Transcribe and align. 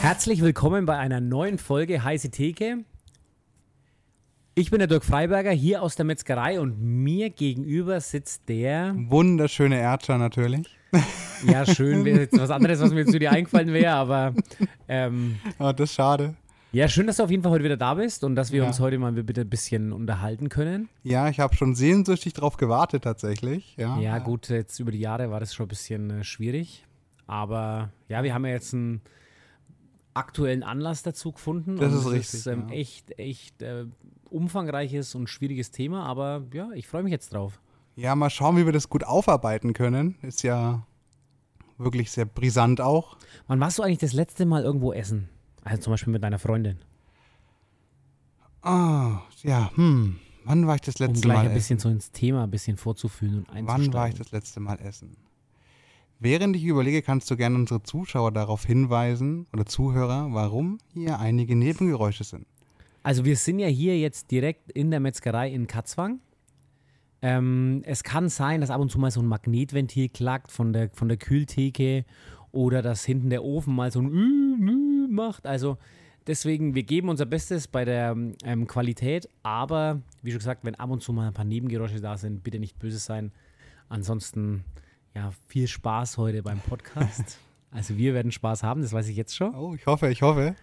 Herzlich 0.00 0.40
willkommen 0.42 0.86
bei 0.86 0.96
einer 0.96 1.20
neuen 1.20 1.58
Folge 1.58 2.02
Heiße 2.02 2.30
Theke. 2.30 2.84
Ich 4.54 4.70
bin 4.70 4.78
der 4.78 4.88
Dirk 4.88 5.04
Freiberger 5.04 5.50
hier 5.52 5.82
aus 5.82 5.94
der 5.96 6.04
Metzgerei 6.04 6.60
und 6.60 6.80
mir 6.80 7.30
gegenüber 7.30 8.00
sitzt 8.00 8.48
der. 8.48 8.94
Wunderschöne 8.96 9.78
Erdscher 9.78 10.18
natürlich. 10.18 10.66
Ja, 11.46 11.64
schön 11.66 12.04
wäre 12.04 12.20
jetzt 12.20 12.38
was 12.38 12.50
anderes, 12.50 12.80
was 12.80 12.92
mir 12.92 13.06
zu 13.06 13.18
dir 13.18 13.30
eingefallen 13.32 13.72
wäre, 13.72 13.92
aber. 13.94 14.34
Ähm, 14.88 15.36
oh, 15.58 15.72
das 15.72 15.90
ist 15.90 15.94
schade. 15.94 16.34
Ja, 16.72 16.88
schön, 16.88 17.06
dass 17.06 17.16
du 17.16 17.24
auf 17.24 17.30
jeden 17.30 17.42
Fall 17.42 17.52
heute 17.52 17.64
wieder 17.64 17.76
da 17.76 17.94
bist 17.94 18.22
und 18.24 18.36
dass 18.36 18.52
wir 18.52 18.62
Ja. 18.62 18.66
uns 18.68 18.80
heute 18.80 18.98
mal 18.98 19.12
bitte 19.12 19.42
ein 19.42 19.48
bisschen 19.50 19.92
unterhalten 19.92 20.48
können. 20.48 20.88
Ja, 21.02 21.28
ich 21.28 21.40
habe 21.40 21.54
schon 21.56 21.74
sehnsüchtig 21.74 22.32
drauf 22.32 22.56
gewartet 22.56 23.04
tatsächlich. 23.04 23.74
Ja, 23.76 23.98
Ja, 23.98 24.18
gut, 24.18 24.48
jetzt 24.48 24.78
über 24.80 24.92
die 24.92 25.00
Jahre 25.00 25.30
war 25.30 25.40
das 25.40 25.54
schon 25.54 25.66
ein 25.66 25.68
bisschen 25.68 26.10
äh, 26.10 26.24
schwierig. 26.24 26.84
Aber 27.26 27.90
ja, 28.08 28.22
wir 28.24 28.34
haben 28.34 28.44
ja 28.46 28.52
jetzt 28.52 28.74
einen 28.74 29.00
aktuellen 30.14 30.62
Anlass 30.62 31.02
dazu 31.02 31.32
gefunden. 31.32 31.76
Das 31.76 31.92
ist 31.92 32.10
richtig, 32.10 32.40
Ist 32.40 32.46
ähm, 32.46 32.68
ja. 32.68 32.74
echt, 32.74 33.18
echt 33.18 33.62
äh, 33.62 33.86
umfangreiches 34.28 35.14
und 35.14 35.28
schwieriges 35.28 35.70
Thema, 35.70 36.04
aber 36.04 36.42
ja, 36.52 36.70
ich 36.74 36.86
freue 36.88 37.02
mich 37.02 37.12
jetzt 37.12 37.32
drauf. 37.32 37.60
Ja, 37.96 38.14
mal 38.16 38.30
schauen, 38.30 38.56
wie 38.56 38.64
wir 38.66 38.72
das 38.72 38.88
gut 38.88 39.04
aufarbeiten 39.04 39.72
können. 39.72 40.16
Ist 40.22 40.42
ja 40.42 40.86
wirklich 41.78 42.10
sehr 42.10 42.24
brisant 42.24 42.80
auch. 42.80 43.16
Wann 43.46 43.60
warst 43.60 43.78
du 43.78 43.82
eigentlich 43.82 43.98
das 43.98 44.12
letzte 44.12 44.46
Mal 44.46 44.62
irgendwo 44.64 44.92
essen? 44.92 45.28
Also 45.64 45.82
zum 45.82 45.92
Beispiel 45.92 46.12
mit 46.12 46.22
deiner 46.22 46.38
Freundin. 46.38 46.78
Ah, 48.62 49.22
ja, 49.42 49.70
hm. 49.74 50.16
Wann 50.44 50.66
war 50.66 50.74
ich 50.74 50.80
das 50.80 50.98
Um 51.00 51.06
letzte 51.06 51.22
gleich 51.22 51.36
Mal 51.36 51.46
ein 51.48 51.54
bisschen 51.54 51.76
essen? 51.78 51.88
so 51.88 51.94
ins 51.94 52.10
Thema 52.12 52.44
ein 52.44 52.50
bisschen 52.50 52.76
vorzufühlen 52.76 53.38
und 53.40 53.50
einzusteigen. 53.50 53.86
Wann 53.86 53.92
war 53.92 54.08
ich 54.08 54.14
das 54.14 54.32
letzte 54.32 54.60
Mal 54.60 54.78
essen? 54.80 55.16
Während 56.22 56.54
ich 56.54 56.64
überlege, 56.64 57.00
kannst 57.00 57.30
du 57.30 57.36
gerne 57.36 57.56
unsere 57.56 57.82
Zuschauer 57.82 58.30
darauf 58.30 58.66
hinweisen 58.66 59.46
oder 59.54 59.64
Zuhörer, 59.64 60.28
warum 60.32 60.76
hier 60.92 61.18
einige 61.18 61.56
Nebengeräusche 61.56 62.24
sind. 62.24 62.46
Also 63.02 63.24
wir 63.24 63.36
sind 63.36 63.58
ja 63.58 63.68
hier 63.68 63.98
jetzt 63.98 64.30
direkt 64.30 64.70
in 64.72 64.90
der 64.90 65.00
Metzgerei 65.00 65.50
in 65.50 65.66
Katzwang. 65.66 66.20
Ähm, 67.22 67.80
es 67.86 68.02
kann 68.02 68.28
sein, 68.28 68.60
dass 68.60 68.68
ab 68.68 68.82
und 68.82 68.90
zu 68.90 68.98
mal 68.98 69.10
so 69.10 69.20
ein 69.20 69.26
Magnetventil 69.26 70.10
klackt 70.10 70.52
von 70.52 70.74
der, 70.74 70.90
von 70.90 71.08
der 71.08 71.16
Kühltheke 71.16 72.04
oder 72.52 72.82
dass 72.82 73.06
hinten 73.06 73.30
der 73.30 73.42
Ofen 73.42 73.74
mal 73.74 73.90
so 73.90 74.00
ein 74.00 74.12
Ü, 74.12 74.56
Ü 74.60 75.08
macht. 75.08 75.46
Also 75.46 75.78
deswegen, 76.26 76.74
wir 76.74 76.82
geben 76.82 77.08
unser 77.08 77.24
Bestes 77.24 77.66
bei 77.66 77.86
der 77.86 78.14
ähm, 78.44 78.66
Qualität, 78.66 79.26
aber 79.42 80.02
wie 80.20 80.32
schon 80.32 80.40
gesagt, 80.40 80.66
wenn 80.66 80.74
ab 80.74 80.90
und 80.90 81.02
zu 81.02 81.14
mal 81.14 81.28
ein 81.28 81.34
paar 81.34 81.46
Nebengeräusche 81.46 82.02
da 82.02 82.18
sind, 82.18 82.44
bitte 82.44 82.58
nicht 82.58 82.78
böse 82.78 82.98
sein. 82.98 83.32
Ansonsten, 83.88 84.64
ja, 85.14 85.32
viel 85.48 85.66
Spaß 85.66 86.18
heute 86.18 86.42
beim 86.42 86.60
Podcast. 86.60 87.38
Also 87.72 87.96
wir 87.96 88.14
werden 88.14 88.32
Spaß 88.32 88.64
haben, 88.64 88.82
das 88.82 88.92
weiß 88.92 89.06
ich 89.06 89.16
jetzt 89.16 89.36
schon. 89.36 89.54
Oh, 89.54 89.76
ich 89.76 89.86
hoffe, 89.86 90.10
ich 90.10 90.22
hoffe. 90.22 90.56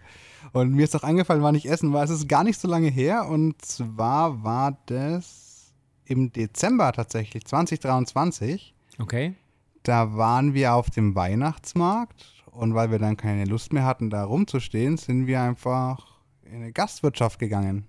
Und 0.52 0.73
mir 0.73 0.84
ist 0.84 0.94
doch 0.94 1.04
eingefallen, 1.04 1.42
wann 1.42 1.56
ich 1.56 1.70
essen 1.70 1.94
war. 1.94 2.04
Es 2.04 2.09
ist 2.09 2.28
gar 2.28 2.44
nicht 2.44 2.59
so 2.59 2.67
lange 2.67 2.89
her. 2.89 3.30
Und 3.30 3.62
zwar 3.64 4.44
war 4.44 4.78
das 4.88 5.73
im 6.04 6.34
Dezember 6.34 6.92
tatsächlich, 6.92 7.45
2023. 7.45 8.76
Okay. 9.00 9.36
Da 9.84 10.17
waren 10.17 10.54
wir 10.54 10.73
auf 10.73 10.89
dem 10.89 11.16
Weihnachtsmarkt. 11.16 12.44
Und 12.52 12.76
weil 12.76 12.92
wir 12.92 13.00
dann 13.00 13.16
keine 13.16 13.45
Lust 13.45 13.72
mehr 13.72 13.86
hatten, 13.86 14.09
da 14.09 14.26
rumzustehen, 14.26 14.98
sind 14.98 15.28
wir 15.28 15.42
einfach 15.42 16.20
in 16.44 16.56
eine 16.56 16.73
Gastwirtschaft 16.73 17.39
gegangen. 17.39 17.86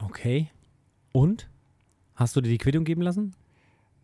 Okay. 0.00 0.50
Und? 1.12 1.48
Hast 2.14 2.36
du 2.36 2.40
dir 2.40 2.50
die 2.50 2.58
Quittung 2.58 2.84
geben 2.84 3.02
lassen? 3.02 3.34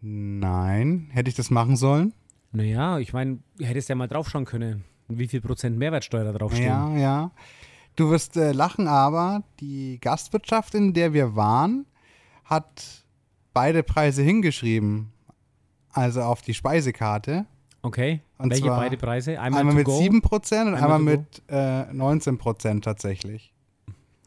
Nein, 0.06 1.08
hätte 1.12 1.30
ich 1.30 1.34
das 1.34 1.50
machen 1.50 1.77
sollen? 1.77 2.12
Naja, 2.52 2.98
ich 2.98 3.14
meine, 3.14 3.38
du 3.56 3.64
hättest 3.64 3.88
ja 3.88 3.94
mal 3.94 4.06
draufschauen 4.06 4.44
können, 4.44 4.84
wie 5.08 5.27
viel 5.27 5.41
Prozent 5.41 5.78
Mehrwertsteuer 5.78 6.24
da 6.24 6.33
draufstehen. 6.33 6.66
Ja, 6.66 6.97
ja. 6.97 7.30
Du 7.97 8.10
wirst 8.10 8.36
äh, 8.36 8.52
lachen, 8.52 8.87
aber 8.87 9.44
die 9.60 9.98
Gastwirtschaft, 10.03 10.75
in 10.75 10.92
der 10.92 11.15
wir 11.15 11.37
waren, 11.37 11.87
hat 12.44 13.06
beide 13.54 13.82
Preise 13.82 14.22
hingeschrieben. 14.22 15.10
Also 15.91 16.21
auf 16.21 16.42
die 16.42 16.53
Speisekarte. 16.53 17.47
Okay. 17.81 18.21
Und 18.36 18.50
Welche 18.50 18.66
zwar 18.66 18.81
beide 18.81 18.98
Preise? 18.98 19.41
Einmal, 19.41 19.60
Einmal 19.60 19.75
mit 19.76 19.86
go. 19.86 19.98
7% 19.98 20.66
und 20.66 20.75
Einmal 20.75 20.92
einmal, 20.97 21.00
mit 21.00 21.42
äh, 21.48 21.54
19% 21.54 22.82
tatsächlich. 22.82 23.54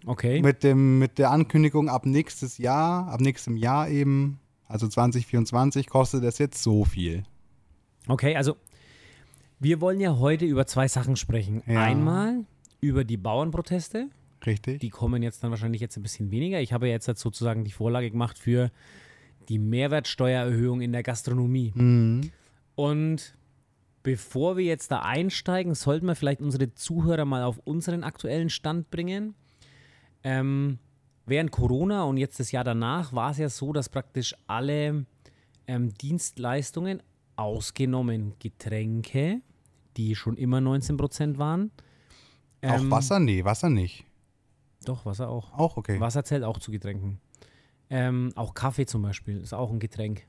Okay. 0.07 0.41
Mit, 0.41 0.63
dem, 0.63 0.97
mit 0.97 1.19
der 1.19 1.29
Ankündigung 1.29 1.87
ab 1.87 2.07
nächstes 2.07 2.57
Jahr, 2.57 3.09
ab 3.09 3.19
nächstem 3.21 3.57
Jahr 3.57 3.89
eben, 3.89 4.39
also 4.67 4.87
2024, 4.87 5.87
kostet 5.87 6.23
das 6.23 6.37
jetzt 6.37 6.61
so 6.61 6.85
viel. 6.85 7.23
Okay, 8.07 8.35
also 8.35 8.55
wir 9.59 9.81
wollen 9.81 9.99
ja 9.99 10.17
heute 10.17 10.45
über 10.45 10.65
zwei 10.67 10.87
Sachen 10.87 11.15
sprechen. 11.15 11.63
Ja. 11.65 11.83
Einmal 11.83 12.45
über 12.79 13.03
die 13.03 13.17
Bauernproteste. 13.17 14.09
Richtig? 14.45 14.79
Die 14.79 14.89
kommen 14.89 15.23
jetzt 15.23 15.43
dann 15.43 15.49
wahrscheinlich 15.49 15.81
jetzt 15.81 15.97
ein 15.97 16.03
bisschen 16.03 16.31
weniger. 16.31 16.61
Ich 16.61 16.73
habe 16.73 16.87
jetzt 16.87 17.05
sozusagen 17.17 17.63
die 17.63 17.71
Vorlage 17.71 18.11
gemacht 18.11 18.37
für 18.37 18.71
die 19.49 19.59
Mehrwertsteuererhöhung 19.59 20.81
in 20.81 20.91
der 20.91 21.03
Gastronomie. 21.03 21.71
Mhm. 21.73 22.31
Und 22.75 23.35
bevor 24.03 24.57
wir 24.57 24.65
jetzt 24.65 24.91
da 24.91 24.99
einsteigen, 24.99 25.73
sollten 25.73 26.05
wir 26.05 26.15
vielleicht 26.15 26.41
unsere 26.41 26.73
Zuhörer 26.73 27.25
mal 27.25 27.43
auf 27.43 27.59
unseren 27.63 28.03
aktuellen 28.03 28.49
Stand 28.49 28.91
bringen. 28.91 29.33
Ähm, 30.23 30.77
während 31.27 31.51
Corona 31.51 32.03
und 32.05 32.17
jetzt 32.17 32.39
das 32.39 32.51
Jahr 32.51 32.63
danach 32.63 33.13
war 33.13 33.31
es 33.31 33.37
ja 33.37 33.49
so, 33.49 33.73
dass 33.73 33.89
praktisch 33.89 34.33
alle 34.47 35.05
ähm, 35.67 35.93
Dienstleistungen, 35.93 37.03
ausgenommen 37.35 38.33
Getränke, 38.39 39.41
die 39.95 40.15
schon 40.15 40.37
immer 40.37 40.57
19% 40.57 41.37
waren. 41.37 41.71
Auch 42.65 42.79
ähm, 42.79 42.89
Wasser? 42.89 43.19
Nee, 43.19 43.43
Wasser 43.43 43.69
nicht. 43.69 44.05
Doch, 44.85 45.05
Wasser 45.05 45.29
auch. 45.29 45.53
Auch 45.53 45.77
okay. 45.77 45.99
Wasser 45.99 46.23
zählt 46.23 46.43
auch 46.43 46.57
zu 46.57 46.71
Getränken. 46.71 47.19
Ähm, 47.89 48.31
auch 48.35 48.53
Kaffee 48.53 48.85
zum 48.85 49.01
Beispiel 49.01 49.37
ist 49.39 49.53
auch 49.53 49.71
ein 49.71 49.79
Getränk. 49.79 50.25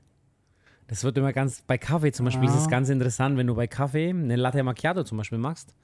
Das 0.87 1.03
wird 1.03 1.17
immer 1.17 1.33
ganz, 1.33 1.61
bei 1.61 1.77
Kaffee 1.77 2.11
zum 2.11 2.25
Beispiel 2.25 2.47
ist 2.47 2.55
es 2.55 2.65
Ah. 2.65 2.69
ganz 2.69 2.89
interessant, 2.89 3.37
wenn 3.37 3.47
du 3.47 3.55
bei 3.55 3.67
Kaffee 3.67 4.09
eine 4.09 4.35
Latte 4.35 4.61
Macchiato 4.63 5.03
zum 5.03 5.17
Beispiel 5.17 5.37
machst, 5.37 5.75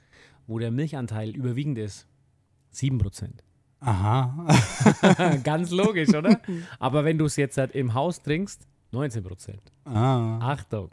wo 0.48 0.58
der 0.60 0.72
Milchanteil 0.72 1.36
überwiegend 1.36 1.78
ist. 1.78 2.08
7%. 2.74 3.44
Aha. 3.86 4.48
ganz 5.44 5.72
logisch, 5.72 6.10
oder? 6.10 6.40
Aber 6.80 7.06
wenn 7.06 7.18
du 7.18 7.26
es 7.26 7.36
jetzt 7.36 7.58
halt 7.58 7.72
im 7.74 7.94
Haus 7.94 8.22
trinkst, 8.22 8.62
19%. 8.94 9.56
ah. 9.86 10.40
Achtung. 10.42 10.90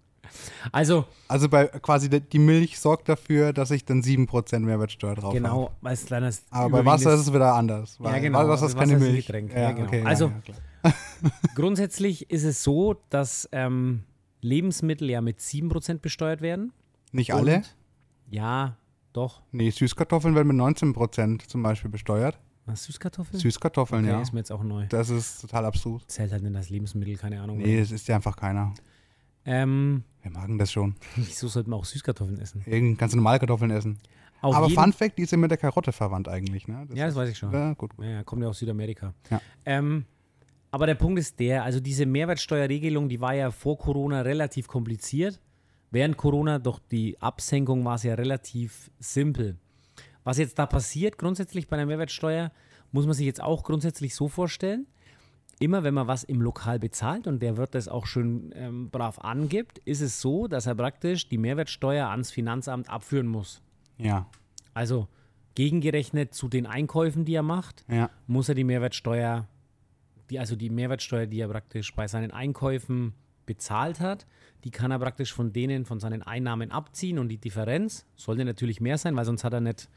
Also, 0.70 1.04
Also 1.28 1.48
bei 1.48 1.66
quasi 1.66 2.08
die 2.08 2.38
Milch 2.38 2.78
sorgt 2.78 3.08
dafür, 3.08 3.52
dass 3.52 3.70
ich 3.70 3.84
dann 3.84 4.02
7% 4.02 4.60
Mehrwertsteuer 4.60 5.14
drauf 5.14 5.24
habe. 5.24 5.36
genau, 5.36 5.72
weil 5.80 5.94
es 5.94 6.06
dann 6.06 6.22
das 6.22 6.44
Aber 6.50 6.78
bei 6.78 6.84
Wasser 6.84 7.14
ist 7.14 7.20
es 7.20 7.32
wieder 7.32 7.54
anders. 7.54 7.98
Ja, 8.02 8.18
genau, 8.18 8.38
Wasser 8.38 8.50
also 8.52 8.66
ist 8.66 8.76
keine 8.76 8.94
Wasser 8.94 9.10
Milch. 9.10 9.28
Ja, 9.28 9.60
ja, 9.60 9.72
genau. 9.72 9.86
okay, 9.88 10.02
Also- 10.04 10.32
ja. 10.84 10.92
Grundsätzlich 11.54 12.30
ist 12.30 12.44
es 12.44 12.62
so, 12.62 12.96
dass 13.10 13.48
ähm, 13.52 14.02
Lebensmittel 14.40 15.08
ja 15.10 15.20
mit 15.20 15.38
7% 15.38 15.98
besteuert 15.98 16.40
werden. 16.40 16.72
Nicht 17.12 17.34
alle? 17.34 17.62
Ja, 18.30 18.76
doch. 19.12 19.42
Nee, 19.52 19.70
Süßkartoffeln 19.70 20.34
werden 20.34 20.48
mit 20.48 20.56
19% 20.56 21.46
zum 21.46 21.62
Beispiel 21.62 21.90
besteuert. 21.90 22.38
Was, 22.66 22.84
Süßkartoffeln? 22.84 23.40
Süßkartoffeln, 23.40 24.04
okay, 24.04 24.12
ja. 24.12 24.20
ist 24.22 24.32
mir 24.32 24.38
jetzt 24.40 24.52
auch 24.52 24.62
neu. 24.62 24.86
Das 24.88 25.10
ist 25.10 25.40
total 25.40 25.64
abstrus. 25.64 26.06
Zählt 26.06 26.30
halt 26.32 26.42
nicht 26.42 26.54
als 26.54 26.70
Lebensmittel, 26.70 27.16
keine 27.16 27.40
Ahnung. 27.40 27.58
Nee, 27.58 27.80
das 27.80 27.90
isst 27.90 28.06
ja 28.08 28.16
einfach 28.16 28.36
keiner. 28.36 28.72
Ähm, 29.44 30.04
Wir 30.22 30.30
magen 30.30 30.58
das 30.58 30.70
schon. 30.70 30.94
wieso 31.16 31.48
sollte 31.48 31.68
man 31.70 31.80
auch 31.80 31.84
Süßkartoffeln 31.84 32.38
essen? 32.40 32.62
Irgend 32.66 32.98
kannst 32.98 33.14
du 33.14 33.16
normale 33.16 33.40
Kartoffeln 33.40 33.70
essen. 33.72 33.98
Auf 34.40 34.54
Aber 34.56 34.70
Fun 34.70 34.92
Fact, 34.92 35.18
die 35.18 35.24
sind 35.24 35.40
mit 35.40 35.50
der 35.50 35.58
Karotte 35.58 35.92
verwandt 35.92 36.28
eigentlich, 36.28 36.66
ne? 36.68 36.86
Ja, 36.94 37.04
das 37.06 37.14
ist- 37.14 37.16
weiß 37.16 37.28
ich 37.30 37.38
schon. 37.38 37.52
Ja, 37.52 37.74
gut, 37.74 37.96
gut. 37.96 38.04
Ja, 38.04 38.10
ja, 38.12 38.22
kommt 38.24 38.42
ja 38.42 38.48
aus 38.48 38.58
Südamerika. 38.58 39.14
Ja. 39.30 39.40
Ähm, 39.64 40.04
aber 40.70 40.86
der 40.86 40.94
Punkt 40.94 41.18
ist 41.18 41.38
der, 41.38 41.64
also 41.64 41.80
diese 41.80 42.06
Mehrwertsteuerregelung, 42.06 43.08
die 43.08 43.20
war 43.20 43.34
ja 43.34 43.50
vor 43.50 43.76
Corona 43.78 44.22
relativ 44.22 44.66
kompliziert. 44.68 45.40
Während 45.90 46.16
Corona 46.16 46.58
durch 46.58 46.78
die 46.90 47.20
Absenkung 47.20 47.84
war 47.84 47.96
es 47.96 48.04
ja 48.04 48.14
relativ 48.14 48.90
simpel. 48.98 49.58
Was 50.24 50.38
jetzt 50.38 50.58
da 50.58 50.66
passiert, 50.66 51.18
grundsätzlich 51.18 51.68
bei 51.68 51.76
einer 51.76 51.86
Mehrwertsteuer, 51.86 52.52
muss 52.92 53.06
man 53.06 53.14
sich 53.14 53.26
jetzt 53.26 53.42
auch 53.42 53.64
grundsätzlich 53.64 54.14
so 54.14 54.28
vorstellen. 54.28 54.86
Immer 55.58 55.84
wenn 55.84 55.94
man 55.94 56.08
was 56.08 56.24
im 56.24 56.40
Lokal 56.40 56.78
bezahlt 56.78 57.26
und 57.26 57.40
der 57.40 57.56
wird 57.56 57.74
das 57.74 57.88
auch 57.88 58.06
schön 58.06 58.52
ähm, 58.54 58.90
brav 58.90 59.18
angibt, 59.20 59.78
ist 59.78 60.00
es 60.00 60.20
so, 60.20 60.48
dass 60.48 60.66
er 60.66 60.74
praktisch 60.74 61.28
die 61.28 61.38
Mehrwertsteuer 61.38 62.08
ans 62.08 62.30
Finanzamt 62.30 62.90
abführen 62.90 63.26
muss. 63.26 63.62
Ja, 63.98 64.26
Also 64.74 65.08
gegengerechnet 65.54 66.34
zu 66.34 66.48
den 66.48 66.66
Einkäufen, 66.66 67.24
die 67.24 67.34
er 67.34 67.42
macht, 67.42 67.84
ja. 67.88 68.10
muss 68.26 68.48
er 68.48 68.54
die 68.54 68.64
Mehrwertsteuer, 68.64 69.46
die, 70.30 70.38
also 70.38 70.56
die 70.56 70.70
Mehrwertsteuer, 70.70 71.26
die 71.26 71.40
er 71.40 71.48
praktisch 71.48 71.94
bei 71.94 72.08
seinen 72.08 72.30
Einkäufen 72.30 73.14
bezahlt 73.46 74.00
hat, 74.00 74.26
die 74.64 74.70
kann 74.70 74.90
er 74.90 74.98
praktisch 74.98 75.32
von 75.32 75.52
denen, 75.52 75.84
von 75.84 76.00
seinen 76.00 76.22
Einnahmen 76.22 76.70
abziehen 76.70 77.18
und 77.18 77.28
die 77.28 77.38
Differenz 77.38 78.06
sollte 78.16 78.44
natürlich 78.44 78.80
mehr 78.80 78.98
sein, 78.98 79.16
weil 79.16 79.24
sonst 79.24 79.44
hat 79.44 79.52
er 79.52 79.60
nicht 79.60 79.88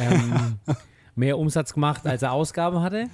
ähm, 0.00 0.58
mehr 1.14 1.38
Umsatz 1.38 1.74
gemacht, 1.74 2.06
als 2.06 2.22
er 2.22 2.32
Ausgaben 2.32 2.80
hatte, 2.80 3.08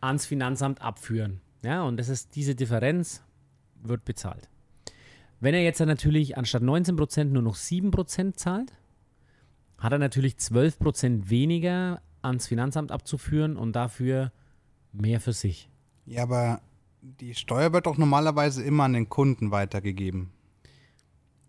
ans 0.00 0.26
Finanzamt 0.26 0.82
abführen. 0.82 1.40
Ja, 1.62 1.82
und 1.82 1.96
das 1.96 2.08
ist 2.08 2.34
diese 2.36 2.54
Differenz, 2.54 3.22
wird 3.82 4.04
bezahlt. 4.04 4.48
Wenn 5.40 5.54
er 5.54 5.62
jetzt 5.62 5.80
dann 5.80 5.88
natürlich 5.88 6.36
anstatt 6.36 6.62
19% 6.62 7.24
nur 7.24 7.42
noch 7.42 7.56
7% 7.56 8.34
zahlt, 8.34 8.72
hat 9.78 9.92
er 9.92 9.98
natürlich 9.98 10.34
12% 10.34 11.30
weniger 11.30 12.02
ans 12.22 12.48
Finanzamt 12.48 12.90
abzuführen 12.90 13.56
und 13.56 13.74
dafür 13.74 14.32
mehr 14.92 15.20
für 15.20 15.32
sich. 15.32 15.70
Ja, 16.06 16.24
aber 16.24 16.60
die 17.00 17.34
Steuer 17.34 17.72
wird 17.72 17.86
doch 17.86 17.96
normalerweise 17.96 18.62
immer 18.62 18.84
an 18.84 18.92
den 18.92 19.08
Kunden 19.08 19.50
weitergegeben. 19.50 20.30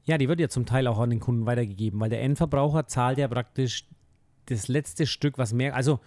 Ja, 0.04 0.18
die 0.18 0.28
wird 0.28 0.40
ja 0.40 0.50
zum 0.50 0.66
Teil 0.66 0.88
auch 0.88 1.00
an 1.00 1.10
den 1.10 1.20
Kunden 1.20 1.46
weitergegeben, 1.46 2.00
weil 2.00 2.10
der 2.10 2.22
Endverbraucher 2.22 2.88
zahlt 2.88 3.18
ja 3.18 3.28
praktisch 3.28 3.86
das 4.46 4.68
letzte 4.68 5.06
Stück, 5.06 5.38
was 5.38 5.54
mehr. 5.54 5.76
Also 5.76 6.00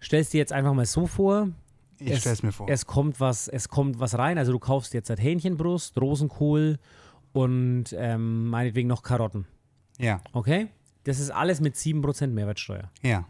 stellst 0.00 0.32
dir 0.32 0.38
jetzt 0.38 0.52
einfach 0.52 0.72
mal 0.72 0.86
so 0.86 1.06
vor. 1.06 1.48
Ich 1.98 2.10
es, 2.10 2.20
stell's 2.20 2.42
mir 2.42 2.52
vor. 2.52 2.68
Es 2.68 2.86
kommt 2.86 3.20
was, 3.20 3.48
es 3.48 3.68
kommt 3.68 4.00
was 4.00 4.16
rein. 4.16 4.38
Also 4.38 4.52
du 4.52 4.58
kaufst 4.58 4.94
jetzt 4.94 5.10
halt 5.10 5.20
Hähnchenbrust, 5.20 6.00
Rosenkohl 6.00 6.78
und 7.32 7.84
ähm, 7.96 8.48
meinetwegen 8.48 8.88
noch 8.88 9.02
Karotten. 9.02 9.46
ja, 9.98 10.20
Okay? 10.32 10.68
Das 11.04 11.20
ist 11.20 11.30
alles 11.30 11.60
mit 11.60 11.76
7% 11.76 12.26
Mehrwertsteuer. 12.28 12.90
ja, 13.02 13.26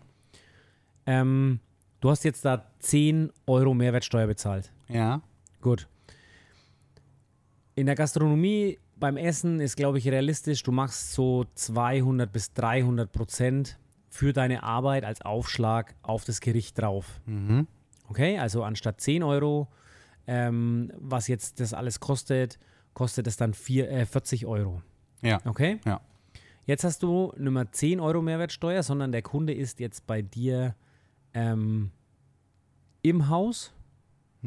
Ähm, 1.05 1.61
du 2.01 2.09
hast 2.11 2.25
jetzt 2.25 2.45
da 2.45 2.71
10 2.79 3.31
Euro 3.47 3.75
Mehrwertsteuer 3.75 4.27
bezahlt. 4.27 4.73
Ja, 4.89 5.23
Gut. 5.61 5.89
In 7.75 7.87
der 7.87 7.95
Gastronomie 7.95 8.79
beim 8.97 9.17
Essen 9.17 9.61
ist, 9.61 9.77
glaube 9.77 9.99
ich, 9.99 10.09
realistisch, 10.09 10.63
du 10.63 10.73
machst 10.73 11.13
so 11.13 11.45
200 11.55 12.33
bis 12.33 12.53
300 12.55 13.11
Prozent 13.11 13.79
für 14.09 14.33
deine 14.33 14.63
Arbeit 14.63 15.05
als 15.05 15.21
Aufschlag 15.23 15.95
auf 16.03 16.25
das 16.25 16.41
Gericht 16.41 16.79
drauf. 16.79 17.21
mhm. 17.27 17.67
Okay, 18.09 18.39
also 18.39 18.63
anstatt 18.63 19.01
10 19.01 19.25
Euro, 19.25 19.67
ähm, 20.29 20.93
was 20.97 21.27
jetzt 21.27 21.59
das 21.59 21.75
alles 21.75 21.99
kostet, 21.99 22.57
kostet 22.95 23.27
es 23.27 23.37
dann 23.37 23.53
vier, 23.53 23.91
äh, 23.91 24.07
40 24.07 24.47
Euro. 24.47 24.81
ja, 25.23 25.41
Okay? 25.45 25.81
Ja. 25.85 26.01
Jetzt 26.67 26.85
hast 26.85 27.03
du 27.03 27.33
nicht 27.37 27.51
mehr 27.51 27.71
10 27.71 27.99
Euro 27.99 28.23
Mehrwertsteuer, 28.23 28.85
sondern 28.85 29.11
der 29.11 29.23
Kunde 29.23 29.53
ist 29.55 29.81
jetzt 29.81 30.07
bei 30.07 30.23
dir 30.23 30.77
ähm, 31.35 31.91
im 33.03 33.29
Haus, 33.29 33.73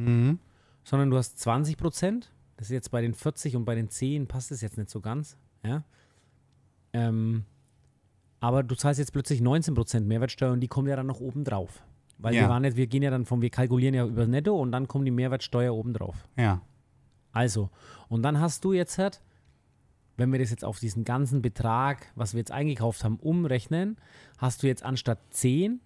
mhm. 0.06 0.40
sondern 0.84 1.10
du 1.10 1.18
hast 1.18 1.40
20 1.40 1.78
Prozent. 1.78 2.32
Das 2.58 2.68
ist 2.68 2.74
jetzt 2.74 2.92
bei 2.92 3.02
den 3.02 3.14
40 3.14 3.56
und 3.56 3.66
bei 3.66 3.76
den 3.76 3.90
10 3.90 4.28
passt 4.28 4.52
es 4.52 4.62
jetzt 4.62 4.78
nicht 4.78 4.90
so 4.90 5.00
ganz. 5.02 5.38
Ja? 5.64 5.84
Ähm, 6.94 7.46
aber 8.40 8.64
du 8.64 8.76
zahlst 8.76 9.00
jetzt 9.00 9.12
plötzlich 9.12 9.42
19 9.42 9.74
Prozent 9.76 10.08
Mehrwertsteuer 10.08 10.52
und 10.52 10.60
die 10.62 10.68
kommt 10.68 10.88
ja 10.88 10.96
dann 10.96 11.08
noch 11.08 11.20
oben 11.20 11.44
drauf. 11.44 11.84
Weil 12.18 12.36
Ja. 12.36 12.42
wir 12.42 12.50
waren 12.50 12.62
nicht, 12.64 12.76
wir 12.78 12.88
gehen 12.88 13.04
ja 13.04 13.12
dann 13.12 13.26
von, 13.26 13.42
wir 13.42 13.50
kalkulieren 13.50 13.94
ja 13.96 14.06
über 14.06 14.28
Netto 14.28 14.60
und 14.60 14.72
dann 14.72 14.88
kommt 14.88 15.06
die 15.08 15.12
Mehrwertsteuer 15.12 15.74
oben 15.74 15.94
drauf. 15.94 16.28
ja, 16.38 16.62
Also, 17.32 17.70
und 18.10 18.24
dann 18.24 18.40
hast 18.40 18.66
du 18.66 18.74
jetzt 18.74 18.98
halt, 18.98 19.22
wenn 20.18 20.32
wir 20.32 20.40
das 20.40 20.50
jetzt 20.50 20.66
auf 20.66 20.80
diesen 20.80 21.06
ganzen 21.06 21.42
Betrag, 21.42 22.12
was 22.16 22.34
wir 22.34 22.40
jetzt 22.40 22.52
eingekauft 22.52 23.04
haben, 23.04 23.18
umrechnen, 23.18 23.98
hast 24.38 24.64
du 24.64 24.68
jetzt 24.68 24.84
anstatt 24.84 25.20
10 25.30 25.80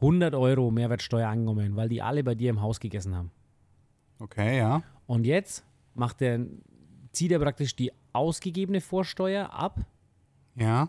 100 0.00 0.34
Euro 0.34 0.70
Mehrwertsteuer 0.70 1.28
angenommen, 1.28 1.76
weil 1.76 1.88
die 1.88 2.02
alle 2.02 2.24
bei 2.24 2.34
dir 2.34 2.50
im 2.50 2.60
Haus 2.60 2.80
gegessen 2.80 3.14
haben. 3.14 3.30
okay, 4.18 4.58
ja, 4.58 4.82
Und 5.06 5.26
jetzt 5.26 5.64
macht 5.94 6.20
der, 6.20 6.46
zieht 7.12 7.32
er 7.32 7.38
praktisch 7.38 7.76
die 7.76 7.92
ausgegebene 8.12 8.80
Vorsteuer 8.80 9.52
ab, 9.52 9.80
ja, 10.56 10.88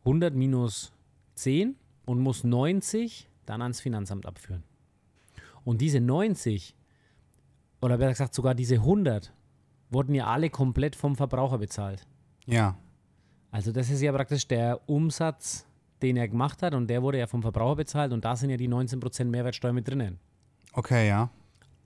100 0.00 0.34
minus 0.34 0.92
10 1.34 1.76
und 2.06 2.20
muss 2.20 2.44
90 2.44 3.28
dann 3.46 3.62
ans 3.62 3.80
Finanzamt 3.80 4.26
abführen. 4.26 4.62
Und 5.64 5.80
diese 5.80 6.00
90, 6.00 6.74
oder 7.80 7.96
besser 7.96 8.10
gesagt 8.10 8.34
sogar 8.34 8.54
diese 8.54 8.76
100, 8.76 9.32
wurden 9.90 10.14
ja 10.14 10.26
alle 10.26 10.50
komplett 10.50 10.96
vom 10.96 11.16
Verbraucher 11.16 11.58
bezahlt. 11.58 12.06
ja, 12.46 12.76
Also 13.50 13.72
das 13.72 13.90
ist 13.90 14.00
ja 14.02 14.12
praktisch 14.12 14.46
der 14.48 14.80
Umsatz, 14.88 15.66
den 16.02 16.16
er 16.16 16.28
gemacht 16.28 16.62
hat 16.62 16.74
und 16.74 16.88
der 16.88 17.02
wurde 17.02 17.18
ja 17.18 17.26
vom 17.26 17.42
Verbraucher 17.42 17.76
bezahlt 17.76 18.12
und 18.12 18.24
da 18.24 18.36
sind 18.36 18.50
ja 18.50 18.56
die 18.56 18.68
19% 18.68 19.24
Mehrwertsteuer 19.24 19.72
mit 19.72 19.88
drinnen. 19.88 20.18
okay, 20.72 21.08
ja, 21.08 21.30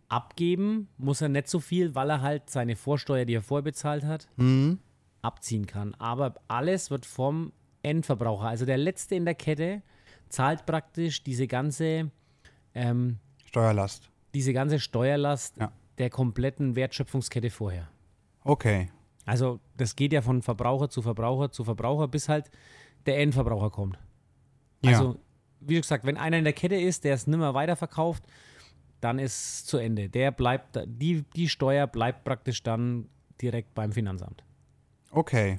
Abgeben 0.08 0.88
muss 0.96 1.20
er 1.20 1.28
nicht 1.28 1.48
so 1.48 1.60
viel, 1.60 1.94
weil 1.94 2.08
er 2.10 2.22
halt 2.22 2.48
seine 2.48 2.76
Vorsteuer, 2.76 3.26
die 3.26 3.34
er 3.34 3.42
vorher 3.42 3.62
bezahlt 3.64 4.04
hat, 4.04 4.26
mhm. 4.36 4.78
abziehen 5.20 5.66
kann. 5.66 5.94
Aber 5.96 6.34
alles 6.48 6.90
wird 6.90 7.04
vom 7.04 7.52
Endverbraucher, 7.82 8.48
also 8.48 8.64
der 8.64 8.78
Letzte 8.78 9.16
in 9.16 9.26
der 9.26 9.34
Kette, 9.34 9.82
zahlt 10.30 10.64
praktisch 10.64 11.22
diese 11.24 11.46
ganze, 11.46 12.10
ähm, 12.74 13.18
Steuerlast. 13.44 14.10
diese 14.32 14.54
ganze 14.54 14.78
Steuerlast 14.80 15.58
Ja. 15.58 15.72
der 15.98 16.08
kompletten 16.08 16.74
Wertschöpfungskette 16.74 17.50
vorher. 17.50 17.88
Okay, 18.44 18.90
Also 19.26 19.60
das 19.76 19.94
geht 19.94 20.14
ja 20.14 20.22
von 20.22 20.40
Verbraucher 20.40 20.88
zu 20.88 21.02
Verbraucher 21.02 21.50
zu 21.52 21.64
Verbraucher, 21.64 22.08
bis 22.08 22.30
halt 22.30 22.50
der 23.06 23.18
Endverbraucher 23.18 23.70
kommt. 23.70 23.98
ja, 24.84 24.92
Also, 24.92 25.18
wie 25.60 25.76
gesagt, 25.76 26.04
wenn 26.04 26.16
einer 26.16 26.38
in 26.38 26.44
der 26.44 26.52
Kette 26.52 26.76
ist, 26.76 27.04
der 27.04 27.14
es 27.14 27.26
nimmer 27.26 27.54
weiterverkauft, 27.54 28.24
dann 29.00 29.18
ist 29.18 29.32
es 29.32 29.64
zu 29.64 29.78
Ende. 29.78 30.08
Der 30.08 30.30
bleibt, 30.30 30.78
die, 30.86 31.24
die 31.34 31.48
Steuer 31.48 31.86
bleibt 31.86 32.24
praktisch 32.24 32.62
dann 32.62 33.08
direkt 33.40 33.74
beim 33.74 33.92
Finanzamt. 33.92 34.42
okay, 35.12 35.58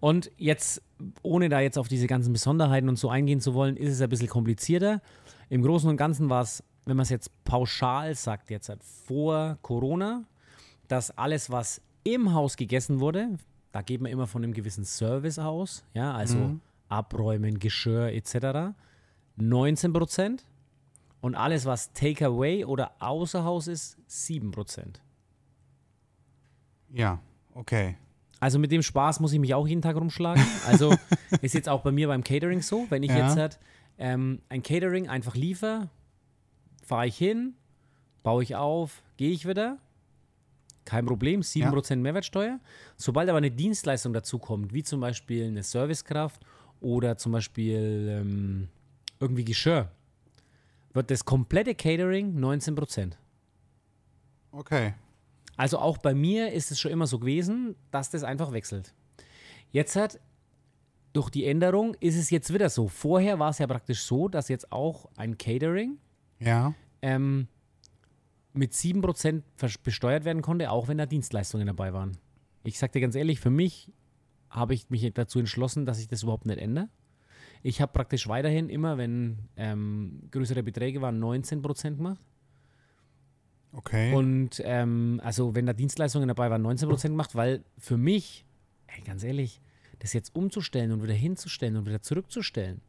Und 0.00 0.30
jetzt, 0.36 0.82
ohne 1.22 1.48
da 1.48 1.60
jetzt 1.60 1.78
auf 1.78 1.88
diese 1.88 2.06
ganzen 2.06 2.32
Besonderheiten 2.32 2.88
und 2.88 2.96
so 2.98 3.08
eingehen 3.08 3.40
zu 3.40 3.54
wollen, 3.54 3.76
ist 3.76 3.92
es 3.92 4.00
ein 4.00 4.08
bisschen 4.08 4.28
komplizierter. 4.28 5.00
Im 5.48 5.62
Großen 5.62 5.88
und 5.88 5.96
Ganzen 5.96 6.28
war 6.28 6.42
es, 6.42 6.62
wenn 6.84 6.96
man 6.96 7.04
es 7.04 7.10
jetzt 7.10 7.30
pauschal 7.44 8.14
sagt, 8.14 8.50
jetzt 8.50 8.68
halt 8.68 8.82
vor 8.84 9.58
Corona, 9.62 10.24
dass 10.88 11.10
alles, 11.16 11.50
was 11.50 11.80
im 12.04 12.32
Haus 12.34 12.56
gegessen 12.56 13.00
wurde, 13.00 13.36
da 13.76 13.82
geht 13.82 14.00
man 14.00 14.10
immer 14.10 14.26
von 14.26 14.42
einem 14.42 14.54
gewissen 14.54 14.86
Service 14.86 15.38
aus, 15.38 15.84
ja, 15.92 16.14
also 16.14 16.56
Abräumen, 16.88 17.58
Geschirr 17.58 18.10
etc., 18.10 18.74
19 19.36 19.92
Prozent. 19.92 20.46
Und 21.20 21.34
alles, 21.34 21.66
was 21.66 21.92
Takeaway 21.92 22.64
oder 22.64 22.92
außer 23.00 23.44
Haus 23.44 23.66
ist, 23.66 23.98
7 24.06 24.50
Prozent. 24.50 25.02
ja, 26.90 27.18
okay, 27.52 27.96
Also 28.40 28.58
mit 28.58 28.72
dem 28.72 28.82
Spaß 28.82 29.20
muss 29.20 29.32
ich 29.34 29.40
mich 29.40 29.52
auch 29.52 29.66
jeden 29.68 29.82
Tag 29.82 29.96
rumschlagen. 29.96 30.42
Also 30.66 30.94
ist 31.42 31.52
jetzt 31.54 31.68
auch 31.68 31.82
bei 31.82 31.92
mir 31.92 32.08
beim 32.08 32.24
Catering 32.24 32.62
so, 32.62 32.86
wenn 32.88 33.02
ich 33.02 33.10
Ja. 33.10 33.26
jetzt 33.26 33.36
halt, 33.36 33.58
ähm, 33.98 34.40
ein 34.48 34.62
Catering 34.62 35.06
einfach 35.10 35.34
liefer, 35.34 35.88
fahre 36.82 37.06
ich 37.08 37.16
hin, 37.18 37.54
baue 38.22 38.42
ich 38.42 38.56
auf, 38.56 39.02
gehe 39.18 39.32
ich 39.32 39.46
wieder. 39.46 39.76
Kein 40.86 41.04
Problem, 41.04 41.40
7% 41.42 41.96
Mehrwertsteuer. 41.96 42.60
Sobald 42.96 43.28
aber 43.28 43.38
eine 43.38 43.50
Dienstleistung 43.50 44.14
dazu 44.14 44.38
kommt, 44.38 44.72
wie 44.72 44.82
zum 44.82 45.00
Beispiel 45.00 45.48
eine 45.48 45.62
Servicekraft 45.62 46.40
oder 46.80 47.18
zum 47.18 47.32
Beispiel 47.32 48.08
ähm, 48.08 48.68
irgendwie 49.20 49.44
Geschirr, 49.44 49.90
wird 50.94 51.10
das 51.10 51.24
komplette 51.24 51.74
Catering 51.74 52.38
19%. 52.38 53.12
okay, 54.52 54.94
Also 55.56 55.78
auch 55.78 55.98
bei 55.98 56.14
mir 56.14 56.52
ist 56.52 56.70
es 56.70 56.80
schon 56.80 56.92
immer 56.92 57.06
so 57.06 57.18
gewesen, 57.18 57.74
dass 57.90 58.08
das 58.10 58.22
einfach 58.24 58.52
wechselt. 58.52 58.94
Jetzt 59.72 59.96
hat 59.96 60.20
durch 61.12 61.30
die 61.30 61.46
Änderung 61.46 61.94
ist 62.00 62.16
es 62.16 62.30
jetzt 62.30 62.52
wieder 62.52 62.70
so. 62.70 62.88
Vorher 62.88 63.38
war 63.38 63.50
es 63.50 63.58
ja 63.58 63.66
praktisch 63.66 64.02
so, 64.02 64.28
dass 64.28 64.48
jetzt 64.48 64.70
auch 64.70 65.08
ein 65.16 65.36
Catering 65.36 65.98
ja, 66.38 66.74
ähm, 67.02 67.48
mit 68.56 68.72
7% 68.72 69.42
vers- 69.56 69.78
besteuert 69.78 70.24
werden 70.24 70.42
konnte, 70.42 70.70
auch 70.70 70.88
wenn 70.88 70.98
da 70.98 71.06
Dienstleistungen 71.06 71.66
dabei 71.66 71.92
waren. 71.92 72.16
Ich 72.64 72.78
sag 72.78 72.92
dir 72.92 73.00
ganz 73.00 73.14
ehrlich, 73.14 73.40
für 73.40 73.50
mich 73.50 73.92
habe 74.50 74.74
ich 74.74 74.90
mich 74.90 75.12
dazu 75.14 75.38
entschlossen, 75.38 75.86
dass 75.86 76.00
ich 76.00 76.08
das 76.08 76.22
überhaupt 76.22 76.46
nicht 76.46 76.58
ändere. 76.58 76.88
Ich 77.62 77.80
habe 77.80 77.92
praktisch 77.92 78.28
weiterhin 78.28 78.68
immer, 78.68 78.96
wenn 78.98 79.38
ähm, 79.56 80.22
größere 80.30 80.62
Beträge 80.62 81.00
waren, 81.00 81.22
19% 81.22 81.96
gemacht. 81.96 82.20
okay, 83.72 84.14
Und 84.14 84.60
ähm, 84.64 85.20
also 85.24 85.54
wenn 85.54 85.66
da 85.66 85.72
Dienstleistungen 85.72 86.28
dabei 86.28 86.50
waren, 86.50 86.64
19% 86.66 87.08
gemacht, 87.08 87.34
weil 87.34 87.64
für 87.78 87.96
mich, 87.96 88.44
ey, 88.86 89.02
ganz 89.02 89.22
ehrlich, 89.24 89.60
das 89.98 90.12
jetzt 90.12 90.34
umzustellen 90.34 90.92
und 90.92 91.02
wieder 91.02 91.14
hinzustellen 91.14 91.76
und 91.76 91.86
wieder 91.86 92.02
zurückzustellen, 92.02 92.80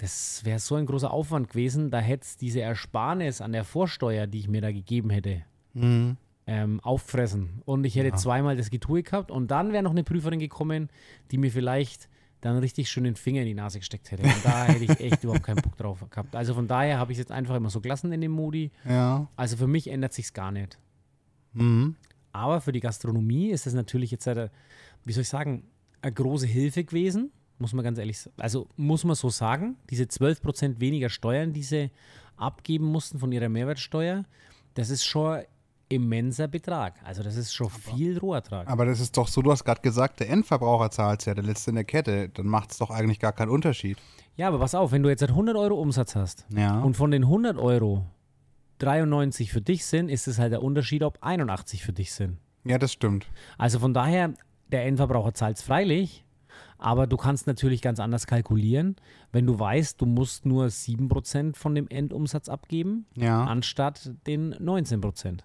das 0.00 0.44
wäre 0.44 0.58
so 0.58 0.76
ein 0.76 0.86
großer 0.86 1.10
Aufwand 1.10 1.50
gewesen, 1.50 1.90
da 1.90 1.98
hätte 1.98 2.24
es 2.24 2.36
diese 2.38 2.60
Ersparnis 2.62 3.40
an 3.40 3.52
der 3.52 3.64
Vorsteuer, 3.64 4.26
die 4.26 4.38
ich 4.38 4.48
mir 4.48 4.62
da 4.62 4.72
gegeben 4.72 5.10
hätte, 5.10 5.42
mhm. 5.74 6.16
ähm, 6.46 6.80
auffressen. 6.80 7.62
Und 7.66 7.84
ich 7.84 7.96
hätte 7.96 8.16
zweimal 8.16 8.56
das 8.56 8.70
Getue 8.70 9.02
gehabt 9.02 9.30
und 9.30 9.50
dann 9.50 9.72
wäre 9.72 9.82
noch 9.82 9.90
eine 9.90 10.02
Prüferin 10.02 10.38
gekommen, 10.38 10.88
die 11.30 11.36
mir 11.36 11.50
vielleicht 11.50 12.08
dann 12.40 12.56
richtig 12.56 12.88
schön 12.88 13.04
den 13.04 13.16
Finger 13.16 13.42
in 13.42 13.48
die 13.48 13.54
Nase 13.54 13.78
gesteckt 13.78 14.10
hätte. 14.10 14.22
Und 14.22 14.42
da 14.42 14.64
hätte 14.64 14.84
ich 14.84 15.00
echt 15.00 15.22
überhaupt 15.22 15.42
keinen 15.42 15.60
Bock 15.60 15.76
drauf 15.76 16.02
gehabt. 16.08 16.34
Also 16.34 16.54
von 16.54 16.66
daher 16.66 16.98
habe 16.98 17.12
ich 17.12 17.18
es 17.18 17.24
jetzt 17.24 17.32
einfach 17.32 17.54
immer 17.54 17.68
so 17.68 17.82
gelassen 17.82 18.10
in 18.12 18.22
dem 18.22 18.32
Modi. 18.32 18.70
ja, 18.88 19.28
Also 19.36 19.58
für 19.58 19.66
mich 19.66 19.90
ändert 19.90 20.14
sich 20.14 20.32
gar 20.32 20.50
nicht. 20.50 20.78
mhm. 21.52 21.96
Aber 22.32 22.60
für 22.60 22.70
die 22.70 22.80
Gastronomie 22.80 23.50
ist 23.50 23.66
es 23.66 23.74
natürlich 23.74 24.12
jetzt, 24.12 24.28
eine, 24.28 24.52
wie 25.04 25.12
soll 25.12 25.22
ich 25.22 25.28
sagen, 25.28 25.64
eine 26.00 26.12
große 26.12 26.46
Hilfe 26.46 26.84
gewesen, 26.84 27.32
muss 27.60 27.72
man 27.72 27.84
ganz 27.84 27.98
ehrlich 27.98 28.18
sagen. 28.18 28.34
Also 28.38 28.68
muss 28.76 29.04
man 29.04 29.14
so 29.14 29.28
sagen, 29.30 29.76
diese 29.90 30.04
12% 30.04 30.80
weniger 30.80 31.08
Steuern, 31.08 31.52
die 31.52 31.62
sie 31.62 31.90
abgeben 32.36 32.86
mussten 32.86 33.18
von 33.18 33.30
ihrer 33.32 33.48
Mehrwertsteuer, 33.48 34.24
das 34.74 34.90
ist 34.90 35.04
schon 35.04 35.40
immenser 35.88 36.46
Betrag. 36.48 36.94
Also 37.04 37.22
das 37.22 37.36
ist 37.36 37.52
schon 37.52 37.68
viel 37.68 38.16
Rohertrag. 38.18 38.68
Aber 38.68 38.86
das 38.86 39.00
ist 39.00 39.16
doch 39.16 39.26
so, 39.28 39.42
du 39.42 39.50
hast 39.50 39.64
gerade 39.64 39.80
gesagt, 39.80 40.20
der 40.20 40.30
Endverbraucher 40.30 40.90
zahlt 40.90 41.20
es 41.20 41.26
ja, 41.26 41.34
der 41.34 41.42
Letzte 41.44 41.70
in 41.70 41.74
der 41.74 41.84
Kette. 41.84 42.28
Dann 42.28 42.46
macht 42.46 42.70
es 42.70 42.78
doch 42.78 42.90
eigentlich 42.90 43.18
gar 43.18 43.32
keinen 43.32 43.48
Unterschied. 43.50 43.98
Ja, 44.36 44.46
aber 44.48 44.60
pass 44.60 44.74
auf, 44.76 44.92
wenn 44.92 45.02
du 45.02 45.08
jetzt 45.08 45.22
100 45.24 45.56
Euro 45.56 45.74
Umsatz 45.80 46.14
hast 46.14 46.46
Ja. 46.56 46.80
und 46.80 46.96
von 46.96 47.10
den 47.10 47.24
100 47.24 47.58
Euro 47.58 48.06
93 48.78 49.52
für 49.52 49.60
dich 49.60 49.84
sind, 49.84 50.08
ist 50.08 50.26
es 50.28 50.38
halt 50.38 50.52
der 50.52 50.62
Unterschied, 50.62 51.02
ob 51.02 51.18
81 51.22 51.82
für 51.82 51.92
dich 51.92 52.12
sind. 52.12 52.38
ja, 52.64 52.78
das 52.78 52.92
stimmt. 52.92 53.26
Also 53.58 53.78
von 53.80 53.92
daher, 53.92 54.32
der 54.68 54.86
Endverbraucher 54.86 55.34
zahlt 55.34 55.56
es 55.56 55.62
freilich, 55.62 56.24
aber 56.80 57.06
du 57.06 57.16
kannst 57.16 57.46
natürlich 57.46 57.82
ganz 57.82 58.00
anders 58.00 58.26
kalkulieren, 58.26 58.96
wenn 59.32 59.46
du 59.46 59.58
weißt, 59.58 60.00
du 60.00 60.06
musst 60.06 60.46
nur 60.46 60.66
7% 60.66 61.56
von 61.56 61.74
dem 61.74 61.86
Endumsatz 61.88 62.48
abgeben, 62.48 63.06
Ja. 63.14 63.44
anstatt 63.44 64.10
den 64.26 64.54
19%. 64.54 65.44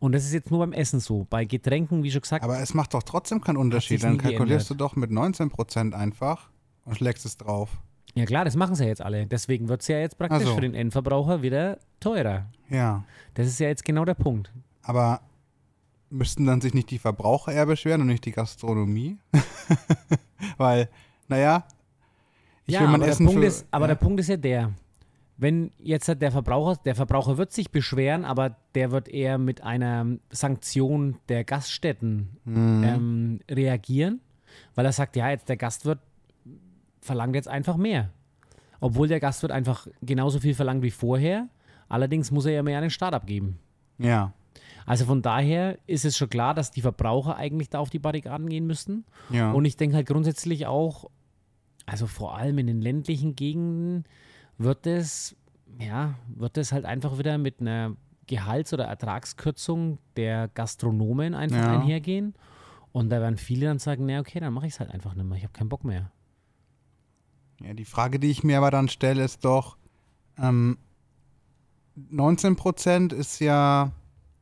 Und 0.00 0.12
das 0.12 0.24
ist 0.24 0.32
jetzt 0.32 0.50
nur 0.50 0.60
beim 0.60 0.72
Essen 0.72 1.00
so. 1.00 1.26
Bei 1.28 1.44
Getränken, 1.44 2.02
wie 2.02 2.10
schon 2.10 2.22
gesagt, 2.22 2.44
Aber 2.44 2.58
es 2.60 2.72
macht 2.72 2.94
doch 2.94 3.02
trotzdem 3.02 3.40
keinen 3.40 3.56
Unterschied. 3.56 4.02
Dann 4.02 4.16
kalkulierst 4.18 4.68
geändert. 4.68 4.70
du 4.70 4.74
doch 4.74 4.96
mit 4.96 5.10
19% 5.10 5.92
einfach 5.94 6.50
und 6.84 6.96
schlägst 6.96 7.26
es 7.26 7.36
drauf. 7.36 7.68
ja 8.14 8.24
klar, 8.24 8.44
das 8.44 8.56
machen 8.56 8.74
sie 8.76 8.84
ja 8.84 8.88
jetzt 8.88 9.02
alle. 9.02 9.26
Deswegen 9.26 9.68
wird 9.68 9.82
es 9.82 9.88
ja 9.88 9.98
jetzt 9.98 10.16
praktisch 10.16 10.42
Ach 10.42 10.48
so. 10.48 10.54
für 10.54 10.60
den 10.62 10.74
Endverbraucher 10.74 11.42
wieder 11.42 11.78
teurer. 12.00 12.46
Ja. 12.70 13.04
Das 13.34 13.46
ist 13.46 13.58
ja 13.60 13.68
jetzt 13.68 13.84
genau 13.84 14.04
der 14.04 14.14
Punkt. 14.14 14.52
Aber 14.82 15.20
müssten 16.10 16.46
dann 16.46 16.60
sich 16.60 16.74
nicht 16.74 16.90
die 16.90 16.98
Verbraucher 16.98 17.52
eher 17.52 17.66
beschweren 17.66 18.00
und 18.02 18.06
nicht 18.08 18.24
die 18.24 18.32
Gastronomie? 18.32 19.18
Weil, 20.56 20.88
naja, 21.28 21.64
ich 22.66 22.74
ja, 22.74 22.80
will 22.80 22.88
mein 22.88 23.02
aber, 23.02 23.10
Essen 23.10 23.26
der 23.26 23.32
Punkt 23.32 23.42
für, 23.42 23.48
ist, 23.48 23.66
aber 23.70 23.84
ja. 23.84 23.88
der 23.88 23.94
Punkt 23.94 24.20
ist 24.20 24.28
ja 24.28 24.36
der, 24.36 24.72
wenn 25.36 25.70
jetzt 25.78 26.08
halt 26.08 26.20
der 26.20 26.32
Verbraucher, 26.32 26.80
der 26.84 26.94
Verbraucher 26.94 27.38
wird 27.38 27.52
sich 27.52 27.70
beschweren, 27.70 28.24
aber 28.24 28.56
der 28.74 28.90
wird 28.90 29.08
eher 29.08 29.38
mit 29.38 29.62
einer 29.62 30.06
Sanktion 30.30 31.16
der 31.28 31.44
Gaststätten 31.44 32.36
Mhm. 32.44 32.84
ähm, 32.84 33.40
reagieren, 33.50 34.20
weil 34.74 34.84
er 34.84 34.92
sagt, 34.92 35.16
ja, 35.16 35.30
jetzt 35.30 35.48
der 35.48 35.56
Gastwirt 35.56 36.00
verlangt 37.00 37.34
jetzt 37.34 37.48
einfach 37.48 37.76
mehr. 37.76 38.10
Obwohl 38.80 39.08
der 39.08 39.20
Gastwirt 39.20 39.52
einfach 39.52 39.86
genauso 40.02 40.40
viel 40.40 40.54
verlangt 40.54 40.82
wie 40.82 40.90
vorher, 40.90 41.48
allerdings 41.88 42.30
muss 42.30 42.46
er 42.46 42.52
ja 42.52 42.62
mehr 42.62 42.78
an 42.78 42.82
den 42.82 42.90
Staat 42.90 43.14
abgeben. 43.14 43.58
Ja, 43.98 44.32
Also 44.88 45.04
von 45.04 45.22
daher 45.22 45.78
ist 45.86 46.04
es 46.04 46.16
schon 46.16 46.28
klar, 46.30 46.54
dass 46.54 46.70
die 46.70 46.80
Verbraucher 46.82 47.36
eigentlich 47.36 47.68
da 47.70 47.78
auf 47.78 47.90
die 47.90 47.98
Barrikaden 47.98 48.48
gehen 48.48 48.66
müssten. 48.66 49.04
ja. 49.30 49.52
Und 49.52 49.64
ich 49.64 49.76
denke 49.76 49.96
halt 49.96 50.06
grundsätzlich 50.06 50.66
auch, 50.66 51.10
also 51.86 52.06
vor 52.06 52.36
allem 52.36 52.58
in 52.58 52.66
den 52.66 52.80
ländlichen 52.80 53.34
Gegenden 53.36 54.04
wird 54.58 54.86
es, 54.86 55.36
ja, 55.78 56.14
wird 56.34 56.56
es 56.58 56.72
halt 56.72 56.84
einfach 56.84 57.18
wieder 57.18 57.38
mit 57.38 57.60
einer 57.60 57.96
Gehalts- 58.26 58.72
oder 58.74 58.84
Ertragskürzung 58.84 59.98
der 60.16 60.48
Gastronomen 60.48 61.34
einfach 61.34 61.56
Ja. 61.58 61.80
einhergehen. 61.80 62.34
Und 62.92 63.10
da 63.10 63.20
werden 63.20 63.36
viele 63.38 63.66
dann 63.66 63.78
sagen, 63.78 64.06
na 64.06 64.20
okay, 64.20 64.40
dann 64.40 64.52
mache 64.52 64.66
ich 64.66 64.72
es 64.74 64.80
halt 64.80 64.90
einfach 64.90 65.14
nicht 65.14 65.24
mehr. 65.26 65.36
Ich 65.38 65.44
habe 65.44 65.52
keinen 65.52 65.68
Bock 65.68 65.84
mehr. 65.84 66.10
ja, 67.62 67.72
die 67.74 67.84
Frage, 67.84 68.18
die 68.18 68.30
ich 68.30 68.44
mir 68.44 68.58
aber 68.58 68.70
dann 68.70 68.88
stelle, 68.88 69.22
ist 69.24 69.44
doch, 69.44 69.76
ähm, 70.38 70.78
19% 72.12 73.12
ist 73.12 73.40
ja, 73.40 73.92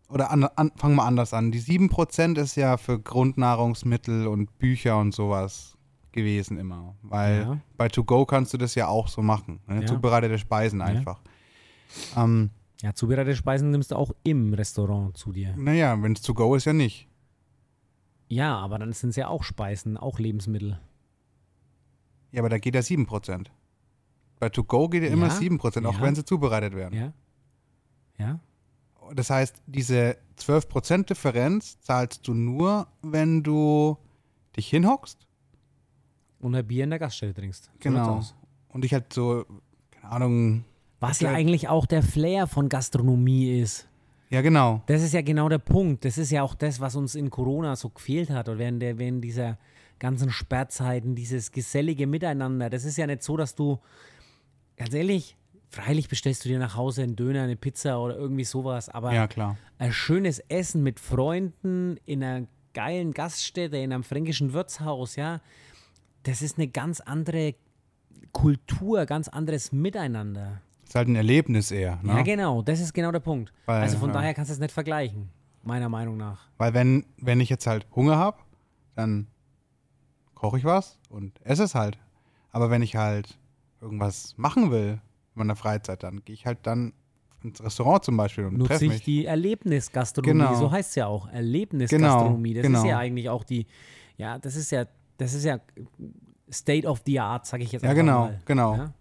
oder 0.08 0.30
an, 0.30 0.44
an, 0.44 0.70
fangen 0.76 0.94
wir 0.96 1.04
anders 1.04 1.34
an, 1.34 1.50
die 1.52 1.60
7% 1.60 2.38
ist 2.38 2.54
ja 2.56 2.76
für 2.76 3.00
Grundnahrungsmittel 3.00 4.26
und 4.26 4.56
Bücher 4.58 4.98
und 4.98 5.12
sowas 5.14 5.76
gewesen 6.12 6.58
immer. 6.58 6.94
Weil 7.02 7.40
Ja. 7.40 7.60
bei 7.76 7.88
To 7.88 8.04
Go 8.04 8.24
kannst 8.24 8.52
du 8.54 8.58
das 8.58 8.74
ja 8.74 8.88
auch 8.88 9.08
so 9.08 9.20
machen. 9.22 9.60
Ne? 9.66 9.80
Ja. 9.82 9.86
Zubereitete 9.86 10.38
Speisen 10.38 10.80
einfach. 10.80 11.20
Ähm, 12.16 12.50
Ja, 12.82 12.92
zubereitete 12.94 13.36
Speisen 13.36 13.70
nimmst 13.70 13.90
du 13.90 13.96
auch 13.96 14.12
im 14.22 14.52
Restaurant 14.54 15.16
zu 15.16 15.32
dir. 15.32 15.54
naja, 15.56 16.00
wenn 16.02 16.12
es 16.12 16.22
To 16.22 16.34
Go 16.34 16.54
ist, 16.54 16.64
ja 16.66 16.72
nicht. 16.72 17.08
Ja, 18.28 18.56
aber 18.58 18.78
dann 18.78 18.92
sind 18.92 19.10
es 19.10 19.16
ja 19.16 19.28
auch 19.28 19.42
Speisen, 19.44 19.96
auch 19.96 20.18
Lebensmittel. 20.18 20.80
Ja, 22.32 22.40
aber 22.42 22.48
da 22.48 22.58
geht 22.58 22.74
ja 22.74 22.80
7%. 22.82 23.50
Bei 24.38 24.48
To 24.50 24.64
Go 24.64 24.88
geht 24.88 25.02
ja 25.04 25.08
immer 25.08 25.28
Ja, 25.28 25.32
7%, 25.34 25.86
auch 25.86 25.94
ja. 25.94 26.00
wenn 26.02 26.14
sie 26.14 26.24
zubereitet 26.24 26.74
werden. 26.74 26.94
Ja? 26.98 27.12
Ja? 28.18 28.40
Das 29.14 29.30
heißt, 29.30 29.62
diese 29.66 30.16
12% 30.38 31.06
Differenz 31.06 31.80
zahlst 31.80 32.26
du 32.26 32.34
nur, 32.34 32.86
wenn 33.02 33.42
du 33.42 33.96
dich 34.56 34.68
hinhockst. 34.68 35.26
Und 36.40 36.54
ein 36.54 36.66
Bier 36.66 36.84
in 36.84 36.90
der 36.90 36.98
Gaststätte 36.98 37.34
trinkst. 37.34 37.70
Genau. 37.80 38.22
Und 38.68 38.84
ich 38.84 38.92
halt 38.92 39.12
so, 39.12 39.44
keine 39.90 40.12
Ahnung. 40.12 40.64
Was 41.00 41.20
ja 41.20 41.30
eigentlich 41.30 41.68
auch 41.68 41.86
der 41.86 42.02
Flair 42.02 42.46
von 42.46 42.68
Gastronomie 42.68 43.58
ist. 43.60 43.88
Ja, 44.30 44.42
genau. 44.42 44.82
Das 44.86 45.02
ist 45.02 45.14
ja 45.14 45.22
genau 45.22 45.48
der 45.48 45.58
Punkt. 45.58 46.04
Das 46.04 46.18
ist 46.18 46.30
ja 46.30 46.42
auch 46.42 46.54
das, 46.54 46.80
was 46.80 46.96
uns 46.96 47.14
in 47.14 47.30
Corona 47.30 47.76
so 47.76 47.90
gefehlt 47.90 48.30
hat 48.30 48.48
oder 48.48 48.58
während, 48.58 48.82
der, 48.82 48.98
während 48.98 49.22
dieser 49.22 49.58
ganzen 49.98 50.30
Sperrzeiten, 50.30 51.14
dieses 51.14 51.52
gesellige 51.52 52.06
Miteinander. 52.06 52.68
Das 52.68 52.84
ist 52.84 52.96
ja 52.96 53.06
nicht 53.06 53.22
so, 53.22 53.36
dass 53.36 53.54
du, 53.54 53.78
ganz 54.76 54.92
ehrlich, 54.94 55.36
freilich 55.76 56.08
bestellst 56.08 56.44
du 56.44 56.48
dir 56.48 56.58
nach 56.58 56.74
Hause 56.74 57.02
einen 57.02 57.16
Döner, 57.16 57.42
eine 57.42 57.56
Pizza 57.56 58.00
oder 58.00 58.16
irgendwie 58.16 58.44
sowas, 58.44 58.88
aber 58.88 59.12
Ja, 59.12 59.26
klar. 59.28 59.56
ein 59.78 59.92
schönes 59.92 60.38
Essen 60.48 60.82
mit 60.82 60.98
Freunden 60.98 61.98
in 62.06 62.24
einer 62.24 62.46
geilen 62.72 63.12
Gaststätte, 63.12 63.76
in 63.76 63.92
einem 63.92 64.02
fränkischen 64.02 64.52
Wirtshaus, 64.52 65.16
ja, 65.16 65.40
das 66.22 66.42
ist 66.42 66.58
eine 66.58 66.68
ganz 66.68 67.00
andere 67.00 67.54
Kultur, 68.32 69.06
ganz 69.06 69.28
anderes 69.28 69.70
Miteinander. 69.70 70.60
Ist 70.84 70.94
halt 70.94 71.08
ein 71.08 71.16
Erlebnis 71.16 71.70
eher. 71.70 71.98
Ne? 72.02 72.14
Ja, 72.14 72.22
genau, 72.22 72.62
das 72.62 72.80
ist 72.80 72.92
genau 72.92 73.12
der 73.12 73.20
Punkt. 73.20 73.52
Weil, 73.66 73.82
also 73.82 73.98
von 73.98 74.08
ja. 74.10 74.14
daher 74.14 74.34
kannst 74.34 74.50
du 74.50 74.54
es 74.54 74.60
nicht 74.60 74.72
vergleichen, 74.72 75.28
meiner 75.62 75.88
Meinung 75.88 76.16
nach. 76.16 76.48
Weil 76.58 76.74
wenn, 76.74 77.04
wenn 77.18 77.40
ich 77.40 77.48
jetzt 77.50 77.66
halt 77.66 77.86
Hunger 77.94 78.16
habe, 78.16 78.38
dann 78.94 79.26
koche 80.34 80.58
ich 80.58 80.64
was 80.64 80.98
und 81.10 81.38
esse 81.44 81.64
es 81.64 81.74
halt. 81.74 81.98
Aber 82.50 82.70
wenn 82.70 82.82
ich 82.82 82.96
halt 82.96 83.38
irgendwas 83.80 84.34
machen 84.38 84.70
will 84.70 85.00
in 85.36 85.40
meiner 85.40 85.56
Freizeit, 85.56 86.02
dann 86.02 86.24
gehe 86.24 86.34
ich 86.34 86.46
halt 86.46 86.58
dann 86.62 86.92
ins 87.42 87.62
Restaurant 87.62 88.02
zum 88.04 88.16
Beispiel 88.16 88.46
und 88.46 88.56
Nutze 88.58 88.74
ich 88.86 88.90
mich. 88.90 89.02
die 89.04 89.26
Erlebnisgastronomie, 89.26 90.32
Genau. 90.46 90.54
so 90.54 90.70
heißt 90.70 90.90
es 90.90 90.94
ja 90.96 91.06
auch. 91.06 91.28
Erlebnisgastronomie. 91.28 92.54
das 92.54 92.62
genau. 92.62 92.78
ist 92.80 92.86
ja 92.88 92.98
eigentlich 92.98 93.28
auch 93.28 93.44
die, 93.44 93.66
ja, 94.16 94.38
das 94.38 94.56
ist 94.56 94.70
ja, 94.72 94.86
das 95.18 95.34
ist 95.34 95.44
ja 95.44 95.60
State 96.50 96.86
of 96.86 97.02
the 97.06 97.20
Art, 97.20 97.46
sage 97.46 97.62
ich 97.64 97.72
jetzt 97.72 97.82
Ja, 97.82 97.90
einfach 97.90 98.02
genau, 98.02 98.20
mal. 98.26 98.40
genau. 98.44 98.74
Ja? 98.76 98.92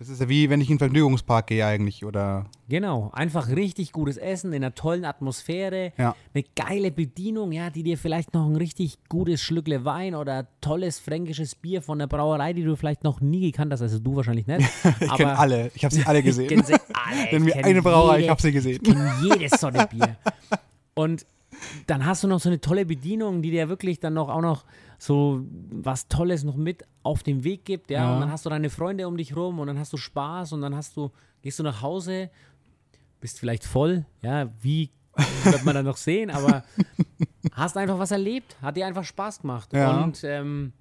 Das 0.00 0.08
ist 0.08 0.18
ja 0.18 0.30
wie 0.30 0.48
wenn 0.48 0.62
ich 0.62 0.68
in 0.70 0.76
den 0.76 0.78
Vergnügungspark 0.78 1.48
gehe 1.48 1.64
eigentlich 1.66 2.06
oder 2.06 2.46
Genau, 2.70 3.10
einfach 3.12 3.48
richtig 3.50 3.92
gutes 3.92 4.16
Essen 4.16 4.54
in 4.54 4.64
einer 4.64 4.74
tollen 4.74 5.04
Atmosphäre, 5.04 5.92
Ja. 5.98 6.16
eine 6.32 6.42
geile 6.56 6.90
Bedienung, 6.90 7.52
ja, 7.52 7.68
die 7.68 7.82
dir 7.82 7.98
vielleicht 7.98 8.32
noch 8.32 8.46
ein 8.46 8.56
richtig 8.56 8.96
gutes 9.10 9.42
Schlückle 9.42 9.84
Wein 9.84 10.14
oder 10.14 10.46
tolles 10.62 10.98
fränkisches 10.98 11.54
Bier 11.54 11.82
von 11.82 11.98
der 11.98 12.06
Brauerei, 12.06 12.54
die 12.54 12.64
du 12.64 12.76
vielleicht 12.76 13.04
noch 13.04 13.20
nie 13.20 13.42
gekannt 13.52 13.72
hast, 13.74 13.82
also 13.82 13.98
du 13.98 14.16
wahrscheinlich 14.16 14.46
nicht. 14.46 14.60
ich 15.00 15.12
kenne 15.16 15.38
alle, 15.38 15.70
ich 15.74 15.84
habe 15.84 15.94
sie 15.94 16.02
alle 16.06 16.18
Ich 16.20 16.24
gesehen. 16.24 16.48
kenn 16.48 16.64
sie 16.64 16.72
alle. 16.72 16.80
Ich 17.30 17.44
wir 17.44 17.52
kenn 17.52 17.64
eine 17.66 17.82
Brauerei, 17.82 18.14
ich 18.16 18.20
jede- 18.22 18.30
habe 18.30 18.40
sie 18.40 18.52
gesehen. 18.52 18.78
Ich 18.82 18.82
kenne 18.82 19.12
jedes 19.22 19.60
Sonnebier. 19.60 20.16
Und 20.94 21.26
dann 21.86 22.06
hast 22.06 22.24
du 22.24 22.28
noch 22.28 22.40
so 22.40 22.48
eine 22.48 22.58
tolle 22.62 22.86
Bedienung, 22.86 23.42
die 23.42 23.50
dir 23.50 23.68
wirklich 23.68 24.00
dann 24.00 24.14
noch 24.14 24.30
auch 24.30 24.40
noch 24.40 24.64
so 25.00 25.46
was 25.70 26.08
Tolles 26.08 26.44
noch 26.44 26.56
mit 26.56 26.84
auf 27.02 27.22
den 27.22 27.42
Weg 27.42 27.64
gibt, 27.64 27.90
ja? 27.90 28.04
Ja. 28.04 28.14
Und 28.14 28.20
dann 28.20 28.30
hast 28.30 28.44
du 28.44 28.50
deine 28.50 28.68
Freunde 28.68 29.08
um 29.08 29.16
dich 29.16 29.34
rum 29.34 29.58
und 29.58 29.66
dann 29.66 29.78
hast 29.78 29.92
du 29.94 29.96
Spaß 29.96 30.52
und 30.52 30.60
dann 30.60 30.76
hast 30.76 30.94
du, 30.94 31.10
gehst 31.40 31.58
du 31.58 31.62
nach 31.62 31.80
Hause, 31.80 32.30
bist 33.18 33.40
vielleicht 33.40 33.64
voll, 33.64 34.04
ja, 34.20 34.52
wie 34.60 34.90
wird 35.44 35.64
man 35.64 35.74
dann 35.74 35.86
noch 35.86 35.96
sehen, 35.96 36.30
aber 36.30 36.64
hast 37.52 37.78
einfach 37.78 37.98
was 37.98 38.10
erlebt, 38.10 38.56
hat 38.60 38.76
dir 38.76 38.86
einfach 38.86 39.04
Spaß 39.04 39.40
gemacht. 39.40 39.72
Ja. 39.72 40.02
Und 40.02 40.22
ähm, 40.22 40.74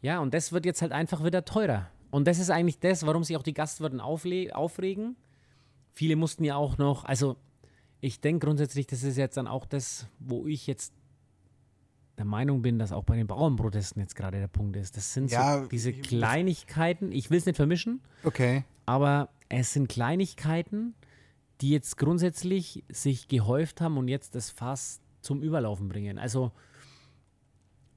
ja, 0.00 0.20
und 0.20 0.32
das 0.32 0.52
wird 0.52 0.64
jetzt 0.64 0.80
halt 0.80 0.92
einfach 0.92 1.22
wieder 1.22 1.44
teurer. 1.44 1.90
Und 2.10 2.26
das 2.26 2.38
ist 2.38 2.48
eigentlich 2.48 2.78
das, 2.78 3.04
warum 3.04 3.24
sich 3.24 3.36
auch 3.36 3.42
die 3.42 3.54
Gastwirten 3.54 4.00
aufregen. 4.00 5.16
Viele 5.92 6.16
mussten 6.16 6.44
ja 6.44 6.56
auch 6.56 6.78
noch, 6.78 7.04
also 7.04 7.36
ich 8.00 8.22
denke 8.22 8.46
grundsätzlich, 8.46 8.86
das 8.86 9.02
ist 9.02 9.18
jetzt 9.18 9.36
dann 9.36 9.46
auch 9.46 9.66
das, 9.66 10.06
wo 10.18 10.46
ich 10.46 10.66
jetzt 10.66 10.94
der 12.20 12.26
Meinung 12.26 12.60
bin, 12.62 12.78
dass 12.78 12.92
auch 12.92 13.04
bei 13.04 13.16
den 13.16 13.26
Bauernprotesten 13.26 14.00
jetzt 14.00 14.14
gerade 14.14 14.38
der 14.38 14.46
Punkt 14.48 14.76
ist. 14.76 14.96
Das 14.96 15.12
sind 15.14 15.30
Ja, 15.30 15.62
so 15.62 15.66
diese 15.66 15.92
Kleinigkeiten, 15.92 17.10
ich 17.12 17.30
will 17.30 17.38
es 17.38 17.46
nicht 17.46 17.56
vermischen, 17.56 18.00
Okay. 18.22 18.64
aber 18.86 19.30
es 19.48 19.72
sind 19.72 19.88
Kleinigkeiten, 19.88 20.94
die 21.62 21.70
jetzt 21.70 21.96
grundsätzlich 21.96 22.84
sich 22.90 23.26
gehäuft 23.28 23.80
haben 23.80 23.96
und 23.96 24.08
jetzt 24.08 24.34
das 24.34 24.50
Fass 24.50 25.00
zum 25.22 25.42
Überlaufen 25.42 25.88
bringen. 25.88 26.18
Also 26.18 26.52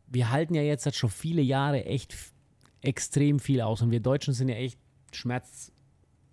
wir 0.08 0.32
halten 0.32 0.54
ja 0.56 0.62
jetzt 0.62 0.94
schon 0.96 1.10
viele 1.10 1.42
Jahre 1.42 1.86
echt 1.86 2.16
extrem 2.82 3.40
viel 3.40 3.62
aus 3.62 3.82
und 3.82 3.92
wir 3.92 4.00
Deutschen 4.00 4.34
sind 4.34 4.50
ja 4.50 4.56
echt 4.56 4.78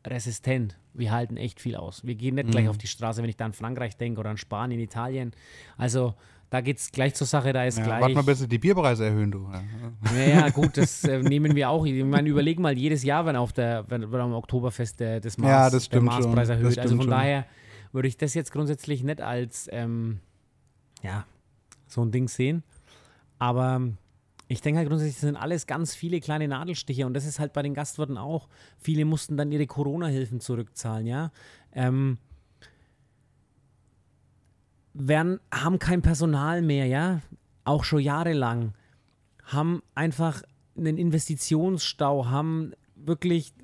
schmerzresistent. 0.03 0.79
Wir 0.93 1.13
halten 1.13 1.37
echt 1.37 1.61
viel 1.61 1.77
aus. 1.77 2.05
Wir 2.05 2.15
gehen 2.17 2.35
nicht 2.35 2.51
gleich 2.51 2.69
auf 2.69 2.79
die 2.79 2.89
Straße, 2.89 3.23
wenn 3.23 3.31
ich 3.31 3.37
da 3.37 3.45
an 3.47 3.53
Frankreich 3.53 3.97
denke 3.97 4.19
oder 4.21 4.31
an 4.31 4.37
Spanien, 4.37 4.81
Italien. 4.81 5.33
Also 5.77 6.15
da 6.51 6.61
geht 6.61 6.79
es 6.79 6.91
gleich 6.93 7.15
zur 7.15 7.27
Sache, 7.27 7.53
da 7.53 7.65
ist 7.65 7.79
Ja, 7.79 7.85
gleich. 7.85 8.01
warte 8.03 8.15
mal, 8.15 8.23
bis 8.25 8.47
die 8.47 8.59
Bierpreise 8.59 9.07
erhöhen, 9.07 9.31
du. 9.31 9.49
Ja. 9.53 9.63
Naja, 10.13 10.49
gut, 10.51 10.77
das 10.77 11.05
äh, 11.05 11.23
nehmen 11.23 11.55
wir 11.55 11.71
auch. 11.71 11.87
Ich 11.87 12.05
meine, 12.05 12.29
überleg 12.29 12.59
mal 12.59 12.77
jedes 12.77 13.03
Jahr, 13.05 13.25
wenn 13.27 13.37
auf 13.37 13.53
der, 13.53 13.89
wenn, 13.89 14.11
wenn 14.11 14.21
am 14.21 14.33
Oktoberfest 14.35 14.99
der, 15.01 15.21
das 15.21 15.39
Maß, 15.39 15.49
Ja, 15.49 15.71
das 15.71 15.87
stimmt 15.87 16.03
der 16.09 16.13
Maßpreis 16.19 16.49
schon. 16.49 16.57
erhöht. 16.57 16.77
Das 16.77 16.79
also 16.79 16.97
von 16.97 17.05
schon. 17.05 17.11
daher, 17.11 17.47
würde 17.93 18.09
ich 18.09 18.17
das 18.17 18.35
jetzt 18.35 18.53
grundsätzlich 18.53 19.03
nicht 19.03 19.21
als, 19.21 19.69
ähm, 19.73 20.21
ja, 21.03 21.25
so 21.87 22.03
ein 22.05 22.11
Ding 22.11 22.29
sehen. 22.29 22.63
Aber 23.39 23.81
ich 24.49 24.61
denke 24.61 24.79
halt 24.79 24.89
grundsätzlich, 24.89 25.15
das 25.17 25.23
sind 25.23 25.37
alles 25.37 25.67
ganz 25.67 25.95
viele 25.95 26.21
kleine 26.21 26.49
Nadelstiche 26.49 27.07
und 27.07 27.15
das 27.15 27.25
ist 27.27 27.39
halt 27.39 27.53
bei 27.53 27.63
den 27.63 27.75
Gastwirten 27.75 28.19
auch. 28.19 28.49
Viele 28.79 29.05
mussten 29.05 29.37
dann 29.37 29.51
ihre 29.53 29.67
Corona-Hilfen 29.67 30.41
zurückzahlen, 30.41 31.07
ja. 31.07 31.31
Ähm, 31.73 32.19
werden, 35.09 35.41
haben 35.53 35.79
kein 35.79 36.03
Personal 36.03 36.63
mehr, 36.63 36.87
ja, 36.87 37.21
auch 37.65 37.85
schon 37.85 38.01
jahrelang, 38.01 38.75
haben 39.45 39.83
einfach 39.95 40.43
einen 40.77 40.99
Investitionsstau, 40.99 42.27
haben 42.27 42.73
wirklich 42.95 43.55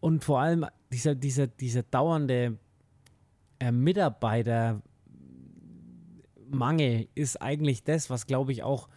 und 0.00 0.24
vor 0.24 0.40
allem 0.40 0.66
dieser, 0.92 1.14
dieser, 1.14 1.46
dieser 1.46 1.82
dauernde 1.82 2.58
äh, 3.58 3.72
Mitarbeitermangel 3.72 4.82
ist 7.14 7.40
eigentlich 7.40 7.84
das, 7.84 8.10
was 8.10 8.26
glaube 8.26 8.52
ich 8.52 8.62
auch 8.62 8.88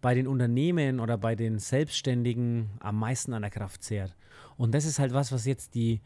bei 0.00 0.14
den 0.14 0.26
Unternehmen 0.26 1.00
oder 1.00 1.18
bei 1.18 1.34
den 1.34 1.58
Selbstständigen 1.58 2.70
am 2.80 2.98
meisten 2.98 3.34
an 3.34 3.42
der 3.42 3.50
Kraft 3.50 3.82
zehrt. 3.82 4.16
Und 4.56 4.74
das 4.74 4.84
ist 4.84 4.98
halt 4.98 5.12
was, 5.12 5.32
was 5.32 5.44
jetzt 5.46 5.74
die, 5.74 6.00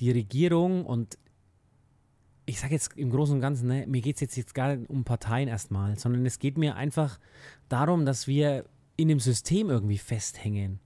die 0.00 0.10
Regierung 0.10 0.84
und 0.84 1.18
ich 2.44 2.60
sage 2.60 2.74
jetzt 2.74 2.96
im 2.96 3.10
Großen 3.10 3.34
und 3.34 3.40
Ganzen, 3.40 3.68
ne, 3.68 3.86
mir 3.86 4.00
geht 4.00 4.16
es 4.16 4.20
jetzt, 4.20 4.36
jetzt 4.36 4.54
gar 4.54 4.74
nicht 4.74 4.90
um 4.90 5.04
Parteien 5.04 5.48
erstmal, 5.48 5.98
sondern 5.98 6.26
es 6.26 6.38
geht 6.38 6.58
mir 6.58 6.74
einfach 6.76 7.18
darum, 7.68 8.04
dass 8.04 8.26
wir 8.26 8.64
in 8.96 9.08
dem 9.08 9.20
System 9.20 9.70
irgendwie 9.70 9.98
festhängen. 9.98 10.80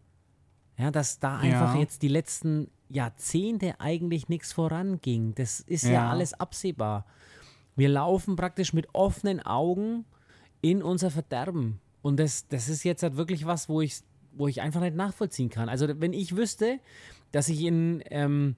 Ja, 0.78 0.90
dass 0.90 1.18
da 1.18 1.38
einfach 1.38 1.74
Ja. 1.74 1.80
jetzt 1.80 2.02
die 2.02 2.08
letzten 2.08 2.68
Jahrzehnte 2.90 3.80
eigentlich 3.80 4.28
nichts 4.28 4.52
voranging. 4.52 5.34
Das 5.34 5.60
ist 5.60 5.84
ja. 5.84 5.92
Ja. 5.92 6.10
alles 6.10 6.34
absehbar. 6.34 7.06
Wir 7.74 7.88
laufen 7.88 8.36
praktisch 8.36 8.72
mit 8.72 8.94
offenen 8.94 9.40
Augen 9.40 10.04
in 10.60 10.82
unser 10.82 11.10
Verderben. 11.10 11.80
Und 12.02 12.20
das, 12.20 12.46
das 12.48 12.68
ist 12.68 12.84
jetzt 12.84 13.02
halt 13.02 13.16
wirklich 13.16 13.46
was, 13.46 13.68
wo 13.68 13.80
ich, 13.80 14.00
wo 14.32 14.46
ich 14.48 14.60
einfach 14.60 14.80
nicht 14.80 14.96
nachvollziehen 14.96 15.48
kann. 15.48 15.68
Also 15.68 15.88
wenn 16.00 16.12
ich 16.12 16.36
wüsste, 16.36 16.78
dass 17.32 17.48
ich 17.48 17.62
in, 17.62 18.02
ähm, 18.10 18.56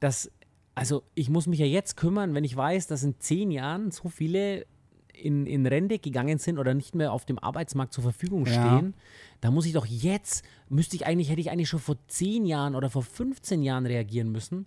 dass, 0.00 0.30
also 0.74 1.02
ich 1.14 1.28
muss 1.28 1.46
mich 1.46 1.58
ja 1.58 1.66
jetzt 1.66 1.96
kümmern, 1.96 2.34
wenn 2.34 2.44
ich 2.44 2.56
weiß, 2.56 2.86
dass 2.86 3.02
in 3.02 3.18
zehn 3.18 3.50
Jahren 3.50 3.90
so 3.90 4.08
viele 4.08 4.66
in, 5.14 5.46
in 5.46 5.66
Rente 5.66 5.98
gegangen 5.98 6.38
sind 6.38 6.58
oder 6.58 6.72
nicht 6.72 6.94
mehr 6.94 7.12
auf 7.12 7.26
dem 7.26 7.38
Arbeitsmarkt 7.38 7.92
zur 7.92 8.02
Verfügung 8.02 8.46
Ja. 8.46 8.52
stehen, 8.52 8.94
da 9.42 9.50
muss 9.50 9.66
ich 9.66 9.72
doch 9.74 9.84
jetzt, 9.86 10.44
müsste 10.68 10.96
ich 10.96 11.06
eigentlich, 11.06 11.28
hätte 11.30 11.40
ich 11.42 11.50
eigentlich 11.50 11.68
schon 11.68 11.80
vor 11.80 11.96
zehn 12.08 12.46
Jahren 12.46 12.74
oder 12.74 12.88
vor 12.88 13.02
15 13.02 13.62
Jahren 13.62 13.84
reagieren 13.86 14.32
müssen, 14.32 14.66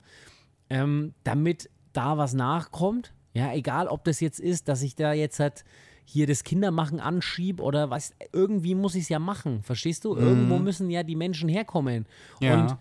ähm, 0.70 1.14
damit 1.24 1.70
da 1.94 2.18
was 2.18 2.34
nachkommt. 2.34 3.14
Ja, 3.34 3.54
egal 3.54 3.88
ob 3.88 4.04
das 4.06 4.20
jetzt 4.20 4.40
ist, 4.40 4.68
dass 4.70 4.82
ich 4.82 4.96
da 4.96 5.14
jetzt 5.14 5.40
halt 5.40 5.66
hier 6.06 6.28
das 6.28 6.44
Kindermachen 6.44 7.00
anschieb 7.00 7.60
oder 7.60 7.90
was, 7.90 8.14
irgendwie 8.32 8.76
muss 8.76 8.94
ich 8.96 9.04
es 9.04 9.10
ja 9.10 9.18
machen, 9.20 9.64
verstehst 9.64 10.06
du? 10.06 10.16
Irgendwo 10.16 10.60
müssen 10.60 10.90
ja 10.92 11.02
die 11.04 11.16
Menschen 11.16 11.50
herkommen. 11.50 12.06
Ja. 12.40 12.54
Und 12.62 12.78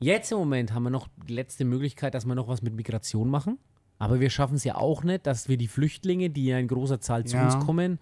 Jetzt 0.00 0.32
im 0.32 0.38
Moment 0.38 0.72
haben 0.72 0.82
wir 0.82 0.90
noch 0.90 1.08
die 1.28 1.32
letzte 1.34 1.64
Möglichkeit, 1.64 2.14
dass 2.14 2.26
wir 2.26 2.34
noch 2.34 2.48
was 2.48 2.62
mit 2.62 2.74
Migration 2.74 3.28
machen. 3.30 3.58
Aber 3.98 4.20
wir 4.20 4.28
schaffen 4.28 4.56
es 4.56 4.64
ja 4.64 4.74
auch 4.74 5.04
nicht, 5.04 5.26
dass 5.26 5.48
wir 5.48 5.56
die 5.56 5.68
Flüchtlinge, 5.68 6.28
die 6.30 6.46
ja 6.46 6.58
in 6.58 6.68
großer 6.68 7.00
Zahl 7.00 7.24
zu 7.24 7.36
Ja. 7.36 7.44
uns 7.44 7.64
kommen, 7.64 7.98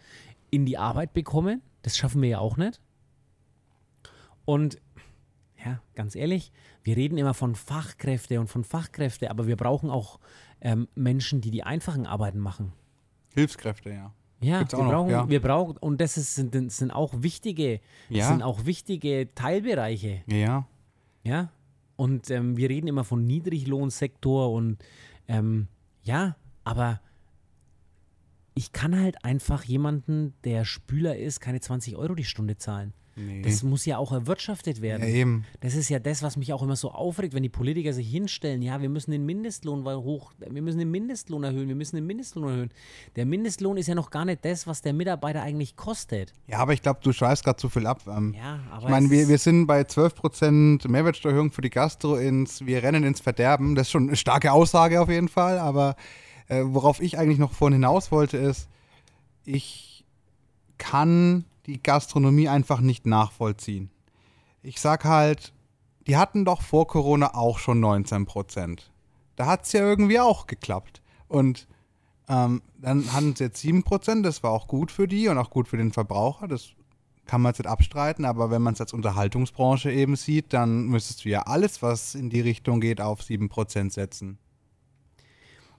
in 0.51 0.65
die 0.67 0.79
Arbeit 0.79 1.13
bekommen. 1.13 1.63
Das 1.83 1.97
schaffen 1.97 2.23
wir 2.23 2.29
ja 2.31 2.39
auch 2.39 2.57
nicht. 2.57 2.81
Und 4.45 4.79
ja, 5.65 5.81
ganz 5.95 6.17
ehrlich, 6.17 6.51
wir 6.83 6.97
reden 6.97 7.19
immer 7.19 7.35
von 7.35 7.55
Fachkräfte 7.55 8.41
und 8.41 8.49
von 8.49 8.65
Fachkräfte, 8.65 9.31
aber 9.31 9.47
wir 9.47 9.57
brauchen 9.57 9.91
auch 9.91 10.19
ähm, 10.61 10.89
Menschen, 10.95 11.41
die 11.41 11.51
die 11.51 11.63
einfachen 11.63 12.07
Arbeiten 12.07 12.39
machen. 12.41 12.73
Hilfskräfte, 13.35 13.91
ja. 13.91 14.13
Ja, 14.41 14.59
Gibt's 14.59 14.73
wir 14.75 14.79
auch 14.81 14.85
noch, 14.85 14.91
brauchen, 14.93 15.11
ja. 15.11 15.29
wir 15.29 15.41
brauchen, 15.41 15.77
und 15.77 16.01
das 16.01 16.17
ist, 16.17 16.35
sind, 16.35 16.73
sind 16.73 16.91
auch 16.91 17.13
wichtige, 17.19 17.81
das 18.09 18.19
Ja. 18.19 18.29
sind 18.29 18.43
auch 18.43 18.65
wichtige 18.67 19.29
Teilbereiche. 19.37 20.23
Ja. 20.27 20.67
Ja. 21.23 21.51
Und 22.03 22.33
ähm, 22.33 22.57
wir 22.57 22.69
reden 22.69 22.89
immer 22.89 23.05
von 23.05 23.25
Niedriglohnsektor 23.29 24.51
und 24.51 24.79
ähm, 25.29 25.69
ja, 26.03 26.35
aber 26.65 27.01
ich 28.55 28.73
kann 28.73 28.99
halt 28.99 29.25
einfach 29.25 29.63
jemanden, 29.63 30.35
der 30.43 30.65
Spüler 30.65 31.17
ist, 31.17 31.39
keine 31.39 31.61
20 31.61 31.95
Euro 31.95 32.17
die 32.17 32.25
Stunde 32.25 32.57
zahlen. 32.57 32.93
Nee. 33.15 33.43
Das 33.43 33.63
muss 33.63 33.85
ja 33.85 33.99
auch 33.99 34.13
erwirtschaftet 34.13 34.79
ja, 34.79 34.83
werden. 34.83 35.07
eben. 35.07 35.45
Das 35.61 35.75
ist 35.75 35.89
ja 35.89 35.99
das, 35.99 36.23
was 36.23 36.37
mich 36.37 36.53
auch 36.53 36.63
immer 36.63 36.77
so 36.77 36.91
aufregt, 36.91 37.35
wenn 37.35 37.43
die 37.43 37.49
Politiker 37.49 37.93
sich 37.93 38.09
hinstellen, 38.09 38.63
ja, 38.63 38.81
wir 38.81 38.89
müssen 38.89 39.11
den 39.11 39.27
Mindestlohn 39.27 39.85
hoch, 39.85 40.33
wir 40.39 40.63
müssen 40.63 40.79
den 40.79 40.91
Mindestlohn 40.91 41.45
erhöhen, 41.45 41.69
wir 41.69 41.75
müssen 41.75 41.97
den 41.97 42.07
Mindestlohn 42.07 42.49
erhöhen. 42.49 42.71
Der 43.17 43.27
Mindestlohn 43.27 43.77
ist 43.77 43.87
ja 43.87 43.95
noch 43.95 44.11
gar 44.11 44.25
nicht 44.25 44.45
das, 44.45 44.67
was 44.67 44.81
der 44.81 44.95
Mitarbeiter 44.95 45.43
eigentlich 45.43 45.77
kostet. 45.77 46.33
Ja, 46.47 46.59
aber 46.59 46.73
ich 46.73 46.81
glaube, 46.81 47.01
du 47.03 47.13
schweißt 47.13 47.45
gerade 47.45 47.59
zu 47.59 47.69
viel 47.69 47.87
ab. 47.87 48.01
Ähm, 48.07 48.35
Ja, 48.37 48.61
aber 48.71 48.85
ich 48.85 48.91
meine, 48.91 49.11
wir, 49.11 49.29
wir 49.29 49.39
sind 49.39 49.67
bei 49.67 49.83
12% 49.83 50.89
Mehrwertsteuererhöhung 50.89 51.53
für 51.53 51.63
die 51.63 51.71
Gastro 51.71 52.17
ins, 52.17 52.65
wir 52.65 52.83
rennen 52.83 53.05
ins 53.05 53.21
Verderben. 53.21 53.75
Das 53.75 53.89
ist 53.89 53.91
schon 53.91 54.09
eine 54.09 54.17
starke 54.17 54.53
Aussage 54.53 55.01
auf 55.01 55.11
jeden 55.11 55.29
Fall, 55.29 55.59
aber 55.59 55.97
äh, 56.49 56.63
worauf 56.65 57.01
ich 57.01 57.19
eigentlich 57.19 57.39
noch 57.39 57.53
vorhin 57.53 57.75
hinaus 57.75 58.11
wollte, 58.11 58.39
ist, 58.39 58.69
ich 59.45 60.05
kann 60.79 61.45
die 61.67 61.83
Gastronomie 61.83 62.49
einfach 62.49 62.81
nicht 62.81 63.07
nachvollziehen. 63.07 63.91
Ich 64.63 64.81
sag 64.81 65.05
halt, 65.05 65.53
die 66.07 66.17
hatten 66.17 66.45
doch 66.45 66.63
vor 66.63 66.87
Corona 66.87 67.35
auch 67.35 67.59
schon 67.59 67.83
19%. 67.83 68.81
Da 69.37 69.47
hat 69.47 69.65
es 69.65 69.73
ja 69.73 69.81
irgendwie 69.81 70.21
auch 70.21 70.47
geklappt. 70.47 71.03
Und 71.29 71.67
ähm, 72.29 72.63
dann 72.79 73.13
hatten 73.13 73.35
sie 73.35 73.45
jetzt 73.45 73.65
7%, 73.65 74.23
das 74.23 74.43
war 74.43 74.51
auch 74.51 74.67
gut 74.67 74.91
für 74.91 75.09
die 75.09 75.29
und 75.29 75.39
auch 75.39 75.51
gut 75.51 75.69
für 75.69 75.77
den 75.77 75.93
Verbraucher. 75.93 76.49
Das 76.49 76.71
kann 77.27 77.41
man 77.41 77.51
jetzt 77.51 77.59
nicht 77.59 77.69
abstreiten, 77.69 78.25
aber 78.25 78.51
wenn 78.51 78.63
man 78.63 78.75
es 78.75 78.81
als 78.81 78.93
Unterhaltungsbranche 78.93 79.91
eben 79.91 80.17
sieht, 80.17 80.53
dann 80.53 80.87
müsstest 80.87 81.25
du 81.25 81.29
ja 81.29 81.43
alles, 81.43 81.83
was 81.83 82.15
in 82.15 82.31
die 82.31 82.41
Richtung 82.41 82.81
geht, 82.81 83.01
auf 83.01 83.21
7% 83.21 83.93
setzen. 83.93 84.39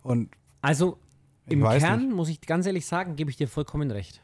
Und 0.02 0.30
Also 0.62 0.98
im 1.48 1.64
Kern, 1.64 2.12
muss 2.12 2.30
ich 2.30 2.42
ganz 2.42 2.66
ehrlich 2.66 2.86
sagen, 2.86 3.16
gebe 3.16 3.30
ich 3.30 3.38
dir 3.38 3.48
vollkommen 3.48 3.92
recht. 3.92 4.23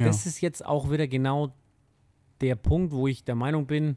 Ja, 0.00 0.06
Das 0.06 0.26
ist 0.26 0.40
jetzt 0.40 0.64
auch 0.64 0.90
wieder 0.90 1.06
genau 1.06 1.52
der 2.40 2.56
Punkt, 2.56 2.92
wo 2.92 3.06
ich 3.06 3.22
der 3.24 3.34
Meinung 3.34 3.66
bin, 3.66 3.96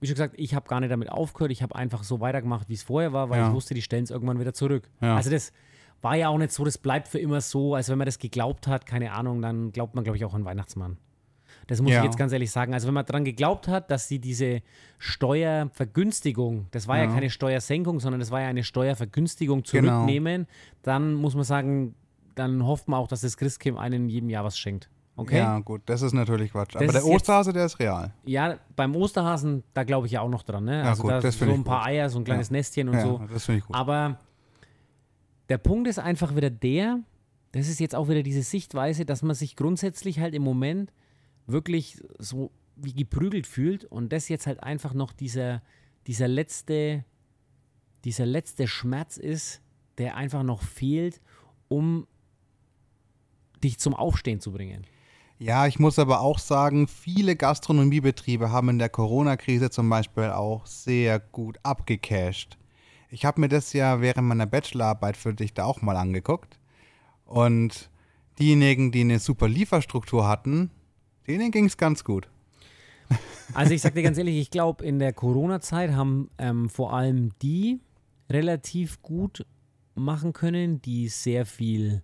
wie 0.00 0.06
schon 0.06 0.14
gesagt, 0.14 0.34
ich 0.36 0.54
habe 0.54 0.68
gar 0.68 0.80
nicht 0.80 0.90
damit 0.92 1.10
aufgehört, 1.10 1.50
ich 1.50 1.62
habe 1.62 1.74
einfach 1.74 2.02
so 2.04 2.20
weitergemacht, 2.20 2.68
wie 2.68 2.74
es 2.74 2.82
vorher 2.82 3.12
war, 3.12 3.30
weil 3.30 3.40
Ja. 3.40 3.48
ich 3.48 3.54
wusste, 3.54 3.72
die 3.74 3.80
stellen 3.82 4.04
es 4.04 4.10
irgendwann 4.10 4.38
wieder 4.38 4.52
zurück. 4.52 4.90
Ja. 5.00 5.16
Also 5.16 5.30
das 5.30 5.52
war 6.02 6.14
ja 6.16 6.28
auch 6.28 6.36
nicht 6.36 6.52
so, 6.52 6.64
das 6.64 6.76
bleibt 6.76 7.08
für 7.08 7.18
immer 7.18 7.40
so, 7.40 7.74
als 7.74 7.88
wenn 7.88 7.96
man 7.96 8.04
das 8.04 8.18
geglaubt 8.18 8.66
hat, 8.66 8.84
keine 8.84 9.12
Ahnung, 9.12 9.40
dann 9.40 9.72
glaubt 9.72 9.94
man, 9.94 10.04
glaube 10.04 10.18
ich, 10.18 10.24
auch 10.26 10.34
an 10.34 10.44
Weihnachtsmann. 10.44 10.98
Das 11.68 11.80
muss 11.80 11.92
Ja. 11.92 12.00
ich 12.00 12.04
jetzt 12.04 12.18
ganz 12.18 12.32
ehrlich 12.32 12.50
sagen. 12.50 12.74
Also 12.74 12.86
wenn 12.88 12.92
man 12.94 13.06
daran 13.06 13.24
geglaubt 13.24 13.68
hat, 13.68 13.90
dass 13.90 14.06
sie 14.08 14.18
diese 14.18 14.60
Steuervergünstigung, 14.98 16.66
das 16.70 16.88
war 16.88 16.98
ja, 16.98 17.06
keine 17.06 17.30
Steuersenkung, 17.30 18.00
sondern 18.00 18.20
das 18.20 18.30
war 18.30 18.40
ja 18.42 18.48
eine 18.48 18.64
Steuervergünstigung 18.64 19.62
Genau. 19.62 19.88
zurücknehmen, 19.92 20.46
dann 20.82 21.14
muss 21.14 21.34
man 21.34 21.44
sagen, 21.44 21.94
dann 22.34 22.64
hofft 22.66 22.88
man 22.88 22.98
auch, 23.00 23.08
dass 23.08 23.20
das 23.22 23.36
Christkind 23.36 23.78
einem 23.78 24.04
in 24.04 24.08
jedem 24.08 24.30
Jahr 24.30 24.44
was 24.44 24.58
schenkt. 24.58 24.90
Okay? 25.16 25.36
ja, 25.38 25.60
gut, 25.60 25.82
das 25.86 26.02
ist 26.02 26.12
natürlich 26.12 26.50
Quatsch. 26.52 26.74
Aber 26.74 26.84
Das 26.86 26.92
der 26.94 27.02
ist 27.02 27.06
jetzt- 27.06 27.14
Osterhase, 27.14 27.52
der 27.52 27.66
ist 27.66 27.78
real. 27.78 28.12
Ja, 28.24 28.58
beim 28.74 28.96
Osterhasen, 28.96 29.62
da 29.72 29.84
glaube 29.84 30.06
ich 30.06 30.12
ja 30.14 30.20
auch 30.22 30.28
noch 30.28 30.42
dran. 30.42 30.64
Ne? 30.64 30.78
Ja, 30.80 30.88
also 30.90 31.02
gut, 31.02 31.12
da 31.12 31.20
das 31.20 31.38
so 31.38 31.44
ein 31.44 31.62
paar 31.62 31.80
gut. 31.82 31.88
Eier, 31.88 32.10
so 32.10 32.18
ein 32.18 32.24
kleines 32.24 32.50
Nestchen 32.50 32.88
und 32.88 32.94
ja, 32.96 33.02
so. 33.02 33.20
das 33.32 33.44
finde 33.44 33.58
ich 33.60 33.64
gut. 33.64 33.76
Aber 33.76 34.18
der 35.48 35.58
Punkt 35.58 35.86
ist 35.86 35.98
einfach 36.00 36.34
wieder 36.34 36.50
der, 36.50 36.98
das 37.52 37.68
ist 37.68 37.78
jetzt 37.78 37.94
auch 37.94 38.08
wieder 38.08 38.24
diese 38.24 38.42
Sichtweise, 38.42 39.04
dass 39.04 39.22
man 39.22 39.36
sich 39.36 39.54
grundsätzlich 39.54 40.18
halt 40.18 40.34
im 40.34 40.42
Moment 40.42 40.92
wirklich 41.46 42.02
so 42.18 42.50
wie 42.76 42.92
geprügelt 42.92 43.46
fühlt 43.46 43.84
und 43.84 44.12
das 44.12 44.28
jetzt 44.28 44.48
halt 44.48 44.64
einfach 44.64 44.94
noch 44.94 45.12
dieser, 45.12 45.62
dieser 46.08 46.26
letzte, 46.26 47.04
dieser 48.04 48.26
letzte 48.26 48.66
Schmerz 48.66 49.16
ist, 49.16 49.60
der 49.98 50.16
einfach 50.16 50.42
noch 50.42 50.62
fehlt, 50.62 51.20
um 51.68 52.08
dich 53.62 53.78
zum 53.78 53.94
Aufstehen 53.94 54.40
zu 54.40 54.50
bringen. 54.50 54.84
Ja, 55.44 55.66
ich 55.66 55.78
muss 55.78 55.98
aber 55.98 56.22
auch 56.22 56.38
sagen, 56.38 56.88
viele 56.88 57.36
Gastronomiebetriebe 57.36 58.50
haben 58.50 58.70
in 58.70 58.78
der 58.78 58.88
Corona-Krise 58.88 59.68
zum 59.68 59.90
Beispiel 59.90 60.30
auch 60.30 60.64
sehr 60.64 61.20
gut 61.20 61.58
abgecasht. 61.62 62.56
Ich 63.10 63.26
habe 63.26 63.42
mir 63.42 63.48
das 63.48 63.74
ja 63.74 64.00
während 64.00 64.26
meiner 64.26 64.46
Bachelorarbeit 64.46 65.18
für 65.18 65.34
dich 65.34 65.52
da 65.52 65.66
auch 65.66 65.82
mal 65.82 65.98
angeguckt. 65.98 66.58
Und 67.26 67.90
diejenigen, 68.38 68.90
die 68.90 69.02
eine 69.02 69.18
super 69.18 69.46
Lieferstruktur 69.46 70.26
hatten, 70.26 70.70
denen 71.26 71.50
ging 71.50 71.66
es 71.66 71.76
ganz 71.76 72.04
gut. 72.04 72.30
Also 73.52 73.74
ich 73.74 73.82
sag 73.82 73.92
dir 73.92 74.02
ganz 74.02 74.16
ehrlich, 74.16 74.38
ich 74.38 74.50
glaube, 74.50 74.82
in 74.82 74.98
der 74.98 75.12
Corona-Zeit 75.12 75.92
haben 75.92 76.30
ähm, 76.38 76.70
vor 76.70 76.94
allem 76.94 77.32
die 77.42 77.78
relativ 78.30 79.02
gut 79.02 79.44
machen 79.94 80.32
können, 80.32 80.80
die 80.80 81.08
sehr 81.08 81.44
viel 81.44 82.02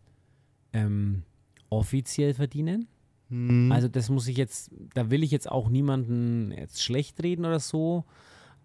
ähm, 0.75 1.23
offiziell 1.71 2.35
verdienen. 2.35 2.87
Hm, 3.31 3.73
Also 3.73 3.89
das 3.89 4.09
muss 4.11 4.27
ich 4.29 4.37
jetzt, 4.37 4.71
da 4.95 5.11
will 5.11 5.23
ich 5.23 5.31
jetzt 5.31 5.51
auch 5.51 5.69
niemanden 5.69 6.53
jetzt 6.53 6.83
schlecht 6.83 7.23
reden 7.23 7.45
oder 7.45 7.61
so, 7.61 8.05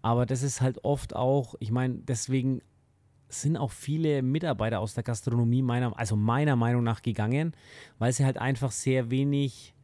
aber 0.02 0.26
das 0.26 0.42
ist 0.42 0.60
halt 0.60 0.84
oft 0.84 1.16
auch, 1.16 1.54
ich 1.60 1.70
meine, 1.70 1.94
deswegen 1.94 2.60
sind 3.28 3.56
auch 3.56 3.72
viele 3.72 4.22
Mitarbeiter 4.22 4.78
aus 4.80 4.94
der 4.94 5.02
Gastronomie 5.02 5.62
meiner, 5.62 5.98
also 5.98 6.14
meiner 6.16 6.54
Meinung 6.56 6.84
nach 6.84 7.02
gegangen, 7.02 7.54
weil 7.98 8.12
sie 8.12 8.24
halt 8.24 8.38
einfach 8.38 8.70
sehr 8.70 9.10
wenig 9.10 9.74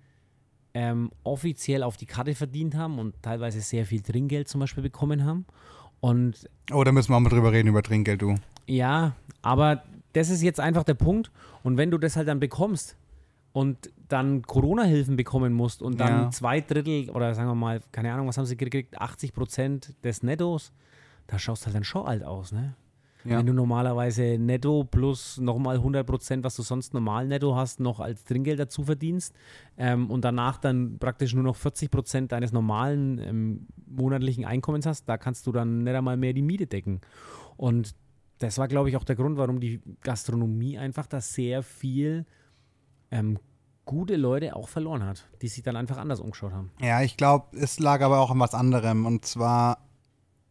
ähm, 0.75 1.11
offiziell 1.25 1.83
auf 1.83 1.97
die 1.97 2.07
Karte 2.07 2.35
verdient 2.35 2.75
haben 2.77 2.99
und 2.99 3.15
teilweise 3.23 3.61
sehr 3.61 3.85
viel 3.85 4.01
Trinkgeld 4.01 4.49
zum 4.49 4.61
Beispiel 4.61 4.83
bekommen 4.83 5.25
haben. 5.25 5.45
Und 6.01 6.49
Oh, 6.73 6.83
da 6.85 6.93
müssen 6.93 7.11
wir 7.11 7.17
auch 7.17 7.21
mal 7.21 7.29
drüber 7.31 7.53
reden, 7.53 7.69
über 7.69 7.83
Trinkgeld, 7.83 8.23
du. 8.23 8.37
ja, 8.67 9.15
aber 9.43 9.83
das 10.13 10.31
ist 10.31 10.43
jetzt 10.43 10.61
einfach 10.61 10.85
der 10.85 10.95
Punkt. 10.95 11.31
Und 11.63 11.77
wenn 11.77 11.91
du 11.91 11.99
das 11.99 12.17
halt 12.17 12.29
dann 12.29 12.39
bekommst 12.41 12.97
und 13.53 13.91
dann 14.09 14.43
Corona-Hilfen 14.43 15.17
bekommen 15.17 15.53
musst 15.53 15.83
und 15.83 15.99
dann 16.01 16.25
Ja. 16.25 16.31
zwei 16.31 16.61
Drittel 16.61 17.11
oder 17.11 17.35
sagen 17.35 17.49
wir 17.49 17.55
mal, 17.55 17.81
keine 17.93 18.13
Ahnung, 18.13 18.27
was 18.29 18.39
haben 18.39 18.47
sie 18.47 18.57
gekriegt, 18.57 19.01
80 19.01 19.33
Prozent 19.33 19.95
des 20.05 20.23
Nettos, 20.23 20.73
da 21.27 21.39
schaust 21.39 21.67
halt 21.67 21.75
dann 21.77 21.85
schon 21.85 22.07
alt 22.07 22.23
aus, 22.25 22.53
ne? 22.53 22.75
Ja. 23.25 23.39
Wenn 23.39 23.47
du 23.47 23.53
normalerweise 23.53 24.37
netto 24.37 24.83
plus 24.83 25.39
nochmal 25.39 25.77
100 25.77 26.05
Prozent, 26.05 26.43
was 26.43 26.57
du 26.57 26.63
sonst 26.63 26.93
normal 26.93 27.29
netto 27.29 27.55
hast, 27.55 27.79
noch 27.79 28.01
als 28.01 28.25
Trinkgeld 28.25 28.59
dazu 28.59 28.83
verdienst 28.83 29.33
ähm, 29.77 30.11
und 30.11 30.25
danach 30.25 30.59
dann 30.59 30.99
praktisch 30.99 31.33
nur 31.33 31.45
noch 31.45 31.55
40 31.55 31.89
Prozent 31.89 32.33
deines 32.33 32.51
normalen 32.51 33.19
ähm, 33.21 33.67
monatlichen 33.87 34.45
Einkommens 34.45 34.87
hast, 34.87 35.09
da 35.09 35.19
kannst 35.19 35.47
du 35.47 35.53
dann 35.53 35.85
nicht 35.85 35.95
einmal 35.95 36.17
mehr 36.17 36.33
die 36.33 36.43
Miete 36.43 36.67
decken. 36.67 37.01
Und 37.57 37.95
das 38.41 38.59
war, 38.59 38.67
glaube 38.67 38.89
ich, 38.89 38.97
auch 38.97 39.05
der 39.05 39.15
Grund, 39.15 39.37
warum 39.39 39.61
die 39.61 39.81
Gastronomie 40.01 40.77
einfach 40.77 41.07
da 41.07 41.21
sehr 41.21 41.63
viel 41.63 42.27
ähm, 43.13 43.39
gute 43.85 44.17
Leute 44.17 44.57
auch 44.57 44.69
verloren 44.69 45.05
hat, 45.05 45.29
die 45.43 45.49
sich 45.49 45.63
dann 45.63 45.77
einfach 45.77 45.99
anders 45.99 46.19
umgeschaut 46.19 46.53
haben. 46.53 46.73
Ja, 46.81 47.03
ich 47.03 47.17
glaube, 47.17 47.57
es 47.57 47.79
lag 47.79 48.01
aber 48.01 48.19
auch 48.21 48.31
an 48.31 48.41
was 48.41 48.55
anderem. 48.55 49.07
Und 49.07 49.25
zwar, 49.25 49.79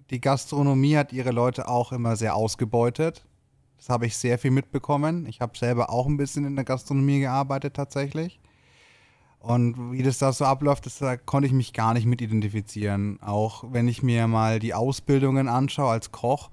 die 0.09 0.21
Gastronomie 0.21 0.95
hat 0.95 1.11
ihre 1.11 1.31
Leute 1.31 1.67
auch 1.67 1.91
immer 1.91 2.15
sehr 2.15 2.35
ausgebeutet. 2.35 3.25
Das 3.77 3.89
habe 3.89 4.05
ich 4.05 4.15
sehr 4.15 4.37
viel 4.37 4.51
mitbekommen. 4.51 5.25
Ich 5.25 5.41
habe 5.41 5.57
selber 5.57 5.89
auch 5.89 6.05
ein 6.05 6.17
bisschen 6.17 6.45
in 6.45 6.55
der 6.55 6.65
Gastronomie 6.65 7.19
gearbeitet 7.19 7.73
tatsächlich. 7.73 8.39
Und 9.39 9.91
wie 9.91 10.03
das 10.03 10.19
da 10.19 10.31
so 10.31 10.45
abläuft, 10.45 10.85
das, 10.85 10.99
da 10.99 11.17
konnte 11.17 11.47
ich 11.47 11.53
mich 11.53 11.73
gar 11.73 11.95
nicht 11.95 12.05
mit 12.05 12.21
identifizieren. 12.21 13.19
Auch 13.23 13.63
wenn 13.71 13.87
ich 13.87 14.03
mir 14.03 14.27
mal 14.27 14.59
die 14.59 14.75
Ausbildungen 14.75 15.47
anschaue 15.47 15.89
als 15.89 16.11
Koch, 16.11 16.51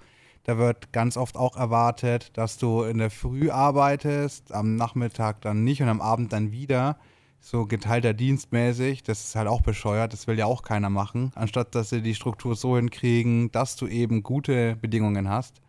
da 0.49 0.57
wird 0.57 0.95
ganz 0.95 1.19
oft 1.19 1.37
auch 1.37 1.59
erwartet, 1.59 2.31
dass 2.39 2.57
du 2.57 2.83
in 2.83 2.97
der 2.97 3.11
Früh 3.11 3.51
arbeitest, 3.51 4.51
am 4.55 4.77
Nachmittag 4.77 5.43
dann 5.43 5.63
nicht 5.63 5.83
und 5.83 5.91
am 5.91 6.01
Abend 6.01 6.33
dann 6.33 6.53
wieder. 6.53 6.97
So 7.39 7.67
geteilter 7.67 8.15
Dienstmäßig, 8.15 9.03
das 9.03 9.27
ist 9.27 9.37
halt 9.37 9.47
auch 9.47 9.61
bescheuert, 9.61 10.15
das 10.15 10.27
will 10.27 10.39
ja 10.39 10.47
auch 10.47 10.63
keiner 10.63 10.89
machen. 10.89 11.33
Anstatt 11.35 11.75
dass 11.75 11.91
sie 11.91 12.01
die 12.01 12.15
Struktur 12.15 12.57
so 12.57 12.79
hinkriegen, 12.79 13.53
dass 13.53 13.77
du 13.77 13.89
eben 13.89 14.23
gute 14.23 14.77
Bedingungen 14.77 15.29
hast. 15.29 15.61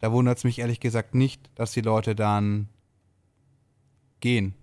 Da 0.00 0.12
wundert 0.12 0.36
es 0.36 0.44
mich 0.44 0.58
ehrlich 0.58 0.80
gesagt 0.80 1.14
nicht, 1.14 1.48
dass 1.54 1.72
die 1.72 1.80
Leute 1.80 2.14
dann 2.14 2.68
gehen. 4.20 4.54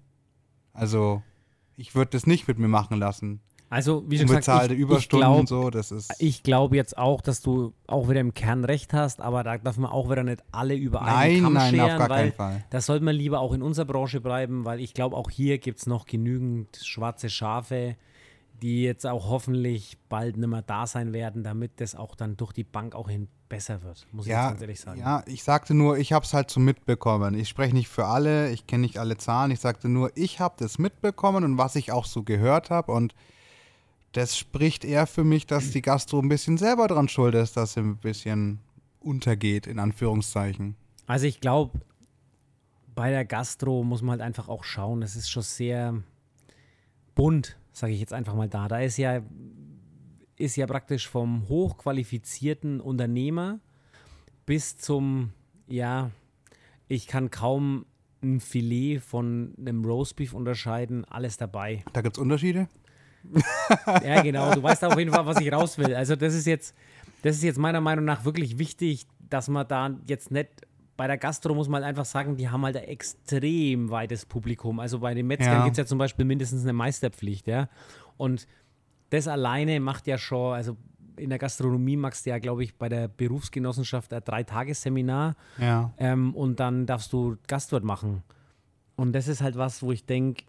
Also, 0.73 1.23
ich 1.75 1.95
würde 1.95 2.11
das 2.11 2.27
nicht 2.27 2.47
mit 2.47 2.59
mir 2.59 2.67
machen 2.67 2.99
lassen. 2.99 3.41
Also, 3.73 4.03
wie 4.07 4.19
schon 4.19 4.27
gesagt, 4.27 4.71
ich, 4.71 4.77
Überstunden 4.77 5.27
ich 5.31 5.39
und 5.39 5.47
glaube 5.47 5.63
so, 5.63 5.69
das 5.71 5.91
ist. 5.91 6.13
ich 6.19 6.43
glaub 6.43 6.75
jetzt 6.75 6.95
auch, 6.95 7.21
dass 7.21 7.41
du 7.41 7.73
auch 7.87 8.07
wieder 8.07 8.19
im 8.19 8.35
Kern 8.35 8.65
recht 8.65 8.93
hast, 8.93 9.19
aber 9.19 9.43
da 9.43 9.57
darf 9.57 9.77
man 9.77 9.89
auch 9.89 10.11
wieder 10.11 10.23
nicht 10.23 10.43
alle 10.51 10.75
über 10.75 11.01
einen 11.01 11.15
nein, 11.15 11.41
Kamm 11.41 11.53
nein, 11.53 11.73
scheren, 11.73 11.91
auf 11.91 11.97
gar 11.97 12.09
weil 12.09 12.17
keinen 12.29 12.33
Fall. 12.33 12.65
das 12.69 12.85
sollte 12.85 13.03
man 13.03 13.15
lieber 13.15 13.39
auch 13.39 13.51
in 13.51 13.63
unserer 13.63 13.85
Branche 13.85 14.21
bleiben, 14.21 14.63
weil 14.63 14.79
ich 14.79 14.93
glaube, 14.93 15.15
auch 15.17 15.31
hier 15.31 15.57
gibt 15.57 15.79
es 15.79 15.87
noch 15.87 16.05
genügend 16.05 16.77
schwarze 16.83 17.31
Schafe, 17.31 17.95
die 18.61 18.83
jetzt 18.83 19.07
auch 19.07 19.27
hoffentlich 19.29 19.97
bald 20.07 20.37
nicht 20.37 20.47
mehr 20.47 20.61
da 20.61 20.85
sein 20.85 21.11
werden, 21.11 21.43
damit 21.43 21.81
das 21.81 21.95
auch 21.95 22.13
dann 22.13 22.37
durch 22.37 22.53
die 22.53 22.63
Bank 22.63 22.93
auch 22.93 23.09
hin 23.09 23.27
besser 23.49 23.81
wird, 23.81 24.05
muss 24.11 24.25
ich 24.25 24.29
jetzt 24.29 24.37
Ja, 24.37 24.49
ganz 24.49 24.61
ehrlich 24.61 24.79
sagen. 24.81 24.99
ja, 24.99 25.23
ich 25.25 25.43
sagte 25.43 25.73
nur, 25.73 25.97
ich 25.97 26.13
habe 26.13 26.23
es 26.25 26.33
halt 26.33 26.51
so 26.51 26.59
mitbekommen. 26.59 27.33
Ich 27.33 27.49
spreche 27.49 27.73
nicht 27.73 27.87
für 27.89 28.05
alle, 28.05 28.51
ich 28.51 28.67
kenne 28.67 28.81
nicht 28.81 28.99
alle 28.99 29.17
Zahlen. 29.17 29.49
Ich 29.49 29.61
sagte 29.61 29.89
nur, 29.89 30.11
ich 30.15 30.39
habe 30.39 30.53
das 30.59 30.77
mitbekommen 30.77 31.43
und 31.43 31.57
was 31.57 31.75
ich 31.75 31.91
auch 31.91 32.05
so 32.05 32.21
gehört 32.21 32.69
habe. 32.69 32.91
Und 32.91 33.15
das 34.13 34.37
spricht 34.37 34.85
eher 34.85 35.07
für 35.07 35.23
mich, 35.23 35.45
dass 35.47 35.71
die 35.71 35.81
Gastro 35.81 36.19
ein 36.19 36.29
bisschen 36.29 36.57
selber 36.57 36.87
dran 36.87 37.09
schuld 37.09 37.35
ist, 37.35 37.57
dass 37.57 37.73
sie 37.73 37.81
ein 37.81 37.97
bisschen 37.97 38.59
untergeht, 38.99 39.67
in 39.67 39.79
Anführungszeichen. 39.79 40.75
Also 41.07 41.25
ich 41.25 41.41
glaube, 41.41 41.81
bei 42.95 43.09
der 43.09 43.25
Gastro 43.25 43.83
muss 43.83 44.01
man 44.01 44.11
halt 44.11 44.21
einfach 44.21 44.47
auch 44.47 44.63
schauen, 44.63 45.01
es 45.01 45.15
ist 45.15 45.29
schon 45.29 45.43
sehr 45.43 46.01
bunt, 47.15 47.57
sage 47.71 47.93
ich 47.93 47.99
jetzt 47.99 48.13
einfach 48.13 48.35
mal 48.35 48.47
da. 48.47 48.67
Da 48.67 48.79
ist 48.79 48.97
ja, 48.97 49.21
ist 50.37 50.55
ja 50.55 50.67
praktisch 50.67 51.09
vom 51.09 51.49
hochqualifizierten 51.49 52.81
Unternehmer 52.81 53.59
bis 54.45 54.77
zum, 54.77 55.31
ja, 55.67 56.11
ich 56.87 57.07
kann 57.07 57.31
kaum 57.31 57.85
ein 58.21 58.39
Filet 58.39 58.99
von 58.99 59.53
einem 59.57 59.83
Roastbeef 59.83 60.33
unterscheiden, 60.33 61.03
alles 61.05 61.37
dabei. 61.37 61.83
Da 61.93 62.01
gibt 62.01 62.17
es 62.17 62.21
Unterschiede? 62.21 62.69
Ja, 64.05 64.21
genau. 64.21 64.53
Du 64.53 64.61
weißt 64.63 64.83
auf 64.85 64.97
jeden 64.97 65.11
Fall, 65.11 65.25
was 65.25 65.39
ich 65.39 65.51
raus 65.51 65.77
will. 65.77 65.93
Also, 65.95 66.15
das 66.15 66.33
ist 66.33 66.45
jetzt, 66.45 66.75
das 67.21 67.35
ist 67.37 67.43
jetzt 67.43 67.57
meiner 67.59 67.81
Meinung 67.81 68.05
nach 68.05 68.25
wirklich 68.25 68.57
wichtig, 68.57 69.05
dass 69.29 69.47
man 69.47 69.67
da 69.67 69.91
jetzt 70.07 70.31
nicht. 70.31 70.49
Bei 70.95 71.07
der 71.07 71.17
Gastro 71.17 71.55
muss 71.55 71.67
man 71.67 71.81
halt 71.83 71.89
einfach 71.89 72.05
sagen, 72.05 72.37
die 72.37 72.49
haben 72.49 72.63
halt 72.63 72.77
ein 72.77 72.83
extrem 72.83 73.89
weites 73.89 74.25
Publikum. 74.27 74.79
Also 74.79 74.99
bei 74.99 75.15
den 75.15 75.25
Metzgern 75.25 75.53
Ja. 75.53 75.63
gibt 75.63 75.73
es 75.73 75.77
ja 75.79 75.85
zum 75.87 75.97
Beispiel 75.97 76.23
mindestens 76.23 76.61
eine 76.63 76.73
Meisterpflicht, 76.73 77.47
ja. 77.47 77.67
Und 78.17 78.47
das 79.09 79.27
alleine 79.27 79.79
macht 79.79 80.05
ja 80.05 80.19
schon, 80.19 80.53
also 80.53 80.77
in 81.17 81.29
der 81.31 81.39
Gastronomie 81.39 81.97
machst 81.97 82.25
du 82.25 82.29
ja, 82.29 82.37
glaube 82.37 82.63
ich, 82.63 82.75
bei 82.75 82.89
der 82.89 83.07
Berufsgenossenschaft 83.07 84.13
ein 84.13 84.23
Dreitagesseminar 84.23 85.35
Ja. 85.57 85.91
ähm, 85.97 86.35
und 86.35 86.59
dann 86.59 86.85
darfst 86.85 87.11
du 87.11 87.37
Gastwirt 87.47 87.83
machen. 87.83 88.21
Und 88.95 89.13
das 89.13 89.27
ist 89.27 89.41
halt 89.41 89.57
was, 89.57 89.81
wo 89.81 89.91
ich 89.91 90.05
denke, 90.05 90.43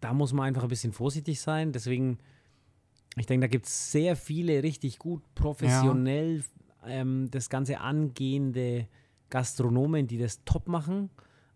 da 0.00 0.12
muss 0.12 0.32
man 0.32 0.46
einfach 0.46 0.62
ein 0.62 0.68
bisschen 0.68 0.92
vorsichtig 0.92 1.40
sein. 1.40 1.72
Deswegen, 1.72 2.18
ich 3.16 3.26
denke, 3.26 3.46
da 3.46 3.50
gibt 3.50 3.66
es 3.66 3.92
sehr 3.92 4.16
viele 4.16 4.62
richtig 4.62 4.98
gut 4.98 5.22
professionell 5.34 6.44
ähm, 6.86 7.30
das 7.30 7.48
Ganze 7.48 7.80
angehende 7.80 8.86
Gastronomen, 9.30 10.06
die 10.06 10.18
das 10.18 10.44
top 10.44 10.68
machen. 10.68 11.10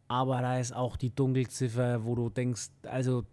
Aber 0.09 0.41
da 0.41 0.59
ist 0.59 0.75
auch 0.75 0.97
die 0.97 1.15
Dunkelziffer, 1.15 2.05
wo 2.05 2.15
du 2.15 2.31
denkst, 2.31 2.69
also 2.83 3.25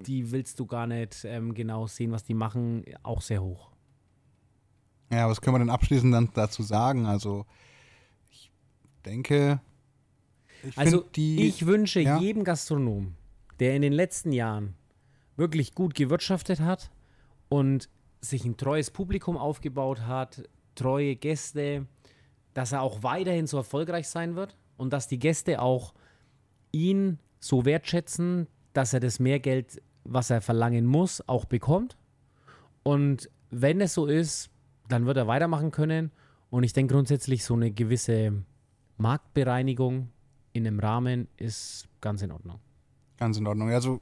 die 0.00 0.30
willst 0.30 0.58
du 0.60 0.66
gar 0.66 0.86
nicht 0.86 1.24
ähm, 1.24 1.54
genau 1.54 1.86
sehen, 1.86 2.12
was 2.12 2.24
die 2.24 2.34
machen, 2.34 2.84
auch 3.02 3.20
sehr 3.20 3.42
hoch. 3.42 3.70
Ja, 5.10 5.28
was 5.28 5.40
können 5.40 5.54
wir 5.54 5.58
denn 5.60 5.70
abschließend 5.70 6.12
dann 6.12 6.30
dazu 6.34 6.62
sagen? 6.62 7.06
Also, 7.06 7.46
ich 8.30 8.50
denke, 9.04 9.60
ich 10.62 10.76
Also 10.76 11.04
ich 11.14 11.66
wünsche 11.66 12.00
ja. 12.00 12.18
jedem 12.18 12.44
Gastronom, 12.44 13.14
der 13.60 13.74
in 13.74 13.82
den 13.82 13.92
letzten 13.92 14.32
Jahren 14.32 14.74
wirklich 15.36 15.74
gut 15.74 15.94
gewirtschaftet 15.94 16.60
hat 16.60 16.90
und 17.48 17.88
sich 18.20 18.44
ein 18.44 18.56
treues 18.56 18.90
Publikum 18.90 19.36
aufgebaut 19.36 20.06
hat, 20.06 20.48
treue 20.74 21.16
Gäste, 21.16 21.86
dass 22.54 22.72
er 22.72 22.82
auch 22.82 23.02
weiterhin 23.02 23.46
so 23.46 23.58
erfolgreich 23.58 24.08
sein 24.08 24.36
wird 24.36 24.56
und 24.76 24.92
dass 24.92 25.08
die 25.08 25.18
Gäste 25.18 25.60
auch 25.60 25.94
ihn 26.72 27.18
so 27.38 27.64
wertschätzen, 27.64 28.46
dass 28.72 28.92
er 28.92 29.00
das 29.00 29.20
Mehrgeld, 29.20 29.82
was 30.04 30.30
er 30.30 30.40
verlangen 30.40 30.86
muss, 30.86 31.26
auch 31.28 31.44
bekommt. 31.44 31.96
Und 32.82 33.30
wenn 33.50 33.80
es 33.80 33.94
so 33.94 34.06
ist, 34.06 34.50
dann 34.88 35.06
wird 35.06 35.16
er 35.16 35.26
weitermachen 35.26 35.70
können. 35.70 36.12
Und 36.50 36.62
ich 36.62 36.72
denke 36.72 36.94
grundsätzlich, 36.94 37.44
so 37.44 37.54
eine 37.54 37.70
gewisse 37.70 38.44
Marktbereinigung 38.98 40.10
in 40.52 40.66
einem 40.66 40.80
Rahmen 40.80 41.28
ist 41.36 41.88
ganz 42.00 42.22
in 42.22 42.32
Ordnung. 42.32 42.60
Ganz 43.18 43.38
in 43.38 43.46
Ordnung. 43.46 43.70
Also, 43.70 44.00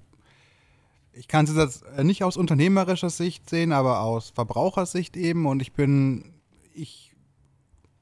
ich 1.12 1.28
kann 1.28 1.44
es 1.44 1.54
jetzt 1.54 1.84
äh, 1.96 2.04
nicht 2.04 2.24
aus 2.24 2.36
unternehmerischer 2.36 3.10
Sicht 3.10 3.48
sehen, 3.48 3.72
aber 3.72 4.00
aus 4.00 4.30
Verbrauchersicht 4.30 5.16
eben. 5.16 5.46
Und 5.46 5.62
ich 5.62 5.72
bin, 5.72 6.32
ich 6.72 7.14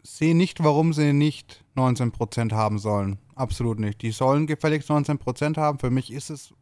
sehe 0.02 0.34
nicht, 0.34 0.62
warum 0.64 0.92
sie 0.92 1.12
nicht 1.12 1.64
19% 1.76 2.52
haben 2.52 2.78
sollen. 2.78 3.18
Absolut 3.34 3.78
nicht. 3.78 4.02
Die 4.02 4.10
sollen 4.10 4.46
gefälligst 4.46 4.90
19% 4.90 5.56
haben. 5.56 5.78
Für 5.78 5.90
mich 5.90 6.12
ist 6.12 6.30
es 6.30 6.54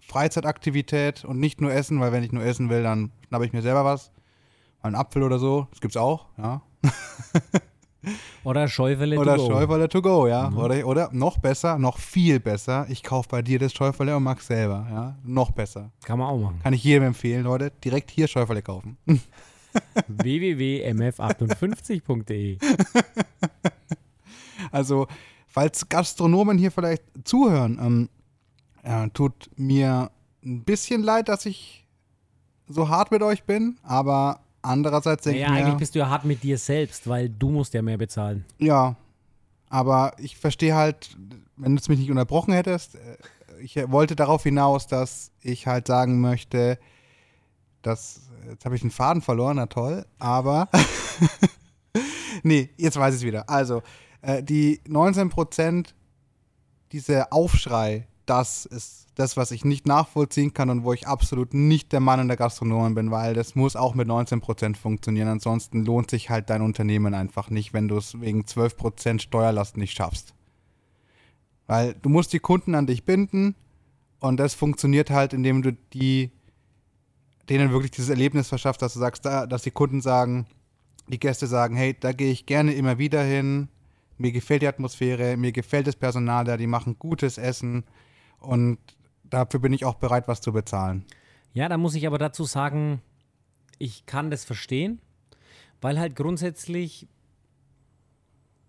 Freizeitaktivität 0.00 1.24
und 1.24 1.38
nicht 1.38 1.60
nur 1.60 1.72
Essen, 1.72 2.00
weil 2.00 2.12
wenn 2.12 2.24
ich 2.24 2.32
nur 2.32 2.44
essen 2.44 2.68
will, 2.68 2.82
dann 2.82 3.12
schnappe 3.28 3.46
ich 3.46 3.52
mir 3.52 3.62
selber 3.62 3.84
was. 3.84 4.10
Mal 4.82 4.88
einen 4.88 4.96
Apfel 4.96 5.22
oder 5.22 5.38
so. 5.38 5.68
Das 5.70 5.80
gibt's 5.80 5.96
auch, 5.96 6.26
ja. 6.36 6.62
Oder 8.44 8.68
Schäufele 8.68 9.18
Oder 9.18 9.36
to 9.36 9.42
go. 9.42 9.48
Schäuferle 9.52 9.88
to 9.88 10.02
go, 10.02 10.26
ja. 10.26 10.50
Oder, 10.52 10.86
oder 10.86 11.08
noch 11.12 11.38
besser, 11.38 11.78
noch 11.78 11.98
viel 11.98 12.40
besser. 12.40 12.86
Ich 12.88 13.02
kaufe 13.02 13.28
bei 13.28 13.42
dir 13.42 13.58
das 13.58 13.72
Schäuferle 13.72 14.16
und 14.16 14.22
mach's 14.22 14.46
selber, 14.46 14.86
ja. 14.90 15.16
Noch 15.24 15.50
besser. 15.52 15.90
Kann 16.04 16.18
man 16.18 16.28
auch 16.28 16.38
machen. 16.38 16.60
Kann 16.62 16.74
ich 16.74 16.84
jedem 16.84 17.04
empfehlen, 17.04 17.44
Leute. 17.44 17.72
Direkt 17.84 18.10
hier 18.10 18.26
Schäuferle 18.26 18.62
kaufen. 18.62 18.96
www.mf58.de 20.08 22.58
Also, 24.70 25.06
falls 25.46 25.88
Gastronomen 25.88 26.58
hier 26.58 26.70
vielleicht 26.70 27.02
zuhören, 27.24 27.78
ähm, 27.80 28.08
ja, 28.84 29.06
tut 29.08 29.50
mir 29.56 30.10
ein 30.44 30.64
bisschen 30.64 31.02
leid, 31.02 31.28
dass 31.28 31.46
ich 31.46 31.86
so 32.66 32.88
hart 32.88 33.10
mit 33.10 33.22
euch 33.22 33.44
bin, 33.44 33.78
aber 33.82 34.40
andererseits 34.62 35.24
denke 35.24 35.40
Naja, 35.40 35.52
ich 35.52 35.58
eigentlich 35.60 35.74
mir, 35.74 35.78
bist 35.80 35.94
du 35.94 35.98
ja 36.00 36.08
hart 36.08 36.24
mit 36.24 36.42
dir 36.42 36.56
selbst, 36.58 37.08
weil 37.08 37.28
du 37.28 37.50
musst 37.50 37.74
ja 37.74 37.82
mehr 37.82 37.98
bezahlen. 37.98 38.44
ja, 38.58 38.96
Aber 39.68 40.14
ich 40.18 40.36
verstehe 40.36 40.74
halt, 40.74 41.16
wenn 41.56 41.74
du 41.74 41.80
es 41.80 41.88
mich 41.88 41.98
nicht 41.98 42.10
unterbrochen 42.10 42.52
hättest, 42.54 42.94
äh, 42.94 43.16
ich 43.60 43.76
wollte 43.90 44.16
darauf 44.16 44.42
hinaus, 44.42 44.86
dass 44.86 45.30
ich 45.40 45.66
halt 45.66 45.86
sagen 45.86 46.20
möchte, 46.20 46.78
dass, 47.82 48.22
jetzt 48.48 48.64
habe 48.64 48.74
ich 48.76 48.82
einen 48.82 48.90
Faden 48.90 49.22
verloren, 49.22 49.56
na 49.56 49.66
toll, 49.66 50.04
aber, 50.18 50.68
nee, 52.42 52.70
jetzt 52.76 52.96
weiß 52.96 53.14
ich 53.14 53.20
es 53.20 53.26
wieder. 53.26 53.48
Also, 53.48 53.82
äh, 54.22 54.42
die 54.42 54.80
19 54.88 55.28
Prozent, 55.28 55.94
dieser 56.92 57.32
Aufschrei, 57.32 58.06
das 58.26 58.66
ist 58.66 59.01
das, 59.14 59.36
was 59.36 59.50
ich 59.50 59.64
nicht 59.64 59.86
nachvollziehen 59.86 60.54
kann 60.54 60.70
und 60.70 60.84
wo 60.84 60.92
ich 60.92 61.06
absolut 61.06 61.52
nicht 61.52 61.92
der 61.92 62.00
Mann 62.00 62.20
in 62.20 62.28
der 62.28 62.36
Gastronomie 62.36 62.94
bin, 62.94 63.10
weil 63.10 63.34
das 63.34 63.54
muss 63.54 63.76
auch 63.76 63.94
mit 63.94 64.08
19% 64.08 64.76
funktionieren. 64.76 65.28
Ansonsten 65.28 65.84
lohnt 65.84 66.10
sich 66.10 66.30
halt 66.30 66.48
dein 66.48 66.62
Unternehmen 66.62 67.14
einfach 67.14 67.50
nicht, 67.50 67.74
wenn 67.74 67.88
du 67.88 67.98
es 67.98 68.20
wegen 68.20 68.42
12% 68.42 69.20
Steuerlast 69.20 69.76
nicht 69.76 69.94
schaffst. 69.94 70.34
Weil 71.66 71.94
du 71.94 72.08
musst 72.08 72.32
die 72.32 72.38
Kunden 72.38 72.74
an 72.74 72.86
dich 72.86 73.04
binden 73.04 73.54
und 74.20 74.38
das 74.38 74.54
funktioniert 74.54 75.10
halt, 75.10 75.32
indem 75.32 75.62
du 75.62 75.72
die 75.92 76.32
denen 77.48 77.72
wirklich 77.72 77.90
dieses 77.90 78.08
Erlebnis 78.08 78.48
verschaffst, 78.48 78.82
dass 78.82 78.94
du 78.94 79.00
sagst, 79.00 79.24
da, 79.24 79.46
dass 79.46 79.62
die 79.62 79.70
Kunden 79.72 80.00
sagen, 80.00 80.46
die 81.08 81.18
Gäste 81.18 81.46
sagen, 81.46 81.76
hey, 81.76 81.94
da 81.98 82.12
gehe 82.12 82.30
ich 82.30 82.46
gerne 82.46 82.72
immer 82.72 82.98
wieder 82.98 83.22
hin, 83.22 83.68
mir 84.16 84.32
gefällt 84.32 84.62
die 84.62 84.68
Atmosphäre, 84.68 85.36
mir 85.36 85.52
gefällt 85.52 85.86
das 85.86 85.96
Personal 85.96 86.44
da, 86.44 86.56
die 86.56 86.66
machen 86.66 86.96
gutes 86.98 87.38
Essen 87.38 87.84
und 88.38 88.78
dafür 89.32 89.60
bin 89.60 89.72
ich 89.72 89.84
auch 89.84 89.94
bereit, 89.96 90.28
was 90.28 90.40
zu 90.40 90.52
bezahlen. 90.52 91.04
Ja, 91.54 91.68
da 91.68 91.76
muss 91.78 91.94
ich 91.94 92.06
aber 92.06 92.18
dazu 92.18 92.44
sagen, 92.44 93.02
ich 93.78 94.06
kann 94.06 94.30
das 94.30 94.44
verstehen, 94.44 95.00
weil 95.80 95.98
halt 95.98 96.16
grundsätzlich 96.16 97.08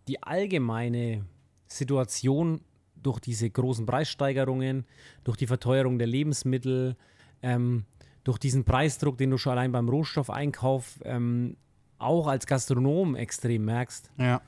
die 0.08 0.21
allgemeine 0.21 1.26
Situation 1.67 2.62
durch 2.95 3.19
diese 3.19 3.49
großen 3.49 3.86
Preissteigerungen, 3.86 4.86
durch 5.23 5.38
die 5.38 5.47
Verteuerung 5.47 5.97
der 5.97 6.08
Lebensmittel, 6.08 6.95
ähm, 7.41 7.86
durch 8.23 8.38
diesen 8.38 8.63
Preisdruck, 8.63 9.17
den 9.17 9.32
du 9.32 9.38
schon 9.38 9.52
allein 9.54 9.71
beim 9.71 9.89
Rohstoffeinkauf 9.89 10.99
ähm, 11.04 11.58
auch 11.99 12.28
als 12.28 12.47
Gastronom 12.47 13.15
extrem 13.15 13.65
merkst, 13.65 14.10
Ja. 14.17 14.41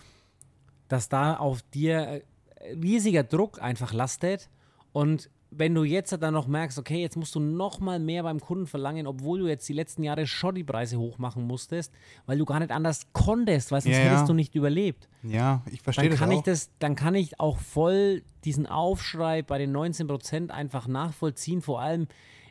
dass 0.88 1.10
da 1.10 1.36
auf 1.38 1.62
dir 1.73 2.21
äh, 2.60 2.73
riesiger 2.73 3.23
Druck 3.23 3.62
einfach 3.62 3.93
lastet 3.93 4.49
und 4.93 5.30
wenn 5.58 5.74
du 5.74 5.84
jetzt 5.84 6.12
dann 6.22 6.34
noch 6.34 6.48
merkst, 6.48 6.78
okay, 6.78 7.02
jetzt 7.02 7.15
musst 7.15 7.34
du 7.36 7.39
noch 7.39 7.80
mal 7.80 8.00
mehr 8.00 8.24
beim 8.24 8.39
Kunden 8.39 8.68
verlangen, 8.68 9.08
obwohl 9.08 9.39
du 9.39 9.48
jetzt 9.48 9.68
die 9.70 9.74
letzten 9.74 10.04
Jahre 10.04 10.28
schon 10.28 10.56
die 10.56 10.63
Preise 10.63 10.98
hochmachen 11.00 11.48
musstest, 11.48 11.94
weil 12.26 12.38
du 12.38 12.46
gar 12.46 12.60
nicht 12.60 12.72
anders 12.72 13.08
konntest, 13.13 13.72
weil 13.72 13.82
sonst 13.82 13.96
Ja, 13.98 14.04
ja. 14.04 14.10
hättest 14.12 14.30
du 14.30 14.34
nicht 14.34 14.56
überlebt. 14.56 15.08
Ja, 15.24 15.62
ich 15.72 15.82
verstehe 15.82 16.06
Dann 16.06 16.12
das 16.12 16.20
kann, 16.20 16.30
auch. 16.32 16.38
ich 16.38 16.44
das, 16.44 16.70
dann 16.80 16.96
kann 16.96 17.15
ich 17.15 17.39
auch 17.39 17.58
voll 17.58 18.24
diesen 18.44 18.68
Aufschrei 18.68 19.41
bei 19.41 19.58
den 19.58 19.72
19 19.72 20.08
Prozent 20.08 20.52
einfach 20.52 20.88
nachvollziehen, 20.88 21.62
vor 21.62 21.82
allem 21.82 22.08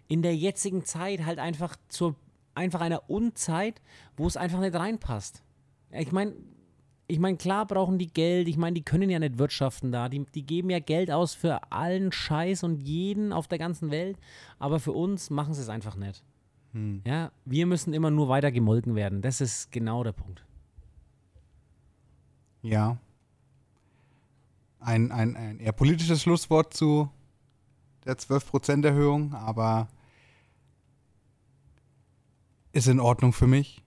in 0.09 0.23
der 0.23 0.35
jetzigen 0.37 0.85
Zeit 0.85 1.25
halt 1.25 1.39
einfach 1.39 1.77
zur 1.89 2.15
einfach 2.55 2.81
einer 2.81 3.11
Unzeit, 3.11 3.81
wo 4.17 4.27
es 4.27 4.37
einfach 4.37 4.61
nicht 4.61 4.75
reinpasst. 4.75 5.43
Ich 5.91 6.13
meine, 6.13 6.35
ich 7.07 7.19
meine, 7.19 7.37
klar 7.37 7.67
brauchen 7.67 7.99
die 7.99 8.13
Geld, 8.13 8.49
ich 8.49 8.57
meine, 8.57 8.75
die 8.75 8.83
können 8.83 9.11
ja 9.11 9.19
nicht 9.19 9.39
wirtschaften 9.39 9.93
da, 9.93 10.09
die, 10.09 10.25
die 10.35 10.45
geben 10.45 10.71
ja 10.71 10.79
Geld 10.79 11.11
aus 11.11 11.35
für 11.35 11.71
allen 11.71 12.13
Scheiß 12.13 12.63
und 12.65 12.81
jeden 12.81 13.33
auf 13.33 13.47
der 13.47 13.59
ganzen 13.59 13.91
Welt, 13.91 14.19
aber 14.59 14.81
für 14.81 14.93
uns 14.93 15.31
machen 15.31 15.55
sie 15.55 15.61
es 15.61 15.69
einfach 15.69 15.97
nicht. 15.97 16.23
Hm. 16.73 17.03
Ja, 17.07 17.31
wir 17.45 17.67
müssen 17.67 17.93
immer 17.93 18.11
nur 18.11 18.29
weiter 18.29 18.51
gemolken 18.51 18.95
werden, 18.95 19.21
das 19.21 19.41
ist 19.41 19.71
genau 19.71 20.03
der 20.03 20.13
Punkt. 20.13 20.45
Ja. 22.63 22.97
Ein, 24.81 25.13
ein, 25.13 25.37
ein 25.37 25.61
eher 25.61 25.73
politisches 25.73 26.23
Schlusswort 26.23 26.73
zu 26.73 27.11
der 28.07 28.17
12%-Erhöhung, 28.17 29.35
aber 29.35 29.89
ist 32.73 32.89
in 32.89 33.01
Ordnung 33.01 33.33
für 33.33 33.47
mich. 33.47 33.84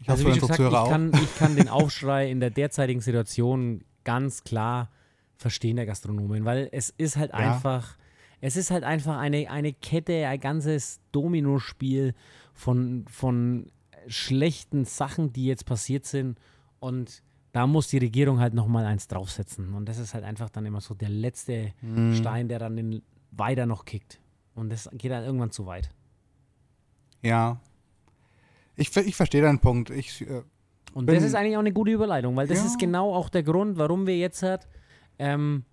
Ich 0.00 0.08
Also 0.08 0.24
hoffe, 0.24 0.36
wie 0.36 0.40
gesagt, 0.40 0.60
ich 0.60 0.90
kann, 0.90 1.12
ich 1.22 1.34
kann 1.34 1.56
den 1.56 1.68
Aufschrei 1.68 2.30
in 2.30 2.40
der 2.40 2.50
derzeitigen 2.50 3.00
Situation 3.00 3.84
ganz 4.04 4.44
klar 4.44 4.90
verstehen 5.36 5.76
der 5.76 5.86
Gastronomen, 5.86 6.44
weil 6.44 6.68
es 6.72 6.90
ist 6.90 7.16
halt 7.16 7.30
Ja. 7.30 7.36
einfach, 7.38 7.96
es 8.40 8.56
ist 8.56 8.70
halt 8.70 8.84
einfach 8.84 9.16
eine, 9.18 9.50
eine 9.50 9.72
Kette, 9.72 10.26
ein 10.26 10.40
ganzes 10.40 11.00
Dominospiel 11.12 12.14
von, 12.54 13.04
von 13.08 13.70
schlechten 14.06 14.84
Sachen, 14.84 15.32
die 15.32 15.46
jetzt 15.46 15.64
passiert 15.66 16.06
sind 16.06 16.38
und 16.80 17.22
da 17.52 17.66
muss 17.66 17.88
die 17.88 17.98
Regierung 17.98 18.40
halt 18.40 18.54
nochmal 18.54 18.84
eins 18.84 19.08
draufsetzen 19.08 19.74
und 19.74 19.86
das 19.88 19.98
ist 19.98 20.14
halt 20.14 20.24
einfach 20.24 20.48
dann 20.50 20.64
immer 20.66 20.80
so 20.80 20.94
der 20.94 21.08
letzte 21.08 21.72
Mhm. 21.82 22.14
Stein, 22.14 22.48
der 22.48 22.58
dann 22.58 22.76
den 22.76 23.02
weiter 23.30 23.66
noch 23.66 23.84
kickt 23.84 24.20
und 24.54 24.70
das 24.70 24.88
geht 24.92 25.10
dann 25.10 25.24
irgendwann 25.24 25.50
zu 25.50 25.66
weit. 25.66 25.90
Ja. 27.22 27.60
Ich, 28.78 28.96
ich 28.96 29.16
verstehe 29.16 29.42
deinen 29.42 29.58
Punkt. 29.58 29.90
Ich, 29.90 30.22
äh, 30.22 30.42
Und 30.94 31.06
das 31.08 31.22
ist 31.24 31.34
eigentlich 31.34 31.56
auch 31.56 31.60
eine 31.60 31.72
gute 31.72 31.90
Überleitung, 31.90 32.36
weil 32.36 32.46
das 32.46 32.58
Ja. 32.58 32.64
ist 32.66 32.78
genau 32.78 33.14
auch 33.14 33.28
der 33.28 33.42
Grund, 33.42 33.76
warum 33.76 34.06
wir 34.06 34.16
jetzt 34.16 34.42
halt, 34.42 34.66
ähm, 35.18 35.64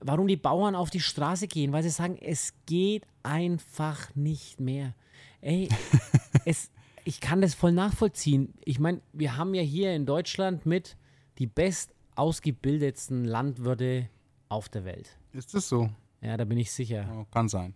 warum 0.00 0.26
die 0.28 0.36
Bauern 0.36 0.74
auf 0.74 0.90
die 0.90 1.00
Straße 1.00 1.48
gehen, 1.48 1.72
weil 1.72 1.82
sie 1.82 1.90
sagen, 1.90 2.18
es 2.20 2.52
geht 2.66 3.06
einfach 3.22 4.14
nicht 4.14 4.60
mehr. 4.60 4.94
Ey, 5.40 5.68
es, 6.44 6.70
ich 7.04 7.20
kann 7.20 7.40
das 7.40 7.54
voll 7.54 7.72
nachvollziehen. 7.72 8.54
Ich 8.64 8.78
meine, 8.78 9.00
wir 9.12 9.36
haben 9.36 9.54
ja 9.54 9.62
hier 9.62 9.94
in 9.94 10.04
Deutschland 10.06 10.66
mit 10.66 10.96
die 11.38 11.46
best 11.46 11.94
ausgebildetsten 12.16 13.24
Landwirte 13.24 14.08
auf 14.48 14.68
der 14.68 14.84
Welt. 14.84 15.18
ist 15.32 15.54
das 15.54 15.68
so? 15.68 15.88
Ja, 16.20 16.36
da 16.36 16.44
bin 16.44 16.58
ich 16.58 16.70
sicher. 16.70 17.26
Kann 17.32 17.48
sein. 17.48 17.74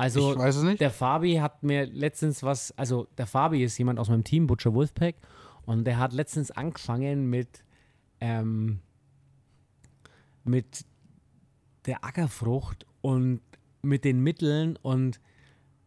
Also 0.00 0.32
ich 0.32 0.38
weiß 0.38 0.56
es 0.56 0.62
nicht. 0.62 0.80
der 0.80 0.90
Fabi 0.90 1.34
hat 1.36 1.62
mir 1.62 1.86
letztens 1.86 2.42
was, 2.42 2.72
also 2.78 3.06
der 3.18 3.26
Fabi 3.26 3.62
ist 3.62 3.76
jemand 3.78 3.98
aus 3.98 4.08
meinem 4.08 4.24
Team, 4.24 4.46
Butcher 4.46 4.72
Wolfpack, 4.74 5.16
und 5.66 5.84
der 5.84 5.98
hat 5.98 6.12
letztens 6.12 6.50
angefangen 6.50 7.28
mit, 7.28 7.64
ähm, 8.20 8.80
mit 10.44 10.84
der 11.86 12.04
Ackerfrucht 12.04 12.86
und 13.02 13.40
mit 13.82 14.04
den 14.04 14.20
Mitteln 14.20 14.76
und 14.82 15.20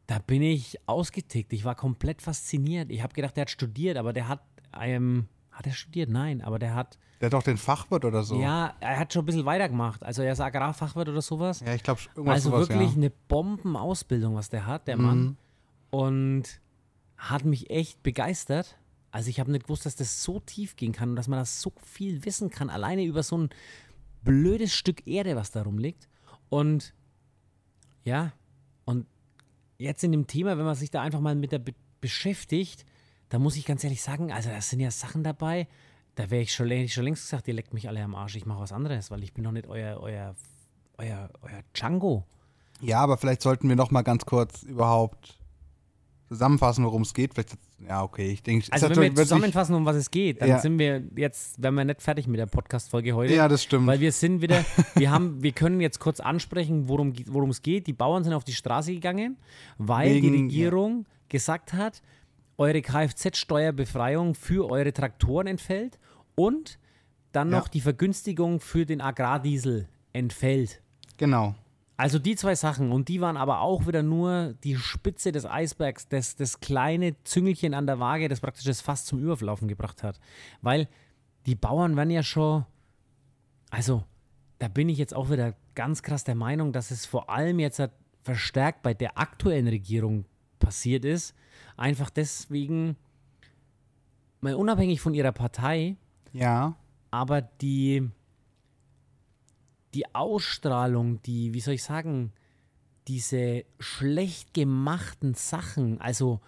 da 0.07 0.19
bin 0.19 0.41
ich 0.41 0.77
ausgetickt. 0.87 1.53
Ich 1.53 1.65
war 1.65 1.75
komplett 1.75 2.21
fasziniert. 2.21 2.91
Ich 2.91 3.01
habe 3.01 3.13
gedacht, 3.13 3.35
der 3.35 3.43
hat 3.43 3.49
studiert, 3.49 3.97
aber 3.97 4.13
der 4.13 4.27
hat, 4.27 4.43
ähm, 4.79 5.27
hat 5.53 5.65
er 5.67 5.73
studiert? 5.73 6.09
Nein, 6.09 6.41
aber 6.41 6.59
der 6.59 6.75
hat, 6.75 6.97
Der 7.21 7.27
hat 7.27 7.33
doch 7.33 7.43
den 7.43 7.57
Fachwirt 7.57 8.03
oder 8.05 8.23
so. 8.23 8.39
ja, 8.41 8.73
er 8.79 8.99
hat 8.99 9.13
schon 9.13 9.23
ein 9.23 9.25
bisschen 9.27 9.45
weitergemacht. 9.45 10.03
Also 10.03 10.21
er 10.23 10.33
ist 10.33 10.39
Agrarfachwirt 10.41 11.07
oder 11.09 11.21
sowas. 11.21 11.61
Ja, 11.61 11.73
ich 11.73 11.83
glaube, 11.83 12.01
irgendwas 12.15 12.33
Also 12.35 12.49
sowas, 12.51 12.69
wirklich 12.69 12.89
ja. 12.91 12.95
eine 12.97 13.09
Bombenausbildung, 13.09 14.35
was 14.35 14.49
der 14.49 14.65
hat, 14.65 14.87
der 14.87 14.97
Mhm. 14.97 15.03
Mann. 15.05 15.37
Und 15.91 16.43
hat 17.17 17.45
mich 17.45 17.69
echt 17.69 18.03
begeistert. 18.03 18.77
Also 19.11 19.29
ich 19.29 19.39
habe 19.39 19.51
nicht 19.51 19.63
gewusst, 19.65 19.85
dass 19.85 19.95
das 19.95 20.23
so 20.23 20.39
tief 20.39 20.75
gehen 20.75 20.91
kann 20.91 21.11
und 21.11 21.15
dass 21.15 21.27
man 21.27 21.39
das 21.39 21.61
so 21.61 21.71
viel 21.83 22.25
wissen 22.25 22.49
kann, 22.49 22.69
alleine 22.71 23.03
über 23.03 23.21
so 23.23 23.37
ein 23.37 23.49
blödes 24.23 24.73
Stück 24.73 25.05
Erde, 25.07 25.35
was 25.35 25.51
da 25.51 25.61
rumliegt. 25.61 26.09
Und 26.49 26.93
ja, 28.03 28.33
und 28.85 29.05
jetzt 29.77 30.03
in 30.03 30.11
dem 30.11 30.25
Thema, 30.27 30.57
wenn 30.57 30.65
man 30.65 30.75
sich 30.75 30.89
da 30.91 31.01
einfach 31.01 31.19
mal 31.19 31.35
mit 31.35 31.51
der 31.51 31.59
be 31.59 31.73
beschäftigt, 32.01 32.85
da 33.33 33.39
muss 33.39 33.55
ich 33.55 33.65
ganz 33.65 33.83
ehrlich 33.83 34.01
sagen, 34.01 34.31
also 34.31 34.49
da 34.49 34.61
sind 34.61 34.79
ja 34.79 34.91
Sachen 34.91 35.23
dabei, 35.23 35.67
da 36.15 36.29
wäre 36.29 36.43
ich 36.43 36.53
schon, 36.53 36.67
schon 36.87 37.03
längst 37.03 37.23
gesagt, 37.23 37.47
ihr 37.47 37.55
leckt 37.55 37.73
mich 37.73 37.87
alle 37.87 38.03
am 38.03 38.13
Arsch, 38.13 38.35
ich 38.35 38.45
mache 38.45 38.59
was 38.61 38.71
anderes, 38.71 39.09
weil 39.09 39.23
ich 39.23 39.33
bin 39.33 39.43
doch 39.43 39.51
nicht 39.51 39.65
euer, 39.67 39.99
euer, 39.99 40.35
euer, 40.99 41.29
euer 41.41 41.61
Django. 41.73 42.23
Ja, 42.81 42.99
aber 42.99 43.17
vielleicht 43.17 43.41
sollten 43.41 43.67
wir 43.69 43.75
noch 43.75 43.89
mal 43.89 44.03
ganz 44.03 44.25
kurz 44.25 44.61
überhaupt 44.61 45.39
zusammenfassen, 46.29 46.85
worum 46.85 47.01
es 47.03 47.13
geht. 47.13 47.33
Vielleicht, 47.33 47.57
ja, 47.87 48.03
okay, 48.03 48.31
ich 48.31 48.43
denke, 48.43 48.65
Also 48.71 48.89
wenn 48.89 49.01
wir 49.01 49.15
zusammenfassen, 49.15 49.75
um 49.75 49.85
was 49.85 49.95
es 49.95 50.09
geht, 50.11 50.41
dann 50.41 50.49
Ja. 50.49 50.59
sind 50.59 50.77
wir 50.79 51.03
jetzt, 51.15 51.61
wenn 51.61 51.73
wir 51.75 51.85
nicht 51.85 52.01
fertig 52.01 52.27
mit 52.27 52.39
der 52.39 52.45
Podcast-Folge 52.45 53.13
heute. 53.13 53.33
Ja, 53.33 53.47
das 53.47 53.63
stimmt. 53.63 53.87
Weil 53.87 53.99
wir 53.99 54.11
sind 54.11 54.41
wieder, 54.41 54.63
wir 54.95 55.11
haben, 55.11 55.41
wir 55.43 55.51
können 55.51 55.79
jetzt 55.81 55.99
kurz 55.99 56.19
ansprechen, 56.19 56.87
worum 56.87 57.49
es 57.49 57.61
geht. 57.61 57.87
Die 57.87 57.93
Bauern 57.93 58.23
sind 58.23 58.33
auf 58.33 58.43
die 58.43 58.53
Straße 58.53 58.93
gegangen, 58.93 59.37
weil 59.77 60.21
die 60.21 60.23
Wegen- 60.31 60.43
Regierung 60.45 61.05
gesagt 61.29 61.73
hat, 61.73 62.01
eure 62.57 62.81
Kfz-Steuerbefreiung 62.81 64.35
für 64.35 64.69
eure 64.69 64.93
Traktoren 64.93 65.47
entfällt 65.47 65.99
und 66.35 66.79
dann 67.31 67.51
Ja. 67.51 67.57
noch 67.57 67.67
die 67.67 67.81
Vergünstigung 67.81 68.59
für 68.59 68.85
den 68.85 69.01
Agrardiesel 69.01 69.87
entfällt. 70.13 70.81
genau. 71.17 71.55
Also 71.95 72.17
die 72.17 72.35
zwei 72.35 72.55
Sachen 72.55 72.91
und 72.91 73.07
die 73.07 73.21
waren 73.21 73.37
aber 73.37 73.61
auch 73.61 73.85
wieder 73.85 74.01
nur 74.01 74.55
die 74.63 74.75
Spitze 74.75 75.31
des 75.31 75.45
Eisbergs, 75.45 76.07
das, 76.07 76.35
das 76.35 76.59
kleine 76.59 77.15
Züngelchen 77.23 77.75
an 77.75 77.85
der 77.85 77.99
Waage, 77.99 78.27
das 78.27 78.41
praktisch 78.41 78.65
das 78.65 78.81
Fass 78.81 79.05
zum 79.05 79.19
Überlaufen 79.19 79.67
gebracht 79.67 80.01
hat. 80.01 80.19
Weil 80.63 80.89
die 81.45 81.53
Bauern 81.53 81.95
waren 81.95 82.09
ja 82.09 82.23
schon, 82.23 82.65
also 83.69 84.03
da 84.57 84.67
bin 84.69 84.89
ich 84.89 84.97
jetzt 84.97 85.13
auch 85.15 85.29
wieder 85.29 85.53
ganz 85.75 86.01
krass 86.01 86.23
der 86.23 86.33
Meinung, 86.35 86.73
dass 86.73 86.89
es 86.89 87.05
vor 87.05 87.29
allem 87.29 87.59
jetzt 87.59 87.77
halt 87.77 87.91
verstärkt 88.23 88.81
bei 88.81 88.95
der 88.95 89.19
aktuellen 89.19 89.67
Regierung 89.67 90.25
passiert 90.57 91.05
ist. 91.05 91.35
Einfach 91.77 92.09
deswegen, 92.09 92.95
mal 94.41 94.55
unabhängig 94.55 95.01
von 95.01 95.13
ihrer 95.13 95.31
Partei, 95.31 95.95
Ja. 96.33 96.75
aber 97.11 97.41
die, 97.41 98.09
die 99.93 100.13
Ausstrahlung, 100.15 101.21
die, 101.23 101.53
wie 101.53 101.59
soll 101.61 101.75
ich 101.75 101.83
sagen, 101.83 102.31
diese 103.07 103.65
schlecht 103.79 104.53
gemachten 104.53 105.33
Sachen, 105.33 105.99
also 106.01 106.39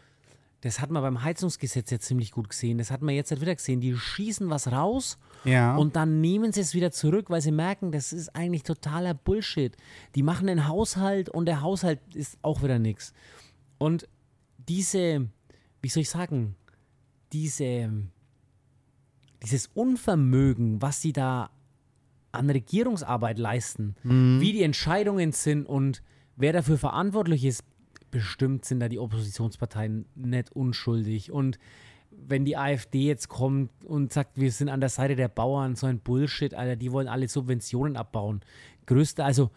das 0.61 0.79
hat 0.79 0.89
man 0.89 1.03
beim 1.03 1.21
Heizungsgesetz 1.21 1.91
jetzt 1.91 2.05
ziemlich 2.07 2.31
gut 2.31 2.49
gesehen, 2.49 2.77
das 2.79 2.89
hat 2.89 3.01
man 3.01 3.13
jetzt 3.13 3.29
halt 3.29 3.41
wieder 3.41 3.53
gesehen, 3.55 3.81
die 3.81 3.95
schießen 3.95 4.49
was 4.49 4.71
raus 4.71 5.19
Ja. 5.43 5.75
und 5.75 5.95
dann 5.95 6.21
nehmen 6.21 6.53
sie 6.53 6.61
es 6.61 6.73
wieder 6.73 6.91
zurück, 6.91 7.29
weil 7.29 7.41
sie 7.41 7.51
merken, 7.51 7.91
das 7.91 8.13
ist 8.13 8.35
eigentlich 8.35 8.63
totaler 8.63 9.13
Bullshit. 9.13 9.75
Die 10.15 10.23
machen 10.23 10.47
den 10.47 10.67
Haushalt 10.67 11.29
und 11.29 11.45
der 11.45 11.61
Haushalt 11.61 11.99
ist 12.15 12.39
auch 12.41 12.63
wieder 12.63 12.79
nichts. 12.79 13.13
Und 13.77 14.07
diese, 14.67 15.27
wie 15.81 15.89
soll 15.89 16.01
ich 16.01 16.09
sagen, 16.09 16.55
diese, 17.33 17.91
dieses 19.43 19.67
Unvermögen, 19.67 20.81
was 20.81 21.01
sie 21.01 21.13
da 21.13 21.49
an 22.31 22.49
Regierungsarbeit 22.49 23.39
leisten, 23.39 23.95
wie 24.39 24.51
die 24.51 24.63
Entscheidungen 24.63 25.31
sind 25.31 25.65
und 25.65 26.03
wer 26.35 26.53
dafür 26.53 26.77
verantwortlich 26.77 27.45
ist, 27.45 27.63
bestimmt 28.11 28.65
sind 28.65 28.79
da 28.79 28.89
die 28.89 28.99
Oppositionsparteien 28.99 30.05
nicht 30.15 30.51
unschuldig. 30.51 31.31
Und 31.31 31.59
wenn 32.11 32.45
die 32.45 32.57
AfD 32.57 33.07
jetzt 33.07 33.29
kommt 33.29 33.71
und 33.83 34.13
sagt, 34.13 34.39
wir 34.39 34.51
sind 34.51 34.69
an 34.69 34.79
der 34.79 34.89
Seite 34.89 35.15
der 35.15 35.27
Bauern, 35.27 35.75
so 35.75 35.87
ein 35.87 35.99
Bullshit, 35.99 36.53
Alter, 36.53 36.75
die 36.75 36.91
wollen 36.91 37.07
alle 37.07 37.27
Subventionen 37.27 37.97
abbauen. 37.97 38.41
Größte, 38.85 39.23
also, 39.23 39.51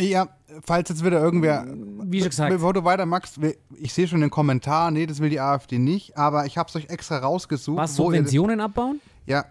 ja, 0.00 0.28
falls 0.64 0.88
jetzt 0.88 1.04
wieder 1.04 1.20
irgendwer. 1.20 1.66
wie 1.66 2.20
schon 2.20 2.30
gesagt, 2.30 2.50
Bevor 2.50 2.72
du 2.72 2.84
weitermachst, 2.84 3.38
ich 3.76 3.92
sehe 3.92 4.08
schon 4.08 4.20
den 4.20 4.30
Kommentar, 4.30 4.90
nee, 4.90 5.06
das 5.06 5.20
will 5.20 5.30
die 5.30 5.40
AfD 5.40 5.78
nicht, 5.78 6.16
aber 6.16 6.46
ich 6.46 6.58
habe 6.58 6.68
es 6.68 6.76
euch 6.76 6.88
extra 6.88 7.18
rausgesucht. 7.18 7.78
was, 7.78 7.96
Subventionen 7.96 8.60
abbauen? 8.60 9.00
Ja. 9.26 9.44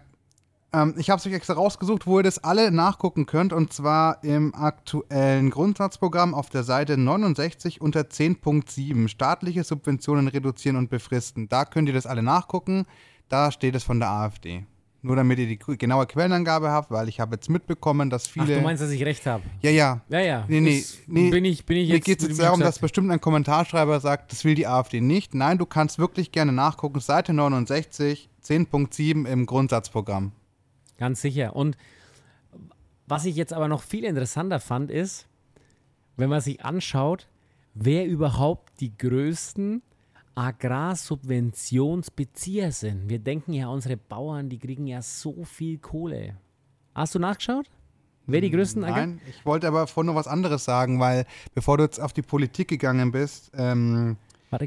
Ähm, 0.72 0.94
ich 0.98 1.10
habe 1.10 1.18
es 1.18 1.26
euch 1.26 1.32
extra 1.32 1.54
rausgesucht, 1.54 2.06
wo 2.06 2.18
ihr 2.18 2.22
das 2.22 2.44
alle 2.44 2.70
nachgucken 2.70 3.26
könnt, 3.26 3.52
und 3.52 3.72
zwar 3.72 4.22
im 4.22 4.54
aktuellen 4.54 5.50
Grundsatzprogramm 5.50 6.34
auf 6.34 6.50
der 6.50 6.62
Seite 6.62 6.98
69 6.98 7.80
unter 7.80 8.00
10.7. 8.00 9.08
Staatliche 9.08 9.64
Subventionen 9.64 10.28
reduzieren 10.28 10.76
und 10.76 10.90
befristen. 10.90 11.48
Da 11.48 11.64
könnt 11.64 11.88
ihr 11.88 11.94
das 11.94 12.06
alle 12.06 12.22
nachgucken. 12.22 12.86
Da 13.28 13.50
steht 13.50 13.74
es 13.74 13.84
von 13.84 13.98
der 13.98 14.10
AfD. 14.10 14.66
Nur 15.00 15.14
damit 15.14 15.38
ihr 15.38 15.46
die 15.46 15.58
genaue 15.78 16.06
Quellenangabe 16.06 16.70
habt, 16.70 16.90
weil 16.90 17.08
ich 17.08 17.20
habe 17.20 17.36
jetzt 17.36 17.48
mitbekommen, 17.48 18.10
dass 18.10 18.26
Ach, 18.26 18.30
viele. 18.32 18.56
du 18.56 18.60
meinst, 18.62 18.82
dass 18.82 18.90
ich 18.90 19.04
recht 19.04 19.26
habe? 19.26 19.44
ja, 19.62 19.70
ja. 19.70 20.00
Ja, 20.08 20.18
ja. 20.20 20.44
Nee, 20.48 20.60
nee, 20.60 20.84
nee. 21.06 21.30
Bin 21.30 21.44
ich, 21.44 21.64
bin 21.64 21.76
ich 21.76 21.88
Mir 21.88 21.94
jetzt. 21.96 22.04
geht 22.04 22.20
es 22.20 22.28
jetzt 22.28 22.40
darum, 22.40 22.58
dass 22.58 22.80
bestimmt 22.80 23.08
ein 23.12 23.20
Kommentarschreiber 23.20 24.00
sagt, 24.00 24.32
das 24.32 24.44
will 24.44 24.56
die 24.56 24.66
AfD 24.66 25.00
nicht. 25.00 25.34
Nein, 25.34 25.56
du 25.58 25.66
kannst 25.66 25.98
wirklich 26.00 26.32
gerne 26.32 26.50
nachgucken. 26.52 26.98
Seite 26.98 27.32
69, 27.32 28.28
10.7 28.44 29.24
im 29.28 29.46
Grundsatzprogramm. 29.46 30.32
Ganz 30.98 31.20
sicher. 31.22 31.54
Und 31.54 31.76
was 33.06 33.24
ich 33.24 33.36
jetzt 33.36 33.52
aber 33.52 33.68
noch 33.68 33.82
viel 33.82 34.02
interessanter 34.04 34.58
fand, 34.58 34.90
ist, 34.90 35.26
wenn 36.16 36.28
man 36.28 36.40
sich 36.40 36.64
anschaut, 36.64 37.28
wer 37.74 38.04
überhaupt 38.04 38.72
die 38.80 38.96
größten 38.98 39.80
Agrarsubventionsbezieher 40.38 42.70
sind. 42.70 43.08
Wir 43.08 43.18
denken 43.18 43.52
ja, 43.52 43.66
unsere 43.66 43.96
Bauern, 43.96 44.48
die 44.48 44.60
kriegen 44.60 44.86
ja 44.86 45.02
so 45.02 45.42
viel 45.42 45.78
Kohle. 45.78 46.36
Hast 46.94 47.16
du 47.16 47.18
nachgeschaut? 47.18 47.68
Wer 48.28 48.40
die 48.40 48.50
größten 48.50 48.84
Agrar 48.84 49.06
Nein, 49.06 49.20
ich 49.28 49.44
wollte 49.44 49.66
aber 49.66 49.88
vorhin 49.88 50.12
noch 50.12 50.14
was 50.14 50.28
anderes 50.28 50.64
sagen, 50.64 51.00
weil 51.00 51.26
bevor 51.54 51.76
du 51.76 51.82
jetzt 51.82 52.00
auf 52.00 52.12
die 52.12 52.22
Politik 52.22 52.68
gegangen 52.68 53.10
bist, 53.10 53.50
ähm, 53.54 54.16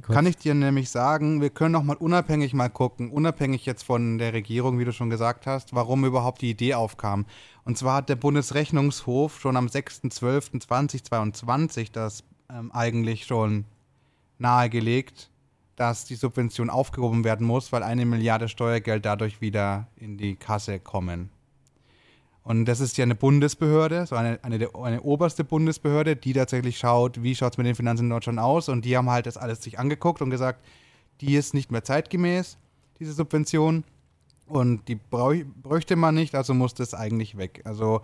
kann 0.02 0.26
ich 0.26 0.36
dir 0.36 0.54
nämlich 0.54 0.90
sagen, 0.90 1.40
wir 1.40 1.52
können 1.52 1.72
noch 1.72 1.84
mal 1.84 1.96
unabhängig 1.96 2.54
mal 2.54 2.70
gucken, 2.70 3.10
unabhängig 3.10 3.66
jetzt 3.66 3.84
von 3.84 4.18
der 4.18 4.34
Regierung, 4.34 4.78
wie 4.78 4.86
du 4.86 4.92
schon 4.92 5.10
gesagt 5.10 5.48
hast, 5.48 5.74
warum 5.74 6.04
überhaupt 6.04 6.42
die 6.42 6.50
Idee 6.50 6.74
aufkam. 6.74 7.26
Und 7.64 7.78
zwar 7.78 7.96
hat 7.98 8.10
der 8.10 8.18
Bundesrechnungshof 8.18 9.40
schon 9.40 9.56
am 9.56 9.68
6.12.2022 9.68 11.94
das 11.94 12.26
ähm, 12.50 12.74
eigentlich 12.74 13.26
schon 13.26 13.64
nahegelegt, 14.38 15.31
dass 15.82 16.06
die 16.06 16.14
Subvention 16.14 16.70
aufgehoben 16.70 17.24
werden 17.24 17.48
muss, 17.48 17.72
weil 17.72 17.82
eine 17.82 18.06
Milliarde 18.06 18.48
Steuergeld 18.48 19.04
dadurch 19.04 19.42
wieder 19.42 19.88
in 19.96 20.16
die 20.16 20.36
Kasse 20.36 20.80
kommen. 20.80 21.32
Und 22.44 22.66
das 22.66 22.80
ist 22.80 23.00
ja 23.00 23.04
eine 23.04 23.16
Bundesbehörde, 23.16 24.06
so 24.06 24.16
eine, 24.16 24.38
eine, 24.44 24.70
eine 24.76 25.02
oberste 25.02 25.44
Bundesbehörde, 25.44 26.16
die 26.16 26.34
tatsächlich 26.34 26.78
schaut, 26.78 27.24
wie 27.24 27.34
schaut 27.34 27.54
es 27.54 27.58
mit 27.58 27.66
den 27.66 27.74
Finanzen 27.74 28.04
in 28.04 28.10
Deutschland 28.12 28.38
aus. 28.38 28.70
Und 28.70 28.86
die 28.86 28.96
haben 28.96 29.10
halt 29.10 29.26
das 29.26 29.38
alles 29.38 29.64
sich 29.64 29.80
angeguckt 29.80 30.22
und 30.22 30.30
gesagt, 30.30 30.64
die 31.20 31.36
ist 31.36 31.56
nicht 31.56 31.72
mehr 31.72 31.84
zeitgemäß, 31.84 32.60
diese 33.00 33.14
Subvention. 33.14 33.84
Und 34.46 34.88
die 34.88 35.00
bräuchte 35.10 35.96
man 35.96 36.14
nicht, 36.14 36.36
also 36.36 36.54
muss 36.54 36.76
das 36.76 36.94
eigentlich 36.94 37.38
weg. 37.38 37.62
Also 37.66 38.02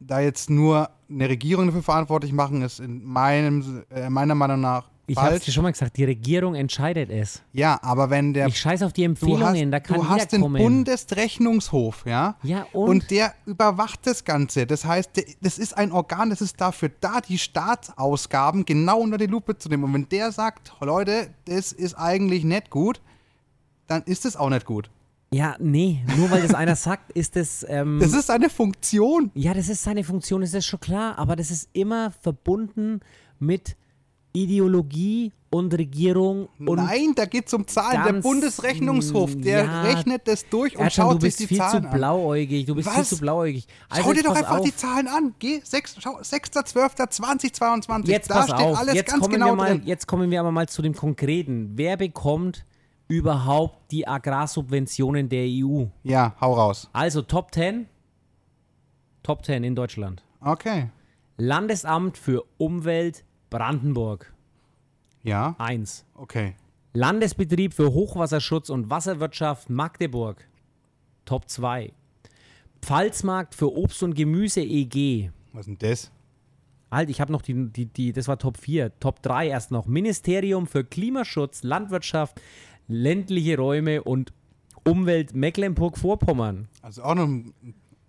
da 0.00 0.18
jetzt 0.18 0.50
nur 0.50 0.90
eine 1.08 1.28
Regierung 1.28 1.66
dafür 1.66 1.84
verantwortlich 1.84 2.32
machen, 2.32 2.62
ist 2.62 2.80
in 2.80 3.04
meinem, 3.04 3.84
äh, 3.90 4.10
meiner 4.10 4.34
Meinung 4.34 4.60
nach 4.60 4.90
ich 5.06 5.16
habe 5.16 5.36
es 5.36 5.44
dir 5.44 5.52
schon 5.52 5.62
mal 5.64 5.72
gesagt, 5.72 5.96
die 5.96 6.04
Regierung 6.04 6.54
entscheidet 6.54 7.10
es. 7.10 7.42
Ja, 7.52 7.78
aber 7.82 8.10
wenn 8.10 8.32
der 8.34 8.46
Ich 8.46 8.58
scheiß 8.58 8.82
auf 8.82 8.92
die 8.92 9.04
du 9.04 9.10
hast, 9.12 9.22
Empfehlungen, 9.22 9.70
da 9.70 9.80
kann 9.80 9.96
du 9.96 10.08
hast 10.08 10.32
den 10.32 10.40
kommen. 10.42 10.62
Bundesrechnungshof, 10.62 12.04
ja? 12.06 12.36
Ja, 12.42 12.66
und? 12.72 12.88
Und 12.88 13.10
der 13.10 13.34
überwacht 13.46 14.06
das 14.06 14.24
Ganze. 14.24 14.66
Das 14.66 14.84
heißt, 14.84 15.10
das 15.40 15.58
ist 15.58 15.76
ein 15.76 15.92
Organ, 15.92 16.30
das 16.30 16.40
ist 16.40 16.60
dafür 16.60 16.90
da, 17.00 17.20
die 17.20 17.38
Staatsausgaben 17.38 18.64
genau 18.64 19.00
unter 19.00 19.18
die 19.18 19.26
Lupe 19.26 19.56
zu 19.58 19.68
nehmen. 19.68 19.84
Und 19.84 19.94
wenn 19.94 20.08
der 20.08 20.32
sagt, 20.32 20.72
Leute, 20.80 21.28
das 21.44 21.72
ist 21.72 21.94
eigentlich 21.94 22.44
nicht 22.44 22.70
gut, 22.70 23.00
dann 23.86 24.02
ist 24.04 24.24
es 24.24 24.36
auch 24.36 24.48
nicht 24.50 24.64
gut. 24.64 24.90
ja, 25.32 25.56
nee, 25.58 26.02
nur 26.16 26.30
weil 26.30 26.42
das 26.42 26.54
einer 26.54 26.76
sagt, 26.76 27.12
ist 27.12 27.36
das. 27.36 27.64
Ähm, 27.68 27.98
Das 28.00 28.12
ist 28.12 28.30
eine 28.30 28.48
Funktion. 28.48 29.30
Ja, 29.34 29.52
das 29.52 29.68
ist 29.68 29.82
seine 29.82 30.04
Funktion, 30.04 30.40
das 30.40 30.54
ist 30.54 30.66
schon 30.66 30.80
klar, 30.80 31.18
aber 31.18 31.36
das 31.36 31.50
ist 31.50 31.68
immer 31.72 32.12
verbunden 32.22 33.00
mit 33.38 33.76
Ideologie 34.34 35.32
und 35.50 35.72
Regierung 35.72 36.48
und 36.58 36.74
Nein, 36.76 37.12
da 37.14 37.24
geht 37.26 37.46
es 37.46 37.54
um 37.54 37.64
Zahlen. 37.68 38.02
Der 38.04 38.20
Bundesrechnungshof, 38.20 39.36
der 39.36 39.64
ja, 39.64 39.82
rechnet 39.82 40.26
das 40.26 40.48
durch 40.48 40.76
und 40.76 40.82
Erdschan, 40.82 41.04
schaut 41.06 41.14
du 41.14 41.18
bist 41.26 41.38
sich 41.38 41.46
die 41.46 41.54
viel 41.54 41.58
Zahlen 41.62 41.82
zu 41.84 41.88
an. 41.90 41.96
blauäugig, 41.96 42.66
du 42.66 42.74
bist 42.74 42.88
viel 42.90 42.98
Was? 43.00 43.08
zu 43.10 43.18
blauäugig. 43.18 43.66
Also 43.88 44.02
Schau 44.02 44.12
dir 44.12 44.22
doch 44.24 44.34
einfach 44.34 44.58
auf. 44.58 44.64
die 44.64 44.74
Zahlen 44.74 45.06
an. 45.06 45.34
Geh, 45.38 45.60
sechs- 45.62 45.94
schau, 46.00 46.18
6.12.2022. 46.20 48.08
Jetzt 48.08 48.30
da 48.30 48.34
pass 48.34 48.44
steht 48.46 48.56
auf, 48.58 48.78
alles 48.78 48.94
jetzt 48.94 49.10
ganz 49.10 49.22
kommen, 49.22 49.32
genau 49.34 49.46
wir 49.46 49.54
mal, 49.54 49.68
drin. 49.78 49.82
jetzt 49.86 50.06
kommen 50.08 50.30
wir 50.32 50.40
aber 50.40 50.50
mal 50.50 50.68
zu 50.68 50.82
dem 50.82 50.94
Konkreten. 50.94 51.70
Wer 51.76 51.96
bekommt 51.96 52.64
überhaupt 53.06 53.92
die 53.92 54.08
Agrarsubventionen 54.08 55.28
der 55.28 55.44
EU? 55.46 55.84
Ja, 56.02 56.34
hau 56.40 56.54
raus. 56.54 56.88
Also 56.92 57.22
Top 57.22 57.54
10, 57.54 57.86
Top 59.22 59.44
10 59.44 59.62
in 59.62 59.76
Deutschland. 59.76 60.24
Okay. 60.40 60.88
Landesamt 61.36 62.18
für 62.18 62.42
Umwelt 62.58 63.24
Brandenburg, 63.58 64.32
Ja, 65.22 65.54
1. 65.58 66.04
okay. 66.16 66.56
Landesbetrieb 66.92 67.72
für 67.72 67.92
Hochwasserschutz 67.92 68.68
und 68.68 68.90
Wasserwirtschaft 68.90 69.70
Magdeburg. 69.70 70.44
Top 71.24 71.48
2. 71.48 71.92
Pfalzmarkt 72.82 73.54
für 73.54 73.72
Obst 73.72 74.02
und 74.02 74.14
Gemüse 74.14 74.60
EG. 74.60 75.30
Was 75.52 75.68
ist 75.68 75.80
denn 75.80 75.88
das? 75.90 76.10
Halt, 76.90 77.10
ich 77.10 77.20
habe 77.20 77.30
noch 77.30 77.42
die, 77.42 77.68
die, 77.70 77.86
die, 77.86 78.12
das 78.12 78.26
war 78.26 78.38
Top 78.40 78.56
4. 78.58 78.98
Top 78.98 79.22
3 79.22 79.46
erst 79.46 79.70
noch. 79.70 79.86
Ministerium 79.86 80.66
für 80.66 80.82
Klimaschutz, 80.82 81.62
Landwirtschaft, 81.62 82.40
ländliche 82.88 83.56
Räume 83.56 84.02
und 84.02 84.32
Umwelt 84.84 85.32
Mecklenburg-Vorpommern. 85.32 86.66
Also 86.82 87.04
auch 87.04 87.14
noch 87.14 87.28
ein 87.28 87.54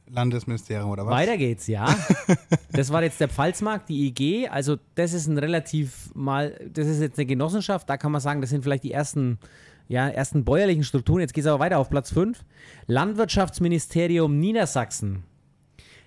Landesministerium 0.10 0.90
oder 0.90 1.06
was? 1.06 1.14
Weiter 1.14 1.38
geht's, 1.38 1.68
ja. 1.68 1.86
Das 2.72 2.92
war 2.92 3.02
jetzt 3.04 3.20
der 3.22 3.30
Pfalzmarkt, 3.30 3.88
die 3.90 4.08
EG. 4.08 4.48
Also, 4.50 4.78
das 4.96 5.14
ist 5.14 5.28
ein 5.28 5.38
relativ 5.38 6.14
mal, 6.14 6.60
das 6.74 6.88
ist 6.88 7.00
jetzt 7.02 7.18
eine 7.18 7.26
Genossenschaft. 7.26 7.90
Da 7.90 7.96
kann 7.98 8.12
man 8.12 8.20
sagen, 8.22 8.42
das 8.42 8.50
sind 8.50 8.64
vielleicht 8.64 8.84
die 8.84 8.92
ersten, 8.92 9.40
ja, 9.88 10.08
ersten 10.10 10.44
bäuerlichen 10.44 10.84
Strukturen. 10.84 11.22
Jetzt 11.22 11.34
geht 11.34 11.44
es 11.46 11.50
aber 11.50 11.60
weiter 11.60 11.80
auf 11.80 11.90
Platz 11.90 12.12
5. 12.12 12.44
Landwirtschaftsministerium 12.88 14.40
Niedersachsen. 14.40 15.24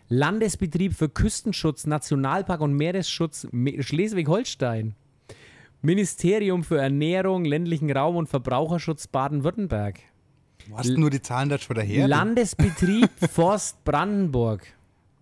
Landesbetrieb 0.08 0.94
für 0.94 1.08
Küstenschutz, 1.08 1.86
Nationalpark 1.86 2.60
und 2.60 2.74
Meeresschutz 2.74 3.46
Me- 3.50 3.82
Schleswig-Holstein. 3.82 4.94
Ministerium 5.82 6.64
für 6.64 6.78
Ernährung, 6.78 7.44
ländlichen 7.44 7.90
Raum 7.90 8.16
und 8.16 8.28
Verbraucherschutz 8.28 9.06
Baden-Württemberg. 9.06 10.00
Wo 10.68 10.76
hast 10.78 10.88
du 10.90 10.98
nur 10.98 11.10
die 11.10 11.22
Zahlen 11.22 11.48
da 11.48 11.58
schon 11.58 11.76
wieder 11.76 11.86
her? 11.86 12.08
Landesbetrieb 12.08 13.10
Forst 13.30 13.82
Brandenburg. 13.84 14.66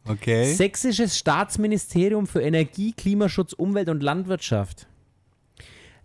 okay. 0.09 0.53
Sächsisches 0.55 1.16
Staatsministerium 1.18 2.26
für 2.26 2.41
Energie, 2.43 2.93
Klimaschutz, 2.93 3.53
Umwelt 3.53 3.89
und 3.89 4.03
Landwirtschaft. 4.03 4.87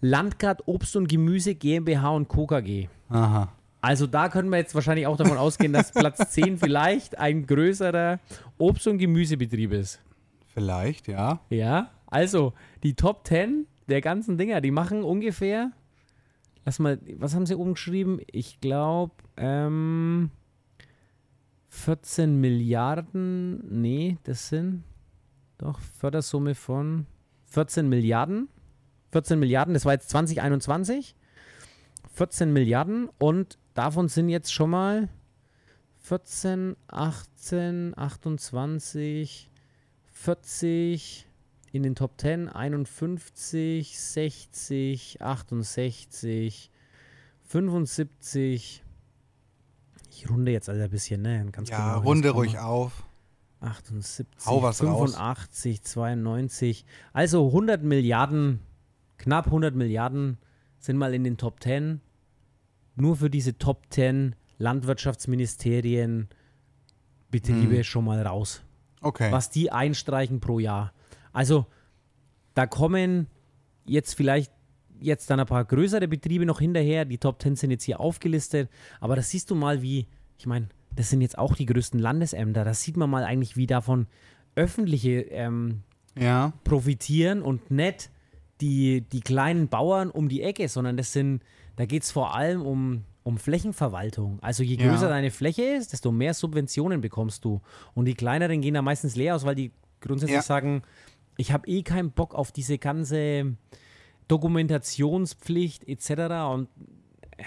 Landgrad 0.02 0.68
Obst 0.68 0.96
und 0.96 1.08
Gemüse 1.08 1.56
GmbH 1.56 2.10
und 2.10 2.28
Co. 2.28 2.48
KG. 2.48 2.88
Aha. 3.10 3.50
Also 3.82 4.06
da 4.08 4.30
können 4.30 4.50
wir 4.50 4.58
jetzt 4.58 4.76
wahrscheinlich 4.76 5.08
auch 5.08 5.18
davon 5.18 5.38
ausgehen, 5.38 5.74
dass 5.74 5.92
Platz 5.92 6.30
10 6.32 6.58
vielleicht 6.58 7.18
ein 7.18 7.46
größerer 7.48 8.20
Obst- 8.60 8.88
und 8.88 8.98
Gemüsebetrieb 9.00 9.72
ist. 9.74 10.00
Vielleicht, 10.54 11.08
ja. 11.08 11.40
Ja, 11.50 11.90
also 12.08 12.54
die 12.84 12.94
Top 12.96 13.26
10 13.28 13.66
der 13.88 14.02
ganzen 14.02 14.38
Dinger, 14.38 14.62
die 14.62 14.72
machen 14.72 15.04
ungefähr, 15.04 15.72
lass 16.66 16.80
mal, 16.80 16.99
was 17.18 17.36
haben 17.36 17.45
sie 17.45 17.55
oben 17.55 17.74
geschrieben? 17.74 18.20
Ich 18.32 18.59
glaube, 18.62 19.14
ähm, 19.38 20.32
14 21.70 22.39
Milliarden, 22.39 23.82
nee, 23.82 24.18
das 24.24 24.49
sind 24.49 24.84
doch 25.57 25.80
Fördersumme 25.80 26.55
von 26.55 27.05
14 27.47 27.88
Milliarden. 27.88 28.49
14 29.12 29.39
Milliarden, 29.39 29.74
das 29.74 29.86
war 29.86 29.93
jetzt 29.93 30.09
2021. 30.09 31.16
14 32.14 32.51
Milliarden 32.51 33.09
und 33.20 33.57
davon 33.74 34.09
sind 34.09 34.30
jetzt 34.30 34.53
schon 34.53 34.70
mal 34.70 35.07
14, 35.99 36.76
18, 36.88 37.97
28, 37.97 39.49
40 40.12 41.28
in 41.72 41.84
den 41.84 41.95
Top 41.95 42.19
10, 42.19 42.49
51, 42.49 43.97
60, 43.99 45.22
68, 45.22 46.72
75. 47.43 48.84
Ich 50.09 50.30
runde 50.30 50.51
jetzt 50.51 50.69
also 50.69 50.82
ein 50.82 50.89
bisschen, 50.89 51.22
ne? 51.22 51.45
Ganz 51.51 51.69
ja, 51.69 51.93
genau, 51.95 52.07
runde 52.07 52.30
ruhig 52.32 52.59
auf. 52.59 53.03
78, 53.61 54.26
85, 54.38 54.88
raus. 54.88 55.84
92. 55.84 56.86
Also 57.13 57.47
100 57.47 57.84
Milliarden, 57.84 58.59
knapp 59.17 59.45
100 59.45 59.76
Milliarden 59.76 60.38
sind 60.80 60.97
mal 60.97 61.13
in 61.13 61.24
den 61.24 61.38
Top 61.38 61.61
10. 61.61 62.01
Nur 62.95 63.15
für 63.15 63.30
diese 63.30 63.57
Top 63.57 63.86
10 63.91 64.36
Landwirtschaftsministerien 64.57 66.28
Betriebe 67.30 67.78
hm. 67.78 67.84
schon 67.84 68.05
mal 68.05 68.22
raus. 68.22 68.61
Okay. 68.99 69.32
Was 69.32 69.49
die 69.49 69.72
einstreichen 69.72 70.39
pro 70.39 70.59
Jahr. 70.59 70.93
Also 71.34 71.66
da 72.54 72.68
kommen 72.68 73.28
jetzt 73.86 74.16
vielleicht 74.16 74.52
jetzt 75.00 75.30
dann 75.30 75.40
ein 75.40 75.46
paar 75.46 75.66
größere 75.66 76.08
Betriebe 76.08 76.46
noch 76.46 76.60
hinterher. 76.60 77.06
Die 77.06 77.18
Top 77.18 77.42
10 77.42 77.56
sind 77.56 77.72
jetzt 77.72 77.84
hier 77.84 78.00
aufgelistet. 78.00 78.70
Aber 79.00 79.16
da 79.16 79.22
siehst 79.22 79.50
du 79.50 79.56
mal, 79.56 79.82
wie, 79.82 80.08
ich 80.38 80.46
meine, 80.46 80.70
das 80.96 81.10
sind 81.10 81.22
jetzt 81.22 81.38
auch 81.38 81.56
die 81.56 81.66
größten 81.66 82.00
Landesämter. 82.00 82.64
Da 82.64 82.74
sieht 82.74 82.98
man 82.98 83.10
mal 83.10 83.24
eigentlich, 83.24 83.58
wie 83.58 83.68
davon 83.68 84.08
öffentliche 84.56 85.22
ähm, 85.32 85.82
ja. 86.18 86.54
profitieren 86.64 87.42
und 87.42 87.72
nicht 87.72 88.10
die, 88.60 89.02
die 89.02 89.22
kleinen 89.22 89.70
Bauern 89.70 90.12
um 90.12 90.30
die 90.30 90.44
Ecke, 90.44 90.68
sondern 90.68 90.98
das 90.98 91.14
sind, 91.14 91.42
da 91.78 91.86
geht 91.86 92.04
es 92.04 92.12
vor 92.12 92.36
allem 92.36 92.62
um, 92.62 93.06
um 93.24 93.38
Flächenverwaltung. 93.38 94.40
Also 94.42 94.62
je 94.62 94.78
größer 94.78 95.08
ja. 95.08 95.10
deine 95.10 95.32
Fläche 95.32 95.64
ist, 95.64 95.94
desto 95.94 96.12
mehr 96.12 96.34
Subventionen 96.34 97.02
bekommst 97.02 97.44
du. 97.44 97.62
Und 97.96 98.06
die 98.06 98.14
kleineren 98.14 98.62
gehen 98.62 98.76
da 98.76 98.82
meistens 98.82 99.16
leer 99.16 99.36
aus, 99.36 99.46
weil 99.46 99.56
die 99.56 99.72
grundsätzlich 100.00 100.36
ja. 100.36 100.42
sagen, 100.44 100.84
ich 101.38 101.52
habe 101.52 101.68
eh 101.68 101.84
keinen 101.84 102.12
Bock 102.12 102.36
auf 102.36 102.52
diese 102.52 102.78
ganze 102.78 103.56
Dokumentationspflicht 104.28 105.88
etc. 105.88 106.10
Und 106.52 106.68
äh, 107.38 107.44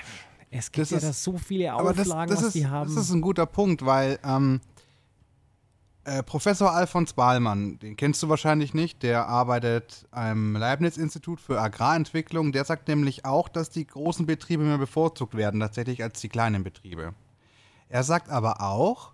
es 0.50 0.70
gibt 0.70 0.82
das 0.82 0.90
ja 0.90 0.96
ist, 0.98 1.04
da 1.04 1.12
so 1.12 1.38
viele 1.38 1.74
Auflagen, 1.74 2.30
das, 2.30 2.38
das 2.38 2.38
was 2.38 2.42
ist, 2.42 2.54
die 2.54 2.66
haben. 2.66 2.94
Das 2.94 3.04
ist 3.04 3.12
ein 3.12 3.20
guter 3.20 3.46
Punkt, 3.46 3.84
weil 3.84 4.18
ähm, 4.24 4.60
äh, 6.04 6.22
Professor 6.22 6.72
Alfons 6.72 7.14
Bahlmann, 7.14 7.78
den 7.78 7.96
kennst 7.96 8.22
du 8.22 8.28
wahrscheinlich 8.28 8.74
nicht, 8.74 9.02
der 9.02 9.26
arbeitet 9.26 10.06
am 10.10 10.54
Leibniz-Institut 10.54 11.40
für 11.40 11.60
Agrarentwicklung. 11.60 12.52
Der 12.52 12.64
sagt 12.64 12.88
nämlich 12.88 13.24
auch, 13.24 13.48
dass 13.48 13.70
die 13.70 13.86
großen 13.86 14.26
Betriebe 14.26 14.62
mehr 14.62 14.78
bevorzugt 14.78 15.34
werden, 15.34 15.60
tatsächlich 15.60 16.02
als 16.02 16.20
die 16.20 16.28
kleinen 16.28 16.62
Betriebe. 16.62 17.14
Er 17.88 18.02
sagt 18.02 18.28
aber 18.28 18.60
auch, 18.60 19.12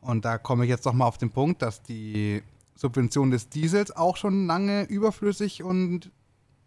und 0.00 0.24
da 0.24 0.36
komme 0.38 0.64
ich 0.64 0.70
jetzt 0.70 0.84
nochmal 0.84 1.08
auf 1.08 1.18
den 1.18 1.30
Punkt, 1.30 1.62
dass 1.62 1.82
die 1.82 2.42
Subvention 2.76 3.30
des 3.30 3.48
Diesels 3.48 3.90
auch 3.90 4.16
schon 4.16 4.46
lange 4.46 4.84
überflüssig 4.84 5.62
und 5.62 6.12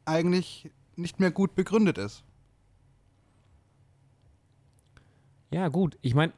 eigentlich 0.06 0.72
nicht 0.96 1.20
mehr 1.20 1.32
gut 1.32 1.56
begründet 1.56 1.98
ist. 1.98 2.24
Ja, 5.52 5.68
gut. 5.70 5.98
Ich 6.02 6.16
meine, 6.16 6.34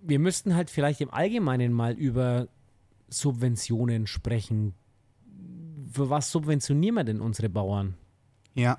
wir 0.00 0.18
müssten 0.18 0.54
halt 0.54 0.70
vielleicht 0.70 1.00
im 1.00 1.12
Allgemeinen 1.12 1.72
mal 1.72 1.92
über 1.92 2.48
Subventionen 3.08 4.06
sprechen. 4.06 4.74
Für 5.92 6.10
was 6.10 6.30
subventionieren 6.30 6.94
wir 6.94 7.04
denn 7.04 7.20
unsere 7.20 7.48
Bauern? 7.48 7.96
Ja. 8.54 8.78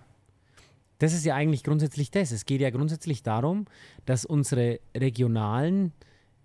Das 0.99 1.13
ist 1.13 1.25
ja 1.25 1.35
eigentlich 1.35 1.63
grundsätzlich 1.63 2.11
das. 2.11 2.31
Es 2.31 2.45
geht 2.45 2.61
ja 2.61 2.69
grundsätzlich 2.69 3.23
darum, 3.23 3.65
dass 4.05 4.23
unsere 4.23 4.79
regionalen 4.95 5.93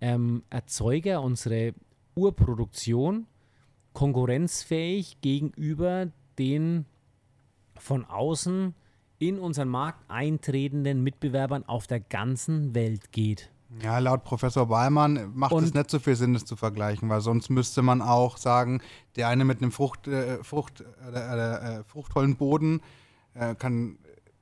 ähm, 0.01 0.43
Erzeuger, 0.49 1.21
unsere 1.21 1.73
Urproduktion 2.17 3.27
konkurrenzfähig 3.93 5.21
gegenüber 5.21 6.07
den 6.37 6.85
von 7.79 8.05
außen 8.05 8.73
in 9.19 9.39
unseren 9.39 9.69
Markt 9.69 10.03
eintretenden 10.09 11.01
Mitbewerbern 11.03 11.63
auf 11.65 11.87
der 11.87 11.99
ganzen 11.99 12.75
Welt 12.75 13.11
geht. 13.11 13.49
Ja, 13.83 13.99
laut 13.99 14.23
Professor 14.23 14.67
Ballmann 14.67 15.31
macht 15.33 15.51
und 15.51 15.63
es 15.63 15.73
nicht 15.73 15.89
so 15.89 15.99
viel 15.99 16.15
Sinn, 16.15 16.33
das 16.33 16.45
zu 16.45 16.55
vergleichen, 16.55 17.09
weil 17.09 17.21
sonst 17.21 17.49
müsste 17.49 17.81
man 17.81 18.01
auch 18.01 18.37
sagen, 18.37 18.81
der 19.15 19.27
eine 19.27 19.43
mit 19.43 19.61
einem 19.61 19.71
Frucht, 19.71 20.07
äh, 20.07 20.43
Frucht, 20.43 20.85
äh, 21.11 21.79
äh, 21.79 21.83
fruchtvollen 21.83 22.37
Boden 22.37 22.81
äh, 23.33 23.55
kann, 23.55 23.97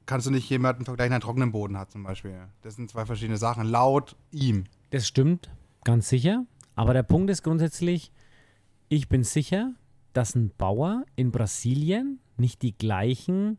kannst 0.05 0.27
du 0.27 0.31
nicht 0.31 0.49
jemanden 0.49 0.85
vergleichen, 0.85 1.09
der 1.09 1.15
einen 1.15 1.23
trockenen 1.23 1.51
Boden 1.51 1.77
hat 1.77 1.91
zum 1.91 2.03
Beispiel. 2.03 2.39
Das 2.61 2.75
sind 2.75 2.89
zwei 2.89 3.05
verschiedene 3.05 3.37
Sachen, 3.37 3.65
laut 3.65 4.15
ihm. 4.31 4.65
Das 4.91 5.07
stimmt, 5.07 5.49
ganz 5.83 6.09
sicher. 6.09 6.45
Aber 6.75 6.93
der 6.93 7.03
Punkt 7.03 7.29
ist 7.29 7.43
grundsätzlich, 7.43 8.11
ich 8.89 9.09
bin 9.09 9.23
sicher, 9.23 9.73
dass 10.13 10.35
ein 10.35 10.51
Bauer 10.57 11.05
in 11.15 11.31
Brasilien 11.31 12.19
nicht 12.37 12.61
die 12.61 12.77
gleichen 12.77 13.57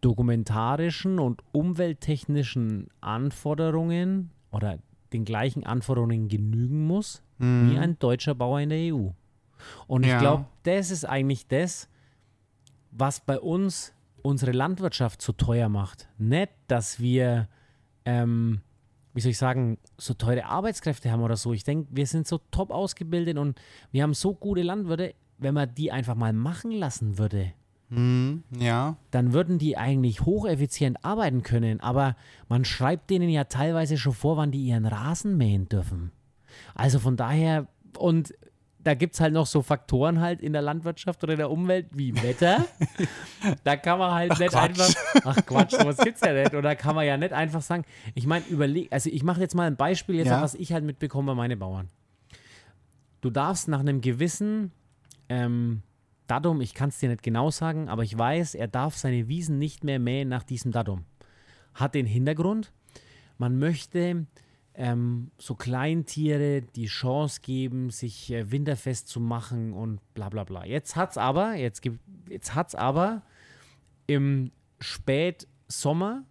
dokumentarischen 0.00 1.18
und 1.18 1.42
umwelttechnischen 1.52 2.88
Anforderungen 3.00 4.30
oder 4.50 4.78
den 5.12 5.24
gleichen 5.24 5.64
Anforderungen 5.64 6.28
genügen 6.28 6.86
muss 6.86 7.22
mhm. 7.38 7.70
wie 7.70 7.78
ein 7.78 7.98
deutscher 7.98 8.34
Bauer 8.34 8.60
in 8.60 8.70
der 8.70 8.94
EU. 8.94 9.10
Und 9.86 10.04
ja. 10.04 10.14
ich 10.14 10.20
glaube, 10.20 10.46
das 10.64 10.90
ist 10.90 11.04
eigentlich 11.04 11.46
das, 11.46 11.88
was 12.90 13.20
bei 13.20 13.38
uns 13.38 13.94
unsere 14.22 14.52
Landwirtschaft 14.52 15.22
so 15.22 15.32
teuer 15.32 15.68
macht. 15.68 16.08
Nicht, 16.18 16.52
dass 16.66 17.00
wir, 17.00 17.48
ähm, 18.04 18.60
wie 19.14 19.20
soll 19.20 19.30
ich 19.30 19.38
sagen, 19.38 19.78
so 19.98 20.14
teure 20.14 20.46
Arbeitskräfte 20.46 21.10
haben 21.10 21.22
oder 21.22 21.36
so. 21.36 21.52
Ich 21.52 21.64
denke, 21.64 21.88
wir 21.90 22.06
sind 22.06 22.26
so 22.26 22.40
top 22.50 22.70
ausgebildet 22.70 23.38
und 23.38 23.60
wir 23.90 24.02
haben 24.02 24.14
so 24.14 24.34
gute 24.34 24.62
Landwirte, 24.62 25.14
wenn 25.38 25.54
man 25.54 25.74
die 25.74 25.92
einfach 25.92 26.14
mal 26.14 26.32
machen 26.32 26.70
lassen 26.70 27.18
würde, 27.18 27.52
Mhm, 27.92 28.44
ja. 28.58 28.96
Dann 29.10 29.34
würden 29.34 29.58
die 29.58 29.76
eigentlich 29.76 30.22
hocheffizient 30.22 31.04
arbeiten 31.04 31.42
können, 31.42 31.80
aber 31.80 32.16
man 32.48 32.64
schreibt 32.64 33.10
denen 33.10 33.28
ja 33.28 33.44
teilweise 33.44 33.98
schon 33.98 34.14
vor, 34.14 34.38
wann 34.38 34.50
die 34.50 34.64
ihren 34.64 34.86
Rasen 34.86 35.36
mähen 35.36 35.68
dürfen. 35.68 36.10
Also 36.74 36.98
von 36.98 37.18
daher, 37.18 37.68
und 37.98 38.34
da 38.84 38.94
gibt 38.94 39.14
es 39.14 39.20
halt 39.20 39.32
noch 39.32 39.46
so 39.46 39.62
Faktoren 39.62 40.20
halt 40.20 40.40
in 40.40 40.52
der 40.52 40.62
Landwirtschaft 40.62 41.22
oder 41.22 41.34
in 41.34 41.38
der 41.38 41.50
Umwelt 41.50 41.86
wie 41.92 42.14
Wetter. 42.22 42.64
da 43.64 43.76
kann 43.76 43.98
man 43.98 44.12
halt 44.12 44.32
ach, 44.32 44.38
nicht 44.38 44.50
Quatsch. 44.50 44.80
einfach, 44.80 44.94
ach 45.24 45.46
Quatsch, 45.46 45.72
sowas 45.72 45.98
gibt's 45.98 46.20
ja 46.20 46.32
nicht. 46.32 46.54
Oder 46.54 46.74
kann 46.74 46.94
man 46.94 47.06
ja 47.06 47.16
nicht 47.16 47.32
einfach 47.32 47.62
sagen, 47.62 47.84
ich 48.14 48.26
meine, 48.26 48.44
überleg, 48.46 48.92
also 48.92 49.08
ich 49.10 49.22
mache 49.22 49.40
jetzt 49.40 49.54
mal 49.54 49.66
ein 49.66 49.76
Beispiel, 49.76 50.16
jetzt 50.16 50.28
ja. 50.28 50.42
was 50.42 50.54
ich 50.54 50.72
halt 50.72 50.84
mitbekomme 50.84 51.32
bei 51.32 51.34
meinen 51.34 51.58
Bauern. 51.58 51.88
Du 53.20 53.30
darfst 53.30 53.68
nach 53.68 53.80
einem 53.80 54.00
gewissen 54.00 54.72
ähm, 55.28 55.82
Datum, 56.26 56.60
ich 56.60 56.74
kann 56.74 56.88
es 56.88 56.98
dir 56.98 57.08
nicht 57.08 57.22
genau 57.22 57.50
sagen, 57.50 57.88
aber 57.88 58.02
ich 58.02 58.16
weiß, 58.16 58.54
er 58.54 58.66
darf 58.66 58.96
seine 58.96 59.28
Wiesen 59.28 59.58
nicht 59.58 59.84
mehr 59.84 59.98
mähen 59.98 60.28
nach 60.28 60.42
diesem 60.42 60.72
Datum. 60.72 61.04
Hat 61.74 61.94
den 61.94 62.06
Hintergrund, 62.06 62.72
man 63.38 63.58
möchte 63.58 64.26
ähm, 64.74 65.30
so 65.38 65.54
Kleintiere 65.54 66.62
die 66.62 66.86
Chance 66.86 67.40
geben, 67.42 67.90
sich 67.90 68.32
äh, 68.32 68.50
winterfest 68.50 69.08
zu 69.08 69.20
machen 69.20 69.72
und 69.72 70.00
bla 70.14 70.28
bla 70.28 70.44
bla. 70.44 70.64
Jetzt 70.64 70.96
hat 70.96 71.10
es 71.10 71.18
aber, 71.18 71.54
jetzt, 71.54 71.82
jetzt 72.28 72.54
hat's 72.54 72.74
aber 72.74 73.22
im 74.06 74.50
Spätsommer 74.80 76.24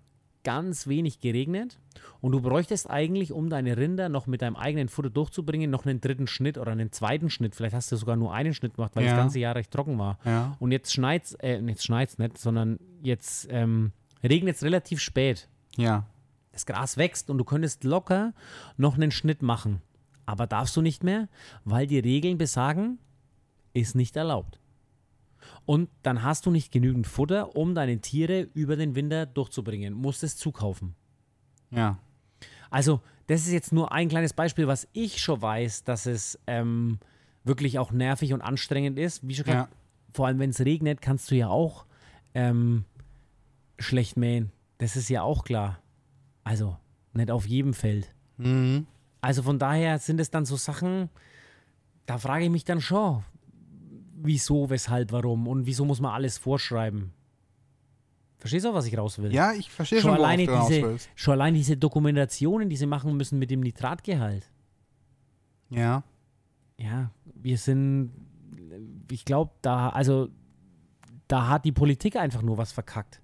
ganz 0.44 0.88
wenig 0.88 1.20
geregnet 1.20 1.80
und 2.20 2.32
du 2.32 2.42
bräuchtest 2.42 2.90
eigentlich, 2.90 3.32
um 3.32 3.50
deine 3.50 3.78
Rinder 3.78 4.10
noch 4.10 4.28
mit 4.28 4.42
deinem 4.42 4.56
eigenen 4.56 4.90
Futter 4.90 5.10
durchzubringen, 5.10 5.70
noch 5.70 5.86
einen 5.86 6.02
dritten 6.02 6.28
Schnitt 6.28 6.58
oder 6.58 6.72
einen 6.72 6.92
zweiten 6.92 7.30
Schnitt. 7.30 7.56
Vielleicht 7.56 7.76
hast 7.76 7.92
du 7.92 7.96
sogar 7.96 8.16
nur 8.16 8.34
einen 8.34 8.54
Schnitt 8.54 8.76
gemacht, 8.76 8.96
weil 8.96 9.06
ja. 9.06 9.12
das 9.12 9.20
ganze 9.20 9.40
Jahr 9.40 9.56
recht 9.56 9.72
trocken 9.72 9.98
war. 9.98 10.18
Ja. 10.26 10.56
Und 10.60 10.72
jetzt 10.72 10.94
schneit 10.94 11.26
es, 11.26 11.34
äh, 11.36 11.60
jetzt 11.60 11.84
schneit's 11.84 12.18
nicht, 12.18 12.38
sondern 12.38 12.80
jetzt 13.02 13.48
ähm, 13.52 13.92
regnet 14.24 14.56
es 14.56 14.64
relativ 14.64 15.00
spät. 15.00 15.48
Ja. 15.78 16.06
Das 16.52 16.66
Gras 16.66 16.98
wächst 16.98 17.30
und 17.30 17.38
du 17.38 17.44
könntest 17.44 17.84
locker 17.84 18.34
noch 18.78 18.96
einen 18.96 19.12
Schnitt 19.12 19.42
machen. 19.42 19.82
Aber 20.26 20.48
darfst 20.48 20.76
du 20.76 20.82
nicht 20.82 21.04
mehr, 21.04 21.30
weil 21.64 21.88
die 21.88 22.00
Regeln 22.00 22.38
besagen, 22.38 23.00
ist 23.74 23.96
nicht 23.96 24.16
erlaubt. 24.16 24.60
Und 25.66 25.90
dann 26.04 26.24
hast 26.24 26.46
du 26.46 26.52
nicht 26.52 26.72
genügend 26.72 27.08
Futter, 27.08 27.56
um 27.56 27.74
deine 27.76 28.00
Tiere 28.00 28.42
über 28.54 28.76
den 28.76 28.96
Winter 28.96 29.26
durchzubringen. 29.26 29.94
Musst 29.94 30.24
es 30.24 30.38
zukaufen. 30.38 30.96
Ja. 31.72 31.98
Also, 32.70 33.02
das 33.28 33.42
ist 33.42 33.52
jetzt 33.52 33.72
nur 33.72 33.92
ein 33.92 34.10
kleines 34.10 34.34
Beispiel, 34.34 34.68
was 34.68 34.88
ich 34.94 35.22
schon 35.22 35.42
weiß, 35.42 35.84
dass 35.84 36.06
es 36.06 36.40
ähm, 36.48 37.00
wirklich 37.44 37.80
auch 37.80 37.92
nervig 37.92 38.34
und 38.34 38.42
anstrengend 38.42 39.00
ist. 39.00 39.28
Wie 39.28 39.36
schon 39.36 39.46
gesagt, 39.46 39.72
ja. 39.72 39.78
vor 40.14 40.28
allem 40.28 40.40
wenn 40.40 40.50
es 40.50 40.60
regnet, 40.60 41.02
kannst 41.02 41.32
du 41.32 41.36
ja 41.36 41.48
auch 41.48 41.86
ähm, 42.34 42.86
schlecht 43.80 44.18
mähen. 44.18 44.52
Das 44.78 44.96
ist 44.96 45.10
ja 45.10 45.22
auch 45.22 45.44
klar. 45.44 45.81
Also, 46.44 46.78
nicht 47.14 47.32
auf 47.32 47.46
jedem 47.46 47.74
Feld. 47.74 48.14
Mhm. 48.38 48.88
Also 49.22 49.44
von 49.44 49.60
daher 49.60 50.00
sind 50.00 50.20
es 50.20 50.32
dann 50.32 50.46
so 50.46 50.56
Sachen, 50.56 51.10
da 52.06 52.18
frage 52.18 52.46
ich 52.46 52.50
mich 52.50 52.66
dann 52.66 52.82
schon, 52.82 53.24
wieso, 54.16 54.70
weshalb, 54.70 55.12
warum 55.12 55.48
und 55.48 55.66
wieso 55.66 55.86
muss 55.86 56.02
man 56.02 56.14
alles 56.14 56.38
vorschreiben. 56.38 57.14
Verstehst 58.38 58.66
du, 58.66 58.74
was 58.74 58.88
ich 58.88 58.98
raus 58.98 59.20
will? 59.20 59.32
Ja, 59.32 59.54
ich 59.54 59.70
verstehe 59.70 60.02
schon, 60.02 60.16
schon, 60.16 60.20
alleine 60.20 60.48
du 60.48 60.60
diese, 60.68 60.82
willst. 60.82 61.10
schon 61.16 61.34
allein 61.34 61.54
diese 61.54 61.78
Dokumentationen, 61.78 62.70
die 62.70 62.76
sie 62.76 62.88
machen 62.88 63.16
müssen 63.16 63.38
mit 63.38 63.52
dem 63.52 63.60
Nitratgehalt. 63.60 64.50
Ja. 65.70 66.04
Ja, 66.78 67.12
wir 67.36 67.60
sind, 67.60 68.12
ich 69.12 69.26
glaube, 69.26 69.52
da, 69.62 69.90
also, 69.90 70.30
da 71.28 71.50
hat 71.50 71.66
die 71.66 71.72
Politik 71.72 72.16
einfach 72.16 72.42
nur 72.42 72.58
was 72.58 72.72
verkackt. 72.72 73.22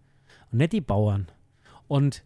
Und 0.51 0.59
nicht 0.59 0.73
die 0.73 0.81
Bauern. 0.81 1.27
Und 1.87 2.23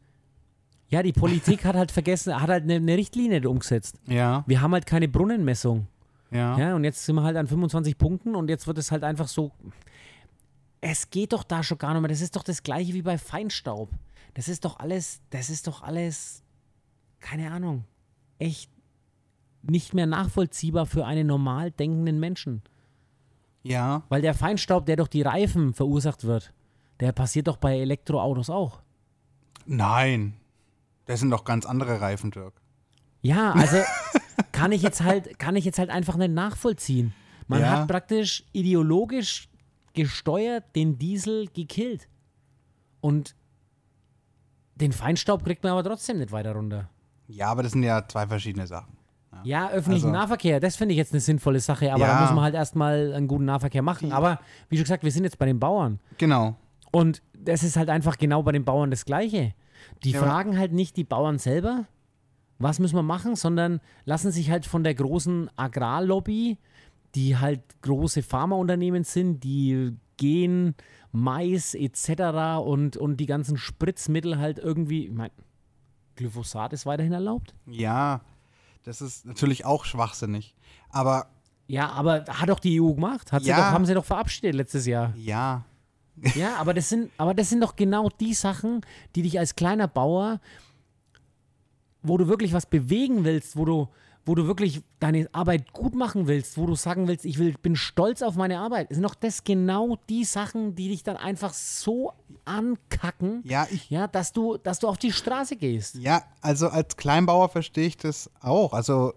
ja, 0.91 1.01
die 1.01 1.13
Politik 1.13 1.63
hat 1.63 1.75
halt 1.75 1.91
vergessen, 1.91 2.39
hat 2.39 2.49
halt 2.49 2.63
eine, 2.63 2.75
eine 2.75 2.97
Richtlinie 2.97 3.49
umgesetzt. 3.49 3.95
Ja. 4.07 4.43
Wir 4.45 4.61
haben 4.61 4.73
halt 4.73 4.85
keine 4.85 5.07
Brunnenmessung. 5.07 5.87
Ja. 6.31 6.57
Ja, 6.57 6.75
und 6.75 6.83
jetzt 6.83 7.05
sind 7.05 7.15
wir 7.15 7.23
halt 7.23 7.37
an 7.37 7.47
25 7.47 7.97
Punkten 7.97 8.35
und 8.35 8.49
jetzt 8.49 8.67
wird 8.67 8.77
es 8.77 8.91
halt 8.91 9.03
einfach 9.03 9.29
so. 9.29 9.51
Es 10.81 11.09
geht 11.09 11.31
doch 11.31 11.43
da 11.43 11.63
schon 11.63 11.77
gar 11.77 11.93
nicht 11.93 12.01
mehr. 12.01 12.09
Das 12.09 12.21
ist 12.21 12.35
doch 12.35 12.43
das 12.43 12.63
gleiche 12.63 12.93
wie 12.93 13.01
bei 13.01 13.17
Feinstaub. 13.17 13.89
Das 14.33 14.49
ist 14.49 14.65
doch 14.65 14.79
alles, 14.79 15.21
das 15.29 15.49
ist 15.49 15.67
doch 15.67 15.81
alles, 15.81 16.43
keine 17.19 17.51
Ahnung, 17.51 17.85
echt 18.37 18.69
nicht 19.61 19.93
mehr 19.93 20.07
nachvollziehbar 20.07 20.85
für 20.85 21.05
einen 21.05 21.27
normal 21.27 21.71
denkenden 21.71 22.19
Menschen. 22.19 22.63
Ja. 23.63 24.03
Weil 24.09 24.21
der 24.21 24.33
Feinstaub, 24.33 24.85
der 24.85 24.97
durch 24.97 25.09
die 25.09 25.21
Reifen 25.21 25.73
verursacht 25.73 26.25
wird, 26.25 26.53
der 26.99 27.13
passiert 27.13 27.47
doch 27.47 27.57
bei 27.57 27.79
Elektroautos 27.79 28.49
auch. 28.49 28.81
Nein. 29.65 30.33
Das 31.05 31.19
sind 31.19 31.29
doch 31.31 31.43
ganz 31.43 31.65
andere 31.65 31.99
Reifen, 32.01 32.31
Dirk. 32.31 32.53
Ja, 33.21 33.51
also 33.51 33.77
kann 34.51 34.71
ich 34.71 34.81
jetzt 34.81 35.01
halt, 35.03 35.37
kann 35.39 35.55
ich 35.55 35.65
jetzt 35.65 35.79
halt 35.79 35.89
einfach 35.89 36.15
nicht 36.17 36.31
nachvollziehen. 36.31 37.13
Man 37.47 37.61
Ja. 37.61 37.71
hat 37.81 37.87
praktisch 37.87 38.43
ideologisch 38.53 39.49
gesteuert 39.93 40.63
den 40.75 40.97
Diesel 40.97 41.47
gekillt. 41.53 42.07
Und 43.01 43.35
den 44.75 44.91
Feinstaub 44.93 45.43
kriegt 45.43 45.63
man 45.63 45.73
aber 45.73 45.83
trotzdem 45.83 46.17
nicht 46.19 46.31
weiter 46.31 46.53
runter. 46.53 46.89
Ja, 47.27 47.47
aber 47.47 47.63
das 47.63 47.73
sind 47.73 47.83
ja 47.83 48.07
zwei 48.07 48.27
verschiedene 48.27 48.67
Sachen. 48.67 48.97
Ja, 49.43 49.69
öffentlichen 49.69 50.07
Also- 50.07 50.17
Nahverkehr, 50.19 50.59
das 50.59 50.75
finde 50.75 50.93
ich 50.93 50.97
jetzt 50.97 51.13
eine 51.13 51.21
sinnvolle 51.21 51.59
Sache, 51.59 51.91
aber 51.93 52.05
Ja. 52.05 52.15
da 52.15 52.21
muss 52.21 52.31
man 52.31 52.43
halt 52.43 52.55
erstmal 52.55 53.13
einen 53.13 53.27
guten 53.27 53.45
Nahverkehr 53.45 53.81
machen. 53.81 54.11
Aber 54.11 54.39
wie 54.69 54.77
schon 54.77 54.83
gesagt, 54.83 55.03
wir 55.03 55.11
sind 55.11 55.23
jetzt 55.23 55.37
bei 55.39 55.45
den 55.45 55.59
Bauern. 55.59 55.99
Genau. 56.17 56.55
Und 56.91 57.21
das 57.33 57.63
ist 57.63 57.77
halt 57.77 57.89
einfach 57.89 58.17
genau 58.17 58.43
bei 58.43 58.51
den 58.51 58.65
Bauern 58.65 58.91
das 58.91 59.05
Gleiche. 59.05 59.53
Die 60.03 60.11
Ja, 60.11 60.21
fragen 60.21 60.57
halt 60.57 60.71
nicht 60.73 60.97
die 60.97 61.03
Bauern 61.03 61.37
selber, 61.39 61.85
was 62.59 62.79
müssen 62.79 62.95
wir 62.95 63.03
machen, 63.03 63.35
sondern 63.35 63.81
lassen 64.05 64.31
sich 64.31 64.49
halt 64.51 64.65
von 64.65 64.83
der 64.83 64.93
großen 64.93 65.49
Agrarlobby, 65.57 66.57
die 67.15 67.37
halt 67.37 67.61
große 67.81 68.21
Pharmaunternehmen 68.23 69.03
sind, 69.03 69.43
die 69.43 69.95
Gen, 70.17 70.75
Mais 71.11 71.73
etc. 71.73 72.59
und, 72.63 72.95
und 72.97 73.17
die 73.17 73.25
ganzen 73.25 73.57
Spritzmittel 73.57 74.37
halt 74.37 74.59
irgendwie, 74.59 75.05
ich 75.07 75.11
meine, 75.11 75.31
Glyphosat 76.15 76.73
ist 76.73 76.85
weiterhin 76.85 77.13
erlaubt. 77.13 77.55
Ja, 77.65 78.21
das 78.83 79.01
ist 79.01 79.25
natürlich 79.25 79.65
auch 79.65 79.85
schwachsinnig. 79.85 80.53
Aber 80.89 81.27
Ja, 81.67 81.89
aber 81.89 82.25
hat 82.29 82.49
doch 82.49 82.59
die 82.59 82.79
EU 82.79 82.93
gemacht. 82.93 83.31
Hat 83.31 83.43
sie 83.43 83.49
Ja. 83.49 83.57
doch, 83.57 83.63
haben 83.71 83.85
sie 83.85 83.93
doch 83.95 84.05
verabschiedet 84.05 84.53
letztes 84.55 84.85
Jahr. 84.85 85.13
ja, 85.17 85.65
Ja, 86.35 86.55
aber 86.57 86.73
das 86.73 86.89
sind, 86.89 87.11
aber 87.17 87.33
das 87.33 87.49
sind 87.49 87.61
doch 87.61 87.75
genau 87.75 88.09
die 88.09 88.33
Sachen, 88.33 88.81
die 89.15 89.23
dich 89.23 89.39
als 89.39 89.55
kleiner 89.55 89.87
Bauer, 89.87 90.39
wo 92.03 92.17
du 92.17 92.27
wirklich 92.27 92.53
was 92.53 92.65
bewegen 92.65 93.23
willst, 93.23 93.55
wo 93.55 93.65
du, 93.65 93.87
wo 94.25 94.35
du 94.35 94.45
wirklich 94.45 94.81
deine 94.99 95.27
Arbeit 95.33 95.73
gut 95.73 95.95
machen 95.95 96.27
willst, 96.27 96.57
wo 96.57 96.65
du 96.65 96.75
sagen 96.75 97.07
willst, 97.07 97.25
ich 97.25 97.39
will, 97.39 97.55
bin 97.61 97.75
stolz 97.75 98.21
auf 98.21 98.35
meine 98.35 98.59
Arbeit, 98.59 98.87
sind 98.91 99.03
doch 99.03 99.15
das 99.15 99.43
genau 99.43 99.97
die 100.09 100.25
Sachen, 100.25 100.75
die 100.75 100.89
dich 100.89 101.03
dann 101.03 101.17
einfach 101.17 101.53
so 101.53 102.13
ankacken, 102.45 103.41
ja, 103.43 103.67
ich, 103.71 103.89
ja, 103.89 104.07
dass 104.07 104.31
du, 104.31 104.57
dass 104.57 104.79
du 104.79 104.87
auf 104.87 104.97
die 104.97 105.11
Straße 105.11 105.55
gehst. 105.55 105.95
ja, 105.95 106.23
also 106.41 106.69
als 106.69 106.97
Kleinbauer 106.97 107.49
verstehe 107.49 107.87
ich 107.87 107.97
das 107.97 108.29
auch. 108.41 108.73
Also 108.73 109.13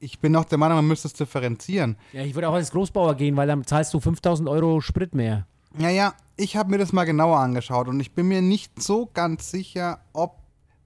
ich 0.00 0.18
bin 0.18 0.34
auch 0.34 0.44
der 0.44 0.58
Meinung, 0.58 0.78
man 0.78 0.88
müsste 0.88 1.08
es 1.08 1.14
differenzieren. 1.14 1.96
Ja, 2.12 2.22
ich 2.22 2.34
würde 2.34 2.48
auch 2.48 2.54
als 2.54 2.70
Großbauer 2.70 3.14
gehen, 3.14 3.36
weil 3.36 3.46
dann 3.46 3.64
zahlst 3.64 3.92
du 3.94 4.00
5000 4.00 4.48
Euro 4.48 4.80
Sprit 4.80 5.14
mehr. 5.14 5.46
Naja, 5.72 6.14
ich 6.40 6.56
habe 6.56 6.70
mir 6.70 6.78
das 6.78 6.92
mal 6.92 7.04
genauer 7.04 7.38
angeschaut 7.38 7.86
und 7.86 8.00
ich 8.00 8.14
bin 8.14 8.26
mir 8.28 8.40
nicht 8.40 8.82
so 8.82 9.06
ganz 9.12 9.50
sicher, 9.50 10.00
ob 10.14 10.38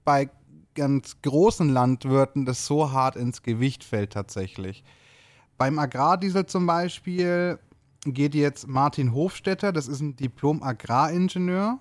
bei 0.03 0.29
ganz 0.75 1.21
großen 1.21 1.69
Landwirten 1.69 2.45
das 2.45 2.65
so 2.65 2.91
hart 2.91 3.15
ins 3.15 3.41
Gewicht 3.41 3.85
fällt 3.85 4.11
tatsächlich. 4.11 4.83
Beim 5.57 5.79
Agrardiesel 5.79 6.45
zum 6.45 6.65
Beispiel 6.65 7.57
geht 8.03 8.35
jetzt 8.35 8.67
Martin 8.67 9.13
Hofstetter, 9.13 9.71
das 9.71 9.87
ist 9.87 10.01
ein 10.01 10.17
Diplom-Agraringenieur. 10.17 11.79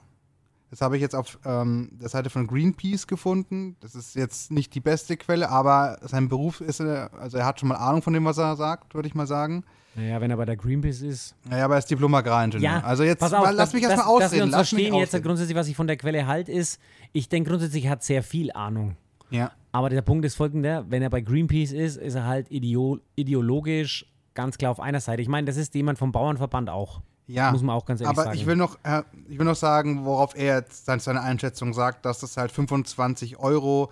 Das 0.75 0.81
habe 0.81 0.97
ich 0.97 1.03
jetzt 1.03 1.15
auf 1.15 1.39
ähm, 1.45 1.91
der 2.03 2.09
Seite 2.09 2.31
von 2.31 2.49
Greenpeace 2.49 3.07
gefunden. 3.07 3.77
Das 3.79 3.95
ist 3.95 4.17
jetzt 4.17 4.51
nicht 4.51 4.75
die 4.75 4.81
beste 4.81 5.17
Quelle, 5.17 5.49
aber 5.49 6.01
sein 6.03 6.29
Beruf 6.29 6.61
ist, 6.61 6.81
äh, 6.81 7.07
also 7.17 7.39
er 7.39 7.47
hat 7.47 7.61
schon 7.61 7.69
mal 7.69 7.77
Ahnung 7.77 8.03
von 8.03 8.13
dem, 8.13 8.25
was 8.25 8.39
er 8.39 8.57
sagt, 8.57 8.93
würde 8.93 9.07
ich 9.07 9.15
mal 9.15 9.29
sagen. 9.29 9.63
Naja, 9.95 10.21
wenn 10.21 10.33
er 10.33 10.37
bei 10.37 10.47
der 10.47 10.57
Greenpeace 10.57 11.03
ist. 11.03 11.37
Naja, 11.49 11.67
aber 11.67 11.75
er 11.75 11.79
ist 11.79 11.89
Diplom-Agraringenieur. 11.93 12.69
Ja, 12.69 12.81
also 12.81 13.05
jetzt, 13.05 13.21
pass 13.21 13.33
auf, 13.33 13.45
mal, 13.45 13.55
lass 13.55 13.73
mich 13.73 13.85
erst 13.85 13.99
dass, 13.99 14.05
mal 14.05 14.11
ausreden. 14.11 14.23
Dass 14.25 14.33
wir 14.33 14.43
uns 14.43 14.51
lass 14.51 14.73
mich 14.73 14.83
verstehen 14.89 14.95
jetzt 14.95 15.23
grundsätzlich, 15.23 15.57
was 15.57 15.69
ich 15.69 15.77
von 15.77 15.87
der 15.87 15.97
Quelle 15.97 16.27
halt 16.27 16.49
ist. 16.49 16.81
Ich 17.13 17.29
denke 17.29 17.51
grundsätzlich, 17.51 17.85
er 17.85 17.93
hat 17.93 18.03
sehr 18.03 18.25
viel 18.25 18.51
Ahnung. 18.51 18.97
Ja, 19.31 19.53
Aber 19.71 19.91
der 19.91 20.03
Punkt 20.03 20.25
ist 20.25 20.35
folgender: 20.35 20.87
Wenn 20.89 21.03
er 21.03 21.11
bei 21.11 21.21
Greenpeace 21.21 21.71
ist, 21.71 21.99
ist 21.99 22.17
er 22.17 22.27
halt 22.27 22.51
ideo 22.51 22.99
ideologisch 23.15 24.07
ganz 24.35 24.59
klar 24.59 24.73
auf 24.73 24.81
einer 24.81 24.99
Seite. 24.99 25.23
Ich 25.23 25.29
meine, 25.29 25.47
das 25.47 25.57
ist 25.57 25.73
jemand 25.77 26.01
vom 26.01 26.11
Bauernverband 26.11 26.69
auch. 26.69 27.01
Ja. 27.27 27.51
Muss 27.53 27.63
man 27.63 27.75
auch 27.77 27.85
ganz 27.85 28.01
ehrlich 28.01 28.17
aber 28.17 28.25
sagen. 28.25 28.37
ich 28.39 28.47
will 28.47 28.57
noch, 28.57 28.79
äh, 28.83 29.03
ich 29.29 29.39
will 29.39 29.47
noch 29.47 29.57
sagen, 29.57 30.05
worauf 30.05 30.35
er 30.37 30.57
jetzt 30.57 30.87
seine- 30.87 31.21
Einschätzung 31.21 31.73
sagt, 31.73 32.05
dass 32.05 32.21
das 32.21 32.37
halt 32.37 32.53
25 32.53 33.39
Euro 33.39 33.91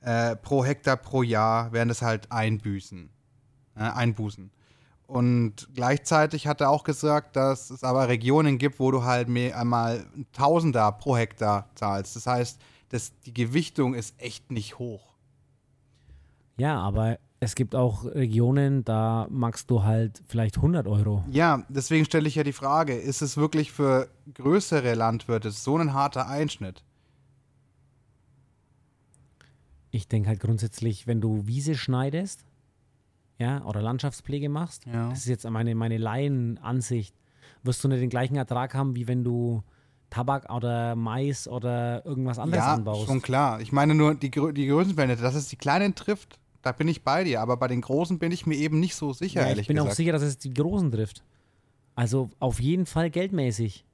äh, 0.00 0.36
pro 0.36 0.64
Hektar 0.64 0.96
pro 0.96 1.22
Jahr 1.22 1.72
werden 1.72 1.88
das 1.90 2.00
halt 2.02 2.32
Einbüßen, 2.32 3.10
äh, 3.76 3.80
Einbußen. 3.80 4.50
Und 5.06 5.68
gleichzeitig 5.74 6.46
hat 6.46 6.60
er 6.60 6.70
auch 6.70 6.84
gesagt, 6.84 7.34
dass 7.34 7.70
es 7.70 7.82
aber 7.82 8.08
Regionen 8.08 8.58
gibt, 8.58 8.78
wo 8.78 8.90
du 8.92 9.02
halt 9.02 9.28
mehr 9.28 9.58
einmal 9.58 10.06
ein 10.16 10.26
Tausender 10.32 10.92
pro 10.92 11.16
Hektar 11.16 11.68
zahlst. 11.74 12.14
Das 12.14 12.26
heißt, 12.26 12.60
das, 12.90 13.18
die 13.20 13.34
Gewichtung 13.34 13.94
ist 13.94 14.14
echt 14.18 14.52
nicht 14.52 14.78
hoch. 14.78 15.14
Ja, 16.58 16.78
aber 16.78 17.18
es 17.42 17.54
gibt 17.54 17.74
auch 17.74 18.04
Regionen, 18.04 18.84
da 18.84 19.26
magst 19.30 19.70
du 19.70 19.82
halt 19.82 20.22
vielleicht 20.28 20.56
100 20.56 20.86
Euro. 20.86 21.24
Ja, 21.30 21.64
deswegen 21.70 22.04
stelle 22.04 22.28
ich 22.28 22.34
ja 22.34 22.42
die 22.44 22.52
Frage, 22.52 22.94
ist 22.94 23.22
es 23.22 23.36
wirklich 23.38 23.72
für 23.72 24.08
größere 24.34 24.94
Landwirte 24.94 25.50
so 25.50 25.76
ein 25.78 25.94
harter 25.94 26.28
Einschnitt? 26.28 26.84
Ich 29.90 30.06
denke 30.06 30.28
halt 30.28 30.40
grundsätzlich, 30.40 31.06
wenn 31.06 31.20
du 31.20 31.46
Wiese 31.46 31.74
schneidest, 31.74 32.44
ja, 33.38 33.64
oder 33.64 33.80
Landschaftspflege 33.82 34.48
machst, 34.48 34.86
Ja. 34.86 35.08
das 35.08 35.20
ist 35.20 35.26
jetzt 35.26 35.48
meine, 35.50 35.74
meine 35.74 35.96
Laienansicht, 35.98 37.14
wirst 37.62 37.82
du 37.82 37.88
nicht 37.88 38.00
den 38.02 38.10
gleichen 38.10 38.36
Ertrag 38.36 38.74
haben, 38.74 38.94
wie 38.94 39.08
wenn 39.08 39.24
du 39.24 39.62
Tabak 40.10 40.52
oder 40.52 40.94
Mais 40.94 41.48
oder 41.48 42.04
irgendwas 42.04 42.38
anderes 42.38 42.64
ja, 42.64 42.74
anbaust. 42.74 43.06
schon 43.06 43.22
klar. 43.22 43.60
Ich 43.60 43.72
meine 43.72 43.94
nur 43.94 44.14
die, 44.14 44.30
die 44.30 44.66
Größenverhältnisse, 44.66 45.22
dass 45.22 45.34
es 45.34 45.48
die 45.48 45.56
kleinen 45.56 45.94
trifft, 45.94 46.38
da 46.62 46.72
bin 46.72 46.88
ich 46.88 47.02
bei 47.02 47.24
dir. 47.24 47.40
Aber 47.40 47.56
bei 47.56 47.68
den 47.68 47.80
großen 47.80 48.18
bin 48.18 48.32
ich 48.32 48.46
mir 48.46 48.56
eben 48.56 48.80
nicht 48.80 48.94
so 48.94 49.12
sicher, 49.12 49.40
Ja, 49.42 49.46
ehrlich 49.48 49.62
ich 49.62 49.66
bin 49.68 49.76
gesagt. 49.76 49.92
auch 49.92 49.96
sicher, 49.96 50.12
dass 50.12 50.22
es 50.22 50.38
die 50.38 50.52
Großen 50.54 50.90
trifft. 50.90 51.22
Also 51.94 52.30
auf 52.38 52.60
jeden 52.60 52.86
Fall 52.86 53.10
geldmäßig. 53.10 53.84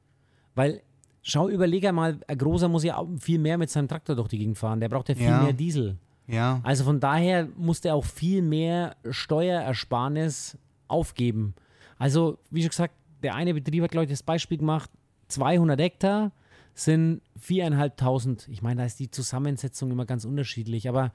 Weil, 0.54 0.82
schau, 1.22 1.48
überlege 1.48 1.92
mal, 1.92 2.18
ein 2.26 2.38
Großer 2.38 2.68
muss 2.68 2.84
ja 2.84 2.96
auch 2.98 3.08
viel 3.20 3.38
mehr 3.38 3.58
mit 3.58 3.70
seinem 3.70 3.88
Traktor 3.88 4.16
durch 4.16 4.28
die 4.28 4.38
Gegend 4.38 4.58
fahren. 4.58 4.80
Der 4.80 4.88
braucht 4.88 5.08
ja 5.08 5.14
viel 5.14 5.24
Ja. 5.26 5.42
mehr 5.42 5.52
Diesel. 5.52 5.96
Ja, 6.28 6.60
Also 6.64 6.82
von 6.84 6.98
daher 6.98 7.46
muss 7.56 7.80
der 7.82 7.94
auch 7.94 8.04
viel 8.04 8.42
mehr 8.42 8.96
Steuerersparnis 9.08 10.58
aufgeben. 10.88 11.54
Also, 11.98 12.38
wie 12.50 12.62
schon 12.62 12.70
gesagt, 12.70 12.94
der 13.22 13.34
eine 13.34 13.54
Betrieb 13.54 13.82
hat, 13.82 13.90
glaube 13.90 14.04
ich, 14.04 14.10
das 14.10 14.22
Beispiel 14.22 14.58
gemacht, 14.58 14.90
200 15.28 15.80
Hektar 15.80 16.32
sind 16.74 17.22
4.500, 17.40 18.48
ich 18.48 18.60
meine, 18.62 18.80
da 18.82 18.86
ist 18.86 18.98
die 19.00 19.10
Zusammensetzung 19.10 19.90
immer 19.90 20.04
ganz 20.04 20.24
unterschiedlich, 20.24 20.88
aber 20.88 21.12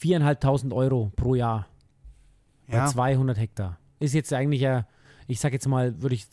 4.500 0.00 0.72
Euro 0.72 1.12
pro 1.16 1.34
Jahr 1.34 1.66
bei 2.68 2.78
ja. 2.78 2.86
200 2.86 3.38
Hektar. 3.38 3.78
Ist 3.98 4.14
jetzt 4.14 4.32
eigentlich 4.32 4.62
ja, 4.62 4.86
ich 5.26 5.40
sage 5.40 5.54
jetzt 5.54 5.66
mal, 5.66 6.00
würde 6.00 6.14
ich 6.14 6.26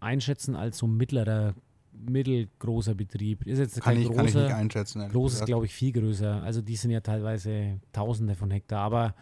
einschätzen 0.00 0.54
als 0.54 0.78
so 0.78 0.86
mittlerer, 0.86 1.54
mittelgroßer 1.92 2.94
Betrieb. 2.94 3.46
Ist 3.46 3.58
jetzt 3.58 3.80
Kann, 3.80 3.94
kein 3.94 4.02
ich, 4.02 4.08
kann 4.08 4.26
ich 4.26 4.32
großer, 4.32 4.44
nicht 4.44 4.54
einschätzen. 4.54 5.08
groß 5.08 5.34
ist, 5.34 5.46
glaube 5.46 5.66
ich, 5.66 5.74
viel 5.74 5.92
größer. 5.92 6.42
Also 6.42 6.62
die 6.62 6.76
sind 6.76 6.90
ja 6.90 7.00
teilweise 7.00 7.80
Tausende 7.92 8.34
von 8.34 8.50
Hektar. 8.50 8.80
Aber 8.80 9.14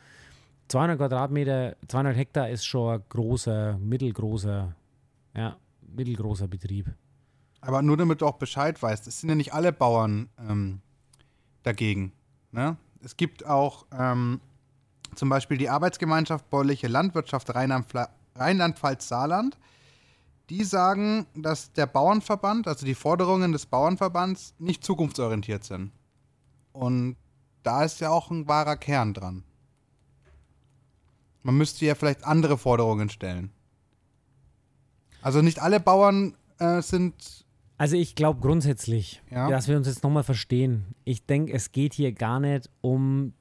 200 0.69 0.99
Quadratmeter, 0.99 1.77
200 1.89 2.17
Hektar 2.17 2.51
ist 2.51 2.67
schon 2.67 2.97
ein 2.97 3.03
großer, 3.09 3.79
mittelgroßer, 3.79 4.75
ja, 5.35 5.57
mittelgroßer 5.81 6.49
Betrieb. 6.49 6.93
Aber 7.61 7.83
nur 7.83 7.97
damit 7.97 8.21
du 8.21 8.27
auch 8.27 8.39
Bescheid 8.39 8.81
weißt, 8.81 9.07
es 9.07 9.21
sind 9.21 9.31
ja 9.31 9.35
nicht 9.35 9.55
alle 9.55 9.73
Bauern 9.73 10.29
ähm, 10.39 10.81
dagegen. 11.63 12.13
Ne? 12.53 12.77
Es 13.03 13.17
gibt 13.17 13.47
auch 13.47 13.87
ähm, 13.97 14.41
zum 15.15 15.29
Beispiel 15.29 15.59
die 15.59 15.69
Arbeitsgemeinschaft 15.69 16.49
Bäuerliche 16.51 16.89
Landwirtschaft 16.89 17.55
Rheinland-Pfalz 17.55 18.11
Rheinland-Saarland, 18.37 19.57
die 20.51 20.63
sagen, 20.63 21.27
dass 21.35 21.73
der 21.73 21.87
Bauernverband, 21.87 22.69
also 22.69 22.85
die 22.85 22.95
Forderungen 22.95 23.53
des 23.53 23.67
Bauernverbands, 23.67 24.55
nicht 24.59 24.85
zukunftsorientiert 24.85 25.65
sind. 25.65 25.91
Und 26.73 27.17
da 27.63 27.83
ist 27.85 28.01
ja 28.01 28.11
auch 28.11 28.31
ein 28.31 28.47
wahrer 28.47 28.77
Kern 28.77 29.15
dran. 29.15 29.43
Man 31.43 31.57
müsste 31.57 31.87
ja 31.87 31.95
vielleicht 31.95 32.25
andere 32.25 32.59
Forderungen 32.59 33.09
stellen. 33.09 33.51
Also 35.23 35.43
nicht 35.43 35.61
alle 35.61 35.81
Bauern 35.81 36.37
äh, 36.59 36.83
sind. 36.83 37.46
Also 37.79 37.97
ich 37.97 38.14
glaube 38.14 38.41
grundsätzlich, 38.41 39.22
Ja. 39.31 39.51
dass 39.51 39.68
wir 39.68 39.77
uns 39.77 39.87
jetzt 39.87 40.03
nochmal 40.03 40.22
verstehen. 40.24 40.87
Ich 41.05 41.27
denke, 41.27 41.53
es 41.53 41.72
geht 41.72 41.95
hier 41.95 42.12
gar 42.12 42.41
nicht 42.41 42.70
um 42.81 43.35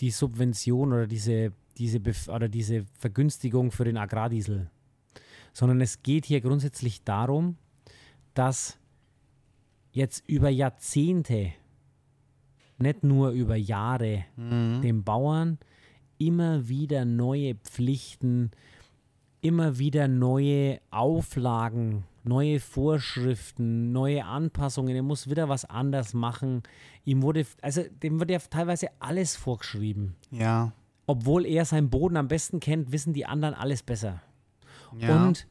die 0.00 0.10
Subvention 0.10 0.92
oder 0.92 1.06
diese, 1.06 1.52
diese, 1.76 2.00
Bef 2.00 2.28
oder 2.28 2.48
diese 2.48 2.84
Vergünstigung 2.98 3.70
für 3.70 3.84
den 3.84 3.96
Agrardiesel, 3.96 4.70
sondern 5.52 5.80
es 5.80 6.02
geht 6.02 6.24
hier 6.24 6.40
grundsätzlich 6.40 7.02
darum, 7.04 7.56
dass 8.34 8.78
jetzt 9.92 10.26
über 10.28 10.48
Jahrzehnte, 10.48 11.52
nicht 12.78 13.02
nur 13.02 13.30
über 13.30 13.56
Jahre, 13.56 14.24
dem 14.36 15.02
Bauern 15.02 15.58
immer 16.18 16.68
wieder 16.68 17.04
neue 17.04 17.56
Pflichten, 17.56 18.52
immer 19.40 19.78
wieder 19.78 20.06
neue 20.06 20.80
Auflagen, 20.90 22.04
neue 22.28 22.60
Vorschriften, 22.60 23.92
neue 23.92 24.24
Anpassungen. 24.24 24.94
Er 24.94 25.02
muss 25.02 25.28
wieder 25.28 25.48
was 25.48 25.64
anders 25.64 26.14
machen. 26.14 26.62
Ihm 27.04 27.22
wurde, 27.22 27.46
also 27.62 27.82
dem 28.02 28.20
wird 28.20 28.30
ja 28.30 28.38
teilweise 28.38 28.88
alles 29.00 29.36
vorgeschrieben. 29.36 30.14
Ja. 30.30 30.72
Obwohl 31.06 31.46
er 31.46 31.64
seinen 31.64 31.90
Boden 31.90 32.16
am 32.16 32.28
besten 32.28 32.60
kennt, 32.60 32.92
wissen 32.92 33.14
die 33.14 33.26
anderen 33.26 33.54
alles 33.54 33.82
besser. 33.82 34.22
ja. 34.98 35.26
Und 35.26 35.46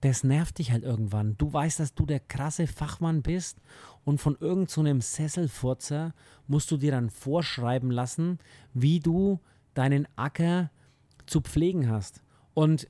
das 0.00 0.24
nervt 0.24 0.58
dich 0.58 0.72
halt 0.72 0.82
irgendwann. 0.82 1.36
Du 1.36 1.52
weißt, 1.52 1.78
dass 1.78 1.94
du 1.94 2.06
der 2.06 2.20
krasse 2.20 2.66
Fachmann 2.66 3.20
bist 3.20 3.58
und 4.04 4.18
von 4.18 4.36
irgendeinem 4.40 5.00
so 5.02 5.06
Sesselfurzer 5.06 6.14
musst 6.46 6.70
du 6.70 6.78
dir 6.78 6.90
dann 6.90 7.10
vorschreiben 7.10 7.90
lassen, 7.90 8.38
wie 8.72 9.00
du 9.00 9.40
deinen 9.74 10.08
Acker 10.16 10.70
zu 11.26 11.42
pflegen 11.42 11.90
hast. 11.90 12.22
Und 12.54 12.88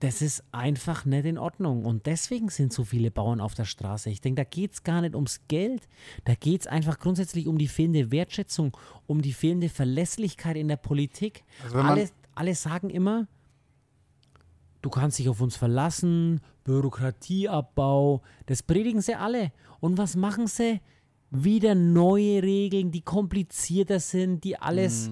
das 0.00 0.22
ist 0.22 0.44
einfach 0.52 1.04
nicht 1.04 1.24
in 1.24 1.38
Ordnung. 1.38 1.84
Und 1.84 2.06
deswegen 2.06 2.48
sind 2.50 2.72
so 2.72 2.84
viele 2.84 3.10
Bauern 3.10 3.40
auf 3.40 3.54
der 3.54 3.64
Straße. 3.64 4.10
Ich 4.10 4.20
denke, 4.20 4.42
da 4.42 4.48
geht 4.48 4.72
es 4.72 4.82
gar 4.84 5.00
nicht 5.00 5.14
ums 5.14 5.40
Geld. 5.48 5.88
Da 6.24 6.34
geht 6.34 6.62
es 6.62 6.66
einfach 6.66 6.98
grundsätzlich 6.98 7.48
um 7.48 7.58
die 7.58 7.66
fehlende 7.68 8.12
Wertschätzung, 8.12 8.76
um 9.06 9.22
die 9.22 9.32
fehlende 9.32 9.68
Verlässlichkeit 9.68 10.56
in 10.56 10.68
der 10.68 10.76
Politik. 10.76 11.42
Also 11.64 11.78
alle, 11.78 12.10
alle 12.34 12.54
sagen 12.54 12.90
immer, 12.90 13.26
du 14.82 14.90
kannst 14.90 15.18
dich 15.18 15.28
auf 15.28 15.40
uns 15.40 15.56
verlassen, 15.56 16.40
Bürokratieabbau, 16.62 18.22
das 18.46 18.62
predigen 18.62 19.00
sie 19.00 19.16
alle. 19.16 19.52
Und 19.80 19.98
was 19.98 20.14
machen 20.14 20.46
sie? 20.46 20.80
Wieder 21.30 21.74
neue 21.74 22.42
Regeln, 22.42 22.90
die 22.90 23.02
komplizierter 23.02 24.00
sind, 24.00 24.44
die 24.44 24.58
alles 24.58 25.10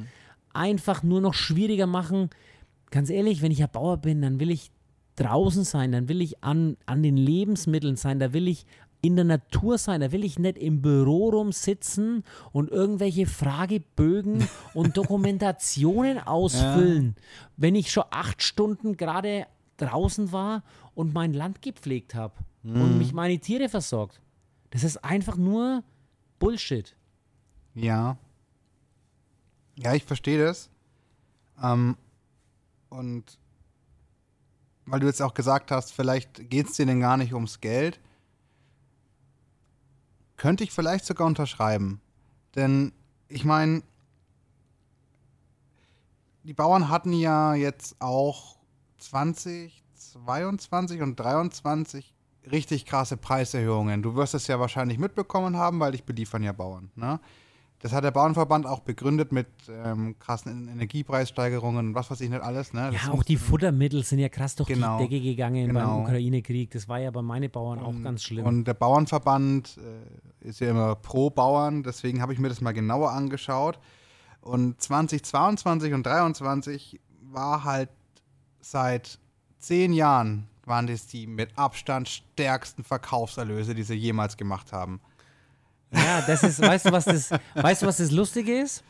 einfach 0.54 1.02
nur 1.02 1.20
noch 1.20 1.34
schwieriger 1.34 1.86
machen. 1.86 2.30
Ganz 2.90 3.10
ehrlich, 3.10 3.42
wenn 3.42 3.52
ich 3.52 3.62
ein 3.62 3.70
Bauer 3.70 3.98
bin, 3.98 4.22
dann 4.22 4.40
will 4.40 4.50
ich 4.50 4.70
draußen 5.16 5.64
sein, 5.64 5.92
dann 5.92 6.08
will 6.08 6.20
ich 6.20 6.42
an, 6.44 6.76
an 6.86 7.02
den 7.02 7.16
Lebensmitteln 7.16 7.96
sein, 7.96 8.18
da 8.18 8.32
will 8.32 8.48
ich 8.48 8.66
in 9.02 9.16
der 9.16 9.24
Natur 9.24 9.78
sein, 9.78 10.00
da 10.00 10.12
will 10.12 10.24
ich 10.24 10.38
nicht 10.38 10.58
im 10.58 10.82
Büro 10.82 11.30
rumsitzen 11.30 12.24
und 12.52 12.70
irgendwelche 12.70 13.26
Fragebögen 13.26 14.48
und 14.74 14.96
Dokumentationen 14.96 16.18
ausfüllen, 16.18 17.14
wenn 17.56 17.74
ich 17.74 17.90
schon 17.90 18.04
acht 18.10 18.42
Stunden 18.42 18.96
gerade 18.96 19.46
draußen 19.76 20.32
war 20.32 20.62
und 20.94 21.14
mein 21.14 21.34
Land 21.34 21.62
gepflegt 21.62 22.14
habe 22.14 22.34
und 22.64 22.98
mich 22.98 23.12
meine 23.12 23.38
Tiere 23.38 23.68
versorgt. 23.68 24.20
Das 24.70 24.82
ist 24.82 25.04
einfach 25.04 25.36
nur 25.36 25.84
Bullshit. 26.38 26.96
Ja. 27.74 28.16
Ja, 29.78 29.94
ich 29.94 30.04
verstehe 30.04 30.42
das. 30.42 30.70
Ähm, 31.62 31.96
und 32.88 33.38
weil 34.86 35.00
du 35.00 35.06
jetzt 35.06 35.20
auch 35.20 35.34
gesagt 35.34 35.70
hast, 35.70 35.92
vielleicht 35.92 36.48
geht 36.48 36.68
es 36.68 36.74
dir 36.74 36.86
denn 36.86 37.00
gar 37.00 37.16
nicht 37.16 37.34
ums 37.34 37.60
Geld, 37.60 38.00
könnte 40.36 40.64
ich 40.64 40.72
vielleicht 40.72 41.04
sogar 41.04 41.26
unterschreiben. 41.26 42.00
Denn 42.54 42.92
ich 43.28 43.44
meine, 43.44 43.82
die 46.44 46.54
Bauern 46.54 46.88
hatten 46.88 47.12
ja 47.12 47.54
jetzt 47.54 48.00
auch 48.00 48.56
20, 48.98 49.84
22 49.94 51.02
und 51.02 51.16
23 51.16 52.14
richtig 52.50 52.86
krasse 52.86 53.16
Preiserhöhungen. 53.16 54.02
Du 54.02 54.14
wirst 54.14 54.34
es 54.34 54.46
ja 54.46 54.60
wahrscheinlich 54.60 54.98
mitbekommen 54.98 55.56
haben, 55.56 55.80
weil 55.80 55.92
dich 55.92 56.04
beliefern 56.04 56.42
ja 56.42 56.52
Bauern. 56.52 56.90
Ne? 56.94 57.18
Das 57.86 57.92
hat 57.92 58.02
der 58.02 58.10
Bauernverband 58.10 58.66
auch 58.66 58.80
begründet 58.80 59.30
mit 59.30 59.46
ähm, 59.68 60.18
krassen 60.18 60.66
Energiepreissteigerungen 60.66 61.90
und 61.90 61.94
was 61.94 62.10
weiß 62.10 62.20
ich 62.20 62.28
nicht 62.28 62.42
alles. 62.42 62.72
Ne? 62.72 62.90
Ja, 62.92 63.12
auch 63.12 63.22
die 63.22 63.36
Futtermittel 63.36 64.02
sind 64.02 64.18
ja 64.18 64.28
krass 64.28 64.56
durch 64.56 64.68
Genau, 64.68 64.98
die 64.98 65.04
Decke 65.04 65.22
gegangen 65.22 65.68
beim 65.68 65.84
genau. 65.84 66.00
Ukraine-Krieg. 66.00 66.72
Das 66.72 66.88
war 66.88 66.98
ja 66.98 67.12
bei 67.12 67.22
meinen 67.22 67.48
Bauern 67.48 67.78
auch 67.78 67.94
ganz 68.02 68.24
schlimm. 68.24 68.44
Und 68.44 68.64
der 68.64 68.74
Bauernverband 68.74 69.78
äh, 69.78 70.48
ist 70.48 70.58
ja 70.58 70.68
immer 70.70 70.96
pro 70.96 71.30
Bauern, 71.30 71.84
deswegen 71.84 72.20
habe 72.20 72.32
ich 72.32 72.40
mir 72.40 72.48
das 72.48 72.60
mal 72.60 72.72
genauer 72.72 73.12
angeschaut. 73.12 73.78
Und 74.40 74.82
2022 74.82 75.94
und 75.94 76.02
2023 76.02 77.00
war 77.30 77.62
halt 77.62 77.90
seit 78.58 79.20
zehn 79.60 79.92
Jahren 79.92 80.48
waren 80.64 80.88
das 80.88 81.06
die 81.06 81.28
mit 81.28 81.56
Abstand 81.56 82.08
stärksten 82.08 82.82
Verkaufserlöse, 82.82 83.76
die 83.76 83.84
sie 83.84 83.94
jemals 83.94 84.36
gemacht 84.36 84.72
haben. 84.72 85.00
Ja, 85.96 86.22
das 86.26 86.42
ist, 86.42 86.60
weißt 86.60 86.86
du, 86.86 86.92
was 86.92 87.04
das, 87.06 87.30
weißt 87.54 87.82
du, 87.82 87.86
was 87.86 87.96
das 87.98 88.10
Lustige 88.10 88.60
ist? 88.60 88.84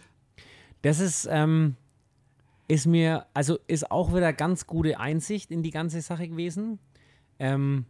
Das 0.83 0.99
ist, 1.01 1.27
ähm, 1.31 1.77
ist 2.69 2.87
mir, 2.87 3.27
also 3.35 3.59
ist 3.67 3.91
auch 3.91 4.13
wieder 4.15 4.33
ganz 4.33 4.67
gute 4.67 4.99
Einsicht 4.99 5.51
in 5.51 5.63
die 5.63 5.71
ganze 5.71 6.01
Sache 6.03 6.29
gewesen. 6.29 6.79
Ähm, 7.39 7.87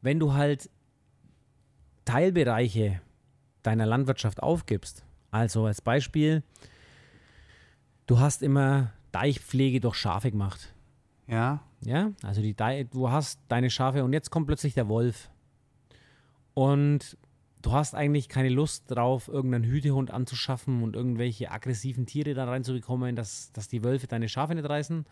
wenn 0.00 0.18
du 0.18 0.32
halt 0.34 0.68
Teilbereiche 2.04 3.00
deiner 3.62 3.86
Landwirtschaft 3.86 4.42
aufgibst, 4.42 5.04
also 5.30 5.66
als 5.66 5.80
Beispiel, 5.80 6.42
du 8.06 8.18
hast 8.18 8.42
immer 8.42 8.92
Deichpflege 9.12 9.80
durch 9.80 9.96
Schafe 9.96 10.30
gemacht. 10.30 10.72
Ja, 11.28 11.60
Ja, 11.84 12.10
also 12.22 12.42
die, 12.42 12.54
Dei- 12.54 12.84
du 12.84 13.10
hast 13.10 13.38
deine 13.48 13.70
Schafe 13.70 14.04
und 14.04 14.12
jetzt 14.12 14.30
kommt 14.30 14.46
plötzlich 14.46 14.74
der 14.74 14.88
Wolf. 14.88 15.30
Und 16.54 17.16
du 17.62 17.72
hast 17.72 17.94
eigentlich 17.94 18.28
keine 18.28 18.48
Lust 18.48 18.90
drauf, 18.90 19.28
irgendeinen 19.28 19.64
Hütehund 19.64 20.10
anzuschaffen 20.10 20.82
und 20.82 20.96
irgendwelche 20.96 21.50
aggressiven 21.50 22.06
Tiere 22.06 22.34
da 22.34 22.44
reinzubekommen, 22.44 23.16
dass, 23.16 23.52
dass 23.52 23.68
die 23.68 23.84
Wölfe 23.84 24.06
deine 24.06 24.28
Schafe 24.28 24.54
nicht 24.54 24.68
reißen. 24.68 25.06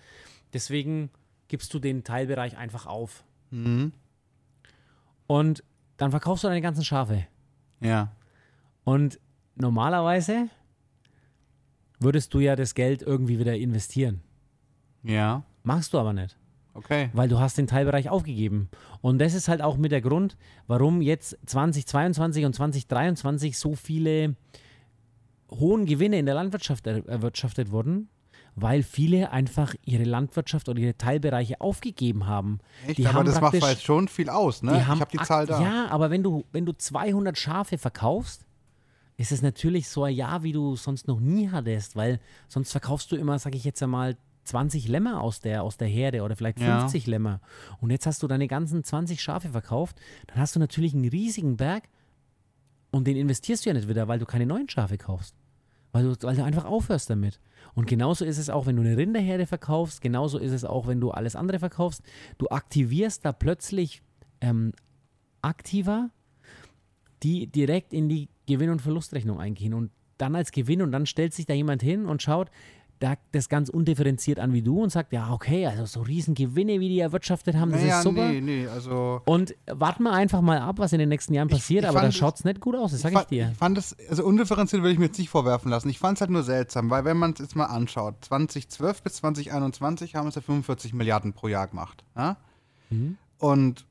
Deswegen 0.53 1.11
gibst 1.49 1.73
du 1.73 1.79
den 1.79 2.05
Teilbereich 2.05 2.57
einfach 2.57 2.87
auf. 2.87 3.25
mhm. 3.51 3.93
Und 5.27 5.63
dann 5.97 6.11
verkaufst 6.11 6.43
du 6.43 6.49
deine 6.49 6.61
ganzen 6.61 6.85
Schafe. 6.85 7.27
ja, 7.81 8.11
Und 8.83 9.21
normalerweise 9.55 10.49
würdest 12.01 12.35
du 12.35 12.41
ja 12.41 12.57
das 12.57 12.75
Geld 12.75 13.03
irgendwie 13.03 13.39
wieder 13.39 13.57
investieren. 13.57 14.23
ja, 15.05 15.45
Machst 15.63 15.93
du 15.93 15.99
aber 15.99 16.13
nicht. 16.15 16.37
Okay. 16.75 17.11
weil 17.13 17.29
du 17.29 17.39
hast 17.39 17.59
den 17.59 17.67
Teilbereich 17.67 18.09
aufgegeben. 18.09 18.69
Und 19.01 19.19
das 19.19 19.35
ist 19.35 19.49
halt 19.49 19.63
auch 19.63 19.77
mit 19.77 19.93
der 19.93 20.01
Grund, 20.01 20.37
warum 20.67 21.03
jetzt 21.03 21.39
2022 21.47 22.45
und 22.45 22.55
2023 22.55 23.59
so 23.59 23.75
viele 23.75 24.37
hohen 25.51 25.87
Gewinne 25.87 26.19
in 26.19 26.27
der 26.27 26.35
Landwirtschaft 26.35 26.87
er 26.87 27.07
erwirtschaftet 27.09 27.71
wurden, 27.71 28.09
weil 28.55 28.83
viele 28.83 29.31
einfach 29.33 29.75
ihre 29.85 30.05
Landwirtschaft 30.05 30.69
oder 30.69 30.79
ihre 30.79 30.97
Teilbereiche 30.97 31.61
aufgegeben 31.61 32.27
haben. 32.27 32.59
Echt? 32.87 32.99
Die 32.99 33.07
Aber 33.07 33.21
haben 33.21 33.27
das 33.27 33.41
macht 33.41 33.61
halt 33.61 33.81
schon 33.81 34.09
viel 34.09 34.29
aus, 34.29 34.63
ne? 34.63 34.79
ich 34.79 34.87
habe 34.87 35.07
die 35.11 35.19
Zahl 35.19 35.47
da. 35.47 35.61
Ja, 35.61 35.89
aber 35.91 36.11
wenn 36.11 36.23
du, 36.23 36.45
wenn 36.53 36.67
du 36.67 36.73
200 36.73 37.37
Schafe 37.37 37.79
verkaufst, 37.79 38.47
ist 39.17 39.33
es 39.33 39.43
natürlich 39.43 39.89
so 39.89 40.05
ein 40.05 40.15
Jahr, 40.15 40.43
wie 40.43 40.53
du 40.53 40.77
sonst 40.77 41.07
noch 41.07 41.21
nie 41.21 41.51
hattest, 41.51 41.95
weil 41.95 42.21
sonst 42.49 42.73
verkaufst 42.73 43.13
du 43.13 43.17
immer, 43.17 43.39
sag 43.39 43.55
ich 43.55 43.65
jetzt 43.65 43.83
einmal, 43.83 44.17
20 44.45 44.89
Lämmer 44.89 45.21
aus 45.23 45.41
der, 45.41 45.63
aus 45.63 45.77
der 45.77 45.89
Herde 45.89 46.23
oder 46.23 46.37
vielleicht 46.37 46.61
Ja. 46.61 46.81
50 46.81 47.07
Lämmer. 47.07 47.41
Und 47.81 47.91
jetzt 47.91 48.07
hast 48.07 48.23
du 48.23 48.27
deine 48.27 48.49
ganzen 48.49 48.83
20 48.85 49.21
Schafe 49.23 49.49
verkauft, 49.51 50.01
dann 50.29 50.39
hast 50.39 50.57
du 50.57 50.61
natürlich 50.61 50.95
einen 50.95 51.09
riesigen 51.09 51.57
Berg 51.57 51.89
und 52.91 53.07
den 53.07 53.17
investierst 53.17 53.65
du 53.65 53.71
ja 53.71 53.75
nicht 53.75 53.89
wieder, 53.89 54.09
weil 54.09 54.19
du 54.19 54.27
keine 54.27 54.47
neuen 54.47 54.69
Schafe 54.69 54.99
kaufst. 54.99 55.35
Weil 55.93 56.05
du, 56.05 56.17
weil 56.23 56.37
du 56.37 56.45
einfach 56.45 56.65
aufhörst 56.65 57.11
damit. 57.11 57.41
Und 57.75 57.87
genauso 57.87 58.25
ist 58.25 58.39
es 58.39 58.49
auch, 58.49 58.67
wenn 58.67 58.77
du 58.77 58.83
eine 58.83 58.97
Rinderherde 58.97 59.47
verkaufst, 59.47 60.01
genauso 60.01 60.39
ist 60.39 60.53
es 60.53 60.65
auch, 60.65 60.87
wenn 60.87 61.01
du 61.01 61.11
alles 61.11 61.35
andere 61.37 61.59
verkaufst. 61.59 62.03
Du 62.39 62.49
aktivierst 62.49 63.25
da 63.25 63.33
plötzlich 63.33 64.03
ähm, 64.41 64.73
aktiver, 65.43 66.11
die 67.23 67.47
direkt 67.47 67.93
in 67.93 68.09
die 68.09 68.29
Gewinn- 68.47 68.71
und 68.71 68.83
Verlustrechnung 68.83 69.41
eingehen. 69.41 69.75
Und 69.75 69.91
dann 70.19 70.37
als 70.37 70.53
Gewinn 70.53 70.83
und 70.83 70.93
dann 70.93 71.07
stellt 71.07 71.35
sich 71.35 71.47
da 71.47 71.55
jemand 71.55 71.83
hin 71.83 72.07
und 72.07 72.23
schaut 72.23 72.51
da 73.01 73.15
das 73.33 73.49
ganz 73.49 73.69
undifferenziert 73.69 74.39
an 74.39 74.53
wie 74.53 74.63
du 74.63 74.83
und 74.83 74.91
sagt, 74.91 75.13
ja, 75.13 75.33
okay, 75.33 75.67
also 75.67 75.85
so 75.87 76.03
riesen 76.03 76.35
Gewinne, 76.35 76.79
wie 76.81 76.89
die 76.89 77.01
erwirtschaftet 77.01 77.57
haben, 77.57 77.73
das 77.73 77.81
naja, 77.81 77.99
ist 77.99 78.05
super. 78.05 78.29
nee, 78.29 78.41
nee, 78.41 78.67
also. 78.69 79.23
Und 79.25 79.55
warten 79.67 80.05
wir 80.05 80.13
einfach 80.13 80.41
mal 80.43 80.59
ab, 80.61 80.79
was 80.79 80.93
in 80.93 80.99
den 80.99 81.09
nächsten 81.09 81.35
Jahren 81.35 81.49
Ich- 81.49 81.55
passiert, 81.55 81.85
ich 81.85 81.89
aber 81.91 82.03
da 82.03 82.13
schaut 82.13 82.37
es 82.37 82.45
nicht 82.45 82.61
gut 82.61 82.77
aus, 82.77 82.93
das 82.93 83.01
sage 83.01 83.15
ich 83.15 83.19
fand, 83.19 83.31
dir. 83.31 83.49
Ich 83.53 83.59
fand 83.59 83.79
es, 83.79 83.97
also 84.09 84.25
undifferenziert 84.25 84.83
würde 84.83 84.93
ich 84.93 84.99
mir 84.99 85.07
jetzt 85.07 85.19
nicht 85.19 85.31
vorwerfen 85.31 85.71
lassen. 85.71 85.89
Ich 85.89 85.99
fand 85.99 86.19
es 86.19 86.21
halt 86.21 86.31
nur 86.31 86.43
seltsam, 86.43 86.91
weil 86.91 87.05
wenn 87.05 87.17
man 87.17 87.33
es 87.33 87.39
jetzt 87.41 87.57
mal 87.57 87.65
anschaut, 87.67 88.17
2012 88.23 89.03
bis 89.03 89.15
2021 89.15 90.15
haben 90.15 90.29
es 90.29 90.35
ja 90.37 90.43
45 90.43 90.93
Milliarden 90.95 91.33
pro 91.33 91.49
Jahr 91.49 91.67
gemacht. 91.67 92.05
Ja? 92.17 92.37
Mhm. 92.91 93.17
Und 93.39 93.87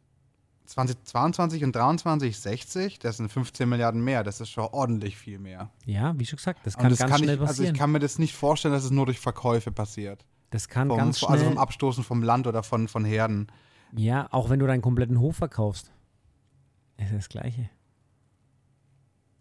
2022 0.70 1.64
und 1.64 1.74
2023 1.74 2.38
60, 2.38 3.00
das 3.00 3.18
sind 3.18 3.32
15 3.32 3.68
Milliarden 3.68 4.04
mehr. 4.04 4.24
Das 4.24 4.40
ist 4.40 4.50
schon 4.50 4.66
ordentlich 4.66 5.18
viel 5.18 5.40
mehr. 5.40 5.72
Ja, 5.86 6.14
wie 6.18 6.26
schon 6.28 6.38
gesagt, 6.38 6.60
das 6.64 6.78
kann 6.78 6.92
das 6.92 7.00
ganz 7.00 7.12
kann 7.12 7.20
schnell 7.24 7.36
ich, 7.36 7.42
also 7.42 7.48
passieren. 7.48 7.74
ich 7.74 7.80
kann 7.80 7.92
mir 7.92 8.00
das 8.00 8.20
nicht 8.20 8.36
vorstellen, 8.36 8.74
dass 8.76 8.84
es 8.84 8.92
nur 8.92 9.08
durch 9.08 9.20
Verkäufe 9.20 9.72
passiert. 9.72 10.24
das 10.52 10.70
kann 10.70 10.90
Vom, 10.90 10.98
ganz 10.98 11.20
schnell. 11.20 11.32
also 11.32 11.46
vom 11.46 11.58
Abstoßen 11.58 12.04
vom 12.04 12.22
Land 12.22 12.46
oder 12.46 12.62
von, 12.62 12.88
von 12.88 13.04
Herden. 13.04 13.48
ja, 13.94 14.28
auch 14.32 14.52
wenn 14.52 14.60
du 14.60 14.68
deinen 14.68 14.84
kompletten 14.84 15.20
Hof 15.20 15.38
verkaufst. 15.38 15.92
Ist 16.98 17.14
das 17.14 17.30
Gleiche. 17.30 17.70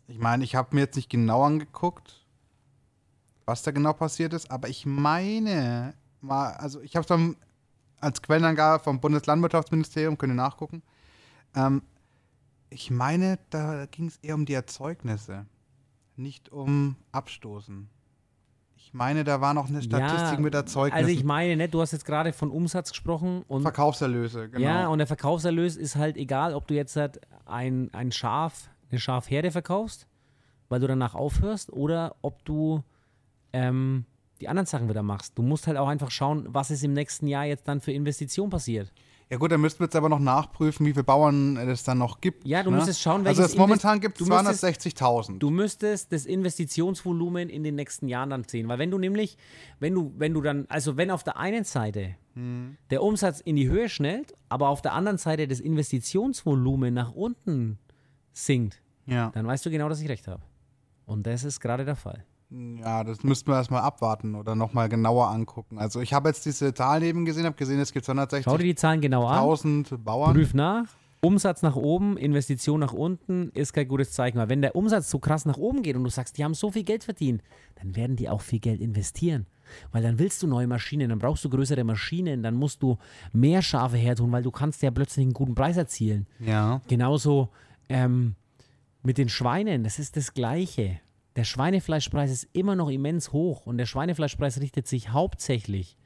Ich 0.06 0.18
meine, 0.18 0.44
ich 0.44 0.54
habe 0.54 0.74
mir 0.74 0.82
jetzt 0.82 0.96
nicht 0.96 1.10
genau 1.10 1.42
angeguckt, 1.42 2.24
was 3.44 3.62
da 3.62 3.70
genau 3.70 3.92
passiert 3.92 4.32
ist, 4.32 4.50
aber 4.50 4.68
ich 4.68 4.86
meine, 4.86 5.92
mal, 6.22 6.52
also 6.52 6.80
ich 6.80 6.96
habe 6.96 7.02
es 7.02 7.08
dann 7.08 7.36
als 8.00 8.22
Quellenangabe 8.22 8.82
vom 8.82 8.98
Bundeslandwirtschaftsministerium, 8.98 10.16
könnt 10.16 10.32
ihr 10.32 10.36
nachgucken. 10.36 10.82
Ähm, 11.58 11.82
ich 12.70 12.90
meine, 12.90 13.38
da 13.50 13.86
ging 13.86 14.06
es 14.06 14.18
eher 14.18 14.34
um 14.34 14.44
die 14.46 14.52
Erzeugnisse, 14.52 15.46
nicht 16.16 16.50
um 16.50 16.96
Abstoßen. 17.12 17.88
Ich 18.76 18.94
meine, 18.94 19.24
da 19.24 19.40
war 19.40 19.54
noch 19.54 19.68
eine 19.68 19.82
Statistik 19.82 20.38
Ja, 20.38 20.40
mit 20.40 20.54
Erzeugnissen. 20.54 20.96
Also 20.96 21.10
ich 21.10 21.24
meine, 21.24 21.56
ne, 21.56 21.68
du 21.68 21.80
hast 21.80 21.92
jetzt 21.92 22.04
gerade 22.04 22.32
von 22.32 22.50
Umsatz 22.50 22.90
gesprochen 22.90 23.42
und 23.48 23.62
Verkaufserlöse, 23.62 24.48
genau. 24.48 24.64
ja, 24.64 24.88
und 24.88 24.98
der 24.98 25.06
Verkaufserlös 25.06 25.76
ist 25.76 25.96
halt 25.96 26.16
egal, 26.16 26.54
ob 26.54 26.68
du 26.68 26.74
jetzt 26.74 26.96
halt 26.96 27.20
ein, 27.44 27.92
ein 27.92 28.12
Schaf, 28.12 28.70
eine 28.90 29.00
Schafherde 29.00 29.50
verkaufst, 29.50 30.06
weil 30.68 30.80
du 30.80 30.86
danach 30.86 31.14
aufhörst, 31.14 31.72
oder 31.72 32.16
ob 32.22 32.44
du 32.44 32.82
ähm, 33.52 34.04
die 34.40 34.48
anderen 34.48 34.66
Sachen 34.66 34.88
wieder 34.88 35.02
machst. 35.02 35.36
Du 35.36 35.42
musst 35.42 35.66
halt 35.66 35.76
auch 35.76 35.88
einfach 35.88 36.10
schauen, 36.10 36.46
was 36.48 36.70
ist 36.70 36.84
im 36.84 36.92
nächsten 36.92 37.26
Jahr 37.26 37.44
jetzt 37.44 37.66
dann 37.66 37.80
für 37.80 37.92
Investition 37.92 38.48
passiert. 38.50 38.92
Ja 39.30 39.36
gut, 39.36 39.52
dann 39.52 39.60
müssten 39.60 39.80
wir 39.80 39.84
jetzt 39.86 39.94
aber 39.96 40.08
noch 40.08 40.20
nachprüfen, 40.20 40.86
wie 40.86 40.92
viele 40.92 41.04
Bauern 41.04 41.58
es 41.58 41.84
dann 41.84 41.98
noch 41.98 42.20
gibt. 42.22 42.46
Ja, 42.46 42.62
du 42.62 42.70
ne? 42.70 42.76
müsstest 42.76 43.02
schauen, 43.02 43.26
Also 43.26 43.40
welches 43.40 43.52
es 43.52 43.58
momentan 43.58 44.00
gibt 44.00 44.18
es 44.18 44.26
du 44.26 44.32
müsstest- 44.34 44.64
260.000. 44.64 45.38
Du 45.38 45.50
müsstest 45.50 46.12
das 46.12 46.24
Investitionsvolumen 46.24 47.50
in 47.50 47.62
den 47.62 47.74
nächsten 47.74 48.08
Jahren 48.08 48.30
dann 48.30 48.44
sehen, 48.44 48.68
weil 48.68 48.78
wenn 48.78 48.90
du 48.90 48.96
nämlich, 48.98 49.36
wenn 49.80 49.94
du, 49.94 50.14
wenn 50.16 50.32
du 50.32 50.40
dann, 50.40 50.64
also 50.70 50.96
wenn 50.96 51.10
auf 51.10 51.24
der 51.24 51.36
einen 51.36 51.64
Seite 51.64 52.14
Hm. 52.34 52.78
der 52.90 53.02
Umsatz 53.02 53.40
in 53.40 53.56
die 53.56 53.68
Höhe 53.68 53.88
schnellt, 53.90 54.32
aber 54.48 54.68
auf 54.68 54.80
der 54.80 54.94
anderen 54.94 55.18
Seite 55.18 55.46
das 55.46 55.60
Investitionsvolumen 55.60 56.94
nach 56.94 57.12
unten 57.12 57.78
sinkt, 58.32 58.80
Ja. 59.06 59.30
dann 59.34 59.46
weißt 59.46 59.66
du 59.66 59.70
genau, 59.70 59.88
dass 59.90 60.00
ich 60.00 60.08
recht 60.08 60.26
habe. 60.28 60.42
Und 61.04 61.26
das 61.26 61.44
ist 61.44 61.60
gerade 61.60 61.84
der 61.84 61.96
Fall. 61.96 62.24
Ja, 62.50 63.04
das 63.04 63.22
müssten 63.22 63.50
wir 63.50 63.56
erstmal 63.56 63.82
abwarten 63.82 64.34
oder 64.34 64.54
nochmal 64.54 64.88
genauer 64.88 65.28
angucken. 65.28 65.78
Also 65.78 66.00
ich 66.00 66.14
habe 66.14 66.28
jetzt 66.30 66.46
diese 66.46 66.72
Zahlen 66.72 67.02
eben 67.02 67.24
gesehen, 67.24 67.44
habe 67.44 67.56
gesehen, 67.56 67.78
es 67.78 67.92
gibt 67.92 68.06
Schau 68.06 68.14
dir 68.14 68.22
260.000 68.22 68.58
die 68.58 68.74
Zahlen 68.74 69.00
genau 69.00 69.26
an, 69.26 69.84
Bauern. 70.04 70.34
prüf 70.34 70.54
nach. 70.54 70.86
Umsatz 71.20 71.62
nach 71.62 71.74
oben, 71.74 72.16
Investition 72.16 72.78
nach 72.80 72.92
unten 72.92 73.50
ist 73.50 73.72
kein 73.72 73.88
gutes 73.88 74.12
Zeichen. 74.12 74.38
Weil 74.38 74.48
wenn 74.48 74.62
der 74.62 74.76
Umsatz 74.76 75.10
so 75.10 75.18
krass 75.18 75.44
nach 75.46 75.56
oben 75.56 75.82
geht 75.82 75.96
und 75.96 76.04
du 76.04 76.10
sagst, 76.10 76.38
die 76.38 76.44
haben 76.44 76.54
so 76.54 76.70
viel 76.70 76.84
Geld 76.84 77.04
verdient, 77.04 77.42
dann 77.74 77.96
werden 77.96 78.16
die 78.16 78.28
auch 78.28 78.40
viel 78.40 78.60
Geld 78.60 78.80
investieren. 78.80 79.46
Weil 79.90 80.02
dann 80.02 80.18
willst 80.18 80.42
du 80.42 80.46
neue 80.46 80.66
Maschinen, 80.66 81.10
dann 81.10 81.18
brauchst 81.18 81.44
du 81.44 81.50
größere 81.50 81.84
Maschinen, 81.84 82.42
dann 82.42 82.54
musst 82.54 82.82
du 82.82 82.98
mehr 83.32 83.62
Schafe 83.62 83.96
hertun, 83.96 84.32
weil 84.32 84.42
du 84.42 84.50
kannst 84.50 84.80
ja 84.82 84.90
plötzlich 84.90 85.24
einen 85.24 85.34
guten 85.34 85.54
Preis 85.54 85.76
erzielen. 85.76 86.26
Ja. 86.38 86.80
Genauso 86.88 87.50
ähm, 87.88 88.36
mit 89.02 89.18
den 89.18 89.28
Schweinen, 89.28 89.84
das 89.84 89.98
ist 89.98 90.16
das 90.16 90.32
Gleiche. 90.32 91.00
Der 91.38 91.44
Schweinefleischpreis 91.44 92.32
ist 92.32 92.48
immer 92.52 92.74
noch 92.74 92.90
immens 92.90 93.32
hoch 93.32 93.64
und 93.64 93.78
der 93.78 93.86
Schweinefleischpreis 93.86 94.60
richtet 94.60 94.88
sich 94.88 95.10
hauptsächlich 95.10 95.96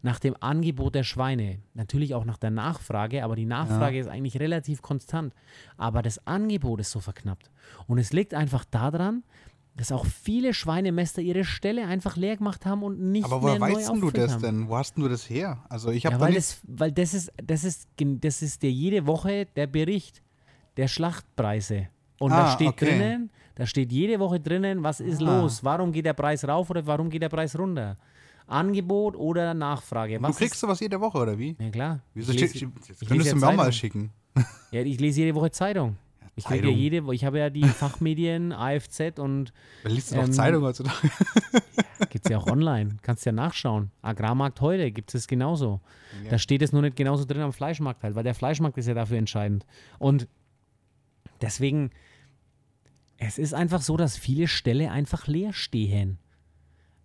nach 0.00 0.18
dem 0.18 0.34
Angebot 0.40 0.94
der 0.94 1.02
Schweine. 1.02 1.58
Natürlich 1.74 2.14
auch 2.14 2.24
nach 2.24 2.38
der 2.38 2.48
Nachfrage, 2.50 3.22
aber 3.22 3.36
die 3.36 3.44
Nachfrage 3.44 3.98
ist 3.98 4.08
eigentlich 4.08 4.40
relativ 4.40 4.80
konstant. 4.80 5.34
Aber 5.76 6.00
das 6.00 6.26
Angebot 6.26 6.80
ist 6.80 6.90
so 6.90 7.00
verknappt. 7.00 7.50
Und 7.86 7.98
es 7.98 8.14
liegt 8.14 8.32
einfach 8.32 8.64
daran, 8.64 9.24
dass 9.76 9.92
auch 9.92 10.06
viele 10.06 10.54
Schweinemester 10.54 11.20
ihre 11.20 11.44
Ställe 11.44 11.86
einfach 11.86 12.16
leer 12.16 12.38
gemacht 12.38 12.64
haben 12.64 12.82
und 12.82 12.98
nicht 13.12 13.26
Aber 13.26 13.40
mehr 13.42 13.60
woher 13.60 13.74
weißt 13.76 13.90
du 13.90 14.10
das 14.10 14.32
haben. 14.32 14.42
denn? 14.42 14.68
Wo 14.70 14.76
hast 14.78 14.96
du 14.96 15.06
das 15.06 15.28
her? 15.28 15.62
Also 15.68 15.90
ich 15.90 16.06
habe 16.06 16.14
Ja, 16.14 16.18
da 16.18 16.24
weil 16.24 16.34
das, 16.34 16.62
weil 16.66 16.92
das 16.92 17.12
ist, 17.12 17.30
das 17.44 17.62
ist, 17.62 17.88
das 17.98 18.40
ist 18.40 18.62
der 18.62 18.72
jede 18.72 19.06
Woche 19.06 19.46
der 19.54 19.66
Bericht 19.66 20.22
der 20.78 20.88
Schlachtpreise. 20.88 21.88
Und 22.18 22.32
da 22.32 22.46
Ah, 22.46 22.50
steht 22.54 22.68
okay. 22.68 22.86
drinnen, 22.86 23.30
da 23.58 23.66
steht 23.66 23.92
jede 23.92 24.18
Woche 24.18 24.40
drinnen, 24.40 24.82
was 24.82 25.00
ist 25.00 25.20
Ah. 25.20 25.40
los? 25.42 25.62
Warum 25.62 25.92
geht 25.92 26.06
der 26.06 26.14
Preis 26.14 26.46
rauf 26.48 26.70
oder 26.70 26.86
warum 26.86 27.10
geht 27.10 27.20
der 27.20 27.28
Preis 27.28 27.58
runter? 27.58 27.98
Angebot 28.46 29.14
oder 29.16 29.52
Nachfrage? 29.52 30.16
Du 30.16 30.22
Was 30.22 30.38
kriegst 30.38 30.58
sowas 30.58 30.80
jede 30.80 30.98
Woche, 30.98 31.18
oder 31.18 31.38
wie? 31.38 31.54
ja 31.60 31.68
klar. 31.70 32.00
Wieso 32.14 32.32
Ich 32.32 32.40
lese- 32.40 32.58
jetzt 32.64 33.02
ich 33.02 33.08
könntest 33.08 33.32
du 33.32 33.36
ja 33.36 33.40
mir 33.40 33.46
auch 33.48 33.56
mal 33.56 33.64
Zeitung. 33.64 33.72
schicken. 33.72 34.10
Ja, 34.70 34.80
ich 34.80 34.98
lese 35.00 35.20
jede 35.20 35.34
Woche 35.34 35.50
Zeitung. 35.50 35.96
Ich 36.36 36.44
kriege 36.44 36.60
ja 36.60 36.70
Zeitung. 36.70 36.78
jede, 36.80 37.14
ich 37.14 37.24
habe 37.24 37.38
ja 37.40 37.50
die 37.50 37.62
Fachmedien, 37.82 38.52
AFZ 38.52 39.18
und 39.18 39.52
Wer 39.82 39.90
liest 39.92 40.12
denn 40.12 40.20
Ähm, 40.20 40.24
auch 40.26 40.30
Zeitung 40.30 40.62
heutzutage? 40.62 41.10
gibt 42.10 42.24
es 42.26 42.30
ja 42.30 42.38
auch 42.38 42.46
online. 42.46 42.96
Kannst 43.02 43.26
ja 43.26 43.32
nachschauen. 43.32 43.90
Agrarmarkt 44.02 44.60
heute 44.60 44.92
gibt 44.92 45.12
es 45.14 45.26
genauso. 45.26 45.80
Ja. 46.24 46.30
Da 46.30 46.38
steht 46.38 46.62
es 46.62 46.72
nur 46.72 46.80
nicht 46.82 46.96
genauso 46.96 47.24
drin 47.24 47.42
am 47.42 47.52
Fleischmarkt 47.52 48.02
halt, 48.04 48.14
weil 48.14 48.22
der 48.24 48.34
Fleischmarkt 48.34 48.78
ist 48.78 48.86
ja 48.86 48.94
dafür 48.94 49.18
entscheidend. 49.18 49.66
Und 49.98 50.28
deswegen, 51.42 51.90
es 53.18 53.36
ist 53.38 53.52
einfach 53.54 53.82
so, 53.82 53.96
dass 53.96 54.16
viele 54.16 54.48
Ställe 54.48 54.90
einfach 54.90 55.26
leer 55.26 55.52
stehen. 55.52 56.18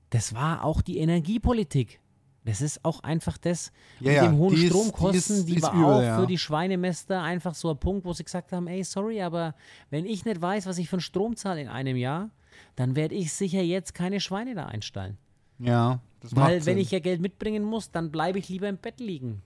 Das 0.09 0.33
war 0.35 0.63
auch 0.63 0.81
die 0.81 0.99
Energiepolitik. 0.99 1.99
Das 2.45 2.61
ist 2.61 2.83
auch 2.83 2.99
einfach 3.01 3.37
das 3.37 3.71
Ja, 3.99 4.21
mit 4.23 4.31
den 4.31 4.37
hohen 4.37 4.55
die 4.55 4.63
ist- 4.65 4.69
Stromkosten, 4.69 5.11
die 5.13 5.17
ist- 5.17 5.47
die, 5.49 5.55
ist 5.55 5.63
war 5.63 5.73
übel, 5.73 5.85
auch 5.85 6.01
ja. 6.01 6.19
für 6.19 6.27
die 6.27 6.37
Schweinemester 6.37 7.21
einfach 7.21 7.55
so 7.55 7.71
ein 7.71 7.77
Punkt, 7.79 8.05
wo 8.05 8.13
sie 8.13 8.23
gesagt 8.25 8.51
haben, 8.51 8.67
ey, 8.67 8.83
sorry, 8.83 9.21
aber 9.21 9.55
wenn 9.89 10.05
ich 10.05 10.25
nicht 10.25 10.41
weiß, 10.41 10.65
was 10.65 10.77
ich 10.77 10.89
für 10.89 10.97
einen 10.97 11.01
Strom 11.01 11.35
zahle 11.35 11.61
in 11.61 11.67
einem 11.69 11.95
Jahr, 11.97 12.29
dann 12.75 12.95
werde 12.95 13.15
ich 13.15 13.31
sicher 13.33 13.61
jetzt 13.61 13.93
keine 13.95 14.19
Schweine 14.19 14.55
da 14.55 14.65
einstellen. 14.65 15.17
Ja, 15.57 16.01
das 16.19 16.35
Weil 16.35 16.41
macht 16.43 16.51
wenn 16.53 16.61
Sinn. 16.63 16.77
ich 16.79 16.91
ja 16.91 16.99
Geld 16.99 17.21
mitbringen 17.21 17.63
muss, 17.63 17.91
dann 17.91 18.11
bleibe 18.11 18.37
ich 18.39 18.49
lieber 18.49 18.67
im 18.67 18.77
Bett 18.77 18.99
liegen. 18.99 19.41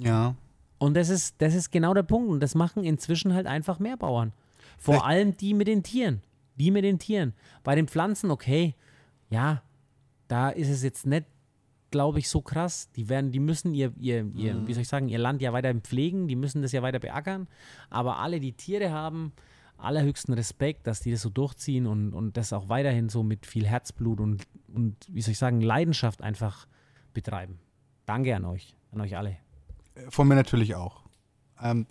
Ja. 0.00 0.34
Und 0.78 0.94
das 0.94 1.08
ist, 1.08 1.36
das 1.38 1.54
ist 1.54 1.70
genau 1.72 1.94
der 1.94 2.02
Punkt. 2.02 2.28
Und 2.28 2.40
das 2.40 2.54
machen 2.54 2.84
inzwischen 2.84 3.32
halt 3.32 3.46
einfach 3.46 3.78
mehr 3.78 3.96
Bauern. 3.96 4.32
Vor 4.78 4.94
Vielleicht- 4.94 5.06
allem 5.06 5.36
die 5.36 5.54
mit 5.54 5.66
den 5.68 5.82
Tieren. 5.82 6.22
Die 6.56 6.70
mit 6.70 6.84
den 6.84 6.98
Tieren. 6.98 7.34
Bei 7.62 7.74
den 7.74 7.88
Pflanzen, 7.88 8.30
okay, 8.30 8.74
ja, 9.30 9.62
da 10.28 10.50
ist 10.50 10.68
es 10.68 10.82
jetzt 10.82 11.06
nicht, 11.06 11.26
glaube 11.90 12.18
ich, 12.18 12.28
so 12.28 12.40
krass. 12.42 12.90
Die 12.92 13.08
werden, 13.08 13.30
die 13.32 13.40
müssen 13.40 13.74
ihr, 13.74 13.92
ihr, 13.98 14.30
ihr 14.34 14.54
Mhm. 14.54 14.66
wie 14.66 14.72
soll 14.74 14.82
ich 14.82 14.88
sagen, 14.88 15.08
ihr 15.08 15.18
Land 15.18 15.42
ja 15.42 15.52
weiter 15.52 15.72
pflegen, 15.74 16.28
die 16.28 16.36
müssen 16.36 16.62
das 16.62 16.72
ja 16.72 16.82
weiter 16.82 16.98
beackern. 16.98 17.48
Aber 17.90 18.18
alle, 18.18 18.40
die 18.40 18.52
Tiere 18.52 18.90
haben, 18.90 19.32
allerhöchsten 19.76 20.34
Respekt, 20.34 20.86
dass 20.86 21.00
die 21.00 21.10
das 21.10 21.22
so 21.22 21.28
durchziehen 21.30 21.86
und, 21.86 22.12
und 22.14 22.36
das 22.36 22.52
auch 22.52 22.68
weiterhin 22.68 23.08
so 23.08 23.22
mit 23.22 23.46
viel 23.46 23.66
Herzblut 23.66 24.20
und, 24.20 24.44
und, 24.72 24.96
wie 25.08 25.20
soll 25.22 25.32
ich 25.32 25.38
sagen, 25.38 25.60
Leidenschaft 25.60 26.22
einfach 26.22 26.66
betreiben. 27.12 27.58
Danke 28.06 28.34
an 28.36 28.44
euch, 28.44 28.76
an 28.92 29.00
euch 29.00 29.16
alle. 29.16 29.36
Von 30.08 30.28
mir 30.28 30.34
natürlich 30.36 30.74
auch. 30.74 31.02
Ähm, 31.60 31.86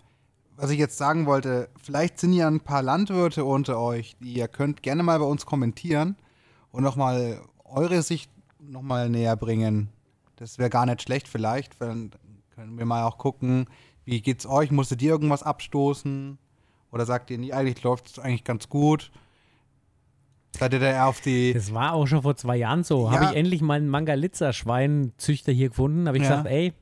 was 0.56 0.70
ich 0.70 0.78
jetzt 0.78 0.96
sagen 0.98 1.26
wollte, 1.26 1.68
vielleicht 1.82 2.18
sind 2.18 2.32
ja 2.32 2.46
ein 2.48 2.60
paar 2.60 2.82
Landwirte 2.82 3.44
unter 3.44 3.78
euch, 3.80 4.16
die 4.20 4.34
ihr 4.34 4.48
könnt 4.48 4.82
gerne 4.82 5.02
mal 5.02 5.18
bei 5.18 5.24
uns 5.24 5.46
kommentieren 5.46 6.16
und 6.70 6.82
nochmal 6.82 7.40
eure 7.64 8.02
Sicht 8.02 8.30
nochmal 8.60 9.08
näher 9.10 9.36
bringen. 9.36 9.88
Das 10.36 10.58
wäre 10.58 10.70
gar 10.70 10.86
nicht 10.86 11.02
schlecht 11.02 11.28
vielleicht. 11.28 11.80
Dann 11.80 12.10
können 12.54 12.78
wir 12.78 12.86
mal 12.86 13.04
auch 13.04 13.18
gucken, 13.18 13.66
wie 14.04 14.20
geht's 14.20 14.46
euch? 14.46 14.70
Musstet 14.70 15.02
ihr 15.02 15.10
irgendwas 15.10 15.42
abstoßen? 15.42 16.38
Oder 16.92 17.06
sagt 17.06 17.30
ihr, 17.30 17.38
nee, 17.38 17.52
eigentlich 17.52 17.82
läuft 17.82 18.06
es 18.08 18.18
eigentlich 18.18 18.44
ganz 18.44 18.68
gut? 18.68 19.10
Seid 20.56 20.72
ihr 20.72 20.78
da 20.78 20.86
eher 20.86 21.06
auf 21.08 21.20
die. 21.20 21.52
Das 21.52 21.74
war 21.74 21.94
auch 21.94 22.06
schon 22.06 22.22
vor 22.22 22.36
zwei 22.36 22.56
Jahren 22.56 22.84
so. 22.84 23.06
Ja. 23.06 23.12
Habe 23.12 23.24
ich 23.24 23.36
endlich 23.36 23.60
mal 23.60 23.74
einen 23.74 23.88
Mangalitza-Schweinzüchter 23.88 25.50
hier 25.50 25.70
gefunden. 25.70 26.06
Habe 26.06 26.16
ich 26.18 26.22
Ja. 26.22 26.30
gesagt, 26.30 26.46
ey, 26.48 26.72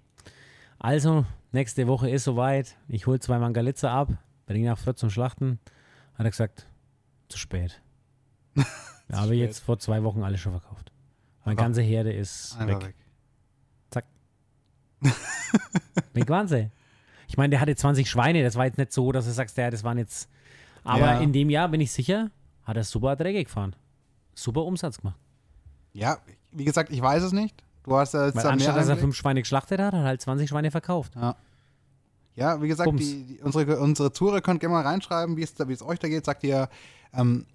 also 0.79 1.25
nächste 1.53 1.87
Woche 1.87 2.11
ist 2.11 2.25
soweit. 2.25 2.77
Ich 2.89 3.07
hole 3.07 3.21
zwei 3.21 3.39
Mangalitza 3.39 3.93
ab, 3.93 4.09
bringe 4.47 4.69
nach 4.69 4.79
Fürth 4.79 4.99
zum 4.99 5.11
Schlachten. 5.11 5.59
Hat 6.15 6.27
er 6.27 6.31
gesagt, 6.31 6.67
zu 7.29 7.39
spät. 7.39 7.81
da 8.55 8.65
habe 9.19 9.35
ich 9.35 9.41
spät. 9.41 9.49
jetzt 9.49 9.59
vor 9.61 9.79
zwei 9.79 10.03
Wochen 10.03 10.23
alles 10.23 10.41
schon 10.41 10.53
verkauft. 10.53 10.93
Meine 11.45 11.53
Einfach- 11.53 11.65
ganze 11.65 11.83
Herde 11.83 12.13
ist 12.13 12.59
weg. 12.67 12.85
weg. 12.85 12.95
Weg 16.15 16.29
waren 16.29 16.49
sie. 16.49 16.71
Ich 17.29 17.37
meine, 17.37 17.51
der 17.51 17.61
hatte 17.61 17.75
20 17.75 18.09
Schweine. 18.09 18.43
Das 18.43 18.57
war 18.57 18.67
jetzt 18.67 18.79
nicht 18.79 18.93
so, 18.93 19.11
dass 19.13 19.25
du 19.25 19.33
sagst, 19.33 19.57
ja, 19.57 19.71
das 19.71 19.85
waren 19.85 19.99
jetzt. 19.99 20.29
Aber 20.85 21.07
Ja. 21.15 21.21
in 21.21 21.33
dem 21.33 21.51
Jahr 21.51 21.69
bin 21.69 21.81
ich 21.81 21.91
sicher, 21.93 22.31
hat 22.65 22.77
er 22.77 22.85
super 22.85 23.11
Erträge 23.11 23.43
gefahren. 23.45 23.75
super 24.35 24.63
Umsatz 24.65 24.99
gemacht. 24.99 25.19
Ja, 25.93 26.19
wie 26.53 26.65
gesagt, 26.65 26.91
ich 26.91 27.03
weiß 27.03 27.23
es 27.23 27.33
nicht. 27.33 27.63
Du 27.85 27.97
hast 27.97 28.15
ja 28.15 28.27
jetzt 28.27 28.37
Weil 28.37 28.43
da 28.45 28.51
anstatt 28.51 28.77
dass 28.77 28.89
er 28.89 28.97
fünf 28.97 29.17
Schweine 29.17 29.41
geschlachtet 29.43 29.81
hat, 29.81 29.93
hat 29.93 30.01
er 30.01 30.05
halt 30.05 30.21
20 30.21 30.49
Schweine 30.49 30.71
verkauft. 30.71 31.15
Ja. 31.17 31.37
Ja, 32.35 32.63
wie 32.63 32.69
gesagt, 32.69 32.91
die, 32.99 33.25
die, 33.25 33.39
unsere, 33.43 33.79
unsere 33.79 34.13
Zuhörer 34.13 34.41
könnt 34.41 34.61
gerne 34.61 34.75
mal 34.75 34.83
reinschreiben, 34.87 35.37
wie 35.37 35.43
es, 35.43 35.53
da- 35.55 35.69
wie 35.69 35.73
es 35.75 35.83
euch 35.83 35.99
da 35.99 36.09
geht. 36.09 36.25
Sagt 36.25 36.45
ihr, 36.45 36.69
ähm, 37.13 37.47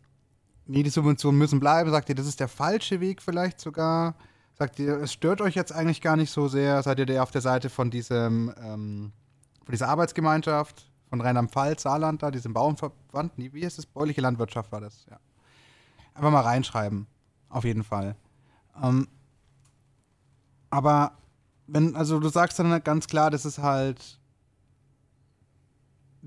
nee, 0.68 0.84
die 0.84 0.90
Subventionen 0.92 1.38
müssen 1.40 1.60
bleiben? 1.60 1.90
Sagt 1.90 2.10
ihr, 2.10 2.16
das 2.16 2.28
ist 2.28 2.40
der 2.40 2.48
falsche 2.48 3.00
Weg 3.00 3.22
vielleicht 3.24 3.60
sogar? 3.60 4.16
Sagt 4.54 4.78
ihr, 4.80 4.98
es 5.02 5.14
stört 5.14 5.42
euch 5.42 5.56
jetzt 5.56 5.72
eigentlich 5.72 6.02
gar 6.02 6.16
nicht 6.16 6.32
so 6.32 6.48
sehr? 6.48 6.84
Seid 6.84 7.00
ihr 7.00 7.06
der 7.08 7.24
auf 7.24 7.32
der 7.32 7.42
Seite 7.42 7.70
von 7.70 7.90
diesem, 7.90 8.54
ähm, 8.64 9.12
von 9.66 9.72
dieser 9.72 9.88
Arbeitsgemeinschaft 9.88 10.92
von 11.10 11.22
Rheinland-Pfalz, 11.22 11.84
Saarland 11.84 12.22
da, 12.22 12.30
diesem 12.32 12.54
Bauernverband? 12.54 13.38
Nee, 13.38 13.50
wie 13.54 13.66
heißt 13.66 13.78
das? 13.80 13.86
Bäuerliche 13.88 14.22
Landwirtschaft 14.22 14.72
war 14.72 14.82
das, 14.82 15.06
ja. 15.10 15.18
Einfach 16.14 16.32
mal 16.32 16.42
reinschreiben. 16.42 17.08
Auf 17.50 17.64
jeden 17.64 17.84
Fall. 17.84 18.16
Ähm, 18.82 19.08
aber 20.70 21.18
wenn, 21.68 21.96
also 21.96 22.20
du 22.20 22.30
sagst 22.30 22.60
dann 22.60 22.84
ganz 22.84 23.08
klar, 23.08 23.30
das 23.32 23.46
ist 23.46 23.60
halt 23.60 24.20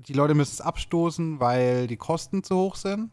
die 0.07 0.13
Leute 0.13 0.33
müssen 0.33 0.53
es 0.53 0.61
abstoßen, 0.61 1.39
weil 1.39 1.87
die 1.87 1.97
Kosten 1.97 2.43
zu 2.43 2.55
hoch 2.55 2.75
sind. 2.75 3.11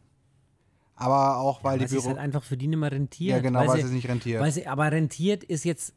Aber 0.94 1.36
auch, 1.38 1.62
weil 1.62 1.78
weil 1.78 1.86
die 1.86 1.94
Büro. 1.94 2.06
halt 2.06 2.18
einfach 2.18 2.42
für 2.42 2.56
die 2.56 2.66
nicht 2.66 2.78
mehr 2.78 2.90
rentiert. 2.90 3.36
ja, 3.36 3.40
genau, 3.40 3.60
weil, 3.60 3.68
weil 3.68 3.80
es 3.80 3.90
nicht 3.90 4.08
rentiert. 4.08 4.40
Weil 4.40 4.50
sie, 4.50 4.66
aber 4.66 4.90
rentiert 4.90 5.44
ist 5.44 5.64
jetzt, 5.64 5.94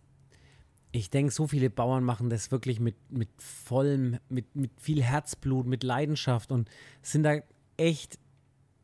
ich 0.91 1.09
denke, 1.09 1.31
so 1.31 1.47
viele 1.47 1.69
Bauern 1.69 2.03
machen 2.03 2.29
das 2.29 2.51
wirklich 2.51 2.79
mit, 2.79 2.95
mit 3.09 3.29
vollem, 3.41 4.19
mit, 4.29 4.55
mit 4.55 4.71
viel 4.79 5.01
Herzblut, 5.01 5.65
mit 5.65 5.83
Leidenschaft 5.83 6.51
und 6.51 6.69
sind 7.01 7.23
da 7.23 7.37
echt 7.77 8.19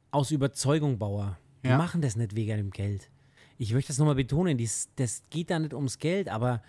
aus 0.09 0.31
Überzeugung 0.31 0.97
Bauer. 0.97 1.37
Die 1.63 1.69
Ja. 1.69 1.77
machen 1.77 2.01
das 2.01 2.15
nicht 2.15 2.35
wegen 2.35 2.57
dem 2.57 2.71
Geld. 2.71 3.11
Ich 3.57 3.73
möchte 3.73 3.89
das 3.89 3.97
nochmal 3.97 4.15
betonen, 4.15 4.57
dies, 4.57 4.89
das 4.95 5.23
geht 5.29 5.49
da 5.49 5.59
nicht 5.59 5.73
ums 5.73 5.97
Geld, 5.97 6.29
aber 6.29 6.61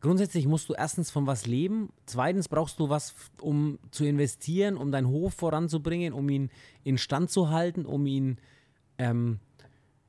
grundsätzlich 0.00 0.46
musst 0.46 0.68
du 0.68 0.74
erstens 0.74 1.10
von 1.10 1.26
was 1.26 1.46
leben, 1.46 1.90
zweitens 2.06 2.48
brauchst 2.48 2.80
du 2.80 2.88
was, 2.88 3.14
um 3.40 3.78
zu 3.92 4.04
investieren, 4.04 4.76
um 4.76 4.90
deinen 4.90 5.06
Hof 5.08 5.34
voranzubringen, 5.34 6.12
um 6.12 6.28
ihn 6.28 6.50
instand 6.82 7.30
zu 7.30 7.50
halten, 7.50 7.86
um 7.86 8.06
ihn 8.06 8.38
ähm, 8.98 9.38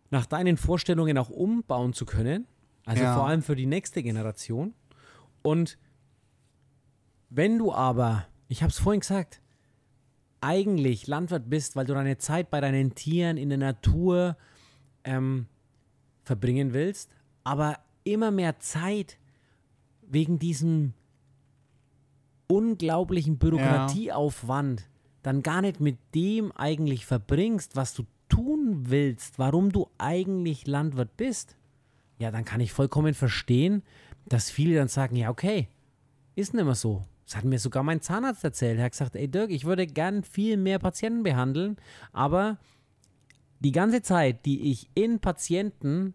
nach 0.10 0.26
deinen 0.26 0.58
Vorstellungen 0.58 1.18
auch 1.18 1.30
umbauen 1.30 1.94
zu 1.94 2.06
können. 2.06 2.48
Also 2.86 3.04
Ja. 3.04 3.14
vor 3.14 3.28
allem 3.28 3.42
für 3.44 3.56
die 3.56 3.66
nächste 3.68 4.02
Generation. 4.04 4.74
Und 5.42 5.78
wenn 7.30 7.58
du 7.58 7.72
aber, 7.72 8.28
ich 8.48 8.62
habe 8.64 8.72
es 8.72 8.78
vorhin 8.80 9.00
gesagt, 9.02 9.42
eigentlich 10.42 11.08
Landwirt 11.08 11.50
bist, 11.50 11.76
weil 11.76 11.86
du 11.86 11.94
deine 11.94 12.18
Zeit 12.18 12.50
bei 12.50 12.60
deinen 12.60 12.96
Tieren 12.96 13.38
in 13.38 13.50
der 13.50 13.58
Natur 13.58 14.36
ähm, 15.04 15.48
verbringen 16.24 16.74
willst, 16.74 17.12
aber 17.44 17.80
immer 18.04 18.32
mehr 18.32 18.60
Zeit 18.60 19.18
wegen 20.02 20.40
diesem 20.40 20.94
unglaublichen 22.48 23.38
Bürokratieaufwand 23.38 24.88
dann 25.24 25.42
gar 25.42 25.62
nicht 25.62 25.80
mit 25.80 25.98
dem 26.14 26.52
eigentlich 26.52 27.06
verbringst, 27.06 27.76
was 27.76 27.94
du 27.94 28.04
tun 28.30 28.90
willst, 28.90 29.40
warum 29.40 29.72
du 29.72 29.90
eigentlich 29.98 30.68
Landwirt 30.68 31.16
bist, 31.18 31.56
ja, 32.20 32.30
dann 32.30 32.46
kann 32.46 32.62
ich 32.62 32.72
vollkommen 32.72 33.14
verstehen, 33.14 33.84
dass 34.28 34.50
viele 34.50 34.76
dann 34.76 34.88
sagen, 34.88 35.16
ja, 35.16 35.30
okay, 35.30 35.68
ist 36.36 36.54
nicht 36.54 36.66
mehr 36.66 36.76
so. 36.76 37.04
Das 37.26 37.38
hat 37.38 37.46
mir 37.46 37.60
sogar 37.60 37.84
mein 37.84 38.02
Zahnarzt 38.02 38.44
erzählt. 38.44 38.78
Er 38.78 38.86
hat 38.86 38.92
gesagt, 38.92 39.16
ey 39.16 39.28
Dirk, 39.28 39.50
ich 39.50 39.66
würde 39.66 39.88
gern 39.88 40.24
viel 40.24 40.58
mehr 40.58 40.78
Patienten 40.80 41.24
behandeln, 41.24 41.78
aber 42.12 42.58
die 43.64 43.72
ganze 43.72 44.02
Zeit, 44.02 44.46
die 44.46 44.72
ich 44.72 44.90
in 44.96 45.20
Patienten 45.20 46.14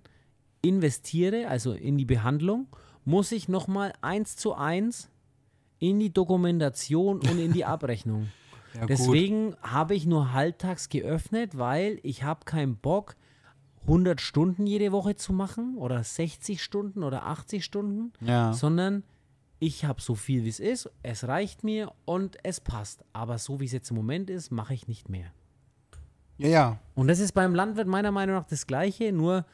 investiere, 0.62 1.48
also 1.48 1.72
in 1.72 1.96
die 1.96 2.04
Behandlung, 2.04 2.66
muss 3.04 3.32
ich 3.32 3.48
nochmal 3.48 3.92
eins 4.00 4.36
zu 4.36 4.54
eins 4.54 5.10
in 5.78 5.98
die 6.00 6.12
Dokumentation 6.12 7.18
und 7.20 7.38
in 7.38 7.52
die 7.52 7.64
Abrechnung. 7.64 8.28
ja. 8.74 8.86
Deswegen 8.86 9.54
habe 9.62 9.94
ich 9.94 10.04
nur 10.06 10.32
halbtags 10.32 10.88
geöffnet, 10.88 11.56
weil 11.56 12.00
ich 12.02 12.22
habe 12.24 12.44
keinen 12.44 12.76
Bock, 12.76 13.16
100 13.82 14.20
Stunden 14.20 14.66
jede 14.66 14.92
Woche 14.92 15.14
zu 15.16 15.32
machen 15.32 15.76
oder 15.78 16.02
60 16.04 16.62
Stunden 16.62 17.02
oder 17.02 17.24
80 17.24 17.64
Stunden, 17.64 18.12
Ja. 18.20 18.52
sondern 18.52 19.04
ich 19.60 19.84
habe 19.86 20.02
so 20.02 20.14
viel, 20.14 20.44
wie 20.44 20.48
es 20.50 20.60
ist, 20.60 20.90
es 21.02 21.26
reicht 21.26 21.64
mir 21.64 21.92
und 22.04 22.36
es 22.42 22.60
passt. 22.60 23.04
Aber 23.14 23.38
so 23.38 23.60
wie 23.60 23.64
es 23.64 23.72
jetzt 23.72 23.90
im 23.90 23.96
Moment 23.96 24.28
ist, 24.28 24.50
mache 24.50 24.74
ich 24.74 24.86
nicht 24.88 25.08
mehr. 25.08 25.32
Ja, 26.38 26.48
ja. 26.48 26.78
Und 26.94 27.08
das 27.08 27.18
ist 27.20 27.32
beim 27.32 27.54
Landwirt 27.54 27.86
meiner 27.86 28.10
Meinung 28.10 28.36
nach 28.36 28.46
das 28.46 28.66
Gleiche, 28.66 29.12
nur 29.12 29.44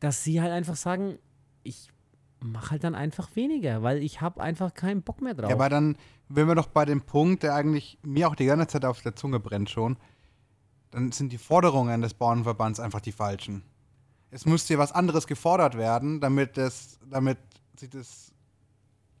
dass 0.00 0.24
sie 0.24 0.40
halt 0.40 0.52
einfach 0.52 0.76
sagen, 0.76 1.18
ich 1.62 1.88
mache 2.40 2.72
halt 2.72 2.84
dann 2.84 2.96
einfach 2.96 3.36
weniger, 3.36 3.82
weil 3.82 3.98
ich 3.98 4.20
habe 4.20 4.40
einfach 4.42 4.74
keinen 4.74 5.02
Bock 5.02 5.22
mehr 5.22 5.34
drauf. 5.34 5.48
Ja, 5.48 5.54
aber 5.54 5.68
dann 5.68 5.96
wenn 6.34 6.48
wir 6.48 6.54
doch 6.54 6.66
bei 6.66 6.84
dem 6.84 7.02
Punkt, 7.02 7.42
der 7.42 7.54
eigentlich 7.54 7.98
mir 8.02 8.28
auch 8.28 8.34
die 8.34 8.46
ganze 8.46 8.66
Zeit 8.66 8.84
auf 8.84 9.02
der 9.02 9.14
Zunge 9.14 9.40
brennt 9.40 9.70
schon, 9.70 9.96
dann 10.90 11.12
sind 11.12 11.32
die 11.32 11.38
Forderungen 11.38 12.02
des 12.02 12.14
Bauernverbands 12.14 12.80
einfach 12.80 13.00
die 13.00 13.12
falschen. 13.12 13.62
Es 14.30 14.46
müsste 14.46 14.78
was 14.78 14.92
anderes 14.92 15.26
gefordert 15.26 15.76
werden, 15.76 16.20
damit 16.20 16.56
das, 16.56 16.98
damit 17.10 17.38
sie 17.78 17.88
das, 17.88 18.32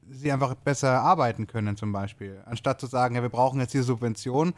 sie 0.08 0.32
einfach 0.32 0.54
besser 0.54 1.02
arbeiten 1.02 1.46
können, 1.46 1.76
zum 1.76 1.92
Beispiel. 1.92 2.42
Anstatt 2.46 2.80
zu 2.80 2.86
sagen, 2.86 3.14
ja, 3.14 3.22
wir 3.22 3.28
brauchen 3.28 3.60
jetzt 3.60 3.72
hier 3.72 3.82
Subventionen. 3.82 4.54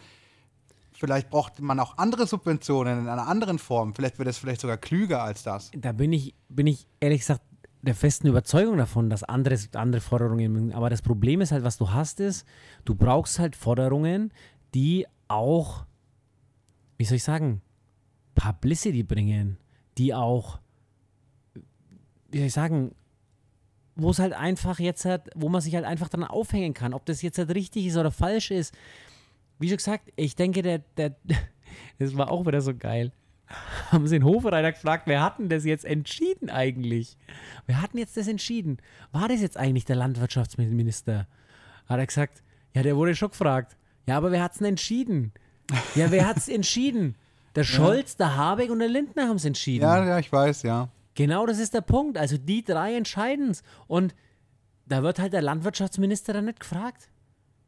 Vielleicht 0.97 1.28
braucht 1.30 1.61
man 1.61 1.80
auch 1.80 1.99
andere 1.99 2.26
Subventionen 2.26 3.01
in 3.01 3.09
einer 3.09 3.26
anderen 3.26 3.59
Form. 3.59 3.95
Vielleicht 3.95 4.18
wird 4.18 4.28
es 4.28 4.38
vielleicht 4.38 4.61
sogar 4.61 4.76
klüger 4.76 5.22
als 5.22 5.42
das. 5.42 5.70
da 5.76 5.92
bin 5.92 6.12
ich, 6.12 6.34
bin 6.49 6.66
ich 6.66 6.86
ehrlich 7.01 7.20
gesagt 7.20 7.42
der 7.82 7.95
festen 7.95 8.28
Überzeugung 8.28 8.78
davon, 8.78 9.11
dass 9.11 9.24
andere, 9.24 9.59
andere 9.74 10.01
Forderungen, 10.01 10.72
aber 10.72 10.88
das 10.88 11.03
Problem 11.03 11.40
ist 11.40 11.53
halt, 11.53 11.64
was 11.64 11.76
du 11.76 11.90
hast, 11.90 12.18
ist, 12.20 12.47
du 12.84 12.95
brauchst 12.95 13.38
halt 13.38 13.57
Forderungen, 13.57 14.32
die 14.74 15.07
auch, 15.28 15.84
wie 16.97 17.05
soll 17.05 17.16
ich 17.16 17.24
sagen, 17.24 17.61
Publicity 18.34 19.03
bringen, 19.03 19.59
die 19.99 20.14
auch, 20.14 20.59
wie 22.30 22.38
soll 22.38 22.47
ich 22.47 22.55
sagen, 22.55 22.95
wo 23.97 24.11
es 24.11 24.18
halt 24.18 24.32
einfach 24.32 24.78
jetzt 24.78 25.05
halt, 25.05 25.30
wo 25.34 25.49
man 25.49 25.61
sich 25.61 25.74
halt 25.74 25.84
einfach 25.84 26.09
dran 26.09 26.24
aufhängen 26.24 26.74
kann, 26.74 26.95
ob 26.95 27.07
das 27.07 27.22
jetzt 27.22 27.38
halt 27.38 27.55
richtig 27.55 27.86
ist 27.86 27.97
oder 27.97 28.11
falsch 28.11 28.51
ist. 28.51 28.74
Wie 29.59 29.68
schon 29.68 29.76
gesagt, 29.76 30.12
ich 30.16 30.36
denke, 30.36 30.62
der, 30.62 30.78
der, 30.96 31.16
das 31.98 32.16
war 32.16 32.30
auch 32.30 32.46
wieder 32.46 32.61
so 32.61 32.74
geil 32.74 33.12
haben 33.90 34.07
sie 34.07 34.18
den 34.18 34.24
Hofreiter 34.24 34.72
gefragt, 34.72 35.05
wer 35.07 35.22
hat 35.22 35.38
denn 35.38 35.48
das 35.48 35.64
jetzt 35.64 35.84
entschieden 35.84 36.50
eigentlich? 36.50 37.16
Wer 37.66 37.80
hat 37.80 37.92
denn 37.92 38.00
jetzt 38.00 38.16
das 38.16 38.28
entschieden? 38.28 38.78
War 39.12 39.28
das 39.28 39.40
jetzt 39.40 39.57
eigentlich 39.57 39.84
der 39.84 39.96
Landwirtschaftsminister? 39.96 41.26
Hat 41.86 41.98
er 41.98 42.07
gesagt, 42.07 42.42
ja, 42.74 42.82
der 42.82 42.96
wurde 42.96 43.14
schon 43.14 43.30
gefragt. 43.30 43.76
Ja, 44.07 44.16
aber 44.16 44.32
wer 44.32 44.42
hat's 44.42 44.59
denn 44.59 44.66
entschieden? 44.68 45.32
Ja, 45.94 46.11
wer 46.11 46.26
hat's 46.26 46.48
entschieden? 46.48 47.16
Der 47.55 47.64
Scholz, 47.64 48.16
der 48.16 48.36
Habeck 48.36 48.70
und 48.70 48.80
der 48.80 48.88
Lindner 48.88 49.28
haben 49.28 49.36
es 49.36 49.44
entschieden. 49.44 49.84
Ja, 49.84 50.05
ja, 50.05 50.18
ich 50.18 50.32
weiß, 50.32 50.62
ja. 50.62 50.88
Genau 51.14 51.46
das 51.46 51.61
ist 51.61 51.72
der 51.72 51.82
Punkt. 51.82 52.18
Also 52.18 52.36
die 52.36 52.64
drei 52.64 52.96
entscheiden's. 52.96 53.62
Und 53.86 54.14
da 54.86 55.02
wird 55.05 55.20
halt 55.20 55.32
der 55.32 55.42
Landwirtschaftsminister 55.42 56.32
dann 56.32 56.46
nicht 56.46 56.61
gefragt. 56.61 57.11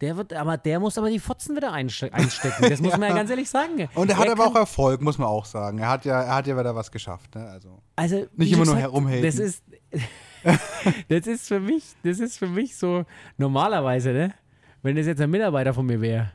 Der 0.02 0.16
wird, 0.16 0.34
aber 0.34 0.58
der 0.58 0.78
muss 0.78 0.98
aber 0.98 1.08
die 1.08 1.18
Fotzen 1.18 1.56
wieder 1.56 1.72
einste 1.72 2.12
einstecken. 2.12 2.68
Das 2.68 2.80
muss 2.80 2.92
man 2.98 3.08
ja 3.08 3.14
ganz 3.14 3.30
ehrlich 3.30 3.48
sagen. 3.48 3.88
Und 3.94 4.10
er 4.10 4.18
hat 4.18 4.28
aber 4.28 4.46
auch 4.46 4.54
Erfolg, 4.54 5.00
muss 5.00 5.16
man 5.16 5.28
auch 5.28 5.46
sagen. 5.46 5.78
Er 5.78 5.88
hat 5.88 6.04
ja, 6.04 6.22
er 6.22 6.34
hat 6.34 6.46
ja 6.46 6.58
wieder 6.58 6.74
was 6.74 6.90
geschafft. 6.90 7.34
Ne? 7.34 7.48
Also. 7.48 7.80
Also 7.96 8.26
Nicht 8.36 8.52
immer 8.52 8.66
nur 8.66 8.76
herumhaten. 8.76 9.22
Das 9.22 9.38
ist, 9.38 9.62
das 11.08 11.26
ist 11.26 11.48
für 11.48 11.60
mich, 11.60 11.84
das 12.02 12.20
ist 12.20 12.36
für 12.38 12.46
mich 12.46 12.76
so 12.76 13.04
normalerweise, 13.38 14.12
ne? 14.12 14.34
Wenn 14.82 14.96
das 14.96 15.06
jetzt 15.06 15.20
ein 15.20 15.30
Mitarbeiter 15.30 15.72
von 15.72 15.86
mir 15.86 16.00
wäre, 16.00 16.30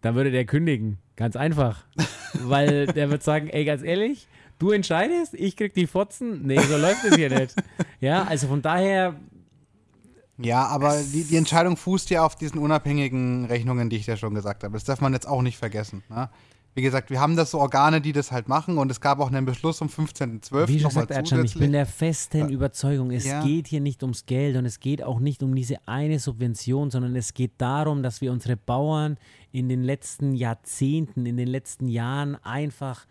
dann 0.00 0.16
würde 0.16 0.32
der 0.32 0.44
kündigen, 0.44 0.98
ganz 1.16 1.36
einfach, 1.36 1.84
weil 2.34 2.86
der 2.86 3.10
wird 3.10 3.22
sagen, 3.22 3.48
ey, 3.48 3.64
ganz 3.64 3.82
ehrlich, 3.82 4.26
du 4.58 4.72
entscheidest, 4.72 5.34
ich 5.34 5.56
krieg 5.56 5.72
die 5.72 5.86
Fotzen, 5.86 6.42
nee, 6.44 6.58
so 6.58 6.76
läuft 6.76 7.04
es 7.04 7.14
hier 7.14 7.30
nicht. 7.30 7.54
Ja, 8.00 8.24
also 8.24 8.48
von 8.48 8.60
daher, 8.60 9.14
Ja, 10.44 10.66
aber 10.66 11.00
die, 11.02 11.24
die 11.24 11.36
Entscheidung 11.36 11.76
fußt 11.76 12.10
ja 12.10 12.24
auf 12.24 12.36
diesen 12.36 12.58
unabhängigen 12.58 13.44
Rechnungen, 13.46 13.90
die 13.90 13.96
ich 13.96 14.06
ja 14.06 14.16
schon 14.16 14.34
gesagt 14.34 14.64
habe. 14.64 14.74
Das 14.74 14.84
darf 14.84 15.00
man 15.00 15.12
jetzt 15.12 15.26
auch 15.28 15.42
nicht 15.42 15.56
vergessen. 15.58 16.02
Ne? 16.08 16.28
Wie 16.74 16.80
gesagt, 16.80 17.10
wir 17.10 17.20
haben 17.20 17.36
das 17.36 17.50
so 17.50 17.58
Organe, 17.60 18.00
die 18.00 18.12
das 18.12 18.32
halt 18.32 18.48
machen 18.48 18.78
und 18.78 18.90
es 18.90 19.02
gab 19.02 19.20
auch 19.20 19.28
einen 19.30 19.44
Beschluss 19.44 19.76
vom 19.76 19.88
15.12. 19.88 20.68
wie 20.68 20.78
gesagt, 20.78 21.10
Ercan, 21.10 21.44
ich 21.44 21.54
bin 21.54 21.72
der 21.72 21.84
festen 21.84 22.48
Überzeugung, 22.48 23.10
es 23.10 23.26
Ja. 23.26 23.44
geht 23.44 23.68
hier 23.68 23.82
nicht 23.82 24.02
ums 24.02 24.24
Geld 24.24 24.56
und 24.56 24.64
es 24.64 24.80
geht 24.80 25.02
auch 25.02 25.20
nicht 25.20 25.42
um 25.42 25.54
diese 25.54 25.86
eine 25.86 26.18
Subvention, 26.18 26.90
sondern 26.90 27.14
es 27.14 27.34
geht 27.34 27.52
darum, 27.58 28.02
dass 28.02 28.22
wir 28.22 28.32
unsere 28.32 28.56
Bauern 28.56 29.18
in 29.50 29.68
den 29.68 29.82
letzten 29.82 30.32
Jahrzehnten, 30.34 31.26
in 31.26 31.36
den 31.36 31.48
letzten 31.48 31.88
Jahren 31.88 32.36
einfach 32.36 33.04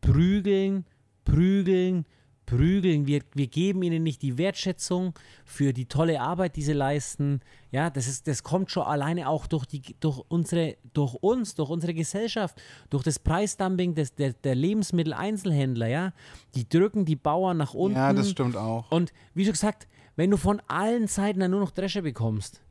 prügeln, 0.00 0.84
prügeln, 1.24 2.06
verprügeln, 2.50 3.06
wir, 3.06 3.22
wir 3.34 3.46
geben 3.46 3.82
ihnen 3.82 4.02
nicht 4.02 4.22
die 4.22 4.36
Wertschätzung 4.36 5.14
für 5.44 5.72
die 5.72 5.86
tolle 5.86 6.20
Arbeit, 6.20 6.56
die 6.56 6.62
sie 6.62 6.72
leisten. 6.72 7.40
Ja, 7.70 7.90
das, 7.90 8.06
ist, 8.06 8.26
das 8.26 8.42
kommt 8.42 8.70
schon 8.70 8.82
alleine 8.82 9.28
auch 9.28 9.46
durch, 9.46 9.66
die, 9.66 9.82
durch, 10.00 10.20
unsere, 10.28 10.76
durch 10.92 11.14
uns, 11.14 11.54
durch 11.54 11.70
unsere 11.70 11.94
Gesellschaft, 11.94 12.60
durch 12.90 13.04
das 13.04 13.18
Preisdumping 13.18 13.94
des, 13.94 14.14
der, 14.14 14.32
der 14.32 14.54
Lebensmitteleinzelhändler. 14.54 15.86
Ja, 15.86 16.12
die 16.54 16.68
drücken 16.68 17.04
die 17.04 17.16
Bauern 17.16 17.56
nach 17.56 17.74
unten. 17.74 17.96
Ja, 17.96 18.12
das 18.12 18.30
stimmt 18.30 18.56
auch. 18.56 18.90
Und 18.90 19.12
wie 19.34 19.44
schon 19.44 19.52
gesagt, 19.52 19.86
wenn 20.16 20.30
du 20.30 20.36
von 20.36 20.60
allen 20.66 21.06
Seiten 21.06 21.40
dann 21.40 21.52
nur 21.52 21.60
noch 21.60 21.70
Dresche 21.70 22.02
bekommst, 22.02 22.62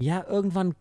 ja, 0.00 0.24
irgendwann 0.28 0.74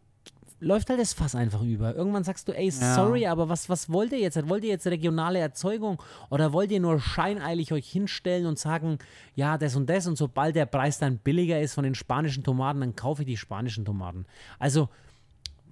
läuft 0.60 0.90
halt 0.90 1.00
das 1.00 1.14
Fass 1.14 1.36
einfach 1.36 1.62
über. 1.62 1.96
Irgendwann 1.96 2.24
sagst 2.24 2.48
du, 2.48 2.52
ey, 2.52 2.66
Ja. 2.70 2.96
sorry, 2.96 3.28
aber 3.28 3.48
was, 3.50 3.70
was 3.70 3.92
wollt 3.92 4.12
ihr 4.12 4.20
jetzt? 4.20 4.50
Wollt 4.50 4.64
ihr 4.64 4.70
jetzt 4.72 4.88
regionale 4.88 5.40
Erzeugung 5.40 6.02
oder 6.30 6.52
wollt 6.54 6.72
ihr 6.72 6.80
nur 6.80 7.00
scheineilig 7.00 7.72
euch 7.74 7.88
hinstellen 7.88 8.46
und 8.48 8.58
sagen, 8.58 8.98
ja, 9.36 9.58
das 9.58 9.76
und 9.76 9.88
das 9.90 10.08
und 10.08 10.18
sobald 10.18 10.56
der 10.56 10.66
Preis 10.66 10.98
dann 10.98 11.18
billiger 11.20 11.60
ist 11.62 11.74
von 11.76 11.84
den 11.84 11.94
spanischen 11.96 12.44
Tomaten, 12.44 12.80
dann 12.80 12.96
kaufe 12.96 13.22
ich 13.22 13.28
die 13.28 13.38
spanischen 13.38 13.86
Tomaten. 13.86 14.26
Also, 14.58 14.90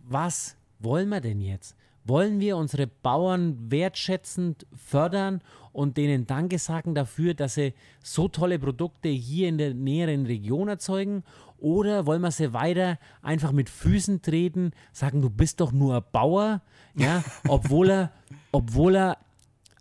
was 0.07 0.55
wollen 0.79 1.09
wir 1.09 1.21
denn 1.21 1.41
jetzt? 1.41 1.75
Wollen 2.07 2.39
wir 2.39 2.55
unsere 2.57 2.85
Bauern 2.85 3.57
wertschätzend 3.71 4.67
fördern 4.75 5.41
und 5.71 5.97
denen 5.97 6.27
Danke 6.27 6.59
sagen 6.59 6.93
dafür, 6.93 7.33
dass 7.33 7.55
sie 7.55 7.73
so 8.03 8.27
tolle 8.27 8.59
Produkte 8.59 9.09
hier 9.09 9.49
in 9.49 9.57
der 9.57 9.73
näheren 9.73 10.27
Region 10.27 10.67
erzeugen? 10.67 11.23
Oder 11.57 12.05
wollen 12.05 12.21
wir 12.21 12.29
sie 12.29 12.53
weiter 12.53 12.99
einfach 13.23 13.51
mit 13.51 13.69
Füßen 13.69 14.21
treten, 14.21 14.71
sagen, 14.91 15.21
du 15.21 15.31
bist 15.31 15.61
doch 15.61 15.71
nur 15.71 15.95
ein 15.95 16.03
Bauer, 16.11 16.61
ja, 16.95 17.23
obwohl 17.47 17.89
er, 17.89 18.11
obwohl 18.51 18.95
er 18.95 19.17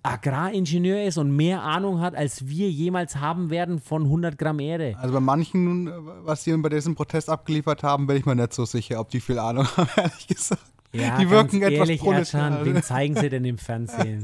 Agraringenieur 0.03 1.03
ist 1.05 1.16
und 1.16 1.35
mehr 1.35 1.62
Ahnung 1.62 2.01
hat, 2.01 2.14
als 2.14 2.47
wir 2.47 2.70
jemals 2.70 3.16
haben 3.16 3.49
werden 3.49 3.81
von 3.81 4.05
100 4.05 4.37
Gramm 4.37 4.61
Erde. 4.61 4.95
Also 4.99 5.14
bei 5.14 5.20
manchen, 5.20 5.91
was 6.25 6.45
sie 6.45 6.55
bei 6.59 6.68
diesem 6.68 6.95
Protest 6.95 7.31
abgeliefert 7.31 7.83
haben, 7.83 8.07
bin 8.07 8.18
ich 8.18 8.27
mir 8.27 8.35
nicht 8.35 8.53
so 8.53 8.66
sicher, 8.66 9.01
ob 9.01 9.09
die 9.09 9.20
viel 9.20 9.39
Ahnung 9.39 9.66
haben, 9.77 9.89
ehrlich 9.97 10.27
gesagt. 10.27 10.74
Ja, 10.95 11.18
die 11.18 11.28
wirken 11.28 11.61
ganz 11.61 11.72
etwas 11.72 11.88
ehrlich, 11.88 12.01
proletarisch. 12.01 12.34
Ercan, 12.34 12.64
wen 12.64 12.82
zeigen 12.82 13.16
sie 13.16 13.28
denn 13.28 13.45
im 13.45 13.59
Fernsehen? 13.59 14.22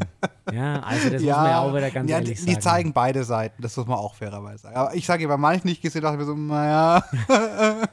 Ja, 0.52 0.80
also 0.80 1.10
das 1.10 1.22
muss 1.22 1.30
man 1.30 1.50
ja 1.50 1.60
auch 1.60 1.74
wieder 1.74 1.90
ganz 1.90 2.10
ja, 2.10 2.16
ehrlich 2.16 2.30
die, 2.30 2.36
sagen. 2.36 2.54
die 2.54 2.58
zeigen 2.58 2.92
beide 2.92 3.24
Seiten, 3.24 3.60
das 3.60 3.76
muss 3.76 3.86
man 3.86 3.98
auch 3.98 4.14
fairerweise 4.14 4.62
sagen. 4.62 4.76
Aber 4.76 4.94
ich 4.94 5.04
sage, 5.04 5.26
bei 5.28 5.36
manchen, 5.36 5.68
ich 5.68 5.80
gesehen 5.80 6.02
dachte 6.02 6.14
ich 6.14 6.20
mir 6.20 6.26
so, 6.26 6.34
naja, 6.34 7.04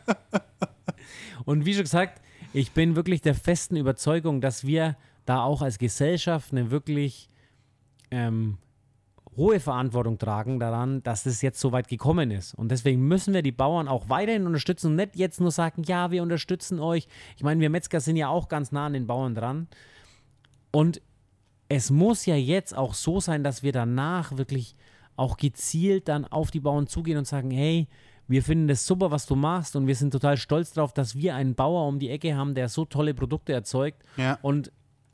Und 1.48 1.66
wie 1.66 1.74
schon 1.74 1.84
gesagt, 1.84 2.22
ich 2.52 2.74
bin 2.74 2.98
wirklich 2.98 3.22
der 3.22 3.34
festen 3.34 3.78
Überzeugung, 3.78 4.42
dass 4.42 4.68
wir 4.68 4.98
da 5.26 5.44
auch 5.44 5.62
als 5.62 5.78
Gesellschaft 5.78 6.52
eine 6.52 6.72
wirklich 6.72 7.30
ähm, 8.12 8.58
hohe 9.38 9.60
Verantwortung 9.60 10.18
tragen 10.18 10.60
daran, 10.60 11.04
dass 11.04 11.26
es 11.26 11.42
jetzt 11.42 11.60
so 11.60 11.72
weit 11.72 11.88
gekommen 11.88 12.32
ist. 12.32 12.54
Und 12.56 12.70
deswegen 12.70 13.08
müssen 13.08 13.34
wir 13.34 13.44
die 13.44 13.52
Bauern 13.52 13.88
auch 13.88 14.10
weiterhin 14.10 14.48
unterstützen 14.48 14.88
und 14.88 14.96
nicht 14.96 15.16
jetzt 15.16 15.40
nur 15.40 15.52
sagen, 15.52 15.84
ja, 15.84 16.12
wir 16.12 16.24
unterstützen 16.24 16.80
euch. 16.80 17.08
Ich 17.38 17.44
meine, 17.44 17.62
wir 17.62 17.70
Metzger 17.70 18.00
sind 18.00 18.16
ja 18.18 18.28
auch 18.30 18.50
ganz 18.50 18.72
nah 18.72 18.88
an 18.88 18.94
den 18.94 19.08
Bauern 19.08 19.36
dran. 19.36 19.68
Und 20.72 21.02
es 21.70 21.92
muss 21.92 22.26
ja 22.26 22.36
jetzt 22.36 22.76
auch 22.76 22.94
so 22.94 23.20
sein, 23.20 23.44
dass 23.44 23.62
wir 23.62 23.72
danach 23.72 24.38
wirklich 24.38 24.76
auch 25.16 25.38
gezielt 25.38 26.08
dann 26.08 26.26
auf 26.26 26.52
die 26.52 26.60
Bauern 26.60 26.88
zugehen 26.88 27.18
und 27.18 27.28
sagen, 27.28 27.52
hey, 27.52 27.88
wir 28.28 28.44
finden 28.44 28.68
das 28.68 28.86
super, 28.86 29.12
was 29.12 29.26
du 29.26 29.36
machst 29.36 29.76
und 29.76 29.88
wir 29.88 29.96
sind 29.96 30.12
total 30.12 30.38
stolz 30.38 30.74
darauf, 30.74 30.94
dass 30.94 31.16
wir 31.16 31.36
einen 31.36 31.56
Bauer 31.56 31.88
um 31.88 32.00
die 32.00 32.10
Ecke 32.10 32.36
haben, 32.36 32.56
der 32.56 32.70
so 32.70 32.86
tolle 32.86 33.14
Produkte 33.14 33.54
erzeugt. 33.54 34.04
Ja. 34.18 34.38
Und 34.42 34.72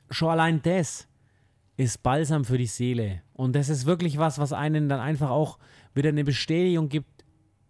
schon 0.09 0.30
allein 0.30 0.61
das 0.61 1.07
ist 1.78 2.03
Balsam 2.03 2.45
für 2.45 2.57
die 2.57 2.67
Seele. 2.67 3.21
Und 3.34 3.55
das 3.55 3.69
ist 3.69 3.86
wirklich 3.86 4.17
was, 4.17 4.38
was 4.38 4.53
einen 4.53 4.89
dann 4.89 4.99
einfach 4.99 5.30
auch 5.30 5.57
wieder 5.93 6.09
eine 6.09 6.24
Bestätigung 6.24 6.89
gibt, 6.89 7.26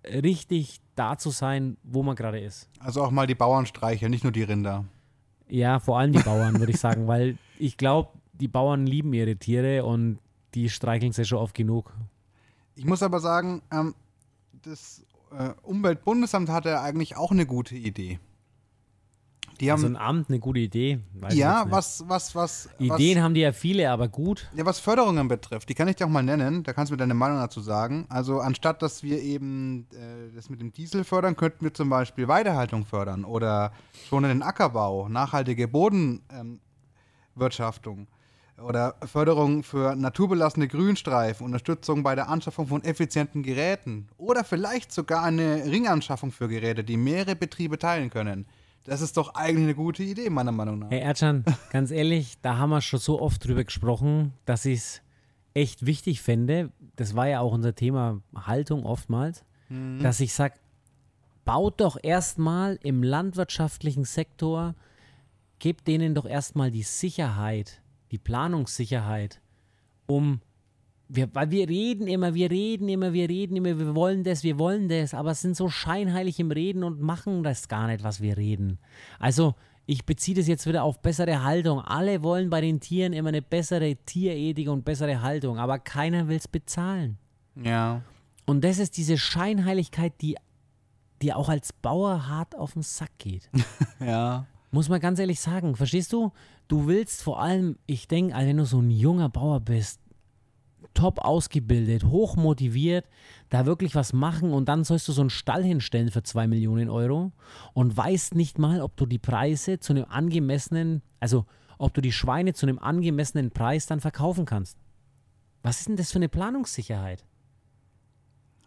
richtig 0.06 0.82
da 0.96 1.18
zu 1.18 1.30
sein, 1.30 1.78
wo 1.84 2.04
man 2.04 2.16
gerade 2.16 2.40
ist. 2.40 2.70
also 2.80 3.04
auch 3.04 3.12
mal 3.12 3.28
die 3.28 3.36
Bauern 3.36 3.66
streicheln, 3.66 4.12
nicht 4.12 4.24
nur 4.24 4.34
die 4.34 4.44
Rinder. 4.44 4.86
Ja, 5.48 5.80
vor 5.80 6.00
allem 6.00 6.12
die 6.14 6.20
Bauern, 6.20 6.60
würde 6.60 6.72
ich 6.72 6.80
sagen, 6.80 7.08
weil 7.08 7.38
ich 7.58 7.78
glaube, 7.78 8.10
die 8.34 8.48
Bauern 8.48 8.86
lieben 8.86 9.14
ihre 9.14 9.36
Tiere 9.36 9.86
und 9.86 10.20
die 10.54 10.70
streicheln 10.70 11.14
sie 11.14 11.26
schon 11.26 11.38
oft 11.38 11.56
genug. 11.56 11.94
Ich 12.76 12.86
muss 12.86 13.04
aber 13.04 13.20
sagen, 13.20 13.62
ähm, 13.72 13.96
das 14.64 15.06
äh, 15.32 15.50
Umweltbundesamt 15.64 16.50
hatte 16.50 16.82
eigentlich 16.82 17.18
auch 17.18 17.32
eine 17.32 17.46
gute 17.46 17.76
Idee. 17.76 18.20
Die 19.60 19.72
haben, 19.72 19.84
Also 19.84 19.88
ein 19.88 19.98
Amt, 19.98 20.30
eine 20.30 20.40
gute 20.40 20.60
Idee. 20.60 21.00
Ja, 21.32 21.66
was, 21.70 22.04
was, 22.08 22.36
was, 22.36 22.70
Ideen 22.80 23.18
was, 23.18 23.24
haben 23.24 23.34
die 23.34 23.42
ja 23.42 23.52
viele, 23.52 23.90
aber 23.90 24.08
gut. 24.08 24.50
ja, 24.56 24.66
was 24.66 24.80
Förderungen 24.80 25.28
betrifft, 25.28 25.70
die 25.70 25.74
kann 25.74 25.88
ich 25.88 25.96
dir 25.96 26.06
auch 26.06 26.10
mal 26.10 26.24
nennen, 26.24 26.64
da 26.64 26.74
kannst 26.74 26.90
du 26.90 26.94
mir 26.94 26.98
deine 26.98 27.14
Meinung 27.14 27.38
dazu 27.38 27.62
sagen. 27.62 28.06
Also 28.10 28.40
anstatt, 28.40 28.82
dass 28.82 29.04
wir 29.04 29.22
eben 29.22 29.88
äh, 29.92 30.36
das 30.36 30.50
mit 30.50 30.62
dem 30.62 30.72
Diesel 30.74 31.04
fördern, 31.04 31.36
könnten 31.36 31.66
wir 31.66 31.74
zum 31.74 31.90
Beispiel 31.90 32.28
Weidehaltung 32.28 32.86
fördern 32.86 33.26
oder 33.26 33.72
schonenden 34.10 34.42
Ackerbau, 34.42 35.08
nachhaltige 35.10 35.68
Bodenwirtschaftung 35.68 38.00
ähm, 38.00 38.08
oder 38.64 38.96
Förderung 39.06 39.64
für 39.64 39.96
naturbelassene 39.96 40.68
Grünstreifen, 40.68 41.46
Unterstützung 41.46 42.04
bei 42.04 42.16
der 42.16 42.30
Anschaffung 42.30 42.68
von 42.68 42.84
effizienten 42.84 43.44
Geräten 43.44 44.08
oder 44.18 44.44
vielleicht 44.44 44.92
sogar 44.92 45.24
eine 45.24 45.66
Ringanschaffung 45.66 46.32
für 46.32 46.48
Geräte, 46.48 46.84
die 46.84 46.98
mehrere 46.98 47.36
Betriebe 47.36 47.80
teilen 47.80 48.10
können. 48.10 48.46
Das 48.84 49.02
ist 49.02 49.16
doch 49.16 49.36
eigentlich 49.36 49.64
eine 49.64 49.76
gute 49.76 50.04
Idee, 50.04 50.30
meiner 50.30 50.52
Meinung 50.52 50.80
nach. 50.80 50.92
Hey 50.92 51.00
Ercan, 51.00 51.46
ganz 51.72 51.90
ehrlich, 51.92 52.38
da 52.42 52.58
haben 52.58 52.70
wir 52.72 52.82
schon 52.82 53.00
so 53.00 53.22
oft 53.22 53.46
drüber 53.46 53.64
gesprochen, 53.64 54.34
dass 54.46 54.66
ich 54.66 54.80
es 54.80 55.02
echt 55.54 55.86
wichtig 55.86 56.22
fände, 56.22 56.72
das 56.96 57.16
war 57.16 57.28
ja 57.28 57.40
auch 57.40 57.54
unser 57.54 57.76
Thema 57.76 58.22
Haltung 58.36 58.86
oftmals, 58.86 59.46
dass 60.02 60.20
ich 60.20 60.34
sage, 60.34 60.56
baut 61.46 61.82
doch 61.82 61.98
erstmal 62.02 62.78
im 62.84 63.02
landwirtschaftlichen 63.02 64.04
Sektor, 64.04 64.76
gebt 65.60 65.88
denen 65.88 66.14
doch 66.14 66.26
erstmal 66.26 66.70
die 66.70 66.84
Sicherheit, 66.84 67.82
die 68.12 68.18
Planungssicherheit, 68.20 69.42
um 70.06 70.42
wir, 71.16 71.34
weil 71.34 71.52
wir 71.52 71.70
reden 71.70 72.08
immer, 72.08 72.34
wir 72.34 72.50
reden 72.50 72.90
immer, 72.90 73.14
wir 73.14 73.30
reden 73.30 73.56
immer, 73.56 73.78
wir 73.78 73.94
wollen 73.94 74.24
das, 74.24 74.44
wir 74.44 74.58
wollen 74.58 74.90
das, 74.90 75.14
aber 75.14 75.36
sind 75.36 75.56
so 75.56 75.70
scheinheilig 75.70 76.40
im 76.40 76.50
Reden 76.50 76.84
und 76.84 77.02
machen 77.02 77.44
das 77.44 77.68
gar 77.68 77.88
nicht, 77.88 78.04
was 78.04 78.20
wir 78.20 78.36
reden. 78.36 78.80
Also, 79.20 79.54
ich 79.86 80.06
beziehe 80.06 80.36
das 80.36 80.48
jetzt 80.48 80.66
wieder 80.66 80.84
auf 80.84 81.02
bessere 81.02 81.44
Haltung. 81.44 81.82
Alle 81.82 82.24
wollen 82.24 82.50
bei 82.50 82.62
den 82.62 82.80
Tieren 82.80 83.14
immer 83.14 83.30
eine 83.30 83.42
bessere 83.42 83.96
Tierethik 83.96 84.70
und 84.70 84.86
bessere 84.86 85.22
Haltung, 85.22 85.60
aber 85.60 85.78
keiner 85.78 86.28
will 86.30 86.38
es 86.38 86.48
bezahlen. 86.48 87.18
Ja. 87.62 88.02
Und 88.46 88.64
das 88.64 88.80
ist 88.80 88.98
diese 88.98 89.18
Scheinheiligkeit, 89.18 90.14
die 90.22 90.38
dir 91.22 91.38
auch 91.38 91.50
als 91.50 91.74
Bauer 91.74 92.28
hart 92.28 92.56
auf 92.56 92.74
den 92.74 92.82
Sack 92.82 93.12
geht. 93.18 93.50
Ja. 94.00 94.48
Muss 94.72 94.90
man 94.90 95.00
ganz 95.00 95.20
ehrlich 95.20 95.40
sagen, 95.40 95.76
verstehst 95.76 96.12
du? 96.12 96.32
Du 96.68 96.88
willst 96.88 97.22
vor 97.22 97.40
allem, 97.40 97.78
ich 97.86 98.08
denke, 98.08 98.36
wenn 98.36 98.58
du 98.58 98.66
so 98.66 98.80
ein 98.80 98.90
junger 98.90 99.30
Bauer 99.30 99.60
bist, 99.60 100.00
top 100.94 101.20
ausgebildet, 101.20 102.06
hoch 102.06 102.36
motiviert, 102.36 103.06
da 103.50 103.66
wirklich 103.66 103.96
was 103.96 104.14
machen 104.14 104.54
und 104.54 104.70
dann 104.70 104.84
sollst 104.84 105.08
du 105.08 105.12
so 105.12 105.22
einen 105.22 105.30
Stall 105.30 105.64
hinstellen 105.64 106.12
für 106.12 106.24
zwei 106.24 106.48
Millionen 106.48 106.90
Euro 106.90 107.32
und 107.74 107.96
weißt 107.96 108.36
nicht 108.36 108.60
mal, 108.60 108.82
ob 108.82 108.96
du 108.98 109.06
die 109.06 109.20
Preise 109.20 109.80
zu 109.80 109.94
einem 109.94 110.06
angemessenen, 110.10 111.02
also 111.20 111.46
ob 111.78 111.94
du 111.94 112.02
die 112.02 112.12
Schweine 112.12 112.54
zu 112.54 112.66
einem 112.66 112.80
angemessenen 112.80 113.52
Preis 113.52 113.86
dann 113.86 114.00
verkaufen 114.00 114.46
kannst. 114.46 114.78
Was 115.62 115.80
ist 115.80 115.90
denn 115.90 115.98
das 115.98 116.12
für 116.12 116.20
eine 116.20 116.30
Planungssicherheit? 116.30 117.26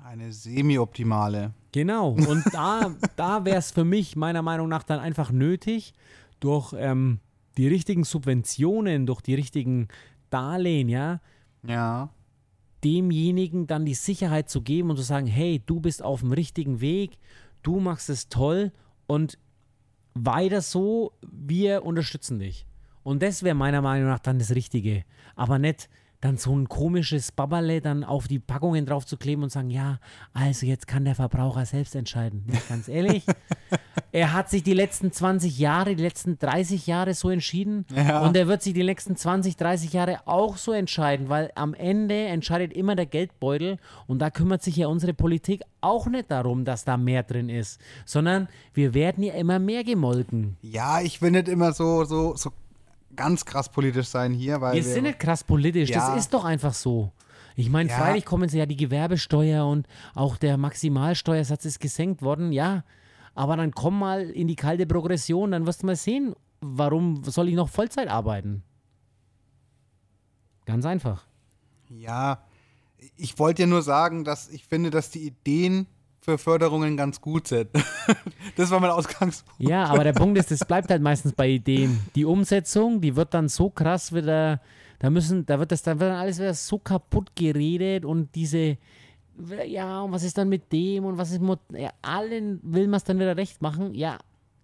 Eine 0.03 0.33
semi-optimale. 0.33 1.53
Genau, 1.73 2.11
und 2.11 2.45
da, 2.53 2.95
da 3.17 3.45
wäre 3.45 3.59
es 3.59 3.71
für 3.71 3.85
mich 3.85 4.17
meiner 4.17 4.43
Meinung 4.43 4.69
nach 4.69 4.83
dann 4.83 5.01
einfach 5.01 5.31
nötig, 5.31 5.95
durch 6.41 6.75
ähm, 6.79 7.21
die 7.57 7.69
richtigen 7.69 8.05
Subventionen, 8.05 9.07
durch 9.07 9.21
die 9.21 9.35
richtigen 9.35 9.89
Darlehen, 10.31 10.89
ja, 10.89 11.21
Ja. 11.63 12.11
Demjenigen 12.87 13.67
dann 13.67 13.85
die 13.85 13.95
Sicherheit 13.95 14.49
zu 14.49 14.63
geben 14.63 14.91
und 14.91 14.97
zu 14.97 15.03
sagen, 15.03 15.27
hey, 15.27 15.61
du 15.67 15.81
bist 15.81 16.05
auf 16.05 16.21
dem 16.21 16.31
richtigen 16.31 16.81
Weg, 16.81 17.19
du 17.65 17.81
machst 17.81 18.09
es 18.09 18.29
toll 18.29 18.71
und 19.09 19.39
weiter 20.15 20.61
so, 20.61 21.13
wir 21.21 21.85
unterstützen 21.85 22.39
dich. 22.39 22.65
Und 23.03 23.25
das 23.25 23.43
wäre 23.43 23.57
meiner 23.57 23.83
Meinung 23.83 24.09
nach 24.09 24.21
dann 24.21 24.39
das 24.39 24.55
Richtige. 24.55 25.05
Aber 25.35 25.59
nicht 25.59 25.89
dann 26.21 26.37
so 26.39 26.57
ein 26.57 26.69
komisches 26.69 27.31
Babberle 27.33 27.81
dann 27.81 28.05
auf 28.05 28.27
die 28.29 28.39
Packungen 28.39 28.87
drauf 28.87 29.05
zu 29.07 29.17
kleben 29.17 29.43
und 29.43 29.51
sagen, 29.51 29.71
ja, 29.71 29.99
also 30.33 30.67
jetzt 30.67 30.87
kann 30.87 31.05
der 31.05 31.15
Verbraucher 31.15 31.67
selbst 31.67 31.95
entscheiden. 31.95 32.45
Ja, 32.53 32.59
ganz 32.69 32.89
ehrlich, 32.89 33.25
er 34.13 34.33
hat 34.33 34.49
sich 34.51 34.63
die 34.63 34.73
letzten 34.75 35.13
20 35.13 35.59
Jahre, 35.59 35.95
die 35.95 36.03
letzten 36.03 36.39
30 36.39 36.87
Jahre 36.87 37.15
so 37.15 37.29
entschieden 37.31 37.85
Ja. 37.95 38.21
und 38.27 38.37
er 38.37 38.49
wird 38.49 38.63
sich 38.63 38.73
die 38.75 38.83
nächsten 38.85 39.17
20, 39.17 39.57
30 39.57 39.93
Jahre 39.93 40.21
auch 40.27 40.57
so 40.57 40.73
entscheiden, 40.73 41.29
weil 41.29 41.53
am 41.55 41.75
Ende 41.75 42.15
entscheidet 42.27 42.73
immer 42.73 42.97
der 42.97 43.07
Geldbeutel 43.07 43.79
und 44.07 44.21
da 44.21 44.31
kümmert 44.31 44.63
sich 44.63 44.77
ja 44.77 44.87
unsere 44.89 45.13
Politik 45.15 45.63
auch 45.81 46.07
nicht 46.07 46.31
darum, 46.31 46.65
dass 46.65 46.85
da 46.85 46.97
mehr 46.97 47.23
drin 47.23 47.49
ist, 47.49 47.81
sondern 48.05 48.49
wir 48.75 48.95
werden 48.95 49.23
ja 49.23 49.35
immer 49.35 49.59
mehr 49.59 49.85
gemolken. 49.85 50.57
Ja, 50.63 51.01
ich 51.01 51.21
will 51.23 51.31
nicht 51.31 51.49
immer 51.49 51.73
so, 51.73 52.05
so, 52.05 52.35
so 52.37 52.51
ganz 53.17 53.45
krass 53.45 53.69
politisch 53.71 54.09
sein 54.09 54.33
hier, 54.33 54.61
weil 54.61 54.75
Wir 54.75 54.83
sind 54.85 55.05
nicht 55.05 55.19
krass 55.19 55.43
politisch, 55.45 55.91
Ja. 55.91 56.11
das 56.11 56.25
ist 56.25 56.35
doch 56.35 56.45
einfach 56.45 56.75
so. 56.75 57.13
Ich 57.57 57.71
meine, 57.71 57.89
Ja. 57.89 57.97
freilich 57.97 58.25
kommen 58.25 58.49
sie 58.49 58.59
ja 58.59 58.67
die 58.67 58.77
Gewerbesteuer 58.77 59.67
und 59.67 59.87
auch 60.15 60.37
der 60.37 60.57
Maximalsteuersatz 60.59 61.65
ist 61.65 61.81
gesenkt 61.81 62.23
worden, 62.23 62.53
ja. 62.53 62.85
Aber 63.35 63.57
dann 63.57 63.73
komm 63.73 63.99
mal 63.99 64.29
in 64.31 64.47
die 64.49 64.57
kalte 64.57 64.87
Progression, 64.87 65.51
dann 65.53 65.67
wirst 65.67 65.83
du 65.83 65.87
mal 65.87 65.97
sehen, 65.97 66.35
warum 66.61 67.23
soll 67.25 67.49
ich 67.49 67.55
noch 67.55 67.69
Vollzeit 67.69 68.09
arbeiten? 68.09 68.63
Ganz 70.65 70.85
einfach. 70.85 71.27
Ja, 71.89 72.45
ich 73.17 73.39
wollte 73.39 73.63
ja 73.63 73.69
nur 73.69 73.83
sagen, 73.83 74.25
dass 74.25 74.49
ich 74.49 74.65
finde, 74.65 74.91
dass 74.91 75.11
die 75.11 75.27
Ideen 75.27 75.87
für 76.27 76.39
Förderungen 76.39 76.97
ganz 76.97 77.21
gut 77.21 77.47
sind. 77.47 77.71
das 78.57 78.71
war 78.73 78.81
mein 78.81 78.91
Ausgangspunkt. 78.91 79.63
Ja, 79.63 79.85
aber 79.85 80.03
der 80.03 80.13
Punkt 80.13 80.37
ist, 80.37 80.51
es 80.51 80.65
bleibt 80.65 80.91
halt 80.91 81.01
meistens 81.01 81.33
bei 81.33 81.49
Ideen. 81.49 82.01
Die 82.17 82.25
Umsetzung, 82.25 83.01
die 83.01 83.15
wird 83.15 83.33
dann 83.33 83.49
so 83.49 83.71
krass 83.71 84.13
wieder, 84.13 84.61
da 84.99 85.09
müssen, 85.09 85.47
da 85.47 85.61
wird 85.61 85.71
das, 85.71 85.85
da 85.85 86.01
wird 86.01 86.11
dann 86.11 86.19
alles 86.19 86.41
wieder 86.41 86.53
so 86.53 86.79
kaputt 86.79 87.37
geredet 87.37 88.05
und 88.05 88.35
diese, 88.35 88.77
ja, 89.67 90.01
und 90.01 90.11
was 90.11 90.25
ist 90.25 90.37
dann 90.37 90.49
mit 90.49 90.73
dem 90.73 91.05
und 91.05 91.17
was 91.17 91.31
ist 91.31 91.41
mit, 91.41 91.61
ja, 91.71 91.91
allen 92.03 92.59
will 92.65 92.89
man 92.89 92.97
es 92.97 93.05
dann 93.05 93.21
wieder 93.21 93.37
recht 93.37 93.63
machen. 93.63 93.95
Ja, 93.95 94.19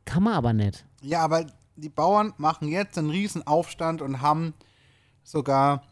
kann 0.04 0.24
man 0.24 0.34
aber 0.34 0.52
nicht. 0.52 0.84
Ja, 1.00 1.20
aber 1.20 1.46
die 1.76 1.90
Bauern 1.90 2.34
machen 2.38 2.66
jetzt 2.66 2.98
einen 2.98 3.10
riesen 3.10 3.46
Aufstand 3.46 4.02
und 4.02 4.20
haben 4.20 4.52
sogar 5.22 5.84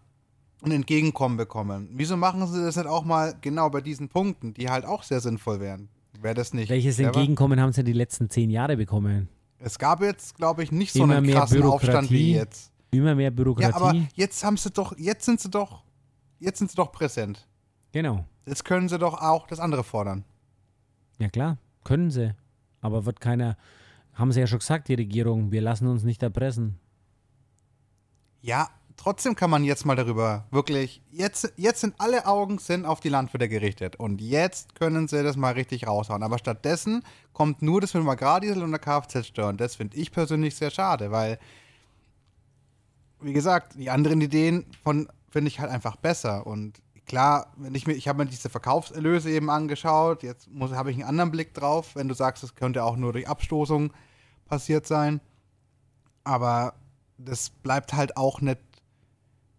ein 0.62 0.72
Entgegenkommen 0.72 1.36
bekommen. 1.36 1.88
Wieso 1.92 2.16
machen 2.16 2.46
sie 2.46 2.62
das 2.62 2.76
nicht 2.76 2.86
auch 2.86 3.04
mal 3.04 3.34
genau 3.40 3.70
bei 3.70 3.80
diesen 3.80 4.08
Punkten, 4.08 4.54
die 4.54 4.68
halt 4.68 4.84
auch 4.84 5.02
sehr 5.02 5.20
sinnvoll 5.20 5.60
wären? 5.60 5.88
Wäre 6.20 6.34
das 6.34 6.52
nicht 6.52 6.68
Welches 6.68 6.96
clever? 6.96 7.08
Entgegenkommen 7.14 7.60
haben 7.60 7.72
sie 7.72 7.82
die 7.84 7.92
letzten 7.94 8.28
zehn 8.28 8.50
Jahre 8.50 8.76
bekommen? 8.76 9.28
Es 9.58 9.78
gab 9.78 10.02
jetzt, 10.02 10.36
glaube 10.36 10.62
ich, 10.62 10.72
nicht 10.72 10.92
so 10.92 11.04
Immer 11.04 11.16
einen 11.16 11.26
mehr 11.26 11.36
krassen 11.36 11.62
Aufstand 11.62 12.10
wie 12.10 12.34
jetzt. 12.34 12.72
Immer 12.90 13.14
mehr 13.14 13.24
Ja, 13.26 13.30
Bürokratie. 13.30 13.72
aber 13.74 13.94
jetzt 14.14 14.42
haben 14.44 14.56
sie 14.56 14.70
doch, 14.70 14.96
jetzt 14.98 15.24
sind 15.24 15.40
sie 15.40 15.48
doch, 15.50 15.82
jetzt 16.40 16.58
sind 16.58 16.70
sie 16.70 16.76
doch 16.76 16.92
präsent. 16.92 17.46
genau. 17.92 18.24
Jetzt 18.46 18.64
können 18.64 18.88
sie 18.88 18.98
doch 18.98 19.20
auch 19.20 19.46
das 19.46 19.60
andere 19.60 19.84
fordern. 19.84 20.24
Ja 21.18 21.28
klar, 21.28 21.58
können 21.84 22.10
sie. 22.10 22.34
Aber 22.80 23.04
wird 23.06 23.20
keiner, 23.20 23.56
haben 24.14 24.32
sie 24.32 24.40
ja 24.40 24.46
schon 24.48 24.58
gesagt, 24.58 24.88
die 24.88 24.94
Regierung, 24.94 25.52
wir 25.52 25.60
lassen 25.60 25.86
uns 25.86 26.02
nicht 26.02 26.22
erpressen. 26.22 26.78
Ja, 28.42 28.68
trotzdem 29.00 29.34
kann 29.34 29.48
man 29.48 29.64
jetzt 29.64 29.86
mal 29.86 29.96
darüber 29.96 30.46
wirklich, 30.50 31.02
jetzt, 31.10 31.54
jetzt 31.56 31.80
sind 31.80 31.94
alle 31.98 32.26
Augen 32.26 32.58
sind 32.58 32.84
auf 32.84 33.00
die 33.00 33.08
Landwirte 33.08 33.48
gerichtet. 33.48 33.96
Und 33.96 34.20
jetzt 34.20 34.74
können 34.74 35.08
sie 35.08 35.22
das 35.22 35.36
mal 35.36 35.54
richtig 35.54 35.86
raushauen. 35.86 36.22
Aber 36.22 36.38
stattdessen 36.38 37.02
kommt 37.32 37.62
nur 37.62 37.80
das 37.80 37.94
mit 37.94 38.02
dem 38.02 38.08
Agrardiesel 38.08 38.62
und 38.62 38.72
der 38.72 38.78
Kfz-Steuer 38.78 39.48
und 39.48 39.60
das 39.60 39.76
finde 39.76 39.96
ich 39.96 40.12
persönlich 40.12 40.54
sehr 40.54 40.70
schade, 40.70 41.10
weil, 41.10 41.38
wie 43.20 43.32
gesagt, 43.32 43.72
die 43.78 43.88
anderen 43.88 44.20
Ideen 44.20 44.66
von 44.84 45.08
finde 45.30 45.48
ich 45.48 45.60
halt 45.60 45.70
einfach 45.70 45.96
besser. 45.96 46.46
Und 46.46 46.82
klar, 47.06 47.52
wenn 47.56 47.74
ich 47.74 47.86
mir, 47.86 47.94
ich 47.94 48.06
habe 48.06 48.22
mir 48.22 48.30
diese 48.30 48.50
Verkaufserlöse 48.50 49.30
eben 49.30 49.48
angeschaut, 49.48 50.22
jetzt 50.22 50.48
habe 50.72 50.90
ich 50.90 50.98
einen 50.98 51.08
anderen 51.08 51.30
Blick 51.30 51.54
drauf, 51.54 51.94
wenn 51.94 52.08
du 52.08 52.14
sagst, 52.14 52.44
es 52.44 52.54
könnte 52.54 52.84
auch 52.84 52.96
nur 52.96 53.14
durch 53.14 53.28
Abstoßung 53.28 53.94
passiert 54.46 54.86
sein, 54.86 55.22
aber 56.22 56.74
das 57.16 57.50
bleibt 57.50 57.94
halt 57.94 58.16
auch 58.16 58.40
nicht 58.40 58.58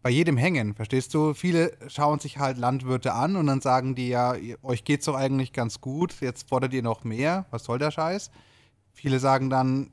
bei 0.02 0.10
jedem 0.10 0.38
hängen, 0.38 0.74
verstehst 0.74 1.14
du? 1.14 1.34
Viele 1.34 1.74
schauen 1.88 2.20
sich 2.20 2.39
halt 2.39 2.58
Landwirte 2.58 3.14
an 3.14 3.36
und 3.36 3.47
dann 3.47 3.62
sagen 3.62 3.95
die 3.95 4.10
ja, 4.10 4.36
euch 4.64 4.84
geht's 4.84 5.06
doch 5.06 5.16
eigentlich 5.16 5.54
ganz 5.54 5.82
gut, 5.82 6.16
jetzt 6.22 6.49
fordert 6.49 6.74
ihr 6.74 6.82
noch 6.82 7.04
mehr, 7.04 7.45
was 7.52 7.64
soll 7.64 7.78
der 7.80 7.91
Scheiß? 7.91 8.32
Viele 8.93 9.20
sagen 9.20 9.49
dann, 9.49 9.91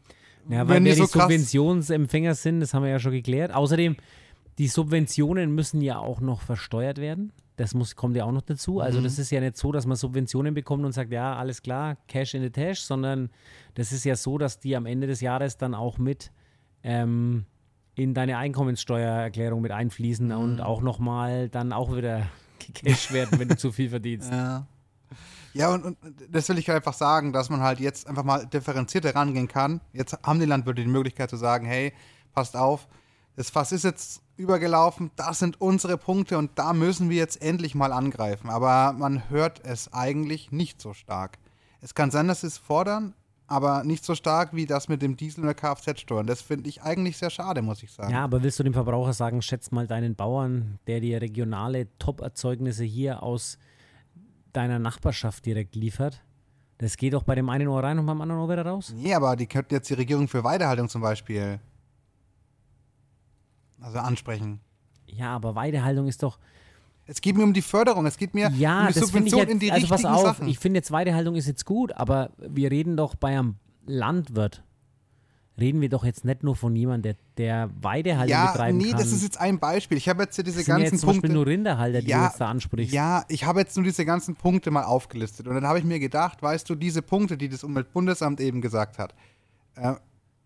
Ja, 0.49 0.67
weil 0.67 0.77
wenn 0.77 0.85
wir 0.85 0.95
die 0.95 1.01
die 1.01 1.07
so 1.07 1.13
krass, 1.13 1.25
Subventionsempfänger 1.25 2.35
sind, 2.35 2.61
das 2.61 2.75
haben 2.75 2.83
wir 2.83 2.91
ja 2.91 2.99
schon 2.99 3.13
geklärt. 3.13 3.53
Außerdem, 3.53 3.97
die 4.59 4.69
Subventionen 4.69 5.55
müssen 5.55 5.81
ja 5.83 5.99
auch 5.99 6.21
noch 6.21 6.43
versteuert 6.43 6.99
werden. 6.99 7.33
Das 7.57 7.75
muss, 7.75 7.97
kommt 7.97 8.17
ja 8.17 8.25
auch 8.25 8.33
noch 8.33 8.43
dazu. 8.43 8.75
Mhm. 8.75 8.81
Also 8.81 9.01
das 9.01 9.19
ist 9.19 9.31
ja 9.31 9.41
nicht 9.41 9.57
so, 9.57 9.73
dass 9.73 9.87
man 9.87 9.97
Subventionen 9.97 10.55
bekommt 10.55 10.85
und 10.85 10.93
sagt, 10.93 11.13
ja, 11.13 11.37
alles 11.37 11.63
klar, 11.63 11.97
Cash 12.07 12.35
in 12.35 12.43
the 12.43 12.51
Tash, 12.51 12.81
sondern 12.81 13.31
das 13.75 13.93
ist 13.93 14.05
ja 14.05 14.17
so, 14.17 14.39
dass 14.39 14.59
die 14.59 14.75
am 14.75 14.87
Ende 14.87 15.07
des 15.07 15.21
Jahres 15.21 15.59
dann 15.59 15.75
auch 15.75 15.99
mit 15.99 16.33
ähm, 16.83 17.45
in 17.99 18.15
deine 18.15 18.39
Einkommenssteuererklärung 18.39 19.61
mit 19.61 19.73
einfließen 19.73 20.27
Mhm. 20.29 20.33
und 20.37 20.61
auch 20.61 20.81
nochmal 20.83 21.49
dann 21.49 21.73
auch 21.73 21.95
wieder 21.95 22.27
gecashed 22.59 23.13
werden, 23.13 23.39
wenn 23.39 23.49
du 23.49 23.57
zu 23.57 23.73
viel 23.73 23.91
verdienst. 23.91 24.31
Ja. 24.31 24.67
Ja, 25.55 25.73
und, 25.73 25.83
und 25.85 25.97
das 26.31 26.49
will 26.51 26.59
ich 26.59 26.71
einfach 26.71 26.93
sagen, 26.93 27.33
dass 27.33 27.49
man 27.51 27.61
halt 27.61 27.81
jetzt 27.81 28.07
einfach 28.07 28.23
mal 28.23 28.47
differenzierter 28.47 29.15
rangehen 29.15 29.49
kann. 29.49 29.81
Jetzt 29.93 30.17
haben 30.23 30.39
die 30.39 30.47
Landwirte 30.47 30.83
die 30.83 30.89
Möglichkeit 30.91 31.31
zu 31.31 31.37
sagen, 31.37 31.67
hey, 31.67 31.93
passt 32.33 32.55
auf, 32.57 32.87
das 33.35 33.51
Fass 33.51 33.73
ist 33.73 33.83
jetzt 33.85 34.21
übergelaufen, 34.37 35.11
das 35.17 35.39
sind 35.39 35.61
unsere 35.61 35.97
Punkte 35.97 36.39
und 36.39 36.59
da 36.59 36.73
müssen 36.75 37.09
wir 37.09 37.17
jetzt 37.17 37.41
endlich 37.41 37.75
mal 37.75 37.93
angreifen. 37.93 38.51
Aber 38.51 38.93
man 38.93 39.31
hört 39.31 39.65
es 39.65 39.93
eigentlich 39.93 40.53
nicht 40.53 40.81
so 40.83 40.93
stark. 40.93 41.39
Es 41.81 41.95
kann 41.95 42.11
sein, 42.11 42.29
dass 42.29 42.43
sie 42.43 42.49
es 42.49 42.59
fordern, 42.59 43.15
aber 43.49 43.83
nicht 43.83 44.05
so 44.05 44.15
stark 44.15 44.55
wie 44.55 44.67
das 44.67 44.89
mit 44.89 45.01
dem 45.01 45.17
Diesel 45.17 45.41
und 45.41 45.47
der 45.47 45.55
Kfz-Steuer. 45.55 46.23
Das 46.23 46.43
finde 46.43 46.69
ich 46.69 46.83
eigentlich 46.83 47.17
sehr 47.17 47.31
schade, 47.31 47.63
muss 47.63 47.83
ich 47.83 47.91
sagen. 47.91 48.13
Ja, 48.13 48.25
aber 48.25 48.43
willst 48.43 48.59
du 48.59 48.63
dem 48.63 48.75
Verbraucher 48.75 49.15
sagen, 49.15 49.41
schätz 49.41 49.71
mal 49.71 49.87
deinen 49.87 50.15
Bauern, 50.15 50.79
der 50.87 51.01
dir 51.01 51.21
regionale 51.21 51.89
Top-Erzeugnisse 51.99 52.85
hier 52.85 53.23
aus 53.23 53.59
deiner 54.53 54.79
Nachbarschaft 54.79 55.47
direkt 55.47 55.75
liefert? 55.75 56.23
Das 56.77 56.97
geht 56.97 57.15
doch 57.15 57.25
bei 57.25 57.35
dem 57.35 57.49
einen 57.49 57.69
Ohr 57.69 57.83
rein 57.83 57.99
und 57.99 58.07
beim 58.07 58.21
anderen 58.21 58.41
Ohr 58.41 58.51
wieder 58.51 58.65
raus. 58.65 58.93
Nee, 58.95 59.15
aber 59.15 59.35
die 59.35 59.47
könnte 59.47 59.75
jetzt 59.75 59.89
die 59.91 59.95
Regierung 59.95 60.29
für 60.29 60.45
Weidehaltung 60.45 60.89
zum 60.89 61.01
Beispiel 61.01 61.59
also 63.81 63.99
ansprechen. 63.99 64.61
Ja, 65.07 65.35
aber 65.35 65.55
Weidehaltung 65.55 66.07
ist 66.07 66.23
doch. 66.23 66.39
Es 67.11 67.23
geht 67.23 67.37
mir 67.37 67.43
um 67.43 67.55
die 67.55 67.63
Förderung, 67.63 68.05
es 68.05 68.19
geht 68.19 68.35
mir 68.35 68.51
Ja, 68.51 68.83
um 68.83 68.93
die 68.93 68.99
Subvention 68.99 69.41
jetzt, 69.41 69.51
in 69.51 69.59
die 69.59 69.73
also 69.73 69.87
pass 69.89 70.01
richtigen 70.01 70.15
auf, 70.15 70.23
Sachen. 70.23 70.49
ich 70.49 70.59
finde 70.59 70.79
jetzt 70.79 70.91
Weidehaltung 70.91 71.37
ist 71.37 71.47
jetzt 71.47 71.65
gut, 71.65 71.91
aber 71.93 72.31
wir 72.37 72.71
reden 72.71 72.97
doch 72.99 73.15
bei 73.15 73.29
einem 73.29 73.57
Landwirt. 73.87 74.63
Reden 75.59 75.81
wir 75.81 75.89
doch 75.89 76.05
jetzt 76.05 76.25
nicht 76.25 76.45
nur 76.45 76.55
von 76.55 76.77
jemandem, 76.77 77.17
der, 77.37 77.67
der 77.67 77.71
Weidehaltung 77.83 78.31
ja, 78.31 78.53
betreiben 78.53 78.79
nee, 78.79 78.91
kann. 78.91 78.99
das 79.01 79.11
ist 79.11 79.23
jetzt 79.25 79.41
ein 79.41 79.59
Beispiel. 79.59 79.97
Ich 79.99 80.09
habe 80.09 80.23
jetzt 80.23 80.37
hier 80.37 80.45
diese 80.45 80.59
das 80.59 80.67
sind 80.67 80.73
ja 80.73 80.79
ganzen 80.79 80.95
jetzt 80.95 81.01
zum 81.01 81.07
Beispiel 81.09 81.21
Punkte. 81.23 81.35
nur 81.35 81.47
Rinderhalter, 81.47 82.01
die 82.01 82.07
du 82.07 82.11
ja, 82.13 82.27
jetzt 82.27 82.41
da 82.41 82.49
ansprichst. 82.49 82.95
ja, 82.95 83.25
ich 83.29 83.45
habe 83.45 83.59
jetzt 83.61 83.75
nur 83.77 83.85
diese 83.85 84.05
ganzen 84.05 84.37
Punkte 84.37 84.71
mal 84.71 84.85
aufgelistet. 84.85 85.49
Und 85.49 85.55
dann 85.55 85.67
habe 85.67 85.79
ich 85.81 85.85
mir 85.85 85.99
gedacht, 85.99 86.43
weißt 86.43 86.69
du, 86.71 86.77
diese 86.77 87.03
Punkte, 87.03 87.37
die 87.37 87.49
das 87.49 87.65
Umweltbundesamt 87.65 88.41
eben 88.41 88.61
gesagt 88.61 88.99
hat, 88.99 89.15
äh, 89.75 89.95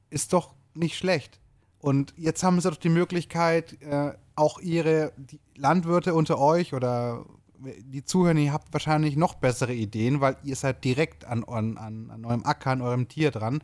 ist 0.09 0.33
doch 0.33 0.55
nicht 0.75 0.97
schlecht. 0.97 1.41
Und 1.83 2.15
jetzt 2.17 2.45
haben 2.45 2.61
sie 2.61 2.71
doch 2.71 2.77
die 2.77 2.89
Möglichkeit, 2.89 3.77
äh, 3.83 4.13
auch 4.37 4.61
ihre 4.61 5.13
Landwirte 5.57 6.15
unter 6.15 6.39
euch 6.39 6.75
oder 6.75 7.27
die 7.59 8.05
Zuhörer, 8.05 8.39
ihr 8.39 8.53
habt 8.53 8.73
wahrscheinlich 8.73 9.17
noch 9.17 9.35
bessere 9.35 9.75
Ideen, 9.75 10.21
weil 10.21 10.37
ihr 10.45 10.55
seid 10.55 10.85
direkt 10.85 11.25
an, 11.25 11.45
an, 11.45 11.77
an, 11.77 12.25
eurem 12.25 12.45
Acker, 12.45 12.71
an 12.71 12.83
eurem 12.83 13.09
Tier 13.09 13.33
dran 13.33 13.63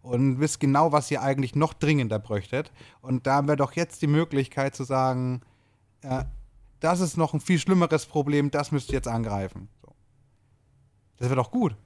und 0.00 0.40
wisst 0.40 0.60
genau, 0.60 0.92
was 0.92 1.10
ihr 1.10 1.22
eigentlich 1.22 1.54
noch 1.54 1.74
dringender 1.74 2.18
bräuchtet. 2.18 2.72
Und 3.02 3.26
da 3.26 3.46
wäre 3.46 3.58
doch 3.58 3.72
jetzt 3.72 4.00
die 4.00 4.06
Möglichkeit 4.06 4.74
zu 4.74 4.84
sagen, 4.84 5.42
äh, 6.00 6.24
das 6.80 7.00
ist 7.00 7.18
noch 7.18 7.34
ein 7.34 7.40
viel 7.40 7.58
schlimmeres 7.58 8.06
Problem, 8.06 8.50
das 8.50 8.72
müsst 8.72 8.88
ihr 8.90 8.94
jetzt 8.94 9.08
angreifen. 9.08 9.68
So. 9.82 9.94
Das 11.18 11.28
wäre 11.28 11.36
doch 11.36 11.50
gut. 11.50 11.76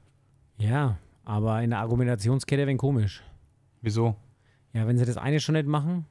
Ja, 0.58 0.98
aber 1.24 1.60
in 1.60 1.70
der 1.70 1.80
Argumentationskette 1.80 2.68
wenn 2.68 2.78
komisch. 2.78 3.22
Wieso? 3.80 4.14
Ja, 4.72 4.86
wenn 4.86 4.98
sie 4.98 5.04
das 5.04 5.16
eine 5.16 5.40
schon 5.40 5.54
nicht 5.54 5.66
machen, 5.66 6.06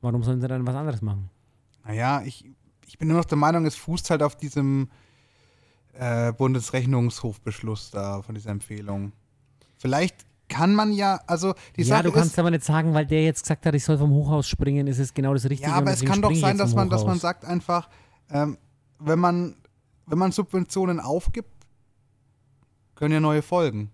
warum 0.00 0.22
sollen 0.22 0.40
sie 0.40 0.48
dann 0.48 0.66
was 0.66 0.74
anderes 0.74 1.02
machen? 1.02 1.30
Naja, 1.84 2.22
ich, 2.24 2.48
ich 2.86 2.98
bin 2.98 3.08
nur 3.08 3.16
noch 3.16 3.24
der 3.24 3.38
Meinung, 3.38 3.66
es 3.66 3.74
fußt 3.74 4.10
halt 4.10 4.22
auf 4.22 4.36
diesem 4.36 4.88
äh, 5.94 6.32
Bundesrechnungshofbeschluss 6.32 7.90
da, 7.90 8.22
von 8.22 8.34
dieser 8.34 8.50
Empfehlung. 8.50 9.12
Vielleicht 9.76 10.26
kann 10.48 10.74
man 10.74 10.92
ja, 10.92 11.20
also 11.26 11.54
die 11.76 11.82
ja, 11.82 11.96
Sache 11.96 12.04
du 12.04 12.12
kannst 12.12 12.32
ist, 12.32 12.38
aber 12.38 12.50
nicht 12.50 12.64
sagen, 12.64 12.94
weil 12.94 13.06
der 13.06 13.24
jetzt 13.24 13.42
gesagt 13.42 13.64
hat, 13.64 13.74
ich 13.74 13.84
soll 13.84 13.98
vom 13.98 14.10
Hochhaus 14.10 14.46
springen, 14.48 14.86
ist 14.86 14.98
es 14.98 15.14
genau 15.14 15.32
das 15.32 15.48
Richtige. 15.48 15.70
ja, 15.70 15.76
aber 15.76 15.92
es 15.92 16.04
kann 16.04 16.20
doch 16.20 16.34
sein, 16.34 16.58
dass 16.58 16.74
man, 16.74 16.90
dass 16.90 17.04
man 17.04 17.18
sagt 17.18 17.44
einfach, 17.44 17.88
ähm, 18.30 18.58
wenn 18.98 19.18
man, 19.18 19.56
wenn 20.06 20.18
man 20.18 20.30
Subventionen 20.30 21.00
aufgibt, 21.00 21.48
können 22.94 23.14
ja 23.14 23.20
neue 23.20 23.42
folgen. 23.42 23.90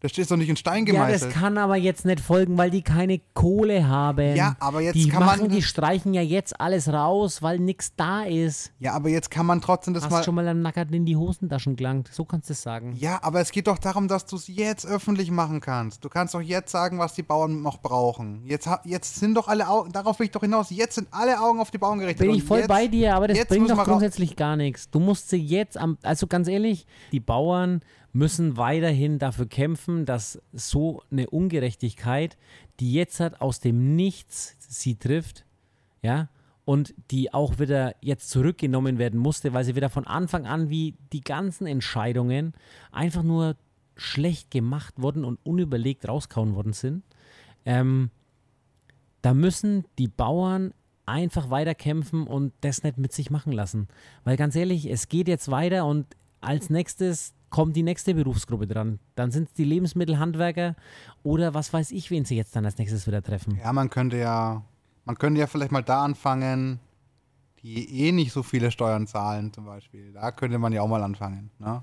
Das 0.00 0.10
steht 0.12 0.30
doch 0.30 0.36
nicht 0.36 0.50
in 0.50 0.56
Stein 0.56 0.84
Ja, 0.86 0.92
gemeißelt. 0.92 1.32
das 1.34 1.40
kann 1.40 1.56
aber 1.56 1.76
jetzt 1.76 2.04
nicht 2.04 2.20
folgen, 2.20 2.58
weil 2.58 2.70
die 2.70 2.82
keine 2.82 3.18
Kohle 3.32 3.88
haben. 3.88 4.36
Ja, 4.36 4.54
aber 4.60 4.82
jetzt 4.82 4.94
die 4.94 5.08
kann 5.08 5.24
machen, 5.24 5.40
man- 5.44 5.50
die 5.50 5.62
streichen 5.62 6.12
ja 6.12 6.20
jetzt 6.20 6.60
alles 6.60 6.88
raus, 6.92 7.40
weil 7.40 7.58
nichts 7.58 7.94
da 7.96 8.22
ist. 8.24 8.72
ja, 8.78 8.92
aber 8.92 9.08
jetzt 9.08 9.30
kann 9.30 9.46
man 9.46 9.62
trotzdem 9.62 9.94
das 9.94 10.04
Hast 10.04 10.10
mal. 10.10 10.22
schon 10.22 10.34
mal 10.34 10.46
am 10.48 10.60
Nackert 10.60 10.92
in 10.92 11.06
die 11.06 11.16
Hosentaschen 11.16 11.76
gelangt. 11.76 12.10
So 12.12 12.26
kannst 12.26 12.50
du 12.50 12.52
es 12.52 12.60
sagen. 12.60 12.94
Ja, 12.98 13.20
aber 13.22 13.40
es 13.40 13.50
geht 13.52 13.68
doch 13.68 13.78
darum, 13.78 14.06
dass 14.06 14.26
du 14.26 14.36
es 14.36 14.48
jetzt 14.48 14.84
öffentlich 14.86 15.30
machen 15.30 15.60
kannst. 15.60 16.04
Du 16.04 16.10
kannst 16.10 16.34
doch 16.34 16.42
jetzt 16.42 16.70
sagen, 16.70 16.98
was 16.98 17.14
die 17.14 17.22
Bauern 17.22 17.62
noch 17.62 17.78
brauchen. 17.80 18.42
Jetzt, 18.44 18.68
jetzt 18.84 19.16
sind 19.16 19.34
doch 19.34 19.48
alle 19.48 19.66
Augen, 19.66 19.92
darauf 19.92 20.18
will 20.18 20.26
ich 20.26 20.32
doch 20.32 20.42
hinaus, 20.42 20.68
jetzt 20.70 20.96
sind 20.96 21.08
alle 21.10 21.40
Augen 21.40 21.58
auf 21.58 21.70
die 21.70 21.78
Bauern 21.78 21.98
gerichtet. 22.00 22.26
Bin 22.26 22.36
ich 22.36 22.44
voll 22.44 22.58
jetzt, 22.60 22.68
bei 22.68 22.86
dir, 22.86 23.14
aber 23.14 23.28
das 23.28 23.38
jetzt 23.38 23.48
bringt 23.48 23.70
doch 23.70 23.82
grundsätzlich 23.82 24.36
gar 24.36 24.56
nichts. 24.56 24.90
Du 24.90 25.00
musst 25.00 25.30
sie 25.30 25.38
jetzt 25.38 25.78
am, 25.78 25.96
also 26.02 26.26
ganz 26.26 26.48
ehrlich, 26.48 26.86
die 27.12 27.20
Bauern 27.20 27.80
müssen 28.16 28.56
weiterhin 28.56 29.18
dafür 29.18 29.46
kämpfen, 29.46 30.06
dass 30.06 30.40
so 30.52 31.02
eine 31.10 31.28
Ungerechtigkeit, 31.28 32.36
die 32.80 32.92
jetzt 32.92 33.20
halt 33.20 33.40
aus 33.40 33.60
dem 33.60 33.94
Nichts 33.94 34.56
sie 34.58 34.96
trifft, 34.96 35.44
ja, 36.02 36.28
und 36.64 36.94
die 37.10 37.32
auch 37.32 37.58
wieder 37.58 37.94
jetzt 38.00 38.30
zurückgenommen 38.30 38.98
werden 38.98 39.20
musste, 39.20 39.52
weil 39.52 39.64
sie 39.64 39.76
wieder 39.76 39.90
von 39.90 40.06
Anfang 40.06 40.46
an 40.46 40.68
wie 40.68 40.94
die 41.12 41.20
ganzen 41.20 41.66
Entscheidungen 41.66 42.54
einfach 42.90 43.22
nur 43.22 43.56
schlecht 43.96 44.50
gemacht 44.50 44.94
wurden 44.96 45.24
und 45.24 45.38
unüberlegt 45.44 46.08
rauskauen 46.08 46.54
worden 46.54 46.72
sind. 46.72 47.04
Ähm, 47.64 48.10
da 49.22 49.32
müssen 49.32 49.84
die 49.98 50.08
Bauern 50.08 50.74
einfach 51.06 51.50
weiterkämpfen 51.50 52.26
und 52.26 52.52
das 52.62 52.82
nicht 52.82 52.98
mit 52.98 53.12
sich 53.12 53.30
machen 53.30 53.52
lassen. 53.52 53.86
Weil 54.24 54.36
ganz 54.36 54.56
ehrlich, 54.56 54.90
es 54.90 55.08
geht 55.08 55.28
jetzt 55.28 55.50
weiter 55.50 55.86
und 55.86 56.06
als 56.40 56.68
nächstes 56.68 57.34
kommt 57.50 57.76
die 57.76 57.82
nächste 57.82 58.14
Berufsgruppe 58.14 58.66
dran. 58.66 58.98
Dann 59.14 59.30
sind 59.30 59.48
es 59.48 59.54
die 59.54 59.64
Lebensmittelhandwerker 59.64 60.74
oder 61.22 61.54
was 61.54 61.72
weiß 61.72 61.90
ich, 61.92 62.10
wen 62.10 62.24
sie 62.24 62.36
jetzt 62.36 62.54
dann 62.56 62.64
als 62.64 62.78
nächstes 62.78 63.06
wieder 63.06 63.22
treffen. 63.22 63.58
Ja, 63.62 63.72
man 63.72 63.90
könnte 63.90 64.18
ja, 64.18 64.62
man 65.04 65.16
könnte 65.18 65.40
ja 65.40 65.46
vielleicht 65.46 65.72
mal 65.72 65.82
da 65.82 66.04
anfangen, 66.04 66.80
die 67.62 68.06
eh 68.06 68.12
nicht 68.12 68.32
so 68.32 68.42
viele 68.42 68.70
Steuern 68.70 69.06
zahlen, 69.06 69.52
zum 69.52 69.64
Beispiel. 69.64 70.12
Da 70.12 70.30
könnte 70.32 70.58
man 70.58 70.72
ja 70.72 70.82
auch 70.82 70.88
mal 70.88 71.02
anfangen, 71.02 71.50
ne? 71.58 71.82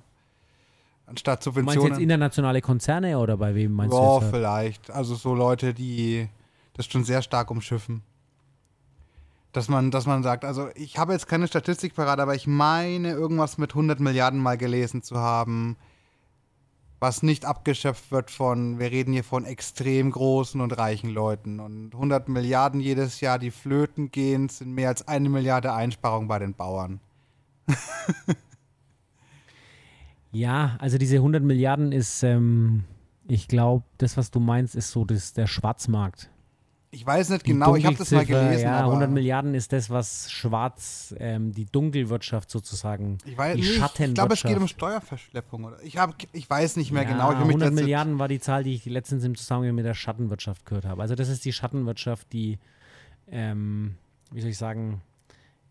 Anstatt 1.05 1.45
Du 1.45 1.49
meinst 1.49 1.57
Subventionen. 1.57 1.91
jetzt 1.93 2.01
internationale 2.01 2.61
Konzerne 2.61 3.19
oder 3.19 3.35
bei 3.35 3.53
wem 3.55 3.73
meinst 3.73 3.93
ja, 3.93 4.19
du 4.19 4.21
jetzt? 4.21 4.33
vielleicht. 4.33 4.89
Also 4.91 5.15
so 5.15 5.35
Leute, 5.35 5.73
die 5.73 6.29
das 6.73 6.85
schon 6.85 7.03
sehr 7.03 7.21
stark 7.21 7.51
umschiffen. 7.51 8.01
Dass 9.53 9.69
man, 9.69 9.91
dass 9.91 10.05
man 10.05 10.23
sagt, 10.23 10.45
also 10.45 10.69
ich 10.75 10.97
habe 10.97 11.13
jetzt 11.13 11.27
keine 11.27 11.47
Statistik 11.47 11.95
parat, 11.95 12.19
aber 12.19 12.35
ich 12.35 12.47
meine 12.47 13.11
irgendwas 13.11 13.57
mit 13.57 13.71
100 13.71 13.99
Milliarden 13.99 14.39
mal 14.39 14.57
gelesen 14.57 15.03
zu 15.03 15.19
haben, 15.19 15.77
was 16.99 17.23
nicht 17.23 17.45
abgeschöpft 17.45 18.11
wird 18.11 18.31
von, 18.31 18.79
wir 18.79 18.91
reden 18.91 19.13
hier 19.13 19.23
von 19.23 19.45
extrem 19.45 20.11
großen 20.11 20.59
und 20.59 20.77
reichen 20.77 21.09
Leuten. 21.09 21.59
Und 21.59 21.93
100 21.93 22.29
Milliarden 22.29 22.79
jedes 22.79 23.21
Jahr, 23.21 23.39
die 23.39 23.51
flöten 23.51 24.11
gehen, 24.11 24.49
sind 24.49 24.73
mehr 24.73 24.89
als 24.89 25.07
eine 25.07 25.29
Milliarde 25.29 25.73
Einsparung 25.73 26.27
bei 26.27 26.39
den 26.39 26.53
Bauern. 26.53 26.99
Ja, 30.33 30.77
also 30.79 30.97
diese 30.97 31.17
100 31.17 31.43
Milliarden 31.43 31.91
ist, 31.91 32.23
ähm, 32.23 32.85
ich 33.27 33.47
glaube, 33.47 33.85
das, 33.99 34.17
was 34.17 34.31
du 34.31 34.39
meinst, 34.39 34.75
ist 34.75 34.89
so 34.89 35.05
das, 35.05 35.33
der 35.33 35.45
Schwarzmarkt. 35.45 36.31
Ich 36.95 37.05
weiß 37.05 37.29
nicht 37.29 37.45
Die 37.47 37.53
genau, 37.53 37.75
ich 37.75 37.85
habe 37.87 37.95
das 37.95 38.11
mal 38.11 38.23
gelesen, 38.25 38.65
Ja, 38.65 38.77
aber 38.81 38.89
100 38.89 39.09
Milliarden 39.09 39.55
ist 39.55 39.73
das, 39.73 39.89
was 39.89 40.31
schwarz, 40.31 41.15
ähm, 41.19 41.51
die 41.51 41.65
Dunkelwirtschaft 41.65 42.51
sozusagen, 42.51 43.17
ich 43.25 43.35
weiß 43.37 43.55
die 43.55 43.61
ich 43.61 43.75
Schattenwirtschaft. 43.77 44.13
glaube, 44.15 44.33
es 44.35 44.43
geht 44.43 44.57
um 44.57 44.67
Steuerverschleppung. 44.67 45.63
Oder? 45.63 45.81
Ich, 45.83 45.97
hab, 45.97 46.15
ich 46.31 46.47
weiß 46.49 46.75
nicht 46.77 46.91
mehr 46.91 47.01
ja, 47.03 47.09
genau. 47.09 47.31
Ich 47.31 47.37
hab 47.37 47.45
mich 47.47 47.55
100 47.55 47.61
das 47.69 47.73
jetzt- 47.73 47.81
Milliarden 47.83 48.19
war 48.19 48.27
die 48.27 48.39
Zahl, 48.39 48.63
die 48.63 48.75
ich 48.75 48.85
letztens 48.85 49.23
im 49.23 49.35
Zusammenhang 49.35 49.73
mit 49.75 49.85
der 49.85 49.95
Schattenwirtschaft 49.95 50.65
gehört 50.65 50.85
habe. 50.85 51.01
Also 51.01 51.15
das 51.15 51.29
ist 51.29 51.43
die 51.45 51.51
Schattenwirtschaft, 51.53 52.31
die, 52.31 52.59
ähm, 53.31 53.95
wie 54.31 54.41
soll 54.41 54.51
ich 54.51 54.57
sagen, 54.59 55.01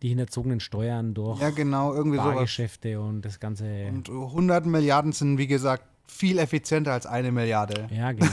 die 0.03 0.09
hinterzogenen 0.09 0.59
Steuern 0.59 1.15
durch 1.15 1.41
Ja, 1.41 1.51
genau, 1.51 1.95
irgendwie 1.95 2.17
sowas. 2.19 2.35
Bargeschäfte 2.35 3.01
und 3.01 3.23
das 3.25 3.39
ganze. 3.39 3.87
Und 3.87 4.09
100 4.09 4.67
Milliarden 4.67 5.13
sind, 5.13 5.39
wie 5.39 5.47
gesagt, 5.47 5.85
viel 6.07 6.39
effizienter 6.39 6.93
als 6.93 7.07
eine 7.07 7.33
Milliarde. 7.33 7.87
Ja, 7.95 8.13
genau. 8.13 8.27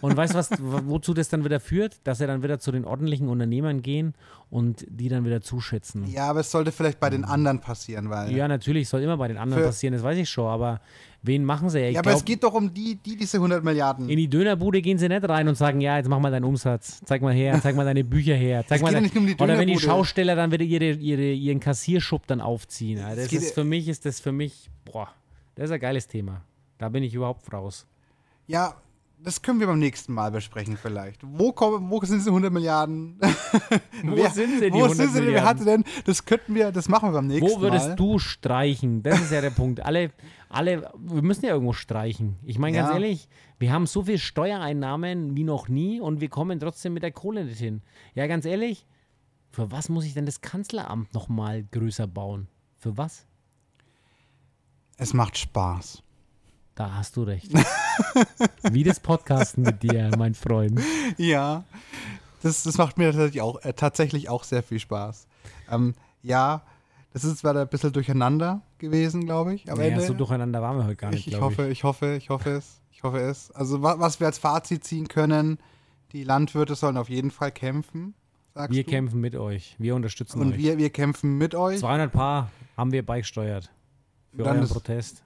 Und 0.00 0.16
weißt 0.16 0.32
du, 0.32 0.38
was, 0.38 0.50
wozu 0.58 1.12
das 1.12 1.28
dann 1.28 1.44
wieder 1.44 1.60
führt? 1.60 1.96
Dass 2.04 2.18
sie 2.18 2.26
dann 2.26 2.42
wieder 2.42 2.58
zu 2.58 2.72
den 2.72 2.84
ordentlichen 2.86 3.28
Unternehmern 3.28 3.82
gehen 3.82 4.14
und 4.48 4.86
die 4.88 5.08
dann 5.10 5.24
wieder 5.26 5.42
zuschätzen. 5.42 6.06
Ja, 6.06 6.30
aber 6.30 6.40
es 6.40 6.50
sollte 6.50 6.72
vielleicht 6.72 6.98
bei 7.00 7.10
den 7.10 7.24
anderen 7.24 7.60
passieren, 7.60 8.08
weil. 8.08 8.32
Ja, 8.34 8.48
natürlich, 8.48 8.88
soll 8.88 9.02
immer 9.02 9.18
bei 9.18 9.28
den 9.28 9.36
anderen 9.36 9.62
passieren, 9.64 9.92
das 9.92 10.02
weiß 10.02 10.16
ich 10.16 10.30
schon, 10.30 10.46
aber 10.46 10.80
wen 11.22 11.44
machen 11.44 11.68
sie? 11.68 11.80
Ich 11.80 11.94
Ja, 11.94 12.00
aber 12.00 12.10
glaub, 12.10 12.20
es 12.20 12.24
geht 12.24 12.42
doch 12.42 12.54
um 12.54 12.72
die, 12.72 12.94
die 12.96 13.16
diese 13.16 13.36
100 13.36 13.62
Milliarden. 13.62 14.08
in 14.08 14.16
die 14.16 14.28
Dönerbude 14.28 14.80
gehen 14.80 14.96
sie 14.96 15.08
nicht 15.08 15.28
rein 15.28 15.46
und 15.48 15.56
sagen, 15.56 15.80
ja, 15.82 15.98
jetzt 15.98 16.08
mach 16.08 16.18
mal 16.20 16.30
deinen 16.30 16.44
Umsatz, 16.44 17.02
zeig 17.04 17.20
mal 17.20 17.34
her, 17.34 17.60
zeig 17.62 17.76
mal 17.76 17.84
deine 17.84 18.04
Bücher 18.04 18.34
her, 18.34 18.64
zeig 18.66 18.76
Es 18.76 18.82
mal 18.82 18.88
geht 18.88 18.96
dein- 18.96 19.02
nicht 19.02 19.16
um 19.16 19.26
die 19.26 19.34
oder 19.34 19.58
wenn 19.58 19.66
die 19.68 19.74
Dönerbude. 19.74 19.80
Schausteller 19.86 20.34
dann 20.36 20.50
wieder 20.52 20.64
ihre, 20.64 20.92
ihre, 20.92 21.32
ihren 21.32 21.60
Kassierschub 21.60 22.26
dann 22.26 22.40
aufziehen. 22.40 22.98
Das 23.00 23.30
ist 23.30 23.52
für 23.54 23.64
mich 23.64 23.88
ist 23.88 24.06
das 24.06 24.20
für 24.20 24.32
mich, 24.32 24.70
boah, 24.86 25.08
das 25.54 25.66
ist 25.66 25.72
ein 25.72 25.80
geiles 25.80 26.08
Thema. 26.08 26.42
Da 26.82 26.88
bin 26.88 27.04
ich 27.04 27.14
überhaupt 27.14 27.52
raus. 27.52 27.86
Ja, 28.48 28.74
das 29.20 29.40
können 29.40 29.60
wir 29.60 29.68
beim 29.68 29.78
nächsten 29.78 30.12
Mal 30.12 30.32
besprechen, 30.32 30.76
vielleicht. 30.76 31.20
Wo, 31.24 31.52
kommen, 31.52 31.88
wo 31.88 32.00
sind 32.04 32.18
diese 32.18 32.30
100 32.30 32.52
Milliarden? 32.52 33.20
Wo 34.02 34.16
Wer- 34.16 34.30
sind 34.30 34.58
sie, 34.58 34.68
die 34.68 34.72
Wo 34.72 34.82
100 34.82 34.96
sind 34.96 35.06
sie 35.10 35.12
denn? 35.12 35.12
Wer 35.14 35.20
Milliarden? 35.42 35.48
hatte 35.48 35.64
denn? 35.64 35.84
Das 36.06 36.24
könnten 36.24 36.56
wir, 36.56 36.72
das 36.72 36.88
machen 36.88 37.08
wir 37.10 37.12
beim 37.12 37.28
nächsten 37.28 37.48
Wo 37.48 37.60
würdest 37.60 37.90
Mal. 37.90 37.94
du 37.94 38.18
streichen? 38.18 39.04
Das 39.04 39.20
ist 39.20 39.30
ja 39.30 39.40
der 39.40 39.50
Punkt. 39.50 39.78
Alle, 39.78 40.10
alle, 40.48 40.90
wir 40.98 41.22
müssen 41.22 41.44
ja 41.44 41.52
irgendwo 41.52 41.72
streichen. 41.72 42.34
Ich 42.42 42.58
meine 42.58 42.76
ganz 42.76 42.88
Ja. 42.88 42.94
ehrlich, 42.94 43.28
wir 43.60 43.72
haben 43.72 43.86
so 43.86 44.02
viel 44.02 44.18
Steuereinnahmen 44.18 45.36
wie 45.36 45.44
noch 45.44 45.68
nie 45.68 46.00
und 46.00 46.20
wir 46.20 46.28
kommen 46.28 46.58
trotzdem 46.58 46.92
mit 46.94 47.04
der 47.04 47.12
Kohle 47.12 47.44
nicht 47.44 47.60
hin. 47.60 47.82
Ja, 48.16 48.26
ganz 48.26 48.44
ehrlich, 48.44 48.86
für 49.52 49.70
was 49.70 49.88
muss 49.88 50.04
ich 50.04 50.14
denn 50.14 50.26
das 50.26 50.40
Kanzleramt 50.40 51.14
nochmal 51.14 51.62
größer 51.70 52.08
bauen? 52.08 52.48
Für 52.76 52.96
was? 52.98 53.24
Es 54.96 55.14
macht 55.14 55.38
Spaß. 55.38 56.02
Da 56.74 56.94
hast 56.94 57.16
du 57.16 57.22
recht. 57.24 57.50
wie 58.70 58.82
das 58.82 58.98
Podcasten 59.00 59.62
mit 59.62 59.82
dir, 59.82 60.10
mein 60.16 60.34
Freund. 60.34 60.80
Ja, 61.18 61.64
das, 62.42 62.62
das 62.62 62.78
macht 62.78 62.96
mir 62.98 63.12
tatsächlich 63.12 63.42
auch, 63.42 63.62
äh, 63.62 63.72
tatsächlich 63.74 64.28
auch 64.30 64.44
sehr 64.44 64.62
viel 64.62 64.78
Spaß. 64.80 65.26
Ähm, 65.70 65.94
ja, 66.22 66.62
das 67.12 67.24
ist 67.24 67.38
zwar 67.38 67.54
ein 67.54 67.68
bisschen 67.68 67.92
durcheinander 67.92 68.62
gewesen, 68.78 69.26
glaube 69.26 69.54
ich. 69.54 69.70
Aber 69.70 69.82
Naja, 69.82 70.00
so 70.00 70.14
durcheinander 70.14 70.62
waren 70.62 70.78
wir 70.78 70.84
heute 70.84 70.96
gar 70.96 71.10
nicht, 71.10 71.20
ich, 71.20 71.32
ich 71.34 71.38
glaube 71.38 71.52
ich. 71.52 71.58
hoffe, 71.58 71.68
ich 71.70 71.84
hoffe, 71.84 72.14
ich 72.16 72.30
hoffe 72.30 72.50
es. 72.50 72.80
Ich 72.90 73.02
hoffe 73.02 73.18
es. 73.20 73.50
Also 73.50 73.82
wa 73.82 73.98
was 73.98 74.18
wir 74.20 74.26
als 74.26 74.38
Fazit 74.38 74.82
ziehen 74.84 75.08
können, 75.08 75.58
die 76.12 76.24
Landwirte 76.24 76.74
sollen 76.74 76.96
auf 76.96 77.10
jeden 77.10 77.30
Fall 77.30 77.52
kämpfen, 77.52 78.14
Wir 78.54 78.84
du. 78.84 78.90
kämpfen 78.90 79.20
mit 79.20 79.36
euch. 79.36 79.76
Wir 79.78 79.94
unterstützen 79.94 80.40
Und 80.40 80.52
euch. 80.52 80.58
wir, 80.58 80.78
wir 80.78 80.88
kämpfen 80.90 81.36
mit 81.36 81.54
euch. 81.54 81.80
200 81.80 82.10
Paar 82.12 82.50
haben 82.78 82.92
wir 82.92 83.04
beigesteuert. 83.04 83.70
Für 84.34 84.44
Dann 84.44 84.56
euren 84.58 84.68
Protest. 84.68 85.22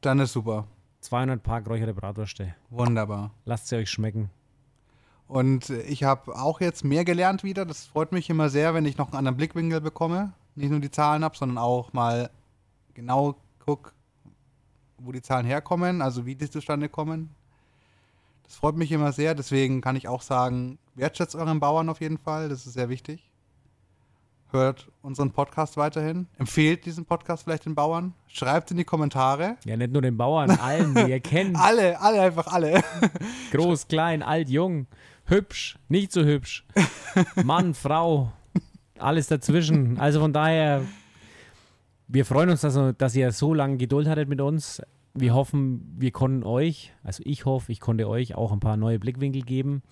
Dann 0.00 0.18
ist 0.20 0.32
super. 0.32 0.66
200 1.00 1.42
Paar 1.42 1.62
geräucherte 1.62 1.94
Bratwürste. 1.94 2.54
Wunderbar. 2.70 3.32
Lasst 3.44 3.68
sie 3.68 3.76
euch 3.76 3.90
schmecken. 3.90 4.30
Und 5.26 5.70
äh, 5.70 5.82
ich 5.82 6.04
habe 6.04 6.34
auch 6.36 6.60
jetzt 6.60 6.84
mehr 6.84 7.04
gelernt 7.04 7.44
wieder. 7.44 7.64
Das 7.64 7.86
freut 7.86 8.12
mich 8.12 8.28
immer 8.30 8.48
sehr, 8.48 8.74
wenn 8.74 8.84
ich 8.84 8.98
noch 8.98 9.08
einen 9.08 9.16
anderen 9.16 9.36
Blickwinkel 9.36 9.80
bekomme. 9.80 10.32
Nicht 10.56 10.70
nur 10.70 10.80
die 10.80 10.90
Zahlen 10.90 11.22
habe, 11.22 11.36
sondern 11.36 11.58
auch 11.58 11.92
mal 11.92 12.30
genau 12.94 13.36
guck, 13.64 13.94
wo 14.98 15.12
die 15.12 15.22
Zahlen 15.22 15.46
herkommen, 15.46 16.02
also 16.02 16.26
wie 16.26 16.34
die 16.34 16.50
zustande 16.50 16.88
kommen. 16.88 17.30
Das 18.42 18.56
freut 18.56 18.76
mich 18.76 18.90
immer 18.90 19.12
sehr. 19.12 19.34
Deswegen 19.34 19.80
kann 19.80 19.96
ich 19.96 20.08
auch 20.08 20.22
sagen, 20.22 20.78
wertschätzt 20.96 21.36
euren 21.36 21.60
Bauern 21.60 21.88
auf 21.88 22.00
jeden 22.00 22.18
Fall. 22.18 22.48
Das 22.48 22.66
ist 22.66 22.72
sehr 22.72 22.88
wichtig. 22.88 23.29
Hört 24.52 24.88
unseren 25.02 25.30
Podcast 25.30 25.76
weiterhin. 25.76 26.26
Empfehlt 26.36 26.84
diesen 26.84 27.04
Podcast 27.04 27.44
vielleicht 27.44 27.66
den 27.66 27.76
Bauern. 27.76 28.14
Schreibt 28.26 28.72
in 28.72 28.78
die 28.78 28.84
Kommentare. 28.84 29.56
Ja, 29.64 29.76
nicht 29.76 29.92
nur 29.92 30.02
den 30.02 30.16
Bauern, 30.16 30.50
allen, 30.60 30.92
die 30.92 31.08
ihr 31.08 31.20
kennt. 31.20 31.56
Alle, 31.56 32.00
alle, 32.00 32.20
einfach 32.20 32.48
alle. 32.48 32.82
Groß, 33.52 33.86
klein, 33.86 34.24
alt, 34.24 34.48
jung, 34.48 34.88
hübsch, 35.26 35.78
nicht 35.88 36.10
so 36.10 36.24
hübsch. 36.24 36.66
Mann, 37.44 37.74
Frau, 37.74 38.32
alles 38.98 39.28
dazwischen. 39.28 40.00
Also 40.00 40.18
von 40.18 40.32
daher, 40.32 40.82
wir 42.08 42.24
freuen 42.24 42.50
uns, 42.50 42.62
dass, 42.62 42.76
dass 42.98 43.14
ihr 43.14 43.30
so 43.30 43.54
lange 43.54 43.76
Geduld 43.76 44.08
hattet 44.08 44.28
mit 44.28 44.40
uns. 44.40 44.82
Wir 45.14 45.32
hoffen, 45.32 45.94
wir 45.96 46.10
konnten 46.10 46.42
euch, 46.42 46.92
also 47.04 47.22
ich 47.24 47.44
hoffe, 47.44 47.70
ich 47.70 47.78
konnte 47.78 48.08
euch 48.08 48.34
auch 48.34 48.50
ein 48.50 48.60
paar 48.60 48.76
neue 48.76 48.98
Blickwinkel 48.98 49.42
geben. 49.42 49.82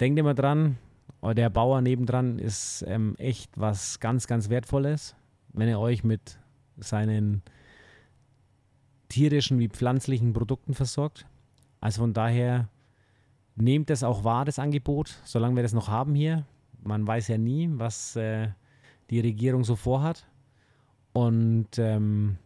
Denkt 0.00 0.18
immer 0.18 0.34
dran, 0.34 0.76
der 1.22 1.50
Bauer 1.50 1.80
nebendran 1.80 2.38
ist 2.38 2.84
ähm, 2.86 3.14
echt 3.18 3.50
was 3.58 4.00
ganz, 4.00 4.26
ganz 4.26 4.48
Wertvolles, 4.48 5.16
wenn 5.52 5.68
er 5.68 5.80
euch 5.80 6.04
mit 6.04 6.38
seinen 6.76 7.42
tierischen 9.08 9.58
wie 9.58 9.68
pflanzlichen 9.68 10.32
Produkten 10.32 10.74
versorgt. 10.74 11.26
Also 11.80 12.02
von 12.02 12.12
daher 12.12 12.68
nehmt 13.56 13.90
es 13.90 14.02
auch 14.02 14.24
wahr, 14.24 14.44
das 14.44 14.58
Angebot, 14.58 15.20
solange 15.24 15.56
wir 15.56 15.62
das 15.62 15.72
noch 15.72 15.88
haben 15.88 16.14
hier. 16.14 16.44
Man 16.82 17.06
weiß 17.06 17.28
ja 17.28 17.38
nie, 17.38 17.68
was 17.72 18.16
äh, 18.16 18.48
die 19.10 19.20
Regierung 19.20 19.64
so 19.64 19.76
vorhat. 19.76 20.26
Und 21.12 21.78
ähm, 21.78 22.36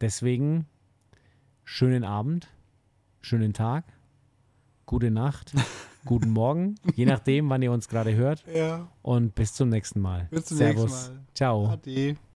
deswegen 0.00 0.66
schönen 1.64 2.04
Abend, 2.04 2.48
schönen 3.20 3.52
Tag, 3.52 3.84
gute 4.86 5.10
Nacht, 5.10 5.54
guten 6.08 6.30
Morgen, 6.30 6.74
je 6.94 7.04
nachdem, 7.06 7.48
wann 7.50 7.62
ihr 7.62 7.70
uns 7.70 7.88
gerade 7.88 8.14
hört. 8.14 8.44
Ja, 8.52 8.88
Und 9.02 9.34
bis 9.34 9.52
zum 9.54 9.68
nächsten 9.68 10.00
Mal. 10.00 10.26
bis 10.30 10.46
zum 10.46 10.56
Servus. 10.56 10.84
nächsten 10.90 11.14
Mal. 11.14 11.22
Ciao. 11.34 11.66
Ade. 11.68 12.16